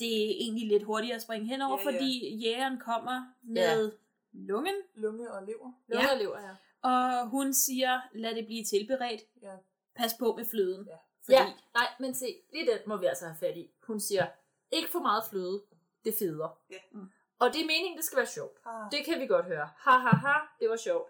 Det 0.00 0.26
er 0.30 0.34
egentlig 0.40 0.68
lidt 0.68 0.82
hurtigt 0.82 1.14
at 1.14 1.22
springe 1.22 1.46
henover, 1.48 1.78
Ja, 1.84 1.90
ja. 1.90 1.96
fordi 1.96 2.36
jægeren 2.36 2.78
kommer 2.80 3.24
med 3.42 3.92
lungen, 4.32 4.74
Lunge 4.94 5.32
og 5.32 5.46
lever. 5.46 5.72
Lunge 5.88 6.04
Ja. 6.06 6.12
og 6.12 6.18
lever, 6.18 6.38
ja. 6.40 6.54
og 6.88 7.28
hun 7.28 7.52
siger, 7.54 8.00
lad 8.14 8.34
det 8.34 8.46
blive 8.46 8.64
tilberedt. 8.64 9.20
Ja. 9.42 9.54
Pas 9.96 10.14
på 10.18 10.34
med 10.36 10.44
fløden. 10.44 10.86
Ja. 10.86 10.96
Fordi, 11.24 11.36
Ja, 11.36 11.44
nej, 11.74 11.86
men 12.00 12.14
se, 12.14 12.36
lige 12.52 12.66
den 12.66 12.78
må 12.86 12.96
vi 12.96 13.06
altså 13.06 13.24
have 13.24 13.36
fat 13.40 13.56
i. 13.56 13.70
Hun 13.86 14.00
siger, 14.00 14.26
ikke 14.72 14.90
for 14.90 14.98
meget 14.98 15.24
fløde, 15.30 15.62
det 16.04 16.14
feder. 16.18 16.58
Ja. 16.70 16.76
Mm. 16.92 17.06
Og 17.42 17.52
det 17.52 17.60
er 17.60 17.66
meningen, 17.66 17.96
det 17.96 18.04
skal 18.04 18.16
være 18.16 18.26
sjovt. 18.26 18.56
Ah. 18.66 18.90
Det 18.90 19.04
kan 19.04 19.20
vi 19.20 19.26
godt 19.26 19.46
høre. 19.46 19.68
Ha 19.76 19.90
ha 19.90 20.16
ha, 20.26 20.36
det 20.60 20.70
var 20.70 20.76
sjovt. 20.76 21.08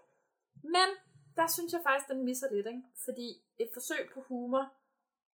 Men 0.63 0.87
der 1.35 1.47
synes 1.47 1.73
jeg 1.73 1.81
faktisk, 1.83 2.09
den 2.09 2.25
misser 2.25 2.47
lidt, 2.51 2.67
ikke? 2.67 2.83
Fordi 3.05 3.41
et 3.59 3.69
forsøg 3.73 4.09
på 4.13 4.21
humor, 4.21 4.73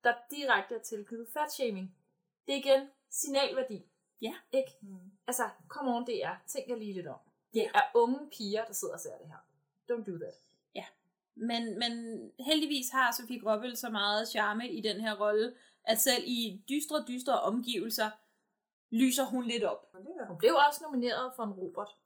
der 0.05 0.15
direkte 0.31 0.75
er 0.75 0.83
tilknyttet 0.83 1.29
fatshaming, 1.33 1.97
det 2.47 2.55
er 2.55 2.59
igen 2.59 2.89
signalværdi. 3.11 3.87
Ja. 4.20 4.35
Ikke? 4.53 4.70
Mm. 4.83 5.11
Altså, 5.27 5.49
come 5.69 5.97
on, 5.97 6.07
det 6.07 6.25
er. 6.25 6.37
Tænk 6.47 6.69
jer 6.69 6.77
lige 6.77 6.93
lidt 6.93 7.07
om. 7.07 7.19
Det 7.55 7.62
er 7.75 7.83
unge 7.95 8.31
piger, 8.31 8.65
der 8.65 8.73
sidder 8.73 8.95
og 8.95 9.01
ser 9.01 9.19
det 9.19 9.27
her. 9.27 9.43
Don't 9.91 10.05
do 10.11 10.19
that. 10.19 10.35
Ja, 10.75 10.85
men, 11.35 11.79
men 11.79 11.93
heldigvis 12.41 12.91
har 12.91 13.12
Sofie 13.12 13.41
Gråbøl 13.41 13.77
så 13.77 13.91
meget 13.91 14.29
charme 14.29 14.70
i 14.70 14.81
den 14.81 15.01
her 15.01 15.20
rolle, 15.20 15.55
at 15.85 16.01
selv 16.01 16.25
i 16.27 16.62
dystre, 16.69 17.05
dystre 17.09 17.41
omgivelser, 17.41 18.11
lyser 18.90 19.24
hun 19.24 19.44
lidt 19.44 19.65
op. 19.65 19.94
Hun 20.28 20.39
blev 20.39 20.55
også 20.69 20.85
nomineret 20.85 21.32
for 21.36 21.43
en 21.43 21.52
Robert. 21.52 21.97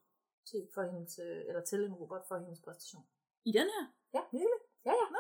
Til, 0.45 0.69
for 0.75 0.83
hendes, 0.83 1.19
øh, 1.19 1.43
eller 1.49 1.63
til 1.65 1.85
en 1.85 1.93
Robert 1.93 2.23
for 2.29 2.39
hendes 2.39 2.61
præstation. 2.61 3.05
I 3.45 3.53
den 3.53 3.67
her? 3.75 3.87
Ja, 4.15 4.21
virkelig. 4.33 4.61
Ja, 4.85 4.91
ja. 4.91 5.07
Nå. 5.11 5.19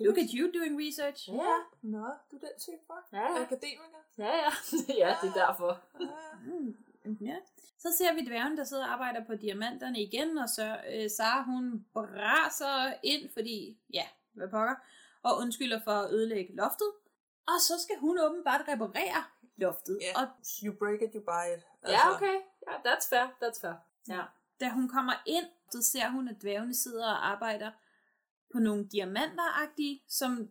Look 0.00 0.18
at 0.18 0.30
you 0.34 0.50
doing 0.58 0.74
research. 0.86 1.28
Ja. 1.28 1.56
Nå, 1.82 2.06
du 2.30 2.36
er 2.36 2.40
den 2.40 2.58
type, 2.58 2.82
hva'? 2.90 3.08
Ja, 3.12 3.20
ja. 3.20 3.42
Akademiker. 3.42 4.02
Ja, 4.18 4.36
ja. 4.36 4.50
ja, 5.02 5.16
det 5.22 5.28
er 5.28 5.46
derfor. 5.46 5.80
Mm, 6.44 6.76
ja. 7.20 7.36
Så 7.78 7.88
ser 7.98 8.14
vi 8.14 8.26
dværgen, 8.26 8.56
der 8.56 8.64
sidder 8.64 8.84
og 8.84 8.92
arbejder 8.92 9.24
på 9.24 9.34
diamanterne 9.34 10.00
igen, 10.00 10.38
og 10.38 10.48
så 10.48 10.80
øh, 10.94 11.10
Sara, 11.10 11.42
hun 11.42 11.86
braser 11.92 12.94
ind, 13.02 13.30
fordi, 13.32 13.78
ja, 13.92 14.06
hvad 14.32 14.48
pokker, 14.48 14.74
og 15.22 15.38
undskylder 15.38 15.80
for 15.84 15.90
at 15.90 16.12
ødelægge 16.12 16.56
loftet. 16.56 16.92
Og 17.46 17.60
så 17.60 17.74
skal 17.82 17.96
hun 17.98 18.18
åbenbart 18.18 18.68
reparere 18.68 19.24
loftet. 19.62 19.98
Ja. 20.06 20.12
Og 20.20 20.26
You 20.64 20.72
break 20.82 21.00
it, 21.06 21.10
you 21.16 21.22
buy 21.32 21.46
it. 21.56 21.62
Ja, 21.94 22.14
okay. 22.14 22.36
Ja, 22.68 22.74
that's 22.86 23.06
fair. 23.12 23.26
That's 23.42 23.60
fair. 23.64 23.76
Ja. 24.08 24.22
da 24.60 24.68
hun 24.68 24.88
kommer 24.88 25.12
ind, 25.26 25.46
så 25.70 25.82
ser 25.82 26.08
hun, 26.10 26.28
at 26.28 26.36
dværgene 26.42 26.74
sidder 26.74 27.06
og 27.06 27.30
arbejder 27.32 27.70
på 28.52 28.58
nogle 28.58 28.88
diamanter 28.88 29.42
som 30.08 30.50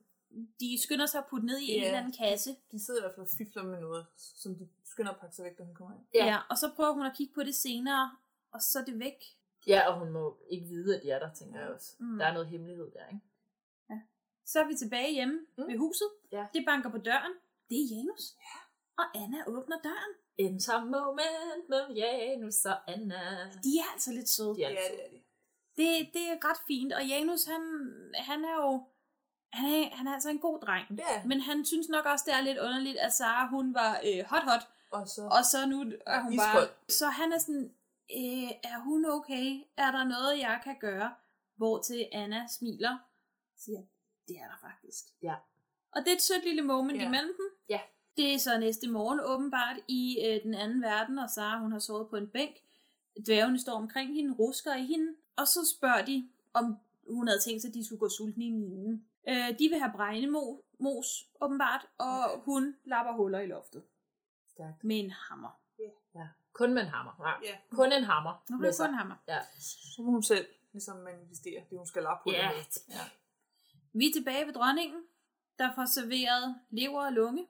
de 0.59 0.83
skynder 0.83 1.05
sig 1.05 1.19
at 1.19 1.25
putte 1.29 1.45
ned 1.45 1.59
i 1.59 1.71
en 1.71 1.79
Ja. 1.81 1.85
eller 1.85 1.99
anden 1.99 2.13
kasse. 2.13 2.55
De 2.71 2.85
sidder 2.85 2.99
i 2.99 3.03
hvert 3.03 3.15
fald 3.15 3.25
og 3.25 3.37
fifler 3.37 3.63
med 3.63 3.79
noget, 3.79 4.05
som 4.15 4.55
de 4.55 4.69
skynder 4.85 5.11
at 5.11 5.19
pakke 5.19 5.35
sig 5.35 5.45
væk, 5.45 5.57
da 5.57 5.63
hun 5.63 5.75
kommer 5.75 5.95
ind. 5.95 6.05
Ja. 6.13 6.25
ja, 6.25 6.37
og 6.49 6.57
så 6.57 6.71
prøver 6.75 6.93
hun 6.93 7.05
at 7.05 7.13
kigge 7.17 7.33
på 7.33 7.43
det 7.43 7.55
senere, 7.55 8.17
og 8.51 8.61
så 8.61 8.79
er 8.79 8.85
det 8.85 8.99
væk. 8.99 9.19
Ja, 9.67 9.89
og 9.89 9.99
hun 9.99 10.09
må 10.11 10.37
ikke 10.49 10.65
vide, 10.67 10.95
at 10.97 11.03
de 11.03 11.09
er 11.09 11.19
der, 11.19 11.33
tænker 11.33 11.59
jeg 11.59 11.69
også. 11.69 11.95
Mm. 11.99 12.17
Der 12.17 12.25
er 12.25 12.33
noget 12.33 12.47
hemmelighed 12.47 12.91
der, 12.91 13.07
ikke? 13.07 13.21
Så 14.45 14.59
er 14.59 14.67
vi 14.67 14.75
tilbage 14.75 15.13
hjemme 15.13 15.39
mm. 15.57 15.67
ved 15.67 15.77
huset. 15.77 16.07
Ja. 16.31 16.45
Det 16.53 16.63
banker 16.65 16.89
på 16.89 16.97
døren. 16.97 17.33
Det 17.69 17.77
er 17.77 17.87
Janus. 17.95 18.23
Ja. 18.39 18.59
Og 18.97 19.05
Anna 19.15 19.37
åbner 19.47 19.77
døren. 19.83 20.13
Enter 20.37 20.79
moment 20.85 21.69
mellem 21.69 21.91
Janus 21.91 22.65
og 22.65 22.91
Anna. 22.91 23.21
De 23.63 23.79
er 23.79 23.91
altså 23.93 24.11
lidt 24.11 24.29
søde. 24.29 24.55
De 24.55 24.63
er 24.63 24.67
altså- 24.69 24.91
det 24.91 25.05
er 25.05 25.09
de. 25.09 25.21
Det, 25.77 26.09
det 26.13 26.29
er 26.29 26.49
ret 26.49 26.57
fint, 26.67 26.93
og 26.93 27.05
Janus, 27.07 27.45
han, 27.45 27.61
han 28.15 28.45
er 28.45 28.55
jo 28.55 28.87
han 29.53 29.65
er, 29.73 29.95
han 29.95 30.07
er 30.07 30.13
altså 30.13 30.29
en 30.29 30.39
god 30.39 30.59
dreng. 30.59 30.87
Han. 31.03 31.27
Men 31.27 31.41
han 31.41 31.65
synes 31.65 31.89
nok 31.89 32.05
også, 32.05 32.23
det 32.27 32.33
er 32.33 32.41
lidt 32.41 32.57
underligt, 32.59 32.97
at 32.97 33.13
Sara, 33.13 33.47
hun 33.47 33.73
var 33.73 33.99
øh, 34.05 34.25
hot 34.25 34.43
hot, 34.43 34.67
Og 34.91 35.07
så, 35.07 35.21
og 35.21 35.45
så 35.45 35.65
nu 35.65 35.79
er 36.07 36.21
hun 36.21 36.33
Iskold. 36.33 36.67
bare... 36.67 36.67
Så 36.89 37.07
han 37.07 37.33
er 37.33 37.37
sådan, 37.37 37.75
øh, 38.13 38.51
er 38.71 38.79
hun 38.83 39.05
okay? 39.05 39.61
Er 39.77 39.91
der 39.91 40.03
noget, 40.03 40.39
jeg 40.39 40.61
kan 40.63 40.75
gøre? 40.79 41.15
Hvor 41.57 41.81
til 41.81 42.09
Anna 42.11 42.47
smiler, 42.57 42.97
siger, 43.57 43.81
det 44.27 44.35
er 44.35 44.47
der 44.47 44.57
faktisk. 44.69 45.03
Ja. 45.21 45.35
Og 45.95 46.01
det 46.01 46.07
er 46.11 46.15
et 46.15 46.21
sødt 46.21 46.43
lille 46.43 46.61
moment 46.61 46.97
Ja. 47.01 47.05
imellem 47.07 47.33
dem. 47.37 47.49
Ja. 47.69 47.79
Det 48.17 48.33
er 48.33 48.37
så 48.37 48.57
næste 48.59 48.89
morgen 48.89 49.19
åbenbart 49.19 49.77
i 49.87 50.17
øh, 50.25 50.43
den 50.43 50.53
anden 50.53 50.81
verden, 50.81 51.19
og 51.19 51.29
Sara 51.29 51.59
hun 51.59 51.71
har 51.71 51.79
sovet 51.79 52.09
på 52.09 52.15
en 52.15 52.27
bænk. 52.27 52.55
Dværgene 53.25 53.59
står 53.59 53.73
omkring 53.73 54.13
hende, 54.13 54.33
rusker 54.33 54.75
i 54.75 54.85
hende, 54.85 55.15
og 55.37 55.47
så 55.47 55.75
spørger 55.77 56.05
de, 56.05 56.29
om 56.53 56.77
hun 57.09 57.27
havde 57.27 57.39
tænkt 57.39 57.61
sig, 57.61 57.69
at 57.69 57.73
de 57.73 57.85
skulle 57.85 57.99
gå 57.99 58.09
sultne 58.09 58.45
i 58.45 58.51
minen. 58.51 59.05
Øh, 59.29 59.59
de 59.59 59.69
vil 59.69 59.79
have 59.79 59.91
bregnemos, 59.95 61.27
åbenbart, 61.41 61.87
og 61.97 62.39
hun 62.39 62.75
lapper 62.85 63.13
huller 63.13 63.39
i 63.39 63.47
loftet. 63.47 63.83
Stærkt. 64.47 64.83
Med 64.83 64.99
en 64.99 65.11
hammer. 65.11 65.59
Ja. 66.15 66.27
Kun 66.53 66.73
med 66.73 66.81
en 66.81 66.87
hammer. 66.87 67.11
Ja. 67.43 67.49
Ja. 67.49 67.57
Kun 67.69 67.91
en 67.91 68.03
hammer. 68.03 68.43
Nu 68.49 68.71
sig. 68.71 68.85
kun 68.85 68.89
en 68.89 68.97
hammer. 68.97 69.15
Ja. 69.27 69.39
så 69.95 70.01
må 70.01 70.11
hun 70.11 70.23
selv 70.23 70.47
ligesom 70.71 70.97
manifestere 70.97 71.63
det, 71.69 71.77
hun 71.77 71.87
skal 71.87 72.03
lappe 72.03 72.23
på. 72.23 72.31
Ja. 72.31 72.51
med. 72.51 72.95
ja. 72.95 73.03
Vi 73.93 74.07
er 74.07 74.13
tilbage 74.13 74.45
ved 74.45 74.53
dronningen, 74.53 75.03
der 75.59 75.75
får 75.75 75.85
serveret 75.85 76.55
lever 76.69 77.05
og 77.05 77.13
lunge. 77.13 77.47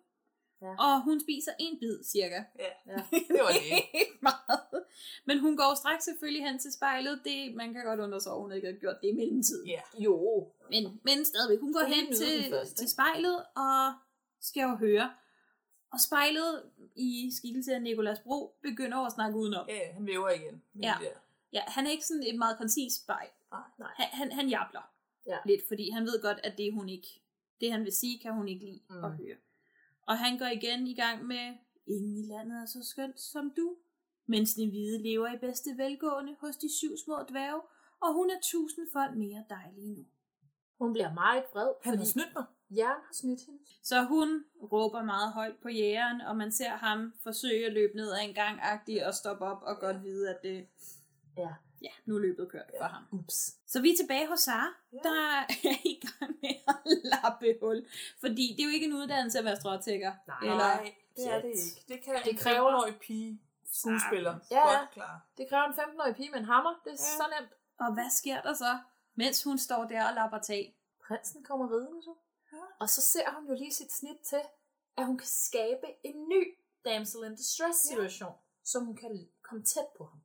Ja. 0.62 0.76
Og 0.80 1.04
hun 1.04 1.20
spiser 1.20 1.52
en 1.60 1.80
bid, 1.80 2.04
cirka. 2.04 2.44
Ja, 2.60 2.72
Ja. 2.88 2.96
det 3.36 3.40
var 3.46 3.52
det. 3.52 4.00
ikke 4.02 4.18
meget. 4.22 4.84
Men 5.26 5.40
hun 5.40 5.58
går 5.58 5.76
straks 5.76 6.04
selvfølgelig 6.04 6.46
hen 6.48 6.60
til 6.60 6.74
spejlet. 6.74 7.22
Det, 7.26 7.56
man 7.56 7.74
kan 7.74 7.86
godt 7.86 8.00
undre 8.00 8.22
sig, 8.22 8.32
over, 8.32 8.42
hun 8.42 8.52
ikke 8.52 8.68
har 8.68 8.74
gjort 8.80 8.96
det 9.02 9.08
i 9.08 9.12
mellemtiden. 9.12 9.68
Ja. 9.68 9.82
Jo. 10.00 10.48
Men, 10.70 11.00
men 11.04 11.26
stadigvæk, 11.26 11.60
hun 11.60 11.74
går 11.74 11.84
Hun 11.84 11.94
hen 11.94 12.14
til, 12.16 12.50
først, 12.50 12.76
til 12.78 12.90
spejlet 12.90 13.46
og 13.56 13.94
skal 14.42 14.62
jo 14.62 14.76
høre. 14.76 15.14
Og 15.94 16.00
spejlet 16.00 16.64
i 16.96 17.32
skikkelse 17.38 17.74
af 17.76 17.82
Nikolas 17.82 18.20
Bro 18.20 18.56
begynder 18.62 18.98
at 18.98 19.12
snakke 19.14 19.38
udenom. 19.38 19.66
Ja, 19.70 19.94
han 19.94 20.08
væver 20.08 20.30
igen. 20.30 20.62
Ja. 20.82 20.94
Der. 21.02 21.10
Ja, 21.54 21.62
han 21.68 21.86
er 21.88 21.92
ikke 21.92 22.06
sådan 22.06 22.24
et 22.24 22.36
meget 22.38 22.58
koncist 22.58 23.04
spejl. 23.04 23.28
Nej. 23.52 23.62
Nej. 23.80 23.90
Han, 23.96 24.08
han, 24.12 24.32
han 24.32 24.50
jabler 24.50 24.82
Ja. 25.28 25.38
lidt, 25.46 25.68
fordi 25.68 25.90
han 25.90 26.04
ved 26.04 26.22
godt, 26.22 26.38
at 26.44 26.58
det 26.58 26.74
hun 26.74 26.90
ikke, 26.90 27.22
det 27.62 27.72
han 27.72 27.84
vil 27.84 27.92
sige, 27.96 28.20
kan 28.20 28.34
hun 28.34 28.48
ikke 28.48 28.66
lide 28.66 28.80
mm. 28.90 29.04
at 29.04 29.12
høre. 29.12 29.36
Og 30.12 30.18
han 30.18 30.38
går 30.38 30.46
igen 30.46 30.88
i 30.88 30.96
gang 31.04 31.26
med, 31.26 31.46
ingen 31.88 32.18
i 32.24 32.26
landet 32.34 32.62
er 32.62 32.66
så 32.66 32.84
skønt 32.92 33.20
som 33.20 33.54
du, 33.58 33.76
mens 34.26 34.54
den 34.54 34.70
hvide 34.70 35.04
lever 35.04 35.28
i 35.34 35.38
bedste 35.38 35.70
velgående 35.78 36.36
hos 36.42 36.56
de 36.56 36.70
syv 36.80 36.94
små 37.06 37.16
dværge, 37.30 37.62
og 38.02 38.14
hun 38.14 38.30
er 38.30 38.40
tusindfold 38.44 39.16
mere 39.16 39.44
dejlig 39.50 39.88
nu. 39.98 40.06
Hun 40.80 40.94
bliver 40.94 41.14
meget 41.14 41.44
vred, 41.54 41.70
Han 41.84 41.94
har 41.94 41.98
fordi 41.98 42.12
snydt 42.12 42.34
mig. 42.36 42.46
Jern 42.78 43.02
har 43.08 43.14
snydt 43.14 43.42
hende. 43.46 43.60
Så 43.84 44.04
hun 44.04 44.30
råber 44.74 45.04
meget 45.04 45.34
højt 45.34 45.58
på 45.62 45.70
jægeren, 45.70 46.22
og 46.22 46.38
man 46.38 46.52
ser 46.52 46.70
ham 46.70 47.14
forsøge 47.24 47.66
at 47.66 47.74
løbe 47.74 47.96
ned 47.96 48.12
ad 48.12 48.20
en 48.28 48.34
gang 48.34 48.60
og 49.08 49.14
stoppe 49.14 49.46
op 49.46 49.62
og 49.64 49.80
godt 49.80 50.04
vide, 50.04 50.30
at 50.30 50.40
det, 50.44 50.68
Ja. 51.38 51.54
Ja, 51.82 51.90
nu 52.06 52.16
er 52.16 52.20
løbet 52.20 52.50
kørt 52.52 52.72
for 52.78 52.86
ham. 52.86 53.04
Ups. 53.12 53.56
Så 53.68 53.82
vi 53.82 53.92
er 53.92 53.96
tilbage 53.98 54.28
hos 54.28 54.40
Sara, 54.40 54.68
ja. 54.94 54.98
der 55.04 55.16
er 55.30 55.46
i 55.84 56.02
gang 56.08 56.36
med 56.42 56.50
at 56.68 56.76
lappe 57.04 57.58
hul. 57.62 57.86
Fordi 58.20 58.54
det 58.58 58.64
er 58.64 58.68
jo 58.68 58.74
ikke 58.74 58.86
en 58.86 58.94
uddannelse 58.94 59.40
at 59.40 59.46
være 59.46 59.56
stråtækker. 59.56 60.14
Nej. 60.28 60.48
Nej, 60.58 60.96
det 61.16 61.28
er 61.34 61.42
det 61.42 61.48
ikke. 61.50 61.84
Det 61.88 62.02
kan 62.04 62.16
Det 62.16 62.26
det 62.26 62.40
kræver- 62.40 62.70
en 62.70 62.76
15-årig 62.76 62.96
pige 62.96 63.42
skuespiller 63.74 64.40
Ja, 64.52 64.72
ja. 64.72 64.78
godt 64.80 64.92
klare. 64.92 65.20
Det 65.38 65.50
kræver 65.50 65.64
en 65.64 65.74
15-årig 65.74 66.16
pige 66.16 66.32
med 66.32 66.40
en 66.40 66.46
hammer. 66.46 66.74
Det 66.84 66.90
er 66.90 66.92
ja. 66.92 67.18
så 67.18 67.26
nemt. 67.40 67.52
Og 67.80 67.94
hvad 67.94 68.10
sker 68.12 68.42
der 68.42 68.54
så, 68.54 68.80
mens 69.16 69.44
hun 69.44 69.58
står 69.58 69.84
der 69.86 70.08
og 70.08 70.14
lapper 70.14 70.38
tag? 70.40 70.76
Prinsen 71.08 71.44
kommer 71.44 71.72
ridende 71.72 72.04
så. 72.04 72.14
Ja. 72.54 72.58
Og 72.80 72.90
så 72.90 73.02
ser 73.02 73.32
hun 73.36 73.48
jo 73.48 73.54
lige 73.54 73.74
sit 73.74 73.94
snit 73.94 74.18
til, 74.30 74.42
at 74.98 75.06
hun 75.06 75.18
kan 75.18 75.28
skabe 75.28 75.88
en 76.04 76.30
ny 76.30 76.58
damsel 76.86 77.24
in 77.26 77.36
distress 77.36 77.80
situation, 77.88 78.30
ja. 78.30 78.36
så 78.64 78.80
hun 78.80 78.96
kan 78.96 79.28
komme 79.42 79.64
tæt 79.64 79.86
på 79.98 80.04
ham. 80.06 80.21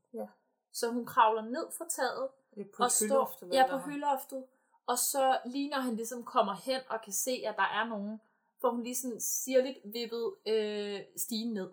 Så 0.79 0.91
hun 0.91 1.07
kravler 1.07 1.43
ned 1.43 1.67
fra 1.79 1.89
taget, 1.89 2.29
på 2.77 2.83
og 2.83 2.91
står 2.91 3.53
ja, 3.53 3.67
på 3.71 3.79
hyloftet. 3.79 4.45
Og 4.87 4.99
så 4.99 5.41
lige 5.47 5.69
når 5.69 5.81
han 5.81 5.97
ligesom 5.97 6.25
kommer 6.25 6.55
hen 6.55 6.81
og 6.89 7.01
kan 7.05 7.13
se, 7.13 7.43
at 7.47 7.57
der 7.57 7.63
er 7.63 7.85
nogen, 7.85 8.21
får 8.61 8.71
hun 8.71 8.83
lige 8.83 8.97
sådan 8.97 9.21
sirligt 9.21 9.79
vippet 9.85 10.35
øh, 10.47 11.01
stigen 11.17 11.55
ned, 11.55 11.71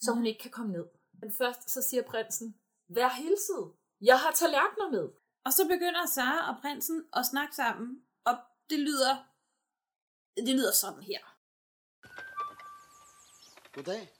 så 0.00 0.12
hun 0.12 0.26
ikke 0.26 0.40
kan 0.40 0.50
komme 0.50 0.72
ned. 0.72 0.86
Men 1.12 1.32
først 1.32 1.70
så 1.70 1.82
siger 1.82 2.02
prinsen, 2.02 2.58
vær 2.88 3.08
hilset, 3.08 3.72
jeg 4.00 4.18
har 4.18 4.32
tallerkener 4.32 4.90
med. 4.90 5.08
Og 5.44 5.52
så 5.52 5.68
begynder 5.68 6.06
Sara 6.06 6.54
og 6.54 6.60
prinsen 6.60 7.04
at 7.12 7.26
snakke 7.26 7.54
sammen, 7.54 8.04
og 8.24 8.36
det 8.70 8.78
lyder, 8.78 9.16
det 10.36 10.48
lyder 10.48 10.72
sådan 10.72 11.02
her. 11.02 11.36
Goddag. 13.72 14.12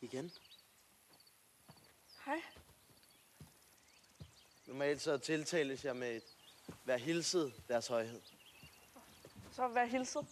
Igen. 0.00 0.32
Hej. 2.24 2.42
Normalt 4.66 5.02
så 5.02 5.18
tiltales 5.18 5.84
jeg 5.84 5.96
med 5.96 6.16
et 6.16 6.36
vær 6.84 6.96
hilset 6.96 7.62
deres 7.68 7.86
højhed. 7.86 8.20
Så 9.52 9.68
vær 9.68 9.84
hilset. 9.84 10.26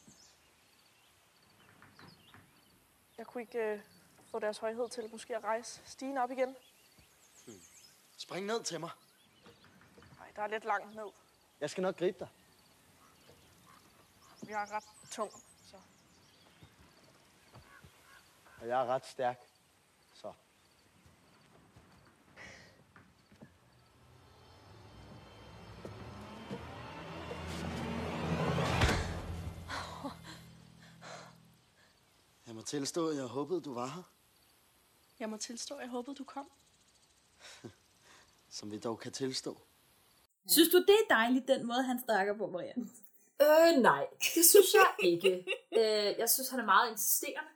Jeg 3.19 3.27
kunne 3.27 3.43
ikke 3.43 3.59
øh, 3.59 3.81
få 4.31 4.39
deres 4.39 4.59
højhed 4.59 4.89
til 4.89 5.11
måske 5.11 5.37
at 5.37 5.45
rejse 5.45 5.81
stigen 5.85 6.19
op 6.19 6.31
igen. 6.31 6.57
Spring 8.17 8.47
ned 8.47 8.63
til 8.65 8.81
mig. 8.81 8.91
Nej, 10.19 10.31
der 10.37 10.43
er 10.43 10.47
lidt 10.47 10.65
langt 10.65 10.95
ned. 10.95 11.11
Jeg 11.61 11.71
skal 11.71 11.83
nok 11.83 11.97
gribe 11.97 12.19
dig. 12.19 12.29
Jeg 14.49 14.63
er 14.63 14.73
ret 14.73 14.85
tung, 15.11 15.33
så 15.71 15.77
Og 18.61 18.69
jeg 18.69 18.81
er 18.83 18.87
ret 18.87 19.07
stærk. 19.07 19.52
Må 32.63 32.67
tilstå, 32.67 33.09
at 33.09 33.17
jeg 33.17 33.25
håbede, 33.25 33.61
du 33.61 33.75
var 33.75 33.87
her. 33.87 34.03
jeg 35.21 35.31
må 35.31 35.37
tilstå, 35.37 35.75
at 35.75 35.81
jeg 35.81 35.89
håbede, 35.89 36.17
du 36.17 36.25
kom. 36.25 36.51
Som 38.57 38.71
vi 38.71 38.79
dog 38.79 38.99
kan 38.99 39.13
tilstå. 39.13 39.59
Synes 40.47 40.69
du, 40.69 40.79
det 40.79 40.97
er 41.03 41.15
dejligt, 41.15 41.49
den 41.49 41.67
måde, 41.67 41.83
han 41.83 42.03
snakker 42.05 42.35
på, 42.39 42.47
Marianne? 42.47 42.91
Øh, 43.43 43.83
nej, 43.83 44.07
det 44.35 44.45
synes 44.45 44.75
jeg 44.75 44.95
ikke. 45.03 45.47
øh, 45.79 46.19
jeg 46.19 46.31
synes, 46.31 46.49
han 46.49 46.61
er 46.61 46.65
meget 46.65 46.91
insisterende. 46.91 47.51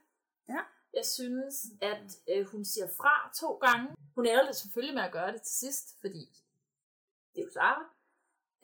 Ja. 0.49 0.59
Jeg 0.93 1.05
synes, 1.05 1.65
at 1.81 2.19
øh, 2.29 2.45
hun 2.47 2.65
siger 2.65 2.87
fra 2.97 3.31
to 3.39 3.53
gange. 3.53 3.95
Hun 4.15 4.25
ender 4.25 4.45
det 4.45 4.55
selvfølgelig 4.55 4.95
med 4.95 5.03
at 5.03 5.11
gøre 5.11 5.31
det 5.31 5.41
til 5.41 5.55
sidst, 5.55 5.95
fordi 6.01 6.29
det 7.35 7.41
er 7.41 7.45
jo 7.45 7.51
Sara. 7.53 7.96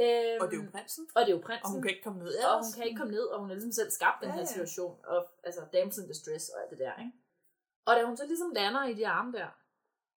Øhm, 0.01 0.41
Og 0.41 0.45
det 0.51 0.57
er 0.59 0.63
jo 0.63 0.69
prinsen. 0.71 1.07
Og 1.15 1.21
det 1.21 1.29
er 1.31 1.35
jo 1.37 1.41
prinsen. 1.45 1.65
Og 1.65 1.71
hun 1.71 1.81
kan 1.81 1.91
ikke 1.91 2.03
komme 2.03 2.19
ned 2.19 2.27
Og 2.35 2.39
ellers. 2.43 2.65
hun 2.65 2.73
kan 2.73 2.85
ikke 2.87 2.97
komme 2.97 3.13
ned, 3.13 3.25
og 3.25 3.39
hun 3.39 3.49
har 3.49 3.55
ligesom 3.55 3.71
selv 3.71 3.91
skabt 3.91 4.21
den 4.21 4.29
Ja, 4.29 4.33
her 4.33 4.39
ja. 4.41 4.45
situation. 4.45 5.05
Og, 5.05 5.27
altså, 5.43 5.61
damsel 5.73 6.03
in 6.03 6.09
distress 6.09 6.49
og 6.49 6.61
alt 6.61 6.69
det 6.69 6.79
der, 6.79 6.95
ikke? 6.99 7.11
Og 7.85 7.95
da 7.95 8.05
hun 8.05 8.17
så 8.17 8.25
ligesom 8.25 8.51
lander 8.55 8.83
i 8.85 8.93
de 8.93 9.07
arme 9.07 9.31
der, 9.31 9.47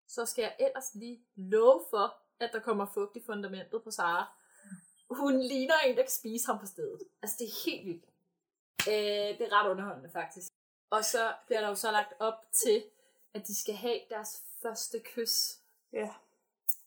så 0.09 0.27
skal 0.27 0.43
jeg 0.43 0.57
ellers 0.61 0.95
lige 0.95 1.25
love 1.37 1.85
for, 1.91 2.07
at 2.41 2.51
der 2.53 2.61
kommer 2.61 2.87
fugt 2.87 3.17
i 3.17 3.23
fundamentet 3.27 3.83
på 3.85 3.91
Sara. 3.91 4.25
Hun 5.11 5.41
ligner 5.41 5.75
en, 5.87 5.97
der 5.97 6.03
kan 6.03 6.11
spise 6.11 6.47
ham 6.47 6.59
på 6.59 6.67
stedet. 6.67 7.01
Altså, 7.23 7.37
det 7.39 7.45
er 7.47 7.71
helt 7.71 7.87
vildt. 7.87 8.05
Øh, 8.89 9.39
det 9.39 9.41
er 9.41 9.53
ret 9.63 9.71
underholdende, 9.71 10.11
faktisk. 10.11 10.53
Og 10.91 11.05
så 11.05 11.35
bliver 11.47 11.61
der 11.61 11.69
jo 11.69 11.75
så 11.75 11.91
lagt 11.91 12.13
op 12.19 12.35
til, 12.53 12.85
at 13.35 13.47
de 13.47 13.55
skal 13.61 13.75
have 13.75 14.01
deres 14.11 14.43
første 14.63 15.01
kys. 15.01 15.59
Ja. 15.93 16.15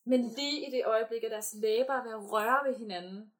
Men 0.07 0.27
lige 0.37 0.67
i 0.67 0.71
det 0.71 0.81
øjeblik, 0.85 1.23
at 1.23 1.31
deres 1.31 1.53
læber 1.53 1.93
er 1.93 2.03
ved 2.03 2.11
at 2.11 2.31
røre 2.31 2.59
ved 2.67 2.75
hinanden, 2.77 3.31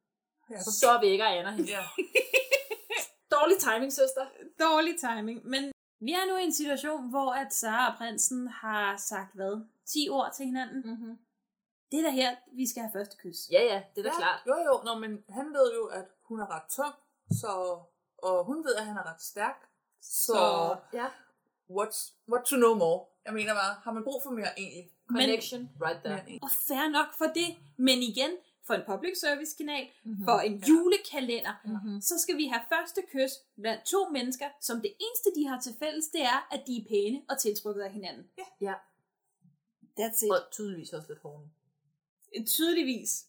Ja. 0.51 0.59
så 0.59 0.97
vækker 1.01 1.25
Anna 1.25 1.51
hende. 1.51 1.69
Ja. 1.71 1.83
Dårlig 3.35 3.57
timing, 3.59 3.93
søster. 3.93 4.25
Dårlig 4.59 4.99
timing. 4.99 5.45
Men 5.45 5.71
vi 5.99 6.11
er 6.13 6.25
nu 6.31 6.37
i 6.37 6.43
en 6.43 6.53
situation, 6.53 7.09
hvor 7.09 7.31
at 7.31 7.53
Sara 7.53 7.91
og 7.91 7.97
prinsen 7.97 8.47
har 8.47 8.97
sagt 8.97 9.35
hvad? 9.35 9.65
10 9.85 10.09
ord 10.11 10.31
til 10.35 10.45
hinanden. 10.45 10.81
Mm-hmm. 10.85 11.17
Det 11.91 11.99
er 11.99 12.03
da 12.03 12.09
her, 12.09 12.35
vi 12.53 12.67
skal 12.67 12.81
have 12.81 12.91
første 12.93 13.17
kys. 13.17 13.37
Ja, 13.51 13.61
ja, 13.63 13.81
det 13.95 14.05
er 14.05 14.09
da 14.11 14.15
klart. 14.17 14.39
Jo, 14.47 14.55
jo, 14.65 14.81
Nå, 14.85 14.99
men 14.99 15.23
han 15.29 15.53
ved 15.53 15.73
jo, 15.73 15.85
at 15.85 16.05
hun 16.21 16.39
er 16.39 16.55
ret 16.55 16.69
tung, 16.75 16.93
så, 17.41 17.79
og 18.17 18.45
hun 18.45 18.63
ved, 18.65 18.75
at 18.75 18.85
han 18.85 18.97
er 18.97 19.13
ret 19.13 19.21
stærk. 19.21 19.69
Så, 20.01 20.33
Så, 20.33 20.75
ja. 20.93 21.05
what's, 21.69 22.13
what 22.29 22.45
to 22.45 22.55
know 22.55 22.73
more? 22.75 23.05
Jeg 23.27 23.33
mener 23.39 23.53
bare, 23.53 23.73
har 23.83 23.91
man 23.97 24.03
brug 24.03 24.19
for 24.23 24.31
mere 24.39 24.51
egentlig? 24.59 24.85
Connection, 25.09 25.61
right 25.85 25.99
there. 26.05 26.23
Men, 26.27 26.39
Og 26.43 26.49
fair 26.67 26.85
nok 26.97 27.09
for 27.19 27.25
det. 27.39 27.49
Men 27.77 27.97
igen, 28.11 28.31
for 28.67 28.73
en 28.73 28.81
public 28.91 29.13
service 29.25 29.53
kanal, 29.57 29.83
Mhm. 30.03 30.11
mm-hmm. 30.11 30.25
for 30.27 30.37
en 30.49 30.55
julekalender, 30.69 31.55
Mhm. 31.65 32.01
så 32.01 32.15
skal 32.23 32.37
vi 32.37 32.45
have 32.53 32.61
første 32.73 33.01
kys 33.13 33.33
blandt 33.61 33.81
to 33.85 34.09
mennesker, 34.17 34.49
som 34.61 34.81
det 34.81 34.93
eneste, 35.05 35.29
de 35.39 35.47
har 35.47 35.59
til 35.61 35.73
fælles, 35.83 36.07
det 36.07 36.21
er, 36.21 36.47
at 36.51 36.61
de 36.67 36.73
er 36.77 36.85
pæne 36.89 37.21
og 37.29 37.39
tiltrukket 37.39 37.81
af 37.81 37.91
hinanden. 37.91 38.23
Ja. 38.37 38.43
ja. 38.67 38.73
That's 39.99 40.25
it. 40.25 40.31
Og 40.31 40.37
tydeligvis 40.51 40.93
også 40.93 41.07
lidt 41.07 41.19
hårdt. 41.19 41.47
Tydeligvis. 42.47 43.25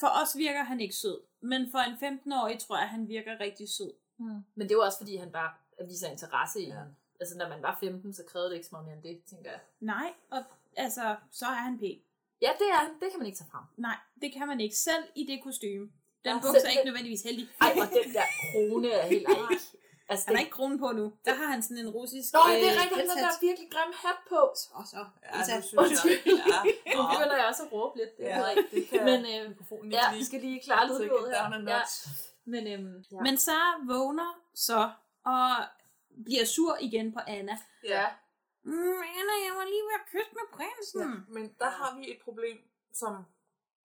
For 0.00 0.06
os 0.22 0.36
virker 0.36 0.62
han 0.64 0.80
ikke 0.80 0.94
sød, 0.94 1.20
men 1.40 1.70
for 1.70 1.78
en 1.78 1.96
15-årig 2.04 2.58
tror 2.58 2.78
jeg, 2.78 2.88
han 2.88 3.08
virker 3.08 3.40
rigtig 3.40 3.68
sød. 3.68 3.92
Mm. 4.18 4.24
Men 4.54 4.62
det 4.68 4.70
er 4.70 4.74
jo 4.74 4.82
også, 4.82 4.98
fordi 4.98 5.16
han 5.16 5.32
bare 5.32 5.50
viser 5.88 6.08
interesse 6.10 6.60
i 6.60 6.66
ja. 6.66 6.74
hende. 6.78 6.94
Altså, 7.20 7.36
når 7.38 7.48
man 7.48 7.62
var 7.62 7.76
15, 7.80 8.14
så 8.14 8.22
krævede 8.28 8.50
det 8.50 8.56
ikke 8.56 8.66
så 8.68 8.74
meget 8.74 8.86
mere 8.86 8.96
end 8.96 9.02
det, 9.02 9.22
tænker 9.30 9.50
jeg. 9.50 9.60
Nej, 9.80 10.12
og 10.30 10.42
altså, 10.76 11.16
så 11.32 11.44
er 11.46 11.58
han 11.68 11.78
pæn. 11.78 11.98
Ja, 12.42 12.50
det 12.58 12.66
er 12.70 12.74
han. 12.74 12.90
Det 13.00 13.08
kan 13.10 13.18
man 13.18 13.26
ikke 13.26 13.38
tage 13.38 13.50
frem. 13.52 13.64
Nej, 13.76 13.96
det 14.22 14.32
kan 14.32 14.46
man 14.48 14.60
ikke. 14.60 14.76
Selv 14.76 15.04
i 15.14 15.26
det 15.26 15.42
kostume. 15.44 15.84
Den 16.24 16.34
Ja, 16.34 16.34
bukser 16.34 16.66
er 16.66 16.70
ikke 16.70 16.84
nødvendigvis 16.84 17.22
heldig. 17.22 17.48
Ej, 17.60 17.72
og 17.82 17.86
den 18.04 18.14
der 18.14 18.26
krone 18.50 18.90
er 18.90 19.06
helt 19.06 19.26
ej. 19.28 19.56
Altså, 20.10 20.24
Han 20.26 20.36
har 20.36 20.40
ikke 20.44 20.52
kronen 20.58 20.78
på 20.78 20.92
nu. 20.92 21.12
Der 21.24 21.34
har 21.34 21.46
han 21.46 21.62
sådan 21.62 21.78
en 21.78 21.90
russisk... 21.90 22.32
Nå, 22.32 22.40
det 22.48 22.54
er 22.68 22.72
øh, 22.74 22.80
rigtigt, 22.82 23.00
han 23.00 23.08
har 23.10 23.30
der 23.30 23.46
virkelig 23.46 23.68
grim 23.74 23.92
hat 24.04 24.18
på. 24.28 24.40
Og 24.78 24.84
så. 24.92 25.00
Ja, 25.24 25.40
Isa. 25.42 25.56
nu 25.56 25.62
synes 25.62 26.04
jeg, 26.04 26.34
ja. 26.52 26.60
Nu 26.96 27.00
begynder 27.12 27.36
jeg 27.36 27.46
også 27.50 27.62
at 27.66 27.72
råbe 27.72 27.98
lidt. 27.98 28.16
Det 28.16 28.24
Ja, 28.24 28.38
er 28.38 28.48
rigtigt. 28.50 28.70
det 28.74 28.82
kan 28.90 29.04
Men 29.10 29.20
øh, 29.32 29.92
ja, 29.92 30.04
vi 30.18 30.24
skal 30.24 30.40
lige 30.40 30.60
klare 30.64 30.84
lydbådet 30.88 31.34
her. 31.36 31.72
Ja. 31.74 31.80
Men, 32.44 32.66
øhm, 32.66 33.04
ja. 33.12 33.20
Men 33.26 33.38
Sara 33.38 33.72
vågner 33.92 34.30
så 34.54 34.90
og 35.24 35.50
bliver 36.24 36.44
sur 36.44 36.76
igen 36.80 37.12
på 37.12 37.20
Anna. 37.26 37.58
Ja. 37.84 38.06
Mm, 38.62 39.00
Anna, 39.18 39.34
jeg 39.46 39.52
var 39.56 39.64
lige 39.64 39.82
ved 39.82 39.94
at 40.00 40.06
kysse 40.12 40.32
med 40.32 40.46
prinsen. 40.52 41.00
Ja, 41.00 41.32
men 41.34 41.54
der 41.58 41.70
har 41.70 41.98
vi 41.98 42.10
et 42.10 42.18
problem, 42.24 42.58
som 42.92 43.22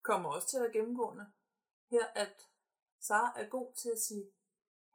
kommer 0.01 0.30
også 0.30 0.47
til 0.47 0.57
at 0.57 0.64
være 0.64 0.73
gennemgående. 0.73 1.26
Her, 1.91 2.05
at 2.15 2.47
Sara 2.99 3.34
er 3.35 3.45
god 3.47 3.73
til 3.76 3.89
at 3.89 3.99
sige, 3.99 4.26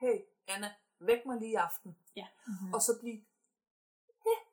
hey 0.01 0.19
Anna, 0.49 0.75
væk 1.01 1.27
mig 1.27 1.39
lige 1.41 1.51
i 1.53 1.55
aften. 1.55 1.97
Ja. 2.17 2.27
Mm-hmm. 2.47 2.75
Og 2.75 2.83
så 2.83 2.99
blive, 3.01 3.25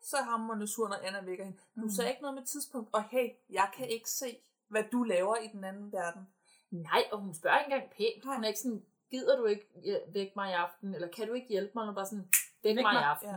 så 0.01 0.17
er 0.17 0.21
hammerne 0.21 0.67
sur, 0.67 0.87
når 0.87 0.95
Anna 0.95 1.21
vækker 1.21 1.43
hende. 1.45 1.57
Du 1.75 1.81
Mhm. 1.81 1.89
sagde 1.89 2.09
ikke 2.09 2.21
noget 2.21 2.35
med 2.35 2.45
tidspunkt, 2.45 2.89
og 2.93 3.03
hey, 3.03 3.29
jeg 3.49 3.71
kan 3.77 3.89
ikke 3.89 4.09
se, 4.09 4.37
hvad 4.67 4.83
du 4.91 5.03
laver 5.03 5.35
i 5.37 5.47
den 5.47 5.63
anden 5.63 5.91
verden. 5.91 6.27
Nej, 6.71 7.03
og 7.11 7.19
hun 7.19 7.33
spørger 7.35 7.59
ikke 7.59 7.73
engang 7.73 7.91
pænt. 7.91 8.25
Hun 8.25 8.43
er 8.43 8.47
ikke 8.47 8.59
sådan, 8.59 8.85
gider 9.11 9.37
du 9.37 9.45
ikke 9.45 9.67
vække 10.07 10.33
mig 10.35 10.49
i 10.51 10.53
aften? 10.53 10.95
Eller 10.95 11.07
kan 11.07 11.27
du 11.27 11.33
ikke 11.33 11.47
hjælpe 11.47 11.71
mig? 11.75 11.83
Hun 11.83 11.89
er 11.91 11.95
bare 11.95 12.05
sådan, 12.05 12.29
væk, 12.75 12.83
mig 12.83 12.93
i 12.93 12.97
aften. 13.13 13.29
Ja. 13.29 13.35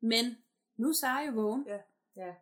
Men 0.00 0.38
nu 0.76 0.88
er 0.88 0.92
Sara 0.92 1.20
jo 1.20 1.32
vågen. 1.32 1.66
Ja. 1.68 1.78
ja. 2.16 2.34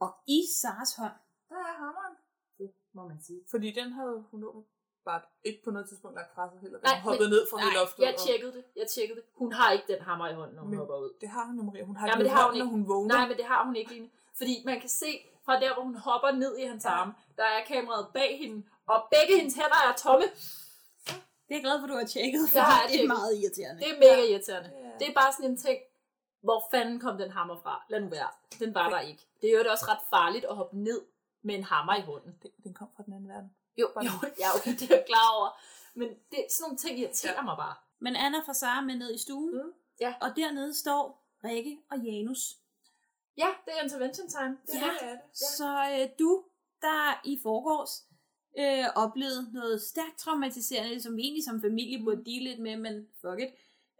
Og 0.00 0.10
i 0.26 0.40
Saras 0.60 0.94
hånd, 0.96 1.12
Der 1.48 1.54
er 1.56 1.76
hammeren. 1.84 2.14
Det 2.58 2.70
må 2.92 3.08
man 3.08 3.18
sige. 3.26 3.40
Fordi 3.50 3.70
den 3.70 3.92
havde 3.92 4.24
hun 4.30 4.44
bare 5.04 5.20
ikke 5.44 5.60
på 5.64 5.70
noget 5.70 5.88
tidspunkt 5.88 6.16
lagt 6.16 6.34
fra 6.34 6.50
sig 6.50 6.60
heller. 6.60 6.78
Nej, 6.82 7.18
men- 7.20 7.30
ned 7.30 7.42
fra 7.50 7.56
nej, 7.56 7.64
det 7.66 7.74
loftet. 7.80 8.02
jeg 8.06 8.14
tjekkede 8.26 8.52
det. 8.52 8.64
Jeg 8.76 8.86
tjekkede 8.94 9.16
det. 9.20 9.26
Hun 9.42 9.52
har 9.52 9.72
ikke 9.72 9.84
den 9.92 10.02
hammer 10.02 10.28
i 10.28 10.34
hånden, 10.34 10.54
når 10.56 10.62
hun 10.62 10.70
Men 10.70 10.78
hopper 10.78 10.96
ud. 10.96 11.12
Det 11.20 11.28
har 11.28 11.44
hun 11.46 11.56
jo, 11.58 11.62
Maria. 11.62 11.84
Hun 11.84 11.96
har 11.96 12.06
Ja, 12.06 12.12
ja, 12.12 12.16
men 12.16 12.24
det 12.26 12.32
har 12.32 12.42
hun 12.42 12.44
hånden, 12.46 12.58
når 12.58 12.66
ikke. 12.66 12.76
hun 12.76 12.88
vågner. 12.94 13.14
Nej, 13.14 13.28
men 13.28 13.36
det 13.36 13.44
har 13.44 13.64
hun 13.66 13.76
ikke, 13.76 13.90
Line. 13.94 14.08
Fordi 14.40 14.54
man 14.64 14.80
kan 14.80 14.88
se 14.88 15.10
fra 15.44 15.60
der, 15.60 15.74
hvor 15.74 15.82
hun 15.82 15.94
hopper 16.08 16.30
ned 16.42 16.52
i 16.58 16.64
hans 16.72 16.84
arme, 16.84 17.12
der 17.36 17.44
er 17.44 17.64
kameraet 17.64 18.06
bag 18.14 18.38
hende, 18.38 18.62
og 18.86 18.98
begge 19.14 19.32
hendes 19.40 19.54
hænder 19.54 19.80
er 19.88 19.94
tomme. 20.04 20.26
det 20.26 21.52
er 21.52 21.58
jeg 21.58 21.62
glad 21.62 21.80
for, 21.80 21.86
du 21.86 21.94
har 22.00 22.04
tjekket, 22.14 22.40
for 22.50 22.58
Det 22.58 22.62
har 22.70 22.82
jeg 22.82 22.90
det 22.92 23.02
er 23.04 23.08
meget 23.18 23.32
irriterende. 23.40 23.78
Det 23.82 23.90
er 23.94 23.98
mega 24.04 24.22
irriterende. 24.32 24.70
Ja. 24.84 24.85
Det 25.00 25.08
er 25.08 25.14
bare 25.14 25.32
sådan 25.32 25.50
en 25.50 25.56
ting, 25.56 25.78
hvor 26.40 26.64
fanden 26.70 27.00
kom 27.00 27.18
den 27.18 27.30
hammer 27.30 27.56
fra? 27.62 27.84
Lad 27.88 28.00
nu 28.00 28.08
være. 28.08 28.28
Den 28.58 28.74
var 28.74 28.90
der 28.90 29.00
ikke. 29.00 29.22
Det 29.40 29.50
er 29.50 29.58
jo 29.58 29.70
også 29.70 29.84
ret 29.88 29.98
farligt 30.10 30.44
at 30.44 30.56
hoppe 30.56 30.76
ned 30.78 31.00
med 31.42 31.54
en 31.54 31.64
hammer 31.64 31.94
i 31.96 32.00
hånden. 32.00 32.34
Den, 32.42 32.50
den 32.64 32.74
kom 32.74 32.88
fra 32.96 33.02
den 33.02 33.12
anden 33.12 33.28
verden. 33.28 33.50
Jo, 33.78 33.88
jo 33.96 34.10
ja, 34.42 34.48
okay, 34.56 34.70
det 34.70 34.82
er 34.90 34.96
jeg 34.96 35.04
klar 35.06 35.28
over. 35.38 35.48
Men 35.94 36.08
det, 36.08 36.46
sådan 36.50 36.62
nogle 36.62 36.76
ting 36.78 36.98
irriterer 36.98 37.32
ja. 37.34 37.42
mig 37.42 37.56
bare. 37.56 37.74
Men 37.98 38.16
Anna 38.16 38.38
får 38.46 38.52
Sara 38.52 38.80
med 38.80 38.94
ned 38.96 39.14
i 39.14 39.18
stuen, 39.18 39.54
Mm. 39.54 39.72
Ja. 40.00 40.14
og 40.20 40.36
dernede 40.36 40.74
står 40.74 41.24
Rikke 41.44 41.78
og 41.90 41.98
Janus. 41.98 42.56
Ja, 43.36 43.48
det 43.64 43.72
er 43.78 43.82
intervention 43.84 44.28
time. 44.28 44.58
Det 44.66 44.74
Ja. 44.74 44.86
er 44.86 44.90
det, 44.92 45.02
er 45.02 45.10
det. 45.10 45.20
Ja. 45.40 45.46
Så 45.56 45.68
øh, 46.00 46.08
du, 46.18 46.44
der 46.82 47.20
i 47.24 47.38
forgårs 47.42 48.04
øh, 48.58 48.84
oplevede 49.04 49.52
noget 49.52 49.82
stærkt 49.82 50.18
traumatiserende, 50.18 51.02
som 51.02 51.16
vi 51.16 51.22
egentlig 51.22 51.44
som 51.44 51.60
familie 51.62 52.04
burde 52.04 52.24
deal 52.24 52.42
lidt 52.42 52.60
med, 52.60 52.76
men 52.76 53.08
fuck 53.20 53.40
it. 53.40 53.50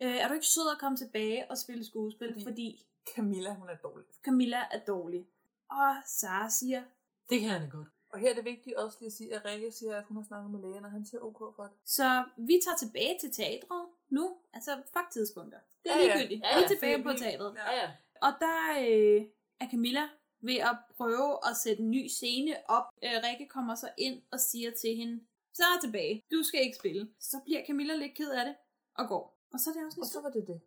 Øh, 0.03 0.17
er 0.17 0.29
du 0.29 0.35
ikke 0.35 0.47
sød 0.47 0.69
at 0.73 0.79
komme 0.79 0.97
tilbage 0.99 1.51
og 1.51 1.59
spille 1.59 1.85
skuespil, 1.85 2.29
fordi, 2.33 2.45
fordi 2.45 2.87
Camilla, 3.17 3.55
hun 3.55 3.69
er 3.69 3.77
dårlig. 3.77 4.07
Camilla 4.25 4.59
er 4.71 4.79
dårlig. 4.87 5.27
Og 5.71 5.95
Sara 6.07 6.51
siger, 6.51 6.83
Det 7.31 7.41
kan 7.41 7.49
han 7.51 7.71
godt. 7.71 7.89
Og 8.13 8.19
her 8.19 8.31
er 8.31 8.35
det 8.35 8.45
vigtigt 8.45 8.77
også 8.77 8.97
lige 9.01 9.07
at 9.07 9.13
sige, 9.13 9.35
at 9.35 9.45
Rikke 9.45 9.73
siger, 9.73 9.97
at 9.97 10.05
hun 10.05 10.17
har 10.17 10.25
snakket 10.25 10.51
med 10.51 10.61
lægen, 10.61 10.85
og 10.85 10.91
han 10.91 11.05
siger 11.07 11.21
ok 11.21 11.39
for 11.57 11.63
det. 11.63 11.73
så 11.85 12.25
vi 12.37 12.61
tager 12.65 12.77
tilbage 12.77 13.17
til 13.21 13.33
teatret 13.33 13.87
nu. 14.11 14.37
Altså, 14.53 14.77
fuck 14.77 15.11
tidspunkter. 15.13 15.59
Det 15.85 15.93
er 15.93 15.97
Ja, 15.97 16.03
ja. 16.03 16.07
ligegyldigt. 16.17 16.43
Ja, 16.45 16.57
Vi 16.57 16.63
er 16.65 16.69
ja. 16.69 16.69
tilbage 16.69 17.03
på 17.03 17.13
teatret. 17.13 17.55
Ja, 17.57 17.73
ja. 17.81 17.91
Og 18.23 18.33
der 18.41 18.59
øh, 18.89 19.27
er 19.61 19.71
Camilla 19.71 20.09
ved 20.41 20.57
at 20.57 20.77
prøve 20.97 21.39
at 21.51 21.57
sætte 21.57 21.83
en 21.83 21.91
ny 21.91 22.07
scene 22.07 22.57
op. 22.69 22.85
Øh, 23.05 23.11
Rikke 23.25 23.47
kommer 23.49 23.75
så 23.75 23.89
ind 23.99 24.23
og 24.33 24.41
siger 24.41 24.71
til 24.71 24.97
hende, 24.97 25.21
så 25.55 25.63
er 25.63 25.81
tilbage, 25.81 26.23
du 26.33 26.43
skal 26.43 26.61
ikke 26.61 26.77
spille. 26.77 27.09
Så 27.21 27.41
bliver 27.45 27.63
Camilla 27.67 27.95
lidt 27.95 28.15
ked 28.15 28.31
af 28.31 28.45
det 28.45 28.55
og 28.95 29.09
går. 29.09 29.36
Og 29.57 29.61
så 29.61 29.71
er 29.71 29.75
det 29.75 29.85
også 29.87 30.01
Og 30.01 30.07
så 30.07 30.21
var 30.21 30.31
det 30.31 30.45
det. 30.47 30.61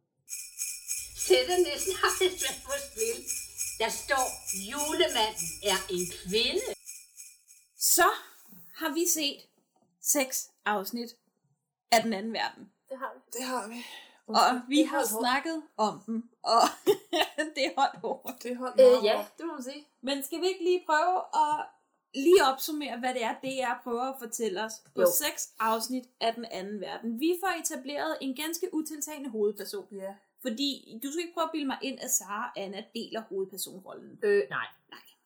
Sætte 1.28 1.54
næsten 1.64 1.94
aldrig 2.04 2.56
på 2.66 2.72
spil. 2.88 3.18
Der 3.80 3.90
står, 3.90 4.26
julemanden 4.72 5.48
er 5.72 5.78
en 5.96 6.06
kvinde. 6.24 6.66
Så 7.78 8.10
har 8.80 8.94
vi 8.94 9.08
set 9.14 9.42
seks 10.02 10.50
afsnit 10.66 11.10
af 11.92 12.04
den 12.04 12.14
anden 12.14 12.34
verden. 12.34 12.72
Det 12.90 12.98
har 12.98 13.12
vi. 13.16 13.20
Det 13.38 13.44
har 13.44 13.68
vi. 13.68 13.86
Og 14.28 14.62
vi 14.68 14.78
det 14.78 14.88
har 14.88 15.06
snakket 15.20 15.64
om 15.78 16.02
dem, 16.06 16.30
og 16.44 16.62
det 17.56 17.74
holdt 17.78 18.00
hårdt. 18.00 18.44
Det 18.44 18.58
holdt 18.58 18.82
Øh, 18.82 19.06
ja, 19.06 19.16
hårdt. 19.16 19.38
det 19.38 19.46
må 19.46 19.54
man 19.54 19.64
sige. 19.64 19.88
Men 20.02 20.24
skal 20.24 20.42
vi 20.42 20.48
ikke 20.48 20.64
lige 20.64 20.84
prøve 20.86 21.18
at 21.46 21.66
lige 22.16 22.44
opsummere, 22.52 23.00
hvad 23.00 23.14
det 23.14 23.24
er, 23.24 23.34
DR 23.44 23.84
prøver 23.84 24.04
at 24.04 24.16
fortælle 24.20 24.64
os 24.64 24.74
på 24.96 25.02
Jo. 25.02 25.08
seks 25.26 25.54
afsnit 25.60 26.04
af 26.20 26.34
den 26.34 26.46
anden 26.46 26.82
verden. 26.82 27.20
Vi 27.20 27.38
får 27.40 27.60
etableret 27.62 28.18
en 28.22 28.36
ganske 28.36 28.70
utiltagende 28.74 29.30
hovedperson. 29.30 29.88
Ja. 29.92 30.16
Fordi 30.42 31.00
du 31.04 31.12
skal 31.12 31.22
ikke 31.22 31.34
prøve 31.34 31.44
at 31.46 31.52
bilde 31.52 31.66
mig 31.68 31.78
ind, 31.82 32.00
at 32.00 32.12
Sara 32.12 32.52
og 32.56 32.62
Anna 32.62 32.84
deler 32.96 33.22
hovedpersonrollen. 33.22 34.20
Øh, 34.24 34.44
nej. 34.50 34.68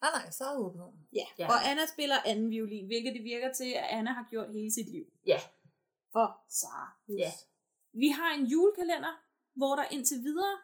Nej, 0.02 0.12
nej, 0.22 0.32
så 0.32 0.44
er 0.44 0.56
hovedpersonen. 0.58 1.00
Ja. 1.14 1.26
Ja. 1.40 1.48
Og 1.48 1.70
Anna 1.70 1.86
spiller 1.94 2.16
anden 2.26 2.50
violin, 2.50 2.86
hvilket 2.86 3.14
det 3.14 3.24
virker 3.24 3.54
til, 3.54 3.72
at 3.72 3.86
Anna 3.90 4.12
har 4.12 4.28
gjort 4.30 4.54
hele 4.54 4.72
sit 4.72 4.90
liv. 4.92 5.06
Ja. 5.26 5.40
For 6.12 6.42
Sara. 6.50 6.88
Ja. 7.10 7.32
Vi 7.94 8.08
har 8.08 8.34
en 8.34 8.46
julekalender, 8.46 9.22
hvor 9.56 9.76
der 9.76 9.84
indtil 9.92 10.18
videre 10.24 10.58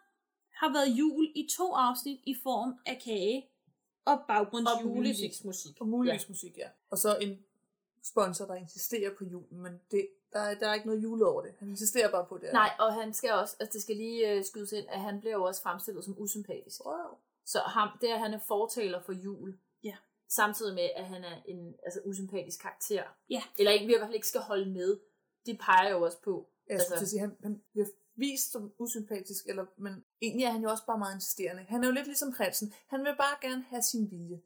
har 0.56 0.74
været 0.74 0.88
jul 1.00 1.32
i 1.36 1.50
to 1.58 1.74
afsnit 1.74 2.20
i 2.26 2.36
form 2.44 2.80
af 2.86 3.02
kage 3.06 3.49
og 4.12 4.26
baggrundsjulemusik. 4.28 5.46
musik. 5.46 5.82
Og 5.82 5.88
muligvis 5.88 6.24
ja. 6.24 6.32
musik, 6.32 6.58
ja. 6.58 6.68
Og 6.90 6.98
så 6.98 7.18
en 7.22 7.40
sponsor, 8.04 8.46
der 8.46 8.56
insisterer 8.56 9.12
på 9.18 9.24
julen, 9.24 9.62
men 9.62 9.80
det 9.92 10.08
Der 10.34 10.40
er, 10.40 10.54
der 10.60 10.68
er 10.70 10.74
ikke 10.74 10.88
noget 10.88 11.04
jule 11.04 11.28
over 11.28 11.42
det. 11.42 11.54
Han 11.60 11.70
insisterer 11.70 12.12
bare 12.12 12.26
på 12.26 12.38
det. 12.38 12.54
Nej, 12.54 12.72
og 12.80 12.94
han 12.94 13.14
skal 13.14 13.32
også, 13.32 13.56
altså 13.60 13.74
det 13.74 13.82
skal 13.82 13.96
lige 13.96 14.32
øh, 14.32 14.46
skydes 14.46 14.72
ind, 14.72 14.86
at 14.90 15.02
han 15.02 15.20
bliver 15.20 15.34
jo 15.34 15.44
også 15.44 15.62
fremstillet 15.62 16.04
som 16.06 16.16
usympatisk. 16.18 16.86
Wow. 16.86 17.18
Så 17.46 17.60
ham, 17.60 17.90
det 18.02 18.10
er, 18.10 18.14
at 18.14 18.20
han 18.20 18.34
er 18.34 18.40
fortaler 18.48 19.02
for 19.02 19.14
jul. 19.14 19.58
Ja. 19.84 19.96
Samtidig 20.28 20.76
med, 20.76 20.90
at 20.96 21.06
han 21.06 21.24
er 21.24 21.42
en 21.46 21.76
altså, 21.84 22.00
usympatisk 22.06 22.62
karakter. 22.62 23.04
Ja. 23.30 23.44
Eller 23.58 23.72
en, 23.72 23.88
vi 23.88 23.94
i 23.94 23.98
hvert 23.98 24.08
fald 24.08 24.16
ikke 24.16 24.28
skal 24.28 24.42
holde 24.42 24.70
med. 24.72 25.00
Det 25.46 25.60
peger 25.60 25.90
jo 25.90 26.02
også 26.02 26.22
på. 26.22 26.50
Jeg 26.70 26.82
skulle 26.82 26.98
til 26.98 27.06
at 27.06 27.10
sige, 27.10 27.20
han, 27.20 27.38
han 27.44 27.62
bliver 27.72 27.88
vist 28.20 28.52
som 28.52 28.74
usympatisk, 28.78 29.46
eller, 29.48 29.66
men 29.78 30.04
egentlig 30.22 30.46
er 30.46 30.52
han 30.52 30.62
jo 30.62 30.70
også 30.70 30.86
bare 30.86 30.98
meget 30.98 31.16
insisterende. 31.16 31.66
Han 31.70 31.84
er 31.84 31.88
jo 31.88 31.94
lidt 31.94 32.06
ligesom 32.06 32.34
prinsen. 32.34 32.74
Han 32.88 33.00
vil 33.00 33.16
bare 33.18 33.50
gerne 33.50 33.66
have 33.70 33.82
sin 33.82 34.12
vilje. 34.12 34.42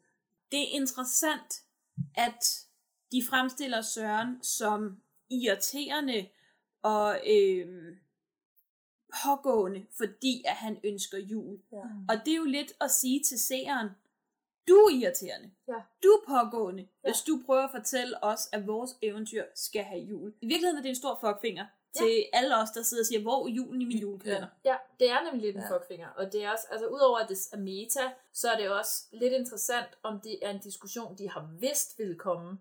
Det 0.51 0.59
er 0.59 0.81
interessant, 0.81 1.63
at 2.15 2.65
de 3.11 3.23
fremstiller 3.29 3.81
Søren 3.81 4.43
som 4.43 5.01
irriterende 5.29 6.29
og 6.81 7.19
øh, 7.27 7.95
pågående, 9.23 9.85
fordi 9.97 10.43
at 10.45 10.55
han 10.55 10.77
ønsker 10.83 11.17
jul. 11.17 11.59
Ja. 11.71 11.77
Og 12.09 12.15
det 12.25 12.31
er 12.33 12.37
jo 12.37 12.45
lidt 12.45 12.73
at 12.81 12.91
sige 12.91 13.23
til 13.23 13.39
seeren, 13.39 13.89
du 14.67 14.73
er 14.73 14.89
irriterende. 14.89 15.51
Ja. 15.67 15.81
Du 16.03 16.07
er 16.07 16.25
pågående, 16.27 16.81
ja. 17.03 17.09
hvis 17.09 17.21
du 17.21 17.43
prøver 17.45 17.63
at 17.63 17.71
fortælle 17.71 18.23
os, 18.23 18.49
at 18.51 18.67
vores 18.67 18.91
eventyr 19.01 19.43
skal 19.55 19.83
have 19.83 20.01
jul. 20.01 20.33
I 20.41 20.45
virkeligheden 20.45 20.77
er 20.77 20.81
det 20.81 20.89
en 20.89 20.95
stor 20.95 21.17
fuckfinger 21.21 21.65
til 21.97 22.07
Ja. 22.07 22.37
alle 22.37 22.57
os, 22.57 22.71
der 22.71 22.81
sidder 22.81 23.01
og 23.03 23.05
siger, 23.07 23.21
hvor 23.21 23.45
er 23.47 23.49
julen 23.51 23.81
i 23.81 23.85
min 23.85 23.97
julekalender? 23.97 24.47
Ja, 24.65 24.75
det 24.99 25.09
er 25.09 25.23
nemlig 25.23 25.41
lidt 25.41 25.55
en 25.55 25.61
Ja. 25.61 25.75
fuckfinger. 25.77 26.09
Og 26.09 26.31
det 26.31 26.43
er 26.43 26.51
også, 26.51 26.67
altså 26.71 26.87
udover 26.87 27.17
at 27.19 27.29
det 27.29 27.37
er 27.53 27.57
meta, 27.57 28.11
så 28.33 28.49
er 28.51 28.57
det 28.57 28.69
også 28.69 29.05
lidt 29.11 29.33
interessant, 29.33 29.87
om 30.03 30.19
det 30.21 30.39
er 30.45 30.49
en 30.49 30.59
diskussion, 30.59 31.17
de 31.17 31.29
har 31.29 31.49
vidst 31.59 31.99
ville 31.99 32.15
komme. 32.15 32.59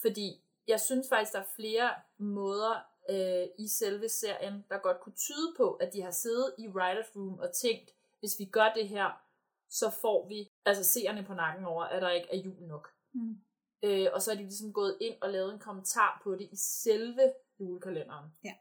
Fordi 0.00 0.44
jeg 0.68 0.80
synes 0.80 1.08
faktisk, 1.08 1.32
der 1.32 1.38
er 1.38 1.52
flere 1.56 1.90
måder 2.18 2.74
øh, 3.10 3.46
i 3.58 3.68
selve 3.68 4.08
serien, 4.08 4.64
der 4.68 4.78
godt 4.78 5.00
kunne 5.00 5.14
tyde 5.16 5.54
på, 5.56 5.72
at 5.72 5.92
de 5.92 6.02
har 6.02 6.10
siddet 6.10 6.54
i 6.58 6.66
writer's 6.66 7.16
room 7.16 7.38
og 7.38 7.52
tænkt, 7.52 7.90
hvis 8.20 8.38
vi 8.38 8.44
gør 8.44 8.72
det 8.74 8.88
her, 8.88 9.22
så 9.70 9.90
får 9.90 10.28
vi 10.28 10.50
altså 10.64 10.84
seerne 10.84 11.24
på 11.24 11.34
nakken 11.34 11.64
over, 11.64 11.84
at 11.84 12.02
der 12.02 12.10
ikke 12.10 12.28
er 12.32 12.36
jul 12.36 12.62
nok. 12.62 12.88
Mm. 13.14 13.36
Øh, 13.82 14.08
og 14.12 14.22
så 14.22 14.30
er 14.30 14.34
de 14.34 14.42
ligesom 14.42 14.72
gået 14.72 14.96
ind 15.00 15.14
og 15.22 15.30
lavet 15.30 15.52
en 15.52 15.58
kommentar 15.58 16.20
på 16.24 16.32
det 16.34 16.48
i 16.52 16.56
selve 16.56 17.32
julekalenderen. 17.62 18.26
Ja. 18.44 18.52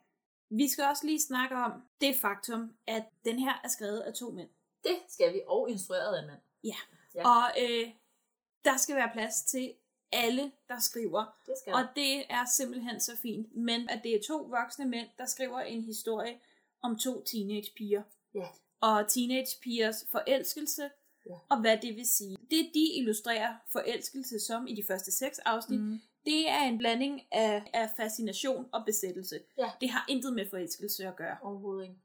Vi 0.49 0.67
skal 0.67 0.83
også 0.85 1.05
lige 1.05 1.21
snakke 1.21 1.55
om 1.55 1.71
det 2.01 2.15
faktum, 2.15 2.73
at 2.87 3.03
den 3.25 3.39
her 3.39 3.53
er 3.63 3.67
skrevet 3.67 3.99
af 3.99 4.13
to 4.13 4.31
mænd. 4.31 4.49
Det 4.83 4.97
skal 5.09 5.33
vi, 5.33 5.41
og 5.47 5.69
instrueret 5.69 6.15
af 6.15 6.21
en 6.21 6.27
mand. 6.27 6.39
Ja. 6.63 6.75
Ja. 7.15 7.27
Og 7.29 7.51
øh, 7.61 7.89
der 8.65 8.77
skal 8.77 8.95
være 8.95 9.09
plads 9.13 9.41
til 9.43 9.73
alle, 10.11 10.51
der 10.67 10.79
skriver. 10.79 11.37
Det 11.45 11.53
skal 11.61 11.73
og 11.73 11.81
det 11.95 12.25
er 12.31 12.45
simpelthen 12.45 12.99
så 12.99 13.17
fint. 13.17 13.55
Men 13.55 13.89
at 13.89 13.99
det 14.03 14.15
er 14.15 14.19
to 14.27 14.37
voksne 14.37 14.85
mænd, 14.85 15.07
der 15.17 15.25
skriver 15.25 15.59
en 15.59 15.83
historie 15.83 16.39
om 16.81 16.97
to 16.99 17.23
teenagepiger. 17.23 18.03
Ja. 18.33 18.47
Og 18.81 19.07
teenagepigers 19.09 20.05
forelskelse, 20.11 20.89
Ja. 21.25 21.35
og 21.49 21.61
hvad 21.61 21.77
det 21.81 21.95
vil 21.95 22.07
sige. 22.07 22.37
Det 22.51 22.71
de 22.73 22.93
illustrerer 22.97 23.55
forelskelse 23.71 24.39
som 24.39 24.67
i 24.67 24.75
de 24.75 24.83
første 24.87 25.11
seks 25.11 25.39
afsnit, 25.39 25.79
Mm. 25.81 26.01
Det 26.25 26.49
er 26.49 26.61
en 26.61 26.77
blanding 26.77 27.21
af, 27.31 27.69
af 27.73 27.89
fascination 27.97 28.69
og 28.73 28.83
besættelse. 28.85 29.39
Ja. 29.57 29.71
Det 29.81 29.89
har 29.89 30.05
intet 30.09 30.33
med 30.33 30.49
forelskelse 30.49 31.07
at 31.07 31.15
gøre. 31.15 31.37
Overhovedet 31.41 31.83
ikke. 31.83 31.95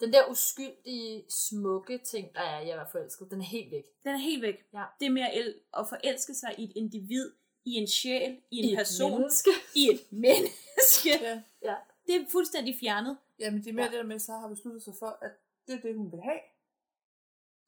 Den 0.00 0.12
der 0.12 0.30
uskyldige, 0.30 1.24
smukke 1.30 1.98
ting, 1.98 2.34
der 2.34 2.40
er 2.40 2.60
i 2.60 2.70
at 2.70 2.76
være 2.76 2.88
forelsket, 2.92 3.30
den 3.30 3.40
er 3.40 3.44
helt 3.44 3.70
væk. 3.70 3.84
Den 4.04 4.12
er 4.14 4.18
helt 4.18 4.42
væk. 4.42 4.54
Ja. 4.74 4.84
Det 5.00 5.12
med 5.12 5.22
at, 5.22 5.38
el- 5.38 5.60
at 5.78 5.88
forelske 5.88 6.34
sig 6.34 6.54
i 6.58 6.64
et 6.64 6.72
individ, 6.76 7.32
i 7.64 7.70
en 7.72 7.86
sjæl, 7.88 8.40
i 8.50 8.56
en 8.56 8.64
I 8.64 8.72
et 8.72 8.78
person, 8.78 9.10
menneske. 9.12 9.50
i 9.74 9.88
et 9.92 10.00
menneske. 10.24 11.10
Ja. 11.20 11.42
ja. 11.62 11.76
Det 12.06 12.14
er 12.16 12.24
fuldstændig 12.32 12.76
fjernet. 12.80 13.18
Jamen, 13.38 13.60
det 13.64 13.68
er 13.70 13.72
mere 13.74 13.84
ja. 13.84 13.90
det 13.90 13.98
der 13.98 14.04
med, 14.06 14.14
at 14.14 14.22
så 14.22 14.32
har 14.32 14.48
besluttet 14.48 14.82
sig 14.82 14.94
for, 14.98 15.18
at 15.22 15.30
det 15.66 15.74
er 15.74 15.80
det, 15.80 15.96
hun 15.96 16.12
vil 16.12 16.20
have. 16.20 16.40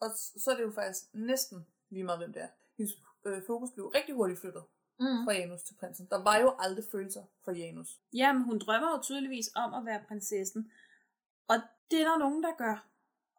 Og 0.00 0.10
så 0.16 0.50
er 0.50 0.56
det 0.56 0.62
jo 0.62 0.72
faktisk 0.74 1.04
næsten 1.14 1.66
lige 1.90 2.04
meget, 2.04 2.18
hvem 2.20 2.32
det 2.32 2.42
er. 2.42 2.48
Hendes 2.78 2.92
øh, 3.26 3.42
fokus 3.46 3.68
blev 3.74 3.86
rigtig 3.86 4.14
hurtigt 4.14 4.40
flyttet 4.40 4.62
mm. 5.00 5.24
fra 5.24 5.32
Janus 5.32 5.62
til 5.62 5.74
prinsen. 5.74 6.06
Der 6.10 6.22
var 6.22 6.36
jo 6.38 6.56
aldrig 6.58 6.84
følelser 6.92 7.22
for 7.44 7.52
Janus. 7.52 7.98
Jamen, 8.12 8.42
hun 8.42 8.58
drømmer 8.58 8.90
jo 8.96 9.02
tydeligvis 9.02 9.50
om 9.54 9.74
at 9.74 9.84
være 9.84 10.02
prinsessen. 10.08 10.72
Og 11.48 11.56
det 11.90 12.00
er 12.00 12.08
der 12.08 12.18
nogen, 12.18 12.42
der 12.42 12.56
gør. 12.58 12.86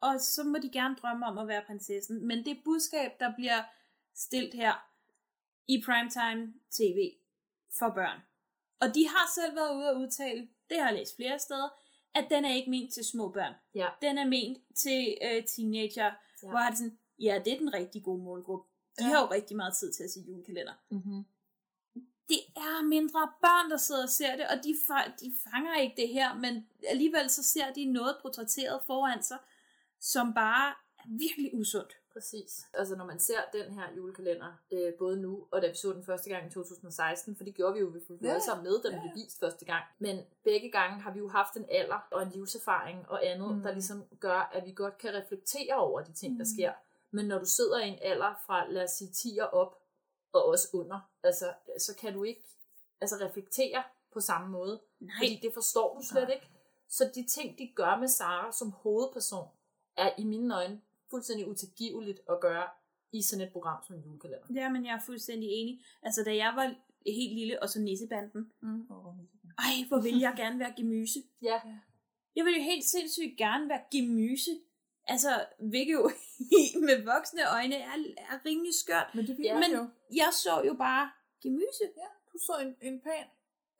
Og 0.01 0.21
så 0.21 0.43
må 0.43 0.57
de 0.57 0.69
gerne 0.69 0.95
drømme 0.95 1.25
om 1.25 1.37
at 1.37 1.47
være 1.47 1.63
prinsessen. 1.67 2.27
Men 2.27 2.45
det 2.45 2.61
budskab, 2.65 3.11
der 3.19 3.35
bliver 3.35 3.63
stilt 4.15 4.53
her 4.53 4.73
i 5.67 5.83
primetime 5.85 6.53
tv 6.71 7.11
for 7.79 7.89
børn. 7.89 8.19
Og 8.81 8.95
de 8.95 9.07
har 9.07 9.31
selv 9.35 9.55
været 9.55 9.75
ude 9.75 9.89
og 9.89 9.99
udtale, 9.99 10.47
det 10.69 10.77
har 10.79 10.85
jeg 10.85 10.97
læst 10.97 11.15
flere 11.15 11.39
steder, 11.39 11.69
at 12.15 12.27
den 12.29 12.45
er 12.45 12.53
ikke 12.53 12.69
ment 12.69 12.93
til 12.93 13.05
små 13.05 13.29
børn. 13.29 13.53
Ja. 13.75 13.87
Den 14.01 14.17
er 14.17 14.25
ment 14.25 14.57
til 14.75 15.17
øh, 15.23 15.43
teenager, 15.45 16.11
Ja. 16.43 16.49
hvor 16.49 16.57
har 16.57 16.69
det 16.69 16.77
sådan, 16.77 16.97
ja, 17.19 17.41
det 17.45 17.53
er 17.53 17.57
den 17.57 17.73
rigtig 17.73 18.03
gode 18.03 18.23
målgruppe. 18.23 18.67
De 18.99 19.03
ja. 19.03 19.09
har 19.09 19.21
jo 19.21 19.31
rigtig 19.31 19.57
meget 19.57 19.73
tid 19.79 19.91
til 19.93 20.03
at 20.03 20.11
se 20.11 20.19
julekalender. 20.27 20.73
Mm-hmm. 20.89 21.25
Det 22.29 22.39
er 22.55 22.83
mindre 22.83 23.31
børn, 23.41 23.71
der 23.71 23.77
sidder 23.77 24.03
og 24.03 24.09
ser 24.09 24.35
det, 24.35 24.45
og 24.47 24.63
de, 24.63 24.75
de 25.21 25.33
fanger 25.51 25.75
ikke 25.79 26.01
det 26.01 26.09
her, 26.09 26.33
men 26.35 26.67
alligevel 26.87 27.29
så 27.29 27.43
ser 27.43 27.73
de 27.73 27.85
noget 27.85 28.15
portrætteret 28.21 28.81
foran 28.85 29.23
sig, 29.23 29.37
som 29.99 30.33
bare 30.33 30.69
er 30.97 31.03
virkelig 31.07 31.51
usundt. 31.53 31.95
Præcis. 32.13 32.65
Altså 32.73 32.95
når 32.95 33.05
man 33.05 33.19
ser 33.19 33.39
den 33.53 33.73
her 33.73 33.83
julekalender, 33.97 34.53
øh, 34.71 34.93
både 34.93 35.17
nu 35.21 35.47
og 35.51 35.61
da 35.61 35.67
vi 35.69 35.75
så 35.75 35.93
den 35.93 36.03
første 36.03 36.29
gang 36.29 36.47
i 36.47 36.49
2016, 36.53 37.35
for 37.35 37.43
det 37.43 37.55
gjorde 37.55 37.73
vi 37.73 37.79
jo, 37.79 37.85
vi 37.85 37.99
fulgte 38.07 38.29
alle 38.29 38.43
sammen 38.43 38.63
med, 38.63 38.81
da 38.81 38.87
den 38.89 38.95
ja. 38.95 39.01
blev 39.01 39.15
vist 39.25 39.39
første 39.39 39.65
gang. 39.65 39.83
Men 39.99 40.19
begge 40.43 40.71
gange 40.71 41.01
har 41.01 41.11
vi 41.13 41.19
jo 41.19 41.27
haft 41.29 41.53
en 41.55 41.65
alder 41.71 42.07
og 42.11 42.23
en 42.23 42.29
livserfaring 42.29 43.09
og 43.09 43.25
andet, 43.25 43.55
Mm. 43.55 43.61
der 43.61 43.71
ligesom 43.71 44.03
gør, 44.19 44.49
at 44.53 44.65
vi 44.65 44.71
godt 44.71 44.97
kan 44.97 45.13
reflektere 45.13 45.75
over 45.75 46.01
de 46.01 46.13
ting, 46.13 46.33
der 46.39 46.45
Mm. 46.45 46.55
sker. 46.55 46.73
Men 47.11 47.25
når 47.25 47.39
du 47.39 47.45
sidder 47.45 47.79
i 47.79 47.87
en 47.89 47.99
alder 48.01 48.41
fra, 48.45 48.67
lad 48.69 48.83
os 48.83 48.91
sige, 48.91 49.11
10 49.11 49.37
og 49.41 49.53
op, 49.53 49.78
og 50.33 50.45
også 50.45 50.67
under, 50.73 50.99
altså, 51.23 51.53
så 51.79 51.95
kan 51.95 52.13
du 52.13 52.23
ikke 52.23 52.43
altså, 53.01 53.15
reflektere 53.15 53.83
på 54.13 54.19
samme 54.19 54.49
måde. 54.49 54.81
Nej. 54.99 55.11
Fordi 55.19 55.39
det 55.41 55.53
forstår 55.53 55.97
du 55.97 56.05
slet 56.05 56.23
Nej. 56.23 56.33
ikke. 56.33 56.47
Så 56.89 57.11
de 57.15 57.25
ting, 57.27 57.57
de 57.57 57.71
gør 57.75 57.97
med 57.99 58.07
Sara 58.07 58.51
som 58.51 58.71
hovedperson, 58.71 59.47
er 59.97 60.11
i 60.17 60.23
mine 60.23 60.55
øjne 60.55 60.81
fuldstændig 61.09 61.47
utilgiveligt 61.47 62.19
at 62.29 62.39
gøre 62.41 62.67
i 63.11 63.21
sådan 63.21 63.45
et 63.47 63.51
program 63.53 63.83
som 63.87 63.95
en 63.95 64.01
julekalender. 64.01 64.45
Ja, 64.55 64.69
men 64.69 64.85
jeg 64.85 64.95
er 64.95 64.99
fuldstændig 65.05 65.49
enig. 65.49 65.81
Altså, 66.01 66.23
da 66.23 66.35
jeg 66.35 66.53
var 66.55 66.75
helt 67.05 67.33
lille, 67.33 67.61
og 67.61 67.69
så 67.69 67.79
nissebanden, 67.81 68.51
Mm. 68.59 68.87
ej, 69.57 69.87
hvor 69.87 70.01
ville 70.01 70.19
jeg 70.21 70.33
gerne 70.37 70.59
være 70.59 70.73
gemyse. 70.77 71.19
Ja. 71.41 71.61
Jeg 72.35 72.45
ville 72.45 72.57
jo 72.59 72.63
helt 72.63 72.85
sindssygt 72.85 73.37
gerne 73.37 73.69
være 73.69 73.81
gemyse. 73.91 74.51
Altså, 75.09 75.45
hvilket 75.59 75.93
jo 75.93 76.11
med 76.87 77.03
voksne 77.13 77.41
øjne 77.51 77.75
er, 77.75 77.95
er 78.17 78.45
rimelig 78.45 78.73
skørt. 78.75 79.09
Men 79.15 79.27
det 79.27 79.37
Ja. 79.43 79.53
Men 79.53 79.71
jo. 79.71 79.89
jeg 80.15 80.29
så 80.31 80.61
jo 80.65 80.73
bare 80.73 81.11
gemyse. 81.43 81.85
Ja, 81.97 82.09
du 82.33 82.37
så 82.37 82.53
en, 82.61 82.75
en 82.81 83.01
pæn 83.01 83.25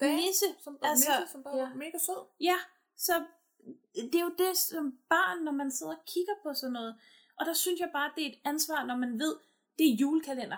Nisse. 0.02 0.46
som, 0.60 0.80
Altså, 0.82 1.12
nisse, 1.20 1.32
som 1.32 1.44
bare 1.44 1.58
ja. 1.58 1.64
var 1.64 1.76
mega 1.76 1.98
sød. 1.98 2.26
Ja, 2.40 2.58
så 2.98 3.26
det 3.96 4.16
er 4.16 4.24
jo 4.24 4.36
det 4.38 4.58
som 4.58 5.00
barn, 5.10 5.44
når 5.44 5.52
man 5.52 5.72
sidder 5.72 5.96
og 5.96 6.04
kigger 6.08 6.34
på 6.44 6.54
sådan 6.54 6.74
noget. 6.74 6.96
Og 7.40 7.46
der 7.46 7.54
synes 7.54 7.80
jeg 7.80 7.90
bare, 7.94 8.12
det 8.16 8.26
er 8.26 8.30
et 8.30 8.40
ansvar, 8.46 8.86
når 8.86 8.96
man 8.96 9.20
ved, 9.20 9.36
det 9.78 9.92
er 9.92 9.96
julekalender. 9.96 10.58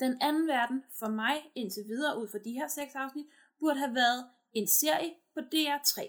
Den 0.00 0.22
anden 0.22 0.46
verden, 0.46 0.84
for 0.98 1.08
mig 1.08 1.50
indtil 1.54 1.84
videre, 1.86 2.18
ud 2.18 2.28
fra 2.28 2.38
de 2.38 2.52
her 2.52 2.68
seks 2.68 2.94
afsnit, 2.94 3.26
burde 3.60 3.78
have 3.78 3.94
været 3.94 4.30
en 4.52 4.66
serie 4.66 5.14
på 5.34 5.40
DR3. 5.40 6.00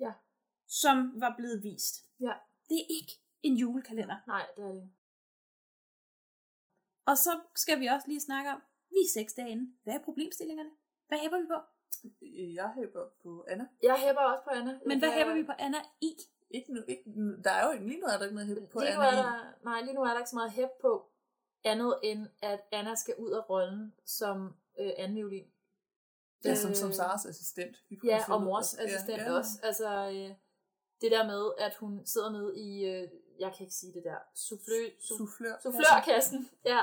Ja. 0.00 0.12
Som 0.66 1.12
var 1.20 1.34
blevet 1.36 1.62
vist. 1.62 1.94
Ja. 2.20 2.32
Det 2.72 2.80
er 2.80 2.86
ikke 2.98 3.12
en 3.42 3.54
julekalender. 3.56 4.16
Nej, 4.26 4.46
det 4.56 4.64
er 4.64 4.72
det. 4.72 4.90
Og 7.06 7.16
så 7.18 7.40
skal 7.56 7.80
vi 7.80 7.86
også 7.86 8.08
lige 8.08 8.20
snakke 8.20 8.50
om, 8.50 8.60
vi 8.90 8.96
er 9.06 9.10
seks 9.14 9.32
dage 9.34 9.50
inde. 9.50 9.72
Hvad 9.84 9.94
er 9.94 9.98
problemstillingerne? 10.04 10.70
Hvad 11.08 11.18
hæber 11.18 11.38
vi 11.40 11.46
på? 11.54 11.58
Jeg 12.60 12.72
hæber 12.76 13.04
på 13.22 13.44
Anna. 13.48 13.66
Jeg 13.82 13.96
hæpper 13.98 14.22
også 14.22 14.44
på 14.44 14.50
Anna. 14.50 14.78
Men 14.86 14.98
hvad 14.98 15.10
hæber 15.12 15.34
vi 15.34 15.42
på 15.44 15.52
Anna 15.58 15.78
i? 16.00 16.10
Ikke 16.50 16.74
nu, 16.74 16.80
ikke, 16.88 17.02
nu- 17.06 17.36
der 17.44 17.50
er 17.50 17.66
jo 17.66 17.72
ikke 17.72 17.86
lige 17.86 18.00
nu, 18.00 18.06
er 18.06 18.16
der 18.18 18.24
ikke 18.24 18.34
noget 18.34 18.48
hæb 18.48 18.70
på 18.70 18.78
lige 18.80 18.94
nu 18.94 19.00
Anna 19.00 19.06
er 19.06 19.12
i. 19.12 19.16
der, 19.16 19.64
nej, 19.64 19.80
lige 19.80 19.94
nu 19.94 20.00
er 20.00 20.10
der 20.10 20.18
ikke 20.18 20.30
så 20.30 20.36
meget 20.36 20.50
hæb 20.52 20.68
på, 20.80 21.10
andet 21.64 21.98
end 22.02 22.26
at 22.42 22.60
Anna 22.72 22.94
skal 22.94 23.14
ud 23.18 23.30
af 23.32 23.50
rollen 23.50 23.94
som 24.04 24.54
øh, 24.78 24.90
anden 24.96 25.16
violin. 25.16 25.46
Ja, 26.44 26.54
som, 26.54 26.74
som 26.74 26.92
Saras 26.92 27.26
assistent. 27.26 27.76
Ja, 28.04 28.24
og 28.28 28.42
mors 28.42 28.74
Ja, 28.78 28.82
assistent 28.84 29.18
ja. 29.22 29.32
også. 29.32 29.50
Altså, 29.62 30.10
øh, 30.10 30.36
det 31.02 31.10
der 31.10 31.26
med, 31.26 31.52
at 31.58 31.74
hun 31.74 32.06
sidder 32.06 32.30
nede 32.32 32.58
i, 32.58 32.84
øh, 32.84 33.08
jeg 33.38 33.52
kan 33.56 33.64
ikke 33.64 33.74
sige 33.74 33.92
det 33.92 34.04
der, 34.04 34.16
soufflø, 34.34 34.90
Soufflør. 35.00 35.54
soufflørkassen. 35.62 36.50
Ja. 36.64 36.80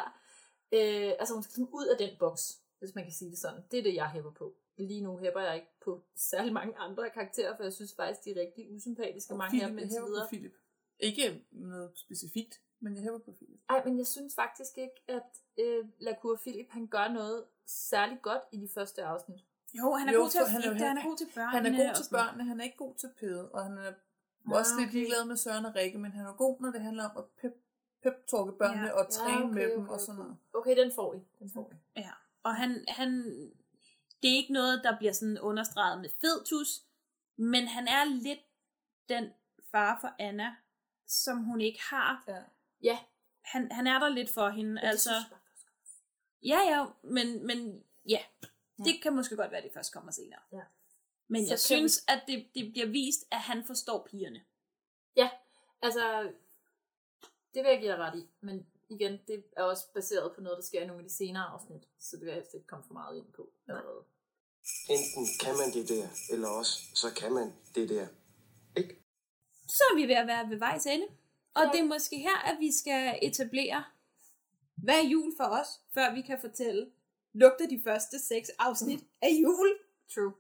Øh, 0.72 1.12
altså, 1.20 1.34
hun 1.34 1.44
skal 1.44 1.54
sådan 1.54 1.70
ud 1.74 1.86
af 1.86 1.98
den 1.98 2.10
boks, 2.20 2.60
hvis 2.80 2.96
man 2.96 3.04
kan 3.04 3.14
sige 3.14 3.32
det 3.32 3.38
sådan. 3.40 3.62
Det 3.72 3.80
er 3.80 3.84
det, 3.84 3.96
jeg 3.96 4.10
hæpper 4.10 4.32
på. 4.32 4.54
Lige 4.78 5.02
nu 5.02 5.18
hæpper 5.18 5.42
jeg 5.42 5.56
ikke 5.56 5.68
på 5.86 6.04
særlig 6.16 6.54
mange 6.54 6.78
andre 6.78 7.10
karakterer, 7.10 7.56
for 7.56 7.64
jeg 7.64 7.74
synes 7.74 7.96
faktisk, 7.96 8.26
de 8.26 8.30
er 8.32 8.42
rigtig 8.42 8.72
usympatiske, 8.76 9.34
Og 9.34 9.38
mange 9.38 9.50
Philip, 9.50 9.64
af 9.64 9.70
dem 9.70 9.78
jeg 9.78 9.84
indtil 9.84 10.02
videre. 10.04 10.26
på 10.26 10.30
Philip. 10.30 10.54
Ikke 11.00 11.46
noget 11.52 11.92
specifikt, 11.96 12.62
men 12.80 12.96
jeg 12.96 13.04
hæver 13.04 13.18
på 13.20 13.32
Philip. 13.32 13.60
Ej, 13.70 13.86
men 13.86 13.98
jeg 13.98 14.08
synes 14.08 14.36
faktisk 14.36 14.78
ikke, 14.78 14.96
at 15.08 15.30
øh, 15.58 15.86
Lacour 16.00 16.36
Philip, 16.36 16.68
han 16.70 16.88
gør 16.88 17.08
noget 17.08 17.46
særligt 17.66 18.22
godt 18.22 18.42
i 18.52 18.58
de 18.58 18.70
første 18.74 19.04
afsnit. 19.04 19.40
Jo, 19.74 19.94
han 19.94 20.10
er 20.10 20.18
god 20.18 20.30
til 20.30 20.40
at 20.40 20.52
han 20.52 20.62
er 20.62 20.68
jo 20.68 20.74
han 20.74 20.98
er 20.98 21.04
god 21.04 21.18
til 21.18 21.28
børnene. 21.36 21.52
Han 21.52 21.66
er 21.66 21.88
god 21.88 21.96
til 21.96 22.10
børnene, 22.12 22.44
han 22.44 22.60
er 22.60 22.64
ikke 22.64 22.78
god 22.78 22.96
til 22.96 23.10
Pede, 23.20 23.52
og 23.52 23.64
han 23.64 23.78
er 23.78 23.94
Ah, 24.46 24.52
også 24.60 24.72
lidt 24.80 24.90
okay. 24.90 24.98
ligeglad 24.98 25.26
med 25.26 25.38
Søren 25.38 25.66
og 25.66 25.76
Rikke, 25.76 25.98
men 25.98 26.12
han 26.12 26.26
er 26.26 26.34
god, 26.34 26.62
når 26.62 26.72
det 26.72 26.82
handler 26.82 27.10
om 27.10 27.18
at 27.18 27.26
pep, 27.42 27.54
pep-talke 28.04 28.52
børnene 28.58 28.88
Ja. 28.88 28.94
og 28.94 29.10
træne 29.10 29.38
Ja, 29.38 29.44
okay, 29.46 29.54
med 29.54 29.72
dem 29.72 29.84
okay, 29.84 29.94
og 29.94 30.00
sådan 30.00 30.20
okay. 30.20 30.24
noget. 30.24 30.38
Okay, 30.54 30.78
den 30.78 30.92
får 30.96 31.14
I. 31.14 31.20
Den 31.40 31.52
får 31.54 31.72
I. 31.74 32.00
Ja, 32.00 32.12
og 32.44 32.56
han, 32.56 32.86
han, 32.88 33.26
det 34.22 34.32
er 34.32 34.36
ikke 34.36 34.54
noget, 34.54 34.84
der 34.84 34.98
bliver 34.98 35.14
sådan 35.14 35.40
understreget 35.40 36.02
med 36.02 36.10
fedtus, 36.22 36.84
men 37.38 37.68
han 37.68 37.88
er 37.88 38.06
lidt 38.06 38.40
den 39.10 39.30
far 39.72 39.98
for 40.02 40.16
Anna, 40.20 40.56
som 41.08 41.44
hun 41.44 41.62
ikke 41.62 41.80
har. 41.82 42.24
Ja. 42.28 42.44
Ja. 42.82 43.00
Han, 43.42 43.72
han 43.72 43.88
er 43.88 44.00
der 44.00 44.10
lidt 44.10 44.30
for 44.30 44.50
hende, 44.50 44.82
det 44.82 44.88
altså. 44.88 45.12
jeg 45.12 45.24
Ja, 46.44 46.60
ja, 46.70 46.86
men, 47.04 47.48
men 47.48 47.84
ja, 48.10 48.20
det 48.78 49.02
kan 49.04 49.16
måske 49.16 49.36
godt 49.36 49.52
være, 49.52 49.58
at 49.58 49.64
det 49.64 49.74
først 49.74 49.94
kommer 49.94 50.12
senere. 50.12 50.40
Ja. 50.52 50.62
Men 51.30 51.46
Så 51.46 51.50
jeg 51.50 51.50
kan 51.50 51.60
synes, 51.60 52.04
at 52.08 52.24
det, 52.28 52.48
det 52.56 52.72
bliver 52.72 52.88
vist, 52.88 53.26
at 53.32 53.42
han 53.42 53.66
forstår 53.66 54.08
pigerne. 54.12 54.42
Ja, 55.16 55.30
altså, 55.82 56.32
det 57.54 57.64
vil 57.64 57.70
jeg 57.70 57.80
give 57.80 57.92
dig 57.92 58.00
ret 58.00 58.20
i. 58.20 58.28
Men 58.42 58.68
igen, 58.90 59.20
det 59.28 59.44
er 59.58 59.64
også 59.64 59.84
baseret 59.94 60.36
på 60.36 60.42
noget, 60.42 60.58
der 60.58 60.64
sker 60.64 60.82
i 60.82 60.86
nogle 60.86 61.04
af 61.04 61.10
de 61.10 61.16
senere 61.16 61.44
afsnit. 61.44 61.84
Så 62.00 62.16
det 62.16 62.26
vil 62.26 62.28
jeg 62.28 62.36
helst 62.36 62.54
ikke 62.54 62.68
komme 62.68 62.86
for 62.88 62.94
meget 62.94 63.18
ind 63.18 63.32
på 63.34 63.50
allerede. 63.68 64.04
Enten 64.90 65.28
kan 65.40 65.58
man 65.58 65.74
det 65.74 65.90
der, 65.90 66.08
eller 66.34 66.48
også 66.48 66.82
så 66.96 67.14
kan 67.14 67.34
man 67.34 67.54
det 67.76 67.90
der. 67.90 68.08
Så 69.68 69.84
er 69.92 69.96
vi 69.96 70.08
ved 70.08 70.16
at 70.16 70.28
være 70.28 70.50
ved 70.50 70.58
vejs 70.58 70.86
ende. 70.86 71.08
Og 71.54 71.64
det 71.74 71.80
er 71.80 71.86
måske 71.86 72.18
her, 72.18 72.38
at 72.46 72.58
vi 72.60 72.72
skal 72.72 73.20
etablere, 73.22 73.84
hvad 74.76 74.96
er 74.96 75.08
jul 75.08 75.34
for 75.38 75.44
os, 75.44 75.68
før 75.94 76.14
vi 76.14 76.22
kan 76.22 76.42
fortælle, 76.42 76.92
lugter 77.34 77.68
de 77.68 77.82
første 77.84 78.20
seks 78.20 78.50
afsnit 78.50 79.04
af 79.22 79.30
jul? 79.42 79.80
True. 80.14 80.34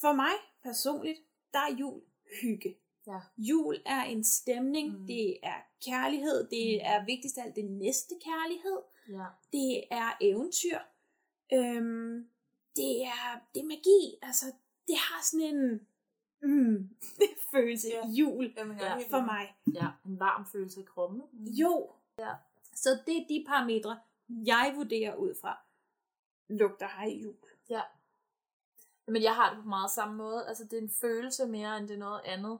For 0.00 0.12
mig 0.12 0.32
personligt, 0.62 1.18
der 1.52 1.58
er 1.58 1.76
jul 1.78 2.02
hygge. 2.42 2.76
Ja. 3.06 3.20
Jul 3.38 3.76
er 3.86 4.02
en 4.02 4.24
stemning, 4.24 5.00
mm. 5.00 5.06
det 5.06 5.38
er 5.42 5.60
kærlighed, 5.86 6.48
det 6.50 6.86
er 6.86 7.04
vigtigst 7.04 7.38
af 7.38 7.42
alt 7.44 7.56
det 7.56 7.64
næste 7.64 8.14
kærlighed, 8.24 8.78
Ja. 9.08 9.24
det 9.52 9.84
er 9.90 10.16
eventyr, 10.20 10.78
øhm, 11.52 12.28
det, 12.76 13.02
er, 13.04 13.40
det 13.54 13.60
er 13.60 13.66
magi, 13.66 14.18
altså 14.22 14.46
det 14.88 14.96
har 14.96 15.22
sådan 15.24 15.46
en 15.56 15.86
mm, 16.42 16.96
følelse 17.52 17.88
Ja. 17.88 18.06
jul 18.08 18.54
Jamen, 18.56 18.78
Ja. 18.78 18.96
for 18.96 19.20
mig. 19.24 19.54
Ja, 19.74 19.88
en 20.06 20.20
varm 20.20 20.46
følelse 20.52 20.80
i 20.80 20.84
kroppen. 20.84 21.22
Jo. 21.32 21.92
Ja. 22.18 22.32
Så 22.74 22.90
det 23.06 23.16
er 23.16 23.26
de 23.28 23.44
parametre, 23.48 24.00
jeg 24.28 24.72
vurderer 24.76 25.14
ud 25.16 25.34
fra. 25.40 25.58
Lugter 26.48 26.86
har 26.86 27.06
i 27.06 27.20
jul. 27.20 27.36
Ja. 27.70 27.80
Men 29.08 29.22
jeg 29.22 29.34
har 29.34 29.54
det 29.54 29.62
på 29.62 29.68
meget 29.68 29.90
samme 29.90 30.14
måde. 30.16 30.48
Altså, 30.48 30.64
det 30.64 30.72
er 30.78 30.82
en 30.82 30.94
følelse 31.00 31.46
mere, 31.46 31.76
end 31.78 31.88
det 31.88 31.94
er 31.94 31.98
noget 31.98 32.20
andet. 32.24 32.58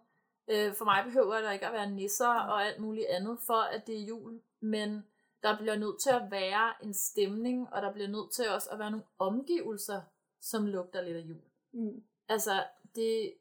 Øh, 0.48 0.74
for 0.74 0.84
mig 0.84 1.04
behøver 1.04 1.40
der 1.40 1.50
ikke 1.52 1.66
at 1.66 1.72
være 1.72 1.90
nisser 1.90 2.28
og 2.34 2.64
alt 2.66 2.80
muligt 2.80 3.06
andet, 3.06 3.38
for 3.46 3.60
at 3.60 3.86
det 3.86 3.96
er 4.00 4.04
jul. 4.06 4.40
Men 4.60 5.04
der 5.42 5.56
bliver 5.58 5.76
nødt 5.76 6.00
til 6.02 6.10
at 6.10 6.30
være 6.30 6.74
en 6.82 6.94
stemning, 6.94 7.72
og 7.72 7.82
der 7.82 7.92
bliver 7.92 8.08
nødt 8.08 8.32
til 8.34 8.50
også 8.50 8.68
at 8.70 8.78
være 8.78 8.90
nogle 8.90 9.06
omgivelser, 9.18 10.00
som 10.40 10.66
lugter 10.66 11.00
lidt 11.00 11.16
af 11.16 11.20
jul. 11.20 11.42
Mm. 11.72 12.02
Altså, 12.28 12.64
det, 12.94 13.34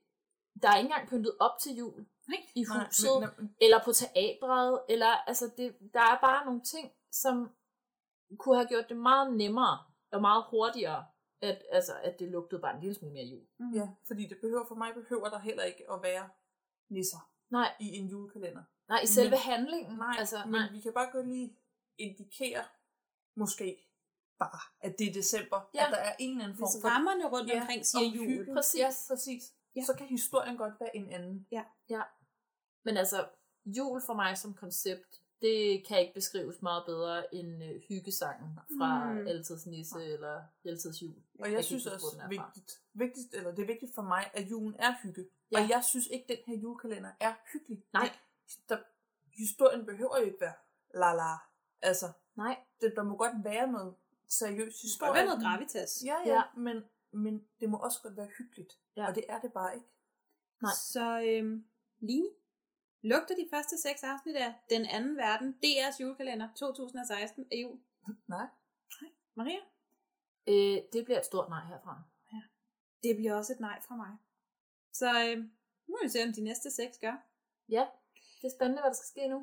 der 0.61 0.69
er 0.69 0.77
ikke 0.77 0.87
engang 0.87 1.09
pyntet 1.09 1.35
op 1.39 1.51
til 1.63 1.75
jul 1.75 2.05
Nej. 2.27 2.37
i 2.55 2.61
Nej, 2.69 2.85
huset, 2.85 3.19
men- 3.19 3.29
men- 3.37 3.55
eller 3.61 3.79
på 3.85 3.91
teatret, 3.91 4.81
eller 4.89 5.07
altså, 5.27 5.51
det, 5.57 5.75
der 5.93 5.99
er 5.99 6.19
bare 6.21 6.45
nogle 6.45 6.61
ting, 6.61 6.91
som 7.11 7.49
kunne 8.39 8.55
have 8.55 8.67
gjort 8.67 8.89
det 8.89 8.97
meget 8.97 9.33
nemmere 9.33 9.77
og 10.11 10.21
meget 10.21 10.43
hurtigere, 10.49 11.05
at, 11.45 11.63
altså, 11.71 11.93
at 12.03 12.19
det 12.19 12.27
lugtede 12.31 12.61
bare 12.61 12.75
en 12.75 12.81
lille 12.81 12.95
smule 12.95 13.13
mere 13.13 13.23
jul. 13.25 13.47
Ja, 13.73 13.89
fordi 14.07 14.27
det 14.27 14.37
behøver 14.41 14.65
for 14.67 14.75
mig 14.75 14.93
behøver 14.93 15.29
der 15.29 15.39
heller 15.39 15.63
ikke 15.63 15.91
at 15.91 15.99
være 16.03 16.29
nisser 16.89 17.31
Nej. 17.49 17.73
i 17.79 17.87
en 17.97 18.07
julekalender. 18.07 18.63
Nej, 18.89 18.99
i 19.03 19.07
selve 19.07 19.29
Men- 19.29 19.39
handlingen. 19.39 19.97
Nej, 19.97 20.15
altså, 20.19 20.37
men 20.45 20.51
nej. 20.51 20.71
vi 20.71 20.81
kan 20.81 20.93
bare 20.93 21.11
godt 21.11 21.27
lige 21.27 21.57
indikere, 21.97 22.63
måske 23.35 23.87
bare, 24.39 24.59
at 24.81 24.99
det 24.99 25.07
er 25.09 25.13
december, 25.13 25.69
Ja. 25.73 25.85
at 25.85 25.91
der 25.91 25.97
er 25.97 26.15
en 26.19 26.31
eller 26.31 26.43
anden 26.43 26.57
form 26.57 26.69
Hvis 26.73 26.81
for... 26.81 26.89
rammerne 26.89 27.25
rundt 27.29 27.51
omkring 27.51 27.85
siger 27.85 28.05
jul. 28.15 28.53
Præcis. 28.55 28.79
Ja, 28.79 28.89
præcis. 29.09 29.43
Ja. 29.75 29.79
Ja. 29.81 29.85
Så 29.85 29.93
kan 29.97 30.07
historien 30.07 30.57
godt 30.57 30.73
være 30.79 30.95
en 30.95 31.09
anden. 31.11 31.47
Ja. 31.51 31.63
Ja. 31.89 32.01
Men 32.85 32.97
altså, 32.97 33.29
jul 33.65 34.01
for 34.05 34.13
mig 34.13 34.37
som 34.37 34.53
koncept, 34.53 35.21
det 35.45 35.85
kan 35.87 35.99
ikke 36.01 36.13
beskrives 36.13 36.61
meget 36.61 36.83
bedre 36.85 37.35
end 37.35 37.63
øh, 37.63 37.81
hyggesangen 37.89 38.59
fra 38.77 39.13
Mm. 39.13 39.27
Altids 39.27 39.65
Nisse 39.65 40.03
eller 40.05 40.43
Altids 40.65 41.01
Jul. 41.01 41.15
Og 41.39 41.45
jeg 41.45 41.51
kan 41.51 41.63
synes 41.63 41.85
også 41.87 42.17
er 42.21 42.27
vigtigt, 42.27 42.71
vigtigt, 42.93 43.33
eller 43.33 43.51
det 43.55 43.61
er 43.63 43.67
vigtigt 43.67 43.95
for 43.95 44.01
mig, 44.01 44.31
at 44.33 44.51
julen 44.51 44.75
er 44.79 44.93
hygge. 45.03 45.25
Ja. 45.51 45.57
Og 45.63 45.69
jeg 45.69 45.83
synes 45.89 46.07
ikke, 46.07 46.25
den 46.27 46.37
her 46.47 46.61
julekalender 46.61 47.11
er 47.19 47.33
hyggelig. 47.53 47.83
Nej. 47.93 48.09
Der, 48.69 48.77
historien 49.37 49.85
behøver 49.85 50.17
jo 50.19 50.25
ikke 50.25 50.41
være 50.41 50.53
la 50.93 51.13
la. 51.13 51.35
Altså, 51.81 52.11
Nej. 52.35 52.57
det, 52.81 52.93
der 52.95 53.03
må 53.03 53.15
godt 53.17 53.43
være 53.43 53.71
noget 53.71 53.95
seriøs 54.29 54.81
historie. 54.81 55.13
være 55.13 55.25
noget 55.25 55.41
gravitas. 55.41 56.03
Ja, 56.05 56.15
ja, 56.25 56.29
Ja. 56.29 56.33
ja. 56.35 56.41
Men, 56.57 56.83
men 57.11 57.43
det 57.59 57.69
må 57.69 57.77
også 57.77 58.01
godt 58.01 58.17
være 58.17 58.29
hyggeligt. 58.37 58.73
Ja. 58.97 59.07
Og 59.07 59.15
det 59.15 59.23
er 59.29 59.39
det 59.39 59.53
bare 59.53 59.75
ikke. 59.75 59.87
Nej. 60.61 60.71
Så 60.73 61.21
øhm, 61.25 61.65
Line, 61.99 62.29
lugter 63.11 63.35
de 63.35 63.47
første 63.53 63.75
seks 63.77 64.03
afsnit 64.03 64.35
af 64.35 64.53
Den 64.69 64.85
Anden 64.85 65.17
Verden, 65.17 65.49
DR's 65.63 65.97
julekalender 66.01 66.47
2016 66.55 67.47
af 67.51 67.55
jul? 67.61 67.77
Nej. 68.27 68.47
Maria? 69.35 69.61
Øh, 70.47 70.77
det 70.93 71.05
bliver 71.05 71.19
et 71.19 71.25
stort 71.25 71.49
nej 71.49 71.63
herfra. 71.71 71.95
Det 73.03 73.15
bliver 73.15 73.33
også 73.35 73.53
et 73.53 73.59
nej 73.59 73.77
fra 73.87 73.95
mig. 73.95 74.13
Så 74.93 75.09
øhm, 75.23 75.51
nu 75.87 75.91
må 75.95 75.99
vi 76.03 76.09
se, 76.09 76.23
om 76.23 76.33
de 76.33 76.43
næste 76.49 76.71
seks 76.71 76.97
gør. 76.97 77.15
Ja, 77.69 77.85
det 78.41 78.47
er 78.47 78.55
spændende, 78.57 78.81
hvad 78.81 78.89
der 78.91 78.99
skal 79.01 79.13
ske 79.13 79.27
nu. 79.27 79.39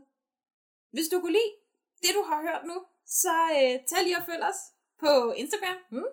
Hvis 0.91 1.09
du 1.13 1.21
kunne 1.21 1.37
lide 1.41 1.55
det, 2.03 2.13
du 2.19 2.23
har 2.31 2.39
hørt 2.49 2.65
nu, 2.71 2.77
så 3.07 3.35
øh, 3.59 3.75
tag 3.89 4.01
lige 4.05 4.19
og 4.21 4.27
følg 4.31 4.43
os 4.53 4.61
på 5.03 5.33
Instagram, 5.43 5.79
mm. 5.91 6.11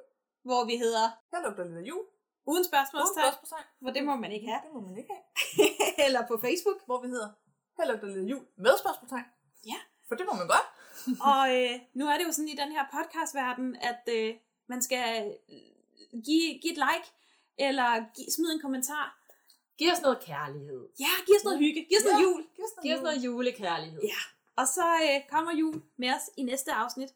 hvor 0.48 0.62
vi 0.66 0.76
hedder 0.84 1.06
Jeg 1.32 1.40
lugter 1.46 1.64
lidt 1.64 1.78
af 1.78 1.86
jul. 1.92 2.06
Uden 2.52 2.66
spørgsmålstegn, 2.72 3.26
Uden 3.26 3.34
spørgsmålstegn. 3.34 3.68
for 3.84 3.92
det 3.96 4.04
må 4.10 4.16
man 4.24 4.32
ikke 4.32 4.48
have. 4.52 4.62
Det 4.66 4.72
må 4.74 4.80
man 4.88 4.98
ikke 4.98 5.12
have. 5.16 5.26
Eller 6.06 6.28
på 6.28 6.38
Facebook. 6.46 6.86
Hvor 6.86 7.02
vi 7.02 7.08
hedder 7.08 7.30
Her 7.78 7.86
lugter 7.92 8.08
lidt 8.08 8.30
jul 8.30 8.46
med 8.58 8.72
spørgsmålstegn. 8.80 9.26
Ja. 9.66 9.80
For 10.08 10.16
det 10.16 10.26
må 10.30 10.34
man 10.34 10.48
godt. 10.48 10.68
og 11.34 11.44
øh, 11.58 11.80
nu 11.94 12.08
er 12.08 12.18
det 12.18 12.26
jo 12.28 12.32
sådan 12.32 12.48
i 12.48 12.56
den 12.56 12.72
her 12.72 12.84
podcastverden, 12.94 13.76
at 13.76 14.04
øh, 14.18 14.36
man 14.68 14.82
skal 14.82 15.06
øh, 15.50 16.22
give, 16.28 16.60
give 16.62 16.72
et 16.76 16.82
like, 16.90 17.08
eller 17.58 17.90
give, 18.16 18.32
smide 18.36 18.54
en 18.54 18.62
kommentar. 18.62 19.08
Giv 19.78 19.92
os 19.92 20.02
noget 20.02 20.20
kærlighed. 20.20 20.88
Ja, 21.00 21.14
giv 21.26 21.36
os 21.40 21.44
noget 21.44 21.60
hygge. 21.60 21.86
Giv 21.90 21.98
os 21.98 22.04
noget 22.06 22.20
Ja, 22.20 22.24
jul. 22.24 22.42
Giv 22.56 22.64
os 22.66 22.72
noget 22.76 22.84
Giv 22.84 22.96
os 22.96 23.02
noget 23.02 23.26
julekærlighed. 23.26 24.02
Ja. 24.04 24.22
Og 24.56 24.68
så 24.68 24.86
øh, 25.08 25.30
kommer 25.30 25.52
jul 25.62 25.82
med 25.98 26.10
os 26.10 26.26
i 26.38 26.44
næste 26.44 26.72
afsnit. 26.72 27.10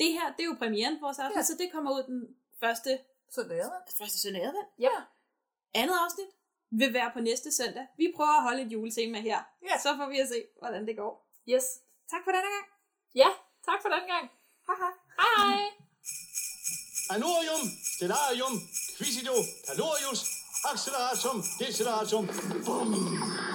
Det 0.00 0.12
her, 0.12 0.26
det 0.36 0.40
er 0.40 0.48
jo 0.52 0.56
premieren 0.58 0.98
på 0.98 1.04
vores 1.06 1.18
afsnit, 1.18 1.36
Ja. 1.36 1.42
så 1.42 1.54
det 1.58 1.72
kommer 1.72 1.90
ud 1.96 2.02
den 2.02 2.36
første, 2.60 2.90
er 2.92 3.42
det. 3.88 3.96
første 3.98 4.18
søndag 4.18 4.42
advent. 4.42 4.68
Ja. 4.78 4.96
Andet 5.74 5.96
afsnit 6.04 6.26
vil 6.70 6.92
være 6.92 7.10
på 7.14 7.20
næste 7.20 7.52
søndag. 7.52 7.86
Vi 7.96 8.12
prøver 8.16 8.36
at 8.36 8.42
holde 8.42 8.62
et 8.62 8.72
juletema 8.72 9.20
her. 9.20 9.40
Ja. 9.62 9.78
Så 9.78 9.96
får 9.96 10.08
vi 10.08 10.18
at 10.18 10.28
se, 10.28 10.44
hvordan 10.58 10.86
det 10.86 10.96
går. 10.96 11.28
Yes. 11.48 11.64
Tak 12.10 12.20
for 12.24 12.30
denne 12.30 12.50
gang. 12.56 12.66
Ja, 13.14 13.28
tak 13.64 13.82
for 13.82 13.88
den 13.88 14.04
gang. 14.12 14.30
Hej 14.66 14.76
hej. 14.82 14.90
Anorium, 17.10 17.62
stellarium, 17.94 18.54
quisido, 18.98 19.34
calorius, 19.66 20.20
acceleratum, 20.64 21.42
deceleratum. 21.58 22.26
Bum. 22.66 23.49